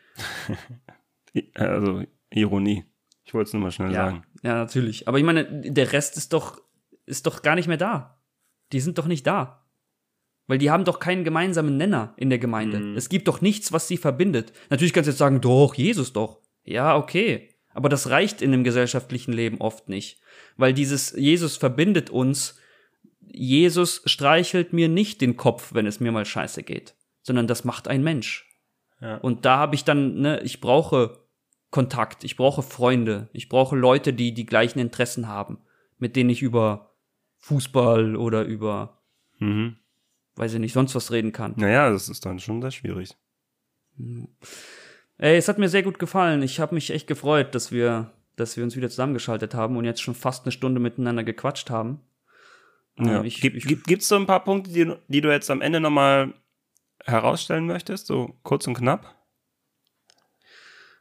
also 1.54 2.02
Ironie. 2.28 2.84
Ich 3.24 3.32
wollte 3.32 3.48
es 3.48 3.52
nur 3.54 3.62
mal 3.62 3.70
schnell 3.70 3.92
ja, 3.92 4.06
sagen. 4.06 4.24
Ja, 4.42 4.54
natürlich. 4.56 5.08
Aber 5.08 5.18
ich 5.18 5.24
meine, 5.24 5.46
der 5.46 5.92
Rest 5.92 6.18
ist 6.18 6.32
doch 6.34 6.60
ist 7.06 7.26
doch 7.26 7.42
gar 7.42 7.54
nicht 7.54 7.68
mehr 7.68 7.76
da. 7.76 8.22
Die 8.72 8.80
sind 8.80 8.98
doch 8.98 9.06
nicht 9.06 9.26
da. 9.26 9.66
Weil 10.46 10.58
die 10.58 10.70
haben 10.70 10.84
doch 10.84 10.98
keinen 10.98 11.22
gemeinsamen 11.22 11.76
Nenner 11.76 12.14
in 12.16 12.28
der 12.28 12.38
Gemeinde. 12.38 12.80
Mhm. 12.80 12.96
Es 12.96 13.08
gibt 13.08 13.28
doch 13.28 13.40
nichts, 13.40 13.72
was 13.72 13.86
sie 13.86 13.96
verbindet. 13.96 14.52
Natürlich 14.68 14.92
kannst 14.92 15.06
du 15.06 15.12
jetzt 15.12 15.18
sagen, 15.18 15.40
doch, 15.40 15.74
Jesus 15.74 16.12
doch. 16.12 16.40
Ja, 16.64 16.96
okay. 16.96 17.54
Aber 17.72 17.88
das 17.88 18.10
reicht 18.10 18.42
in 18.42 18.50
dem 18.50 18.64
gesellschaftlichen 18.64 19.32
Leben 19.32 19.60
oft 19.60 19.88
nicht. 19.88 20.20
Weil 20.56 20.74
dieses 20.74 21.12
Jesus 21.12 21.56
verbindet 21.56 22.10
uns. 22.10 22.58
Jesus 23.20 24.02
streichelt 24.06 24.72
mir 24.72 24.88
nicht 24.88 25.20
den 25.20 25.36
Kopf, 25.36 25.72
wenn 25.72 25.86
es 25.86 26.00
mir 26.00 26.10
mal 26.10 26.24
scheiße 26.24 26.64
geht. 26.64 26.96
Sondern 27.22 27.46
das 27.46 27.64
macht 27.64 27.86
ein 27.86 28.02
Mensch. 28.02 28.48
Ja. 29.00 29.18
Und 29.18 29.44
da 29.44 29.56
habe 29.58 29.76
ich 29.76 29.84
dann, 29.84 30.20
ne, 30.20 30.40
ich 30.42 30.60
brauche 30.60 31.20
Kontakt, 31.70 32.24
ich 32.24 32.36
brauche 32.36 32.62
Freunde, 32.62 33.28
ich 33.32 33.48
brauche 33.48 33.76
Leute, 33.76 34.12
die 34.12 34.34
die 34.34 34.46
gleichen 34.46 34.80
Interessen 34.80 35.28
haben, 35.28 35.58
mit 35.98 36.16
denen 36.16 36.30
ich 36.30 36.42
über 36.42 36.89
Fußball 37.40 38.16
oder 38.16 38.44
über, 38.44 39.02
mhm. 39.38 39.76
weiß 40.36 40.54
ich 40.54 40.60
nicht, 40.60 40.72
sonst 40.72 40.94
was 40.94 41.10
reden 41.10 41.32
kann. 41.32 41.54
Naja, 41.56 41.90
das 41.90 42.08
ist 42.08 42.24
dann 42.24 42.38
schon 42.38 42.60
sehr 42.60 42.70
schwierig. 42.70 43.16
Ey, 45.18 45.36
es 45.36 45.48
hat 45.48 45.58
mir 45.58 45.68
sehr 45.68 45.82
gut 45.82 45.98
gefallen. 45.98 46.42
Ich 46.42 46.60
habe 46.60 46.74
mich 46.74 46.90
echt 46.90 47.06
gefreut, 47.06 47.54
dass 47.54 47.72
wir, 47.72 48.12
dass 48.36 48.56
wir 48.56 48.64
uns 48.64 48.76
wieder 48.76 48.88
zusammengeschaltet 48.88 49.54
haben 49.54 49.76
und 49.76 49.84
jetzt 49.84 50.00
schon 50.00 50.14
fast 50.14 50.44
eine 50.44 50.52
Stunde 50.52 50.80
miteinander 50.80 51.24
gequatscht 51.24 51.70
haben. 51.70 52.00
Ja. 52.98 53.20
Ähm, 53.20 53.24
ich, 53.24 53.40
gibt 53.40 53.56
es 53.56 53.84
gibt, 53.84 54.02
so 54.02 54.16
ein 54.16 54.26
paar 54.26 54.44
Punkte, 54.44 54.70
die, 54.70 54.94
die 55.08 55.20
du 55.20 55.30
jetzt 55.30 55.50
am 55.50 55.60
Ende 55.60 55.80
nochmal 55.80 56.34
herausstellen 57.04 57.66
möchtest, 57.66 58.06
so 58.06 58.38
kurz 58.42 58.66
und 58.66 58.74
knapp? 58.74 59.14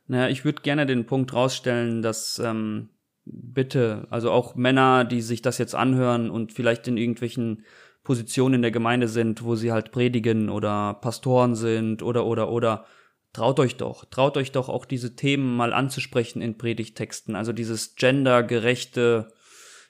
Naja, 0.07 0.29
ich 0.29 0.43
würde 0.43 0.61
gerne 0.61 0.85
den 0.85 1.05
Punkt 1.05 1.33
rausstellen, 1.33 2.01
dass 2.01 2.39
ähm, 2.39 2.89
bitte, 3.31 4.07
also 4.09 4.31
auch 4.31 4.55
Männer, 4.55 5.05
die 5.05 5.21
sich 5.21 5.41
das 5.41 5.57
jetzt 5.57 5.75
anhören 5.75 6.29
und 6.29 6.53
vielleicht 6.53 6.87
in 6.87 6.97
irgendwelchen 6.97 7.63
Positionen 8.03 8.55
in 8.55 8.61
der 8.61 8.71
Gemeinde 8.71 9.07
sind, 9.07 9.43
wo 9.43 9.55
sie 9.55 9.71
halt 9.71 9.91
predigen 9.91 10.49
oder 10.49 10.95
Pastoren 10.95 11.55
sind 11.55 12.01
oder 12.01 12.25
oder 12.25 12.49
oder. 12.49 12.85
Traut 13.31 13.59
euch 13.59 13.75
doch, 13.77 14.05
traut 14.05 14.37
euch 14.37 14.51
doch 14.51 14.69
auch 14.69 14.85
diese 14.85 15.15
Themen 15.15 15.55
mal 15.55 15.71
anzusprechen 15.71 16.41
in 16.41 16.57
Predigtexten, 16.57 17.35
also 17.35 17.53
dieses 17.53 17.95
gendergerechte 17.95 19.31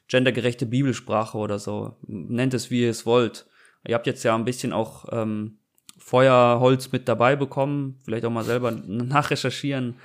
gendergerechte 0.10 0.66
Bibelsprache 0.66 1.38
oder 1.38 1.60
so, 1.60 1.98
nennt 2.08 2.54
es 2.54 2.72
wie 2.72 2.82
ihr 2.82 2.90
es 2.90 3.06
wollt. 3.06 3.46
Ihr 3.88 3.96
habt 3.96 4.08
jetzt 4.08 4.24
ja 4.24 4.36
ein 4.36 4.44
bisschen 4.44 4.74
auch 4.74 5.06
ähm, 5.12 5.60
Feuerholz 6.00 6.92
mit 6.92 7.08
dabei 7.08 7.36
bekommen, 7.36 8.00
vielleicht 8.04 8.26
auch 8.26 8.32
mal 8.32 8.44
selber 8.44 8.72
nachrecherchieren 8.72 9.96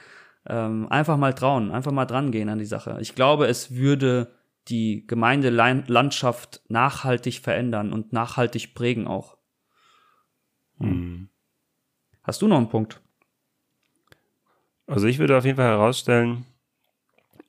ähm, 0.46 0.88
einfach 0.88 1.16
mal 1.16 1.34
trauen, 1.34 1.70
einfach 1.70 1.92
mal 1.92 2.06
dran 2.06 2.30
gehen 2.30 2.48
an 2.48 2.58
die 2.58 2.64
Sache. 2.64 2.98
Ich 3.00 3.14
glaube, 3.14 3.46
es 3.46 3.74
würde 3.74 4.32
die 4.68 5.06
Gemeindelandschaft 5.06 6.62
nachhaltig 6.68 7.40
verändern 7.40 7.92
und 7.92 8.12
nachhaltig 8.12 8.74
prägen 8.74 9.06
auch. 9.06 9.36
Mhm. 10.78 11.28
Hast 12.22 12.40
du 12.40 12.48
noch 12.48 12.56
einen 12.56 12.68
Punkt? 12.68 13.00
Also 14.86 15.06
ich 15.06 15.18
würde 15.18 15.36
auf 15.36 15.44
jeden 15.44 15.56
Fall 15.56 15.70
herausstellen, 15.70 16.46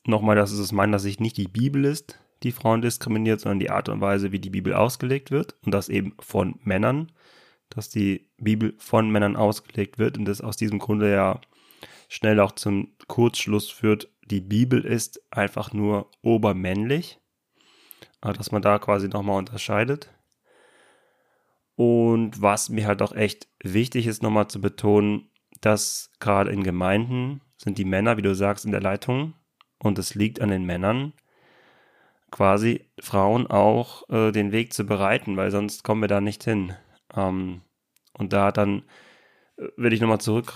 nochmal, 0.06 0.36
dass 0.36 0.52
es 0.52 0.60
aus 0.60 0.72
meiner 0.72 1.00
Sicht 1.00 1.20
nicht 1.20 1.38
die 1.38 1.48
Bibel 1.48 1.86
ist, 1.86 2.20
die 2.44 2.52
Frauen 2.52 2.82
diskriminiert, 2.82 3.40
sondern 3.40 3.60
die 3.60 3.70
Art 3.70 3.90
und 3.90 4.02
Weise, 4.02 4.32
wie 4.32 4.40
die 4.40 4.50
Bibel 4.50 4.74
ausgelegt 4.74 5.32
wird 5.32 5.56
und 5.66 5.74
das 5.74 5.90
eben 5.90 6.14
von 6.20 6.60
Männern, 6.64 7.12
dass 7.70 7.90
die 7.90 8.28
Bibel 8.38 8.76
von 8.78 9.10
Männern 9.10 9.36
ausgelegt 9.36 9.98
wird 9.98 10.18
und 10.18 10.26
das 10.26 10.42
aus 10.42 10.58
diesem 10.58 10.80
Grunde 10.80 11.12
ja 11.12 11.42
schnell 12.16 12.40
auch 12.40 12.54
zum 12.54 12.96
Kurzschluss 13.08 13.70
führt, 13.70 14.10
die 14.26 14.40
Bibel 14.42 14.84
ist 14.84 15.22
einfach 15.32 15.74
nur 15.74 16.10
obermännlich, 16.22 17.20
also 18.22 18.38
dass 18.38 18.52
man 18.52 18.62
da 18.62 18.80
quasi 18.80 19.10
nochmal 19.10 19.38
unterscheidet. 19.38 20.12
Und 21.76 22.42
was 22.42 22.70
mir 22.70 22.88
halt 22.88 23.02
auch 23.02 23.12
echt 23.12 23.50
wichtig 23.62 24.08
ist, 24.08 24.24
nochmal 24.24 24.48
zu 24.48 24.62
betonen, 24.62 25.30
dass 25.60 26.10
gerade 26.20 26.52
in 26.52 26.64
Gemeinden 26.64 27.42
sind 27.58 27.78
die 27.78 27.86
Männer, 27.86 28.16
wie 28.16 28.22
du 28.22 28.34
sagst, 28.34 28.66
in 28.66 28.72
der 28.72 28.82
Leitung 28.82 29.34
und 29.80 30.00
es 30.00 30.16
liegt 30.16 30.40
an 30.40 30.50
den 30.50 30.66
Männern, 30.66 31.12
quasi 32.32 32.90
Frauen 33.00 33.46
auch 33.48 34.10
äh, 34.10 34.32
den 34.32 34.54
Weg 34.54 34.74
zu 34.74 34.86
bereiten, 34.86 35.36
weil 35.36 35.52
sonst 35.52 35.84
kommen 35.84 36.02
wir 36.02 36.08
da 36.08 36.22
nicht 36.22 36.46
hin. 36.46 36.74
Ähm, 37.14 37.62
und 38.14 38.32
da 38.32 38.54
dann, 38.54 38.84
äh, 39.58 39.68
will 39.76 39.92
ich 39.92 40.00
nochmal 40.02 40.22
zurück 40.22 40.54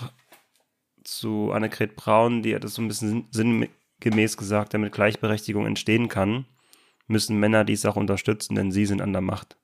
zu 1.10 1.52
Annegret 1.52 1.96
Braun, 1.96 2.42
die 2.42 2.54
hat 2.54 2.64
es 2.64 2.74
so 2.74 2.82
ein 2.82 2.88
bisschen 2.88 3.26
sinngemäß 3.30 4.36
gesagt, 4.36 4.74
damit 4.74 4.92
Gleichberechtigung 4.92 5.66
entstehen 5.66 6.08
kann, 6.08 6.46
müssen 7.06 7.38
Männer 7.38 7.64
dies 7.64 7.84
auch 7.84 7.96
unterstützen, 7.96 8.54
denn 8.54 8.70
sie 8.70 8.86
sind 8.86 9.02
an 9.02 9.12
der 9.12 9.22
Macht. 9.22 9.56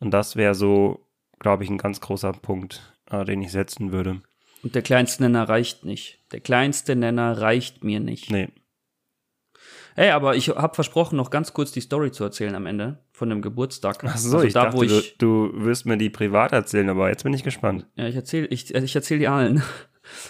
Und 0.00 0.12
das 0.12 0.36
wäre 0.36 0.54
so, 0.54 1.06
glaube 1.38 1.64
ich, 1.64 1.70
ein 1.70 1.78
ganz 1.78 2.00
großer 2.00 2.32
Punkt, 2.32 2.94
äh, 3.10 3.24
den 3.24 3.42
ich 3.42 3.52
setzen 3.52 3.92
würde. 3.92 4.20
Und 4.62 4.74
der 4.74 4.82
kleinste 4.82 5.22
Nenner 5.22 5.48
reicht 5.48 5.84
nicht. 5.84 6.18
Der 6.32 6.40
kleinste 6.40 6.96
Nenner 6.96 7.40
reicht 7.40 7.84
mir 7.84 8.00
nicht. 8.00 8.30
Nee. 8.30 8.48
Hey, 9.94 10.10
aber 10.10 10.36
ich 10.36 10.48
habe 10.48 10.74
versprochen, 10.74 11.16
noch 11.16 11.30
ganz 11.30 11.52
kurz 11.52 11.72
die 11.72 11.80
Story 11.80 12.12
zu 12.12 12.22
erzählen 12.22 12.54
am 12.54 12.66
Ende 12.66 12.98
von 13.12 13.30
dem 13.30 13.42
Geburtstag. 13.42 14.04
Ach 14.04 14.16
so, 14.16 14.36
also 14.36 14.46
ich 14.46 14.52
da, 14.52 14.64
dachte, 14.64 14.76
wo 14.76 14.82
ich, 14.82 15.16
du, 15.18 15.48
du 15.48 15.64
wirst 15.64 15.86
mir 15.86 15.96
die 15.96 16.10
privat 16.10 16.52
erzählen, 16.52 16.88
aber 16.88 17.08
jetzt 17.08 17.24
bin 17.24 17.32
ich 17.32 17.42
gespannt. 17.42 17.86
Ja, 17.96 18.06
ich 18.06 18.14
erzähle 18.14 18.46
ich, 18.46 18.72
ich 18.74 18.94
erzähl 18.94 19.18
die 19.18 19.28
allen. 19.28 19.62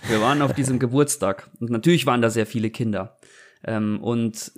Wir 0.08 0.20
waren 0.20 0.42
auf 0.42 0.52
diesem 0.52 0.78
Geburtstag 0.78 1.50
und 1.60 1.70
natürlich 1.70 2.06
waren 2.06 2.22
da 2.22 2.30
sehr 2.30 2.46
viele 2.46 2.70
Kinder. 2.70 3.16
Ähm, 3.64 3.98
und 4.00 4.52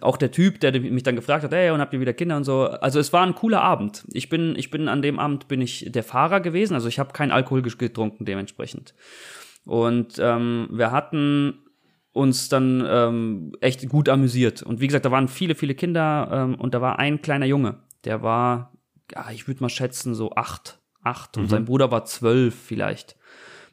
auch 0.00 0.16
der 0.16 0.32
Typ, 0.32 0.60
der 0.60 0.78
mich 0.80 1.02
dann 1.04 1.16
gefragt 1.16 1.44
hat, 1.44 1.52
hey, 1.52 1.70
und 1.70 1.80
habt 1.80 1.92
ihr 1.94 2.00
wieder 2.00 2.12
Kinder 2.12 2.36
und 2.36 2.44
so. 2.44 2.64
Also 2.66 2.98
es 2.98 3.12
war 3.12 3.24
ein 3.24 3.34
cooler 3.34 3.62
Abend. 3.62 4.04
Ich 4.12 4.28
bin, 4.28 4.56
ich 4.56 4.70
bin 4.70 4.88
an 4.88 5.02
dem 5.02 5.18
Abend 5.18 5.48
bin 5.48 5.60
ich 5.60 5.86
der 5.90 6.02
Fahrer 6.02 6.40
gewesen, 6.40 6.74
also 6.74 6.88
ich 6.88 6.98
habe 6.98 7.12
kein 7.12 7.30
Alkohol 7.30 7.62
getrunken 7.62 8.24
dementsprechend. 8.24 8.94
Und 9.64 10.18
ähm, 10.18 10.68
wir 10.72 10.90
hatten 10.90 11.62
uns 12.12 12.48
dann 12.48 12.84
ähm, 12.86 13.52
echt 13.60 13.88
gut 13.88 14.08
amüsiert. 14.08 14.62
Und 14.62 14.80
wie 14.80 14.86
gesagt, 14.86 15.04
da 15.04 15.10
waren 15.10 15.28
viele, 15.28 15.54
viele 15.54 15.74
Kinder 15.74 16.28
ähm, 16.32 16.54
und 16.56 16.74
da 16.74 16.80
war 16.80 16.98
ein 16.98 17.22
kleiner 17.22 17.46
Junge, 17.46 17.80
der 18.04 18.22
war, 18.22 18.72
ja, 19.12 19.30
ich 19.30 19.46
würde 19.46 19.62
mal 19.62 19.68
schätzen, 19.68 20.14
so 20.14 20.32
acht, 20.32 20.80
acht 21.02 21.36
mhm. 21.36 21.44
und 21.44 21.48
sein 21.48 21.64
Bruder 21.64 21.90
war 21.90 22.04
zwölf 22.04 22.54
vielleicht. 22.54 23.16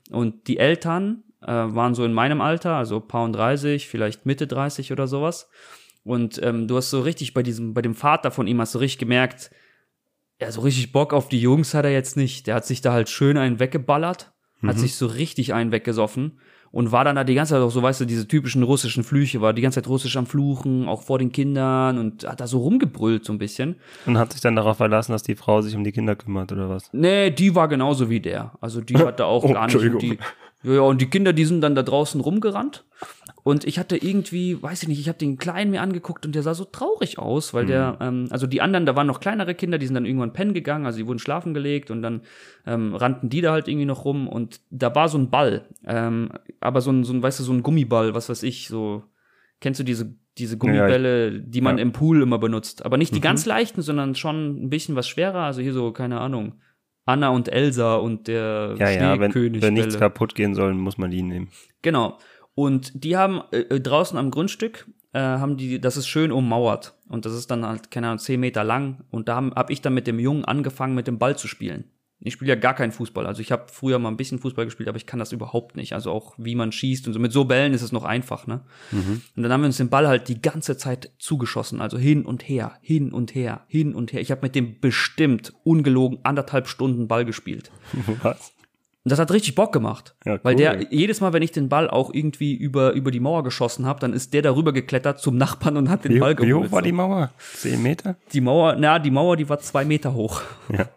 Und 0.10 0.48
die 0.48 0.58
Eltern 0.58 1.24
äh, 1.42 1.48
waren 1.48 1.96
so 1.96 2.04
in 2.04 2.14
meinem 2.14 2.42
Alter, 2.42 2.76
also 2.76 3.00
paar 3.00 3.24
und 3.24 3.34
30, 3.34 3.88
vielleicht 3.88 4.26
Mitte 4.26 4.48
30 4.48 4.92
oder 4.92 5.08
sowas. 5.08 5.50
Und 6.04 6.42
ähm, 6.44 6.68
du 6.68 6.78
hast 6.78 6.90
so 6.90 7.02
richtig 7.02 7.34
bei 7.34 7.44
diesem, 7.44 7.74
bei 7.74 7.82
dem 7.82 7.96
Vater 7.96 8.32
von 8.32 8.48
ihm 8.48 8.60
hast 8.60 8.76
du 8.76 8.80
richtig 8.80 9.00
gemerkt, 9.00 9.52
ja, 10.42 10.52
so 10.52 10.62
richtig 10.62 10.92
Bock 10.92 11.14
auf 11.14 11.28
die 11.28 11.42
Jungs 11.42 11.74
hat 11.74 11.86
er 11.86 11.92
jetzt 11.92 12.16
nicht. 12.16 12.48
Der 12.48 12.56
hat 12.56 12.66
sich 12.66 12.82
da 12.82 12.94
halt 12.94 13.10
schön 13.10 13.38
einen 13.38 13.60
weggeballert, 13.60 14.32
mhm. 14.62 14.70
hat 14.70 14.80
sich 14.80 14.96
so 14.96 15.06
richtig 15.06 15.54
einen 15.54 15.72
weggesoffen 15.72 16.40
und 16.72 16.92
war 16.92 17.04
dann 17.04 17.16
da 17.16 17.24
die 17.24 17.36
ganze 17.36 17.54
Zeit 17.54 17.62
auch 17.62 17.72
so, 17.72 17.82
weißt 17.82 18.02
du, 18.02 18.06
diese 18.06 18.28
typischen 18.28 18.64
russischen 18.64 19.04
Flüche, 19.04 19.42
war 19.42 19.54
die 19.54 19.62
ganze 19.62 19.82
Zeit 19.82 19.90
russisch 19.90 20.16
am 20.18 20.26
Fluchen, 20.26 20.88
auch 20.88 21.02
vor 21.02 21.20
den 21.20 21.32
Kindern 21.32 21.98
und 21.98 22.28
hat 22.28 22.40
da 22.40 22.48
so 22.48 22.60
rumgebrüllt 22.60 23.26
so 23.26 23.34
ein 23.34 23.40
bisschen. 23.40 23.76
Und 24.06 24.18
hat 24.18 24.34
sich 24.34 24.42
dann 24.42 24.56
darauf 24.56 24.78
verlassen, 24.78 25.12
dass 25.12 25.24
die 25.24 25.36
Frau 25.36 25.62
sich 25.62 25.76
um 25.76 25.84
die 25.84 25.92
Kinder 25.92 26.16
kümmert 26.16 26.52
oder 26.52 26.70
was? 26.70 26.90
Nee, 26.94 27.32
die 27.32 27.56
war 27.56 27.68
genauso 27.68 28.10
wie 28.10 28.20
der. 28.20 28.52
Also 28.62 28.82
die 28.82 28.98
hatte 28.98 29.26
auch 29.26 29.44
oh, 29.44 29.54
gar 29.54 29.68
nicht. 29.68 29.76
Und 29.76 30.02
die, 30.02 30.18
ja, 30.64 30.82
und 30.82 31.00
die 31.02 31.10
Kinder, 31.10 31.34
die 31.34 31.46
sind 31.46 31.62
dann 31.62 31.76
da 31.76 31.84
draußen 31.84 32.20
rumgerannt. 32.20 32.84
Und 33.44 33.66
ich 33.66 33.80
hatte 33.80 33.98
irgendwie, 33.98 34.62
weiß 34.62 34.84
ich 34.84 34.90
nicht, 34.90 35.00
ich 35.00 35.08
habe 35.08 35.18
den 35.18 35.38
Kleinen 35.38 35.72
mir 35.72 35.82
angeguckt 35.82 36.26
und 36.26 36.36
der 36.36 36.44
sah 36.44 36.54
so 36.54 36.66
traurig 36.66 37.18
aus, 37.18 37.54
weil 37.54 37.64
mhm. 37.64 37.68
der, 37.68 37.98
ähm, 38.02 38.28
also 38.30 38.48
die 38.48 38.62
anderen, 38.62 38.86
da 38.86 38.96
waren 38.96 39.08
noch 39.08 39.20
kleinere 39.20 39.56
Kinder, 39.56 39.78
die 39.78 39.86
sind 39.86 39.96
dann 39.96 40.06
irgendwann 40.06 40.34
pennen 40.34 40.54
gegangen, 40.54 40.86
also 40.86 40.98
die 40.98 41.08
wurden 41.08 41.20
schlafen 41.20 41.54
gelegt 41.54 41.92
und 41.92 42.02
dann 42.02 42.22
ähm, 42.66 42.96
rannten 42.96 43.30
die 43.30 43.42
da 43.42 43.52
halt 43.52 43.68
irgendwie 43.68 43.86
noch 43.86 44.06
rum 44.06 44.28
und 44.28 44.62
da 44.70 44.94
war 44.94 45.10
so 45.10 45.18
ein 45.18 45.30
Ball, 45.30 45.66
ähm, 45.86 46.32
aber 46.60 46.82
so 46.82 46.92
ein, 46.92 47.04
so 47.04 47.14
ein, 47.14 47.24
weißt 47.24 47.40
du, 47.40 47.44
so 47.44 47.54
ein 47.54 47.64
Gummiball, 47.64 48.14
was 48.14 48.30
weiß 48.30 48.44
ich, 48.44 48.68
so, 48.68 49.04
kennst 49.62 49.80
du 49.80 49.84
diese, 49.84 50.14
diese 50.38 50.58
Gummibälle, 50.58 51.32
ja, 51.32 51.40
die 51.40 51.62
man 51.62 51.78
ja. 51.78 51.82
im 51.82 51.92
Pool 51.92 52.22
immer 52.22 52.40
benutzt, 52.40 52.86
aber 52.86 52.98
nicht 52.98 53.14
die 53.14 53.20
mhm. 53.20 53.24
ganz 53.24 53.46
leichten, 53.46 53.82
sondern 53.82 54.16
schon 54.16 54.66
ein 54.66 54.70
bisschen 54.70 54.96
was 54.96 55.08
schwerer, 55.08 55.44
also 55.44 55.62
hier 55.62 55.74
so, 55.74 55.92
keine 55.92 56.20
Ahnung, 56.20 56.56
Anna 57.06 57.30
und 57.30 57.50
Elsa 57.50 57.96
und 57.96 58.28
der 58.28 58.76
ja, 58.78 58.90
ja, 58.92 59.20
wenn, 59.20 59.34
wenn 59.34 59.74
nichts 59.74 59.98
kaputt 59.98 60.36
gehen 60.36 60.54
soll, 60.54 60.76
muss 60.76 61.00
man 61.00 61.10
die 61.10 61.24
nehmen. 61.24 61.50
Genau. 61.82 62.20
Und 62.60 63.06
die 63.06 63.16
haben 63.16 63.42
äh, 63.54 63.60
äh, 63.60 63.80
draußen 63.80 64.18
am 64.18 64.32
Grundstück, 64.32 64.86
äh, 65.14 65.20
haben 65.20 65.56
die, 65.56 65.80
das 65.80 65.96
ist 65.96 66.10
schön 66.10 66.30
ummauert. 66.30 66.94
Und 67.08 67.26
das 67.26 67.32
ist 67.32 67.50
dann 67.50 67.66
halt, 67.66 67.90
keine 67.90 68.08
Ahnung, 68.08 68.20
zehn 68.20 68.38
Meter 68.38 68.66
lang. 68.66 69.06
Und 69.12 69.30
da 69.30 69.38
habe 69.38 69.52
hab 69.56 69.70
ich 69.70 69.82
dann 69.82 69.94
mit 69.94 70.08
dem 70.08 70.20
Jungen 70.20 70.44
angefangen, 70.44 70.94
mit 70.94 71.08
dem 71.08 71.20
Ball 71.20 71.38
zu 71.38 71.48
spielen. 71.48 71.86
Ich 72.20 72.34
spiele 72.34 72.50
ja 72.50 72.56
gar 72.60 72.74
keinen 72.74 72.92
Fußball. 72.92 73.26
Also 73.26 73.42
ich 73.42 73.54
habe 73.54 73.68
früher 73.72 73.98
mal 73.98 74.10
ein 74.10 74.18
bisschen 74.18 74.40
Fußball 74.40 74.66
gespielt, 74.66 74.90
aber 74.90 74.98
ich 74.98 75.06
kann 75.06 75.20
das 75.20 75.32
überhaupt 75.32 75.78
nicht. 75.78 75.94
Also 75.94 76.12
auch 76.12 76.34
wie 76.38 76.54
man 76.54 76.74
schießt 76.74 77.08
und 77.08 77.14
so. 77.14 77.20
Mit 77.22 77.32
so 77.32 77.46
Bällen 77.46 77.72
ist 77.72 77.82
es 77.82 77.94
noch 77.94 78.04
einfach, 78.04 78.46
ne? 78.46 78.60
Mhm. 78.92 79.22
Und 79.38 79.44
dann 79.44 79.54
haben 79.54 79.62
wir 79.62 79.68
uns 79.68 79.78
den 79.78 79.90
Ball 79.90 80.10
halt 80.10 80.28
die 80.28 80.42
ganze 80.42 80.76
Zeit 80.76 81.14
zugeschossen. 81.18 81.80
Also 81.80 81.98
hin 81.98 82.26
und 82.26 82.44
her, 82.44 82.74
hin 82.82 83.14
und 83.14 83.36
her, 83.36 83.64
hin 83.70 83.96
und 83.96 84.12
her. 84.12 84.20
Ich 84.20 84.32
habe 84.32 84.42
mit 84.42 84.54
dem 84.54 84.82
bestimmt 84.82 85.54
ungelogen 85.64 86.20
anderthalb 86.24 86.68
Stunden 86.68 87.08
Ball 87.08 87.24
gespielt. 87.24 87.72
Was? 88.22 88.52
Und 89.06 89.12
das 89.12 89.20
hat 89.20 89.32
richtig 89.32 89.56
Bock 89.56 89.72
gemacht. 89.72 90.16
Ja, 90.26 90.34
cool. 90.34 90.40
Weil 90.44 90.56
der, 90.56 90.92
jedes 90.92 91.22
Mal, 91.22 91.32
wenn 91.32 91.42
ich 91.42 91.52
den 91.52 91.70
Ball 91.70 91.90
auch 91.90 92.14
irgendwie 92.14 92.54
über, 92.54 92.92
über 92.92 93.12
die 93.12 93.22
Mauer 93.22 93.44
geschossen 93.44 93.86
habe, 93.86 94.00
dann 94.02 94.12
ist 94.12 94.34
der 94.34 94.42
darüber 94.42 94.74
geklettert 94.74 95.20
zum 95.20 95.38
Nachbarn 95.38 95.78
und 95.78 95.90
hat 95.90 96.04
den 96.04 96.16
wie, 96.16 96.20
Ball 96.20 96.36
geholt. 96.36 96.50
Wie 96.50 96.68
hoch 96.68 96.72
war 96.72 96.82
die 96.82 96.92
Mauer? 96.92 97.32
Zehn 97.54 97.82
Meter? 97.82 98.18
Die 98.34 98.42
Mauer, 98.42 98.76
na, 98.78 99.00
die 99.00 99.12
Mauer, 99.12 99.38
die 99.38 99.48
war 99.48 99.60
zwei 99.60 99.86
Meter 99.86 100.14
hoch. 100.14 100.42
Ja. 100.72 100.90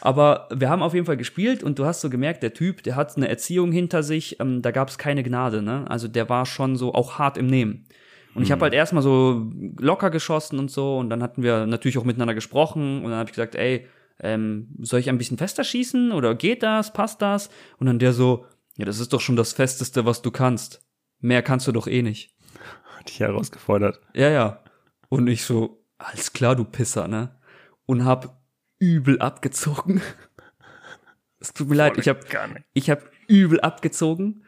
Aber 0.00 0.48
wir 0.54 0.68
haben 0.68 0.82
auf 0.82 0.94
jeden 0.94 1.06
Fall 1.06 1.16
gespielt 1.16 1.62
und 1.62 1.78
du 1.78 1.86
hast 1.86 2.00
so 2.00 2.10
gemerkt, 2.10 2.42
der 2.42 2.54
Typ, 2.54 2.82
der 2.82 2.96
hat 2.96 3.16
eine 3.16 3.28
Erziehung 3.28 3.72
hinter 3.72 4.02
sich, 4.02 4.38
ähm, 4.40 4.62
da 4.62 4.70
gab 4.70 4.88
es 4.88 4.98
keine 4.98 5.22
Gnade, 5.22 5.62
ne? 5.62 5.84
Also 5.88 6.06
der 6.06 6.28
war 6.28 6.46
schon 6.46 6.76
so 6.76 6.94
auch 6.94 7.18
hart 7.18 7.38
im 7.38 7.46
Nehmen. 7.46 7.86
Und 8.34 8.42
ich 8.42 8.50
habe 8.50 8.58
hm. 8.58 8.62
halt 8.64 8.74
erstmal 8.74 9.02
so 9.02 9.50
locker 9.78 10.10
geschossen 10.10 10.58
und 10.58 10.70
so 10.70 10.98
und 10.98 11.08
dann 11.08 11.22
hatten 11.22 11.42
wir 11.42 11.66
natürlich 11.66 11.96
auch 11.98 12.04
miteinander 12.04 12.34
gesprochen 12.34 12.98
und 12.98 13.10
dann 13.10 13.18
habe 13.18 13.30
ich 13.30 13.34
gesagt, 13.34 13.54
ey, 13.54 13.86
ähm, 14.20 14.74
soll 14.80 15.00
ich 15.00 15.08
ein 15.08 15.18
bisschen 15.18 15.38
fester 15.38 15.64
schießen 15.64 16.12
oder 16.12 16.34
geht 16.34 16.62
das, 16.62 16.92
passt 16.92 17.22
das? 17.22 17.50
Und 17.78 17.86
dann 17.86 17.98
der 17.98 18.12
so, 18.12 18.46
ja, 18.76 18.84
das 18.84 18.98
ist 18.98 19.12
doch 19.12 19.20
schon 19.20 19.36
das 19.36 19.52
Festeste, 19.52 20.04
was 20.04 20.22
du 20.22 20.30
kannst. 20.30 20.84
Mehr 21.20 21.42
kannst 21.42 21.66
du 21.66 21.72
doch 21.72 21.86
eh 21.86 22.02
nicht. 22.02 22.34
Hat 22.98 23.08
dich 23.08 23.20
herausgefordert. 23.20 24.00
Ja, 24.14 24.30
ja. 24.30 24.62
Und 25.08 25.26
ich 25.28 25.44
so, 25.44 25.84
alles 25.98 26.32
klar, 26.32 26.56
du 26.56 26.64
Pisser, 26.64 27.08
ne? 27.08 27.38
Und 27.86 28.04
hab 28.04 28.42
übel 28.78 29.20
abgezogen. 29.20 30.00
Es 31.38 31.52
tut 31.52 31.68
mir 31.68 31.76
leid, 31.76 31.98
ich 31.98 32.08
hab, 32.08 32.24
ich 32.72 32.88
hab 32.90 33.10
übel 33.28 33.60
abgezogen 33.60 34.42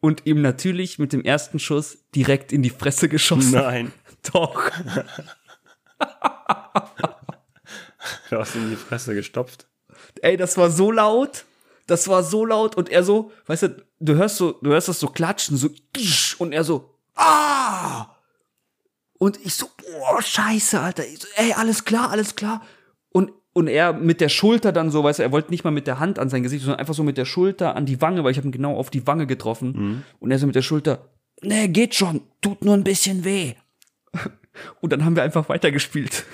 und 0.00 0.26
ihm 0.26 0.42
natürlich 0.42 0.98
mit 0.98 1.14
dem 1.14 1.22
ersten 1.22 1.58
Schuss 1.58 2.04
direkt 2.14 2.52
in 2.52 2.62
die 2.62 2.68
Fresse 2.68 3.08
geschossen. 3.08 3.52
Nein. 3.52 3.92
Doch. 4.32 4.70
Du 8.30 8.38
hast 8.38 8.54
in 8.54 8.70
die 8.70 8.76
Fresse 8.76 9.14
gestopft. 9.14 9.66
Ey, 10.20 10.36
das 10.36 10.56
war 10.56 10.70
so 10.70 10.90
laut. 10.90 11.44
Das 11.86 12.08
war 12.08 12.22
so 12.22 12.46
laut 12.46 12.76
und 12.76 12.88
er 12.88 13.04
so, 13.04 13.30
weißt 13.46 13.62
du, 13.64 13.84
du 14.00 14.14
hörst 14.14 14.38
so, 14.38 14.52
du 14.52 14.70
hörst 14.70 14.88
das 14.88 15.00
so 15.00 15.08
klatschen, 15.08 15.58
so 15.58 15.68
und 16.38 16.52
er 16.52 16.64
so, 16.64 16.98
ah! 17.14 18.06
Und 19.18 19.38
ich 19.44 19.54
so, 19.54 19.66
boah, 19.76 20.22
scheiße, 20.22 20.80
Alter. 20.80 21.02
So, 21.02 21.28
ey, 21.36 21.52
alles 21.52 21.84
klar, 21.84 22.10
alles 22.10 22.36
klar. 22.36 22.62
Und, 23.10 23.32
und 23.52 23.68
er 23.68 23.92
mit 23.92 24.20
der 24.20 24.30
Schulter 24.30 24.72
dann 24.72 24.90
so, 24.90 25.04
weißt 25.04 25.18
du, 25.18 25.22
er 25.22 25.32
wollte 25.32 25.50
nicht 25.50 25.64
mal 25.64 25.70
mit 25.70 25.86
der 25.86 25.98
Hand 26.00 26.18
an 26.18 26.30
sein 26.30 26.42
Gesicht, 26.42 26.64
sondern 26.64 26.80
einfach 26.80 26.94
so 26.94 27.04
mit 27.04 27.18
der 27.18 27.26
Schulter 27.26 27.76
an 27.76 27.86
die 27.86 28.00
Wange, 28.00 28.24
weil 28.24 28.32
ich 28.32 28.38
habe 28.38 28.48
ihn 28.48 28.52
genau 28.52 28.76
auf 28.76 28.90
die 28.90 29.06
Wange 29.06 29.26
getroffen. 29.26 29.72
Mhm. 29.76 30.02
Und 30.20 30.30
er 30.30 30.38
so 30.38 30.46
mit 30.46 30.56
der 30.56 30.62
Schulter, 30.62 31.10
nee, 31.42 31.68
geht 31.68 31.94
schon, 31.94 32.22
tut 32.40 32.64
nur 32.64 32.74
ein 32.74 32.84
bisschen 32.84 33.24
weh. 33.24 33.54
Und 34.80 34.92
dann 34.92 35.04
haben 35.04 35.16
wir 35.16 35.22
einfach 35.22 35.48
weitergespielt. 35.48 36.24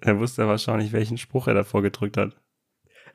Er 0.00 0.18
wusste 0.18 0.46
wahrscheinlich, 0.46 0.92
welchen 0.92 1.16
Spruch 1.16 1.46
er 1.46 1.54
davor 1.54 1.82
gedrückt 1.82 2.16
hat. 2.16 2.36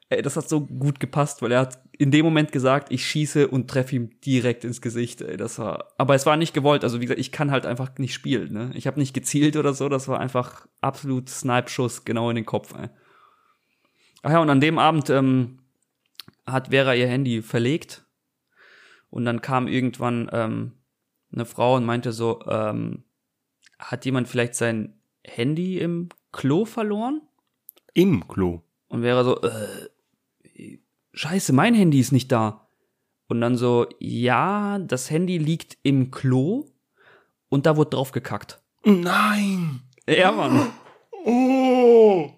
Ey, 0.10 0.22
das 0.22 0.38
hat 0.38 0.48
so 0.48 0.62
gut 0.62 1.00
gepasst, 1.00 1.42
weil 1.42 1.52
er 1.52 1.62
hat 1.62 1.80
in 1.92 2.12
dem 2.12 2.26
Moment 2.26 2.52
gesagt, 2.52 2.92
ich 2.92 3.06
schieße 3.06 3.48
und 3.48 3.70
treffe 3.70 3.96
ihm 3.96 4.20
direkt 4.22 4.64
ins 4.64 4.82
Gesicht. 4.82 5.22
Ey, 5.22 5.36
das 5.36 5.58
war, 5.58 5.94
aber 5.98 6.14
es 6.14 6.26
war 6.26 6.38
nicht 6.38 6.54
gewollt. 6.54 6.84
Also 6.84 7.02
wie 7.02 7.06
gesagt, 7.06 7.20
ich 7.20 7.32
kann 7.32 7.50
halt 7.50 7.66
einfach 7.66 7.98
nicht 7.98 8.14
spielen. 8.14 8.54
Ne? 8.54 8.72
Ich 8.76 8.86
habe 8.86 9.00
nicht 9.00 9.14
gezielt 9.14 9.58
oder 9.58 9.74
so. 9.74 9.90
Das 9.90 10.08
war 10.08 10.20
einfach 10.20 10.68
absolut 10.82 11.30
Snipe-Schuss 11.30 12.06
genau 12.06 12.30
in 12.30 12.36
den 12.36 12.46
Kopf. 12.46 12.74
Ey. 12.76 12.90
Ach 14.22 14.32
ja, 14.32 14.40
und 14.40 14.50
an 14.50 14.62
dem 14.62 14.78
Abend 14.78 15.10
ähm, 15.10 15.60
hat 16.46 16.70
Vera 16.70 16.94
ihr 16.94 17.08
Handy 17.08 17.42
verlegt 17.42 18.06
und 19.10 19.26
dann 19.26 19.42
kam 19.42 19.68
irgendwann 19.68 20.30
ähm, 20.32 20.74
eine 21.32 21.46
Frau 21.46 21.76
und 21.76 21.86
meinte 21.86 22.12
so, 22.12 22.42
ähm, 22.48 23.04
hat 23.80 24.06
jemand 24.06 24.28
vielleicht 24.28 24.56
sein 24.56 25.00
Handy 25.26 25.80
im 25.80 26.10
Klo 26.32 26.66
verloren. 26.66 27.22
Im 27.94 28.28
Klo. 28.28 28.62
Und 28.88 29.02
wäre 29.02 29.24
so, 29.24 29.42
äh, 29.42 30.80
scheiße, 31.14 31.54
mein 31.54 31.74
Handy 31.74 32.00
ist 32.00 32.12
nicht 32.12 32.32
da. 32.32 32.68
Und 33.28 33.42
dann 33.42 33.58
so, 33.58 33.88
ja, 34.00 34.80
das 34.80 35.10
Handy 35.10 35.38
liegt 35.38 35.78
im 35.84 36.12
Klo 36.12 36.66
und 37.50 37.66
da 37.66 37.76
wurde 37.76 37.92
drauf 37.92 38.12
gekackt. 38.12 38.62
Nein. 38.84 39.82
Ja, 40.08 40.32
Mann. 40.32 40.72
Oh. 41.26 42.32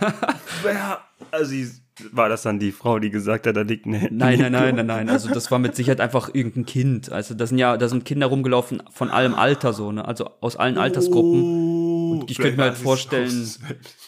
Wer, 0.62 1.00
also 1.32 1.54
War 2.10 2.28
das 2.28 2.42
dann 2.42 2.58
die 2.58 2.72
Frau, 2.72 2.98
die 2.98 3.10
gesagt 3.10 3.46
hat, 3.46 3.56
da 3.56 3.62
liegt 3.62 3.86
eine 3.86 4.08
Nein, 4.10 4.40
nein, 4.40 4.52
nein, 4.52 4.74
nein, 4.74 4.86
nein. 4.86 5.08
Also 5.08 5.32
das 5.32 5.50
war 5.52 5.60
mit 5.60 5.76
Sicherheit 5.76 6.00
einfach 6.00 6.28
irgendein 6.32 6.66
Kind. 6.66 7.12
Also 7.12 7.34
das 7.34 7.50
sind 7.50 7.58
ja, 7.58 7.76
da 7.76 7.88
sind 7.88 8.04
Kinder 8.04 8.26
rumgelaufen 8.26 8.82
von 8.90 9.10
allem 9.10 9.34
Alter 9.34 9.72
so, 9.72 9.92
ne? 9.92 10.04
Also 10.04 10.28
aus 10.40 10.56
allen 10.56 10.76
Altersgruppen. 10.76 11.42
Oh, 11.42 12.10
Und 12.20 12.30
ich 12.30 12.38
könnte 12.38 12.56
mir 12.56 12.64
halt 12.64 12.76
vorstellen, 12.76 13.48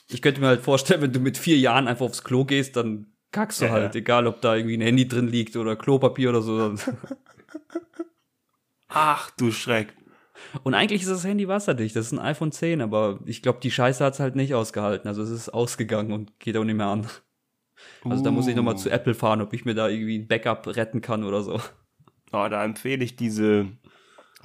ich 0.08 0.20
könnte 0.20 0.40
mir 0.40 0.48
halt 0.48 0.62
vorstellen, 0.62 1.00
wenn 1.00 1.12
du 1.12 1.20
mit 1.20 1.38
vier 1.38 1.58
Jahren 1.58 1.86
einfach 1.86 2.06
aufs 2.06 2.24
Klo 2.24 2.44
gehst, 2.44 2.74
dann 2.76 3.06
kackst 3.30 3.62
du 3.62 3.70
halt, 3.70 3.94
egal 3.94 4.26
ob 4.26 4.40
da 4.40 4.56
irgendwie 4.56 4.76
ein 4.76 4.80
Handy 4.80 5.06
drin 5.06 5.28
liegt 5.28 5.56
oder 5.56 5.76
Klopapier 5.76 6.30
oder 6.30 6.42
so. 6.42 6.74
Ach 8.88 9.30
du 9.30 9.52
Schreck. 9.52 9.92
Und 10.62 10.74
eigentlich 10.74 11.02
ist 11.02 11.10
das 11.10 11.24
Handy 11.24 11.48
wasserdicht. 11.48 11.94
Das 11.96 12.06
ist 12.06 12.12
ein 12.12 12.18
iPhone 12.18 12.52
10, 12.52 12.80
aber 12.80 13.20
ich 13.26 13.42
glaube, 13.42 13.58
die 13.62 13.70
Scheiße 13.70 14.04
hat's 14.04 14.20
halt 14.20 14.36
nicht 14.36 14.54
ausgehalten. 14.54 15.08
Also 15.08 15.22
es 15.22 15.30
ist 15.30 15.50
ausgegangen 15.50 16.12
und 16.12 16.38
geht 16.40 16.56
auch 16.56 16.64
nicht 16.64 16.76
mehr 16.76 16.86
an. 16.86 17.06
Also 18.04 18.22
da 18.24 18.30
muss 18.30 18.46
ich 18.46 18.56
nochmal 18.56 18.74
Uh. 18.74 18.78
zu 18.78 18.90
Apple 18.90 19.14
fahren, 19.14 19.40
ob 19.40 19.52
ich 19.52 19.64
mir 19.64 19.74
da 19.74 19.88
irgendwie 19.88 20.18
ein 20.18 20.28
Backup 20.28 20.66
retten 20.76 21.00
kann 21.00 21.24
oder 21.24 21.42
so. 21.42 21.60
Oh, 22.32 22.48
da 22.48 22.64
empfehle 22.64 23.04
ich 23.04 23.16
diese, 23.16 23.66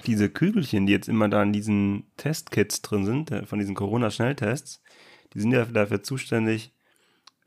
diese 0.05 0.29
Kügelchen, 0.29 0.85
die 0.85 0.93
jetzt 0.93 1.09
immer 1.09 1.29
da 1.29 1.41
in 1.43 1.53
diesen 1.53 2.11
Testkits 2.17 2.81
drin 2.81 3.05
sind, 3.05 3.31
äh, 3.31 3.45
von 3.45 3.59
diesen 3.59 3.75
Corona-Schnelltests. 3.75 4.81
Die 5.33 5.39
sind 5.41 5.51
ja 5.51 5.65
dafür 5.65 6.03
zuständig. 6.03 6.73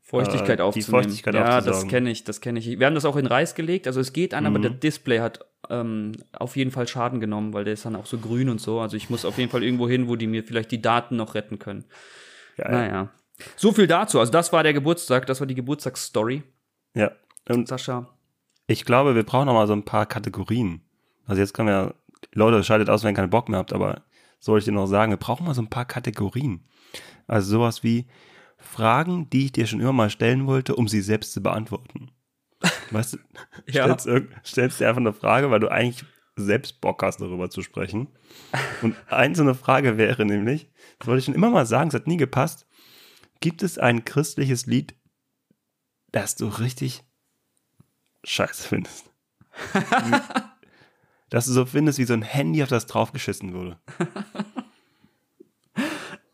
Feuchtigkeit 0.01 0.49
Äh, 0.51 0.55
die 0.57 0.61
aufzunehmen. 0.61 1.03
Feuchtigkeit 1.03 1.33
ja, 1.35 1.61
das 1.61 1.87
kenne 1.87 2.11
ich, 2.11 2.23
das 2.23 2.39
kenne 2.41 2.59
ich. 2.59 2.79
Wir 2.79 2.85
haben 2.85 2.93
das 2.95 3.05
auch 3.05 3.15
in 3.15 3.25
Reis 3.25 3.55
gelegt, 3.55 3.87
also 3.87 3.99
es 3.99 4.13
geht 4.13 4.33
an, 4.33 4.45
aber 4.45 4.59
Mhm. 4.59 4.63
der 4.63 4.71
Display 4.71 5.19
hat 5.19 5.39
ähm, 5.69 6.11
auf 6.33 6.55
jeden 6.55 6.69
Fall 6.69 6.87
Schaden 6.87 7.19
genommen, 7.19 7.53
weil 7.53 7.63
der 7.63 7.73
ist 7.73 7.85
dann 7.85 7.95
auch 7.95 8.05
so 8.05 8.19
grün 8.19 8.49
und 8.49 8.61
so. 8.61 8.79
Also 8.79 8.97
ich 8.97 9.09
muss 9.09 9.25
auf 9.25 9.37
jeden 9.39 9.49
Fall 9.49 9.63
irgendwo 9.63 9.89
hin, 9.89 10.07
wo 10.07 10.15
die 10.15 10.27
mir 10.27 10.43
vielleicht 10.43 10.69
die 10.71 10.81
Daten 10.81 11.15
noch 11.15 11.33
retten 11.33 11.57
können. 11.57 11.85
Ja, 12.57 12.69
Naja. 12.69 13.09
So 13.55 13.71
viel 13.73 13.87
dazu. 13.87 14.19
Also 14.19 14.31
das 14.31 14.51
war 14.53 14.63
der 14.63 14.73
Geburtstag, 14.73 15.25
das 15.27 15.39
war 15.39 15.47
die 15.47 15.55
Geburtstagsstory. 15.55 16.43
ja. 16.95 17.11
Und 17.47 17.67
Sascha. 17.67 18.09
ich 18.65 18.85
glaube, 18.85 19.13
wir 19.13 19.23
brauchen 19.23 19.45
noch 19.45 19.53
mal 19.53 19.67
so 19.67 19.73
ein 19.73 19.85
paar 19.85 20.07
Kategorien. 20.07 20.81
Also 21.27 21.41
jetzt 21.41 21.53
können 21.53 21.67
wir, 21.67 21.93
Leute, 22.33 22.63
schaltet 22.63 22.89
aus, 22.89 23.03
wenn 23.03 23.11
ihr 23.11 23.15
keinen 23.15 23.29
Bock 23.29 23.49
mehr 23.49 23.59
habt, 23.59 23.71
aber 23.71 24.01
soll 24.39 24.57
ich 24.57 24.65
dir 24.65 24.71
noch 24.71 24.87
sagen, 24.87 25.11
wir 25.11 25.17
brauchen 25.17 25.45
mal 25.45 25.53
so 25.53 25.61
ein 25.61 25.69
paar 25.69 25.85
Kategorien. 25.85 26.65
Also 27.27 27.51
sowas 27.51 27.83
wie 27.83 28.07
Fragen, 28.57 29.29
die 29.29 29.45
ich 29.45 29.51
dir 29.51 29.67
schon 29.67 29.79
immer 29.79 29.93
mal 29.93 30.09
stellen 30.09 30.47
wollte, 30.47 30.75
um 30.75 30.87
sie 30.87 31.01
selbst 31.01 31.33
zu 31.33 31.43
beantworten. 31.43 32.09
Weißt 32.89 33.13
du, 33.13 33.17
Ja. 33.67 33.95
stellst, 33.99 34.27
stellst 34.43 34.79
dir 34.79 34.87
einfach 34.87 35.01
eine 35.01 35.13
Frage, 35.13 35.51
weil 35.51 35.59
du 35.59 35.67
eigentlich 35.69 36.03
selbst 36.35 36.81
Bock 36.81 37.03
hast, 37.03 37.21
darüber 37.21 37.51
zu 37.51 37.61
sprechen. 37.61 38.07
Und 38.81 38.95
eine 39.07 39.53
Frage 39.53 39.97
wäre 39.97 40.25
nämlich, 40.25 40.67
das 40.97 41.07
wollte 41.07 41.19
ich 41.19 41.25
schon 41.25 41.35
immer 41.35 41.51
mal 41.51 41.65
sagen, 41.67 41.89
es 41.89 41.93
hat 41.93 42.07
nie 42.07 42.17
gepasst, 42.17 42.64
gibt 43.45 43.61
es 43.61 43.77
ein 43.77 44.05
christliches 44.05 44.65
Lied, 44.65 44.95
das 46.11 46.35
du 46.35 46.47
richtig 46.47 47.03
scheiße 48.23 48.67
findest? 48.67 49.11
dass 51.29 51.45
du 51.45 51.51
so 51.51 51.67
findest, 51.67 51.99
wie 51.99 52.05
so 52.05 52.15
ein 52.15 52.23
Handy, 52.23 52.63
auf 52.63 52.69
das 52.69 52.87
draufgeschissen 52.87 53.53
wurde. 53.53 53.79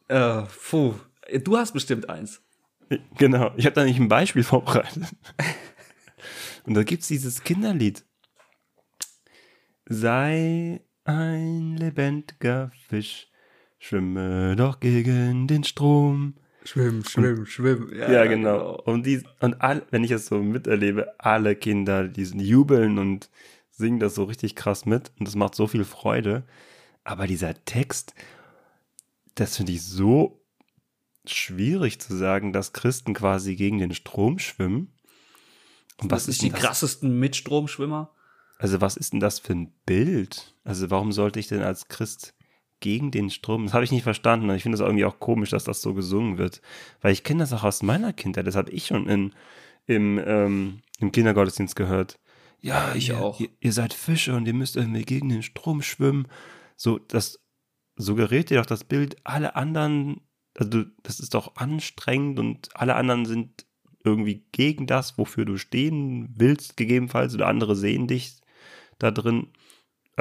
Äh, 0.08 0.44
puh. 0.70 0.94
Du 1.46 1.56
hast 1.56 1.72
bestimmt 1.72 2.10
eins. 2.10 2.42
Genau, 3.18 3.54
ich 3.56 3.66
habe 3.66 3.76
da 3.76 3.86
nicht 3.86 3.98
ein 3.98 4.10
Beispiel 4.10 4.44
vorbereitet. 4.44 5.06
Und 6.66 6.74
da 6.74 6.84
gibt's 6.84 7.08
dieses 7.08 7.46
Kinderlied. 7.46 8.04
Sei 9.86 10.82
ein 11.06 11.78
lebendiger 11.78 12.72
Fisch, 12.90 13.30
schwimme 13.80 14.58
doch 14.58 14.82
gegen 14.82 15.48
den 15.48 15.64
Strom. 15.64 16.36
Schwimm, 16.64 17.04
schwimm, 17.04 17.46
schwimm. 17.46 17.92
Ja, 17.96 18.26
genau. 18.26 18.76
Und, 18.86 19.06
die, 19.06 19.24
und 19.40 19.62
all, 19.62 19.84
wenn 19.90 20.04
ich 20.04 20.12
es 20.12 20.28
so 20.28 20.42
miterlebe, 20.42 21.14
alle 21.20 21.56
Kinder, 21.56 22.08
die 22.08 22.24
jubeln 22.24 23.00
und 23.00 23.30
singen 23.70 24.00
das 24.00 24.16
so 24.16 24.26
richtig 24.26 24.56
krass 24.56 24.86
mit 24.86 25.12
und 25.18 25.28
das 25.28 25.36
macht 25.36 25.56
so 25.56 25.68
viel 25.68 25.84
Freude. 25.84 26.44
Aber 27.04 27.26
dieser 27.26 27.56
Text, 27.66 28.14
das 29.36 29.58
finde 29.58 29.72
ich 29.72 29.84
so 29.84 30.40
schwierig 31.26 32.00
zu 32.00 32.16
sagen, 32.16 32.54
dass 32.54 32.74
Christen 32.74 33.14
quasi 33.14 33.56
gegen 33.56 33.80
den 33.80 33.94
Strom 33.94 34.40
schwimmen. 34.40 34.94
Und 35.98 36.12
Was 36.12 36.28
ist 36.28 36.42
die 36.42 36.50
das? 36.50 36.60
krassesten 36.60 37.20
Mitstromschwimmer? 37.20 38.12
Also 38.58 38.82
was 38.82 38.98
ist 38.98 39.14
denn 39.14 39.20
das 39.20 39.40
für 39.40 39.54
ein 39.54 39.72
Bild? 39.86 40.56
Also 40.64 40.92
warum 40.92 41.12
sollte 41.12 41.40
ich 41.40 41.48
denn 41.48 41.64
als 41.64 41.88
Christ 41.88 42.36
gegen 42.82 43.12
den 43.12 43.30
Strom? 43.30 43.64
Das 43.66 43.74
habe 43.74 43.86
ich 43.86 43.92
nicht 43.92 44.04
verstanden. 44.04 44.50
Und 44.50 44.56
ich 44.56 44.64
finde 44.64 44.76
es 44.76 44.82
irgendwie 44.82 45.06
auch 45.06 45.20
komisch, 45.20 45.52
dass 45.52 45.64
das 45.64 45.82
so 45.82 45.94
gesungen 45.94 46.38
wird. 46.38 46.62
Weil 47.02 47.14
ich 47.14 47.24
kenne 47.24 47.40
das 47.40 47.54
auch 47.54 47.64
aus 47.64 47.82
meiner 47.82 48.12
Kindheit. 48.12 48.46
Das 48.46 48.56
habe 48.56 48.72
ich 48.72 48.88
schon 48.88 49.08
in, 49.08 49.34
im, 49.88 50.20
ähm, 50.26 50.82
im 51.00 51.12
Kindergottesdienst 51.12 51.76
gehört. 51.76 52.20
Ja, 52.60 52.94
ich 52.94 53.10
ihr, 53.10 53.20
auch. 53.20 53.40
Ihr, 53.40 53.50
ihr 53.60 53.74
seid 53.74 53.94
Fische 53.94 54.36
und 54.36 54.46
ihr 54.48 54.54
müsst 54.54 54.76
irgendwie 54.76 55.04
gegen 55.04 55.30
den 55.30 55.44
Strom 55.44 55.82
schwimmen. 55.82 56.28
So, 56.76 57.00
das 57.00 57.40
suggeriert 57.96 58.50
dir 58.50 58.60
doch 58.60 58.66
das 58.66 58.84
Bild, 58.84 59.18
alle 59.24 59.56
anderen, 59.56 60.22
also 60.58 60.84
das 61.04 61.20
ist 61.20 61.34
doch 61.34 61.56
anstrengend 61.56 62.40
und 62.40 62.70
alle 62.76 62.96
anderen 62.96 63.26
sind 63.26 63.66
irgendwie 64.04 64.44
gegen 64.52 64.88
das, 64.88 65.18
wofür 65.18 65.46
du 65.46 65.58
stehen 65.58 66.34
willst, 66.36 66.78
gegebenenfalls, 66.78 67.36
oder 67.36 67.48
andere 67.48 67.76
sehen 67.76 68.08
dich 68.08 68.42
da 69.00 69.12
drin. 69.12 69.48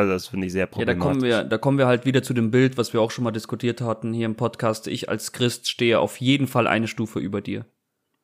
Also 0.01 0.13
das 0.13 0.27
finde 0.29 0.47
ich 0.47 0.53
sehr 0.53 0.63
Ja, 0.63 0.67
da 0.67 0.73
problematisch. 0.73 1.03
kommen 1.03 1.23
wir, 1.23 1.45
da 1.45 1.59
kommen 1.59 1.79
wir 1.79 1.87
halt 1.87 2.05
wieder 2.07 2.23
zu 2.23 2.35
dem 2.35 2.51
Bild, 2.51 2.77
was 2.79 2.93
wir 2.93 3.01
auch 3.01 3.11
schon 3.11 3.25
mal 3.25 3.31
diskutiert 3.31 3.81
hatten 3.81 4.13
hier 4.13 4.27
im 4.27 4.35
Podcast. 4.37 4.87
Ich 4.87 5.09
als 5.09 5.33
Christ 5.33 5.69
stehe 5.69 5.99
auf 6.01 6.17
jeden 6.21 6.47
Fall 6.47 6.67
eine 6.67 6.89
Stufe 6.89 7.19
über 7.21 7.41
dir. 7.41 7.65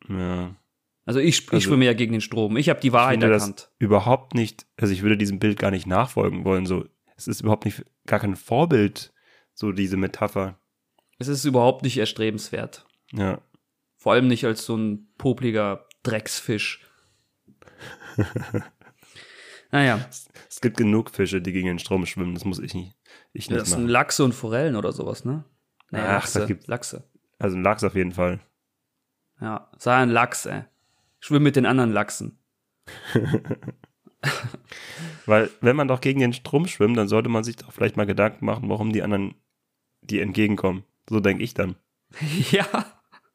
ja. 0.09 0.55
Also 1.09 1.21
ich, 1.21 1.39
ich 1.45 1.53
Also- 1.53 1.69
schwimme 1.69 1.85
ja 1.85 1.93
gegen 1.93 2.11
den 2.11 2.21
Strom. 2.21 2.57
Ich 2.57 2.69
habe 2.69 2.81
die 2.81 2.93
Wahrheit 2.93 3.19
ich 3.19 3.21
finde 3.23 3.35
erkannt. 3.35 3.59
das 3.61 3.73
überhaupt 3.79 4.35
nicht, 4.35 4.67
also 4.77 4.93
ich 4.93 5.03
würde 5.03 5.17
diesem 5.17 5.39
Bild 5.39 5.57
gar 5.57 5.71
nicht 5.71 5.87
nachfolgen 5.87 6.45
wollen. 6.45 6.67
So, 6.67 6.85
es 7.17 7.29
ist 7.29 7.43
überhaupt 7.43 7.65
nicht, 7.65 7.85
gar 8.07 8.19
kein 8.19 8.35
Vorbild, 8.35 9.13
so 9.55 9.71
diese 9.71 9.97
Metapher. 9.97 10.59
Es 11.21 11.29
ist 11.29 11.45
überhaupt 11.45 11.85
nicht 11.85 11.97
erstrebenswert. 11.99 12.87
Ja. 13.13 13.41
Vor 13.97 14.15
allem 14.15 14.27
nicht 14.27 14.45
als 14.47 14.65
so 14.67 14.77
ein 14.77 15.07
popliger 15.17 15.87
Drecksfisch. 16.03 16.85
naja, 19.77 20.01
Es 20.49 20.61
gibt 20.63 20.77
genug 20.79 21.11
Fische, 21.11 21.43
die 21.43 21.53
gegen 21.53 21.67
den 21.69 21.79
Strom 21.79 22.07
schwimmen. 22.07 22.35
Das 22.35 22.45
muss 22.47 22.59
ich 22.59 22.73
nicht, 22.75 22.97
ich 23.33 23.51
nicht 23.51 23.61
das 23.61 23.69
sind 23.71 23.81
machen. 23.83 23.89
Lachse 23.91 24.25
und 24.25 24.33
Forellen 24.35 24.75
oder 24.77 24.93
sowas, 24.93 25.25
ne? 25.25 25.45
Nee, 25.91 25.99
Ach, 26.01 26.15
Lachse, 26.15 26.39
da 26.41 26.47
gibt's- 26.47 26.67
Lachse. 26.67 27.05
Also 27.39 27.57
ein 27.57 27.63
Lachs 27.63 27.85
auf 27.85 27.95
jeden 27.95 28.13
Fall. 28.13 28.41
Ja, 29.41 29.71
sei 29.79 29.95
ein 29.97 30.09
Lachs, 30.11 30.47
ey. 30.47 30.63
Schwimm 31.21 31.43
mit 31.43 31.57
den 31.57 31.67
anderen 31.67 31.93
Lachsen. 31.93 32.39
Weil, 35.27 35.51
wenn 35.61 35.77
man 35.77 35.89
doch 35.89 36.01
gegen 36.01 36.21
den 36.21 36.33
Strom 36.33 36.67
schwimmt, 36.67 36.97
dann 36.97 37.09
sollte 37.09 37.29
man 37.29 37.45
sich 37.45 37.57
doch 37.57 37.73
vielleicht 37.73 37.97
mal 37.97 38.07
Gedanken 38.07 38.45
machen, 38.47 38.69
warum 38.69 38.93
die 38.93 39.03
anderen 39.03 39.35
die 40.01 40.21
entgegenkommen. 40.21 40.85
So 41.09 41.21
denke 41.21 41.43
ich 41.43 41.53
dann. 41.55 41.77
ja. 42.51 42.67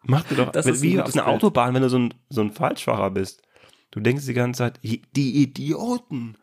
Mach 0.03 0.23
dir 0.23 0.35
doch, 0.35 0.51
Das 0.51 0.65
ein 0.65 0.81
wie 0.81 0.99
auf 0.99 1.13
einer. 1.13 1.27
Autobahn, 1.27 1.73
wenn 1.75 1.83
du 1.83 1.89
so 1.89 1.99
ein, 1.99 2.13
so 2.29 2.41
ein 2.41 2.51
Falschfahrer 2.51 3.11
bist. 3.11 3.43
Du 3.91 3.99
denkst 3.99 4.25
die 4.25 4.33
ganze 4.33 4.59
Zeit, 4.59 4.79
"I- 4.83 5.01
die 5.15 5.41
Idioten. 5.43 6.37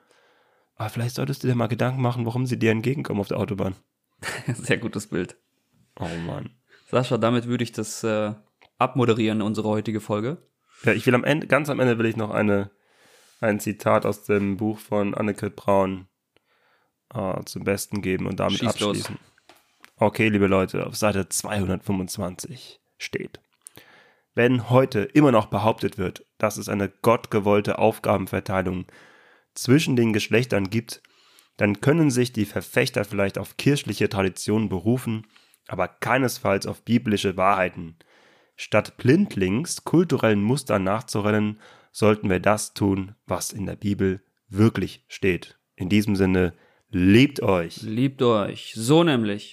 Aber 0.76 0.90
vielleicht 0.90 1.16
solltest 1.16 1.42
du 1.42 1.48
dir 1.48 1.54
mal 1.54 1.66
Gedanken 1.66 2.00
machen, 2.02 2.24
warum 2.26 2.46
sie 2.46 2.58
dir 2.58 2.70
entgegenkommen 2.70 3.20
auf 3.20 3.28
der 3.28 3.38
Autobahn. 3.38 3.74
Sehr 4.54 4.78
gutes 4.78 5.08
Bild. 5.08 5.36
Oh 5.98 6.06
Mann. 6.26 6.50
Sascha, 6.90 7.18
damit 7.18 7.46
würde 7.46 7.64
ich 7.64 7.72
das 7.72 8.04
äh, 8.04 8.32
abmoderieren, 8.78 9.42
unsere 9.42 9.68
heutige 9.68 10.00
Folge. 10.00 10.38
Ja, 10.84 10.92
ich 10.92 11.04
will 11.06 11.14
am 11.14 11.24
Ende, 11.24 11.46
ganz 11.48 11.68
am 11.68 11.80
Ende 11.80 11.98
will 11.98 12.06
ich 12.06 12.16
noch 12.16 12.30
eine, 12.30 12.70
ein 13.40 13.58
Zitat 13.60 14.06
aus 14.06 14.24
dem 14.24 14.56
Buch 14.56 14.78
von 14.78 15.14
Anneke 15.14 15.50
Braun 15.50 16.06
äh, 17.12 17.42
zum 17.44 17.64
Besten 17.64 18.00
geben 18.02 18.26
und 18.26 18.38
damit 18.40 18.58
Schieß 18.60 18.78
los. 18.80 18.90
abschließen. 18.98 19.18
Okay, 19.96 20.28
liebe 20.28 20.46
Leute, 20.46 20.86
auf 20.86 20.94
Seite 20.96 21.28
225 21.28 22.80
steht. 22.98 23.40
Wenn 24.38 24.70
heute 24.70 25.00
immer 25.00 25.32
noch 25.32 25.46
behauptet 25.46 25.98
wird, 25.98 26.24
dass 26.38 26.58
es 26.58 26.68
eine 26.68 26.88
gottgewollte 26.88 27.80
Aufgabenverteilung 27.80 28.84
zwischen 29.52 29.96
den 29.96 30.12
Geschlechtern 30.12 30.70
gibt, 30.70 31.02
dann 31.56 31.80
können 31.80 32.12
sich 32.12 32.32
die 32.32 32.44
Verfechter 32.44 33.04
vielleicht 33.04 33.36
auf 33.36 33.56
kirchliche 33.56 34.08
Traditionen 34.08 34.68
berufen, 34.68 35.26
aber 35.66 35.88
keinesfalls 35.88 36.68
auf 36.68 36.84
biblische 36.84 37.36
Wahrheiten. 37.36 37.96
Statt 38.54 38.96
blindlings 38.96 39.82
kulturellen 39.82 40.44
Mustern 40.44 40.84
nachzurennen, 40.84 41.58
sollten 41.90 42.30
wir 42.30 42.38
das 42.38 42.74
tun, 42.74 43.16
was 43.26 43.52
in 43.52 43.66
der 43.66 43.74
Bibel 43.74 44.22
wirklich 44.48 45.04
steht. 45.08 45.58
In 45.74 45.88
diesem 45.88 46.14
Sinne, 46.14 46.54
liebt 46.90 47.42
euch. 47.42 47.82
Liebt 47.82 48.22
euch. 48.22 48.72
So 48.76 49.02
nämlich. 49.02 49.46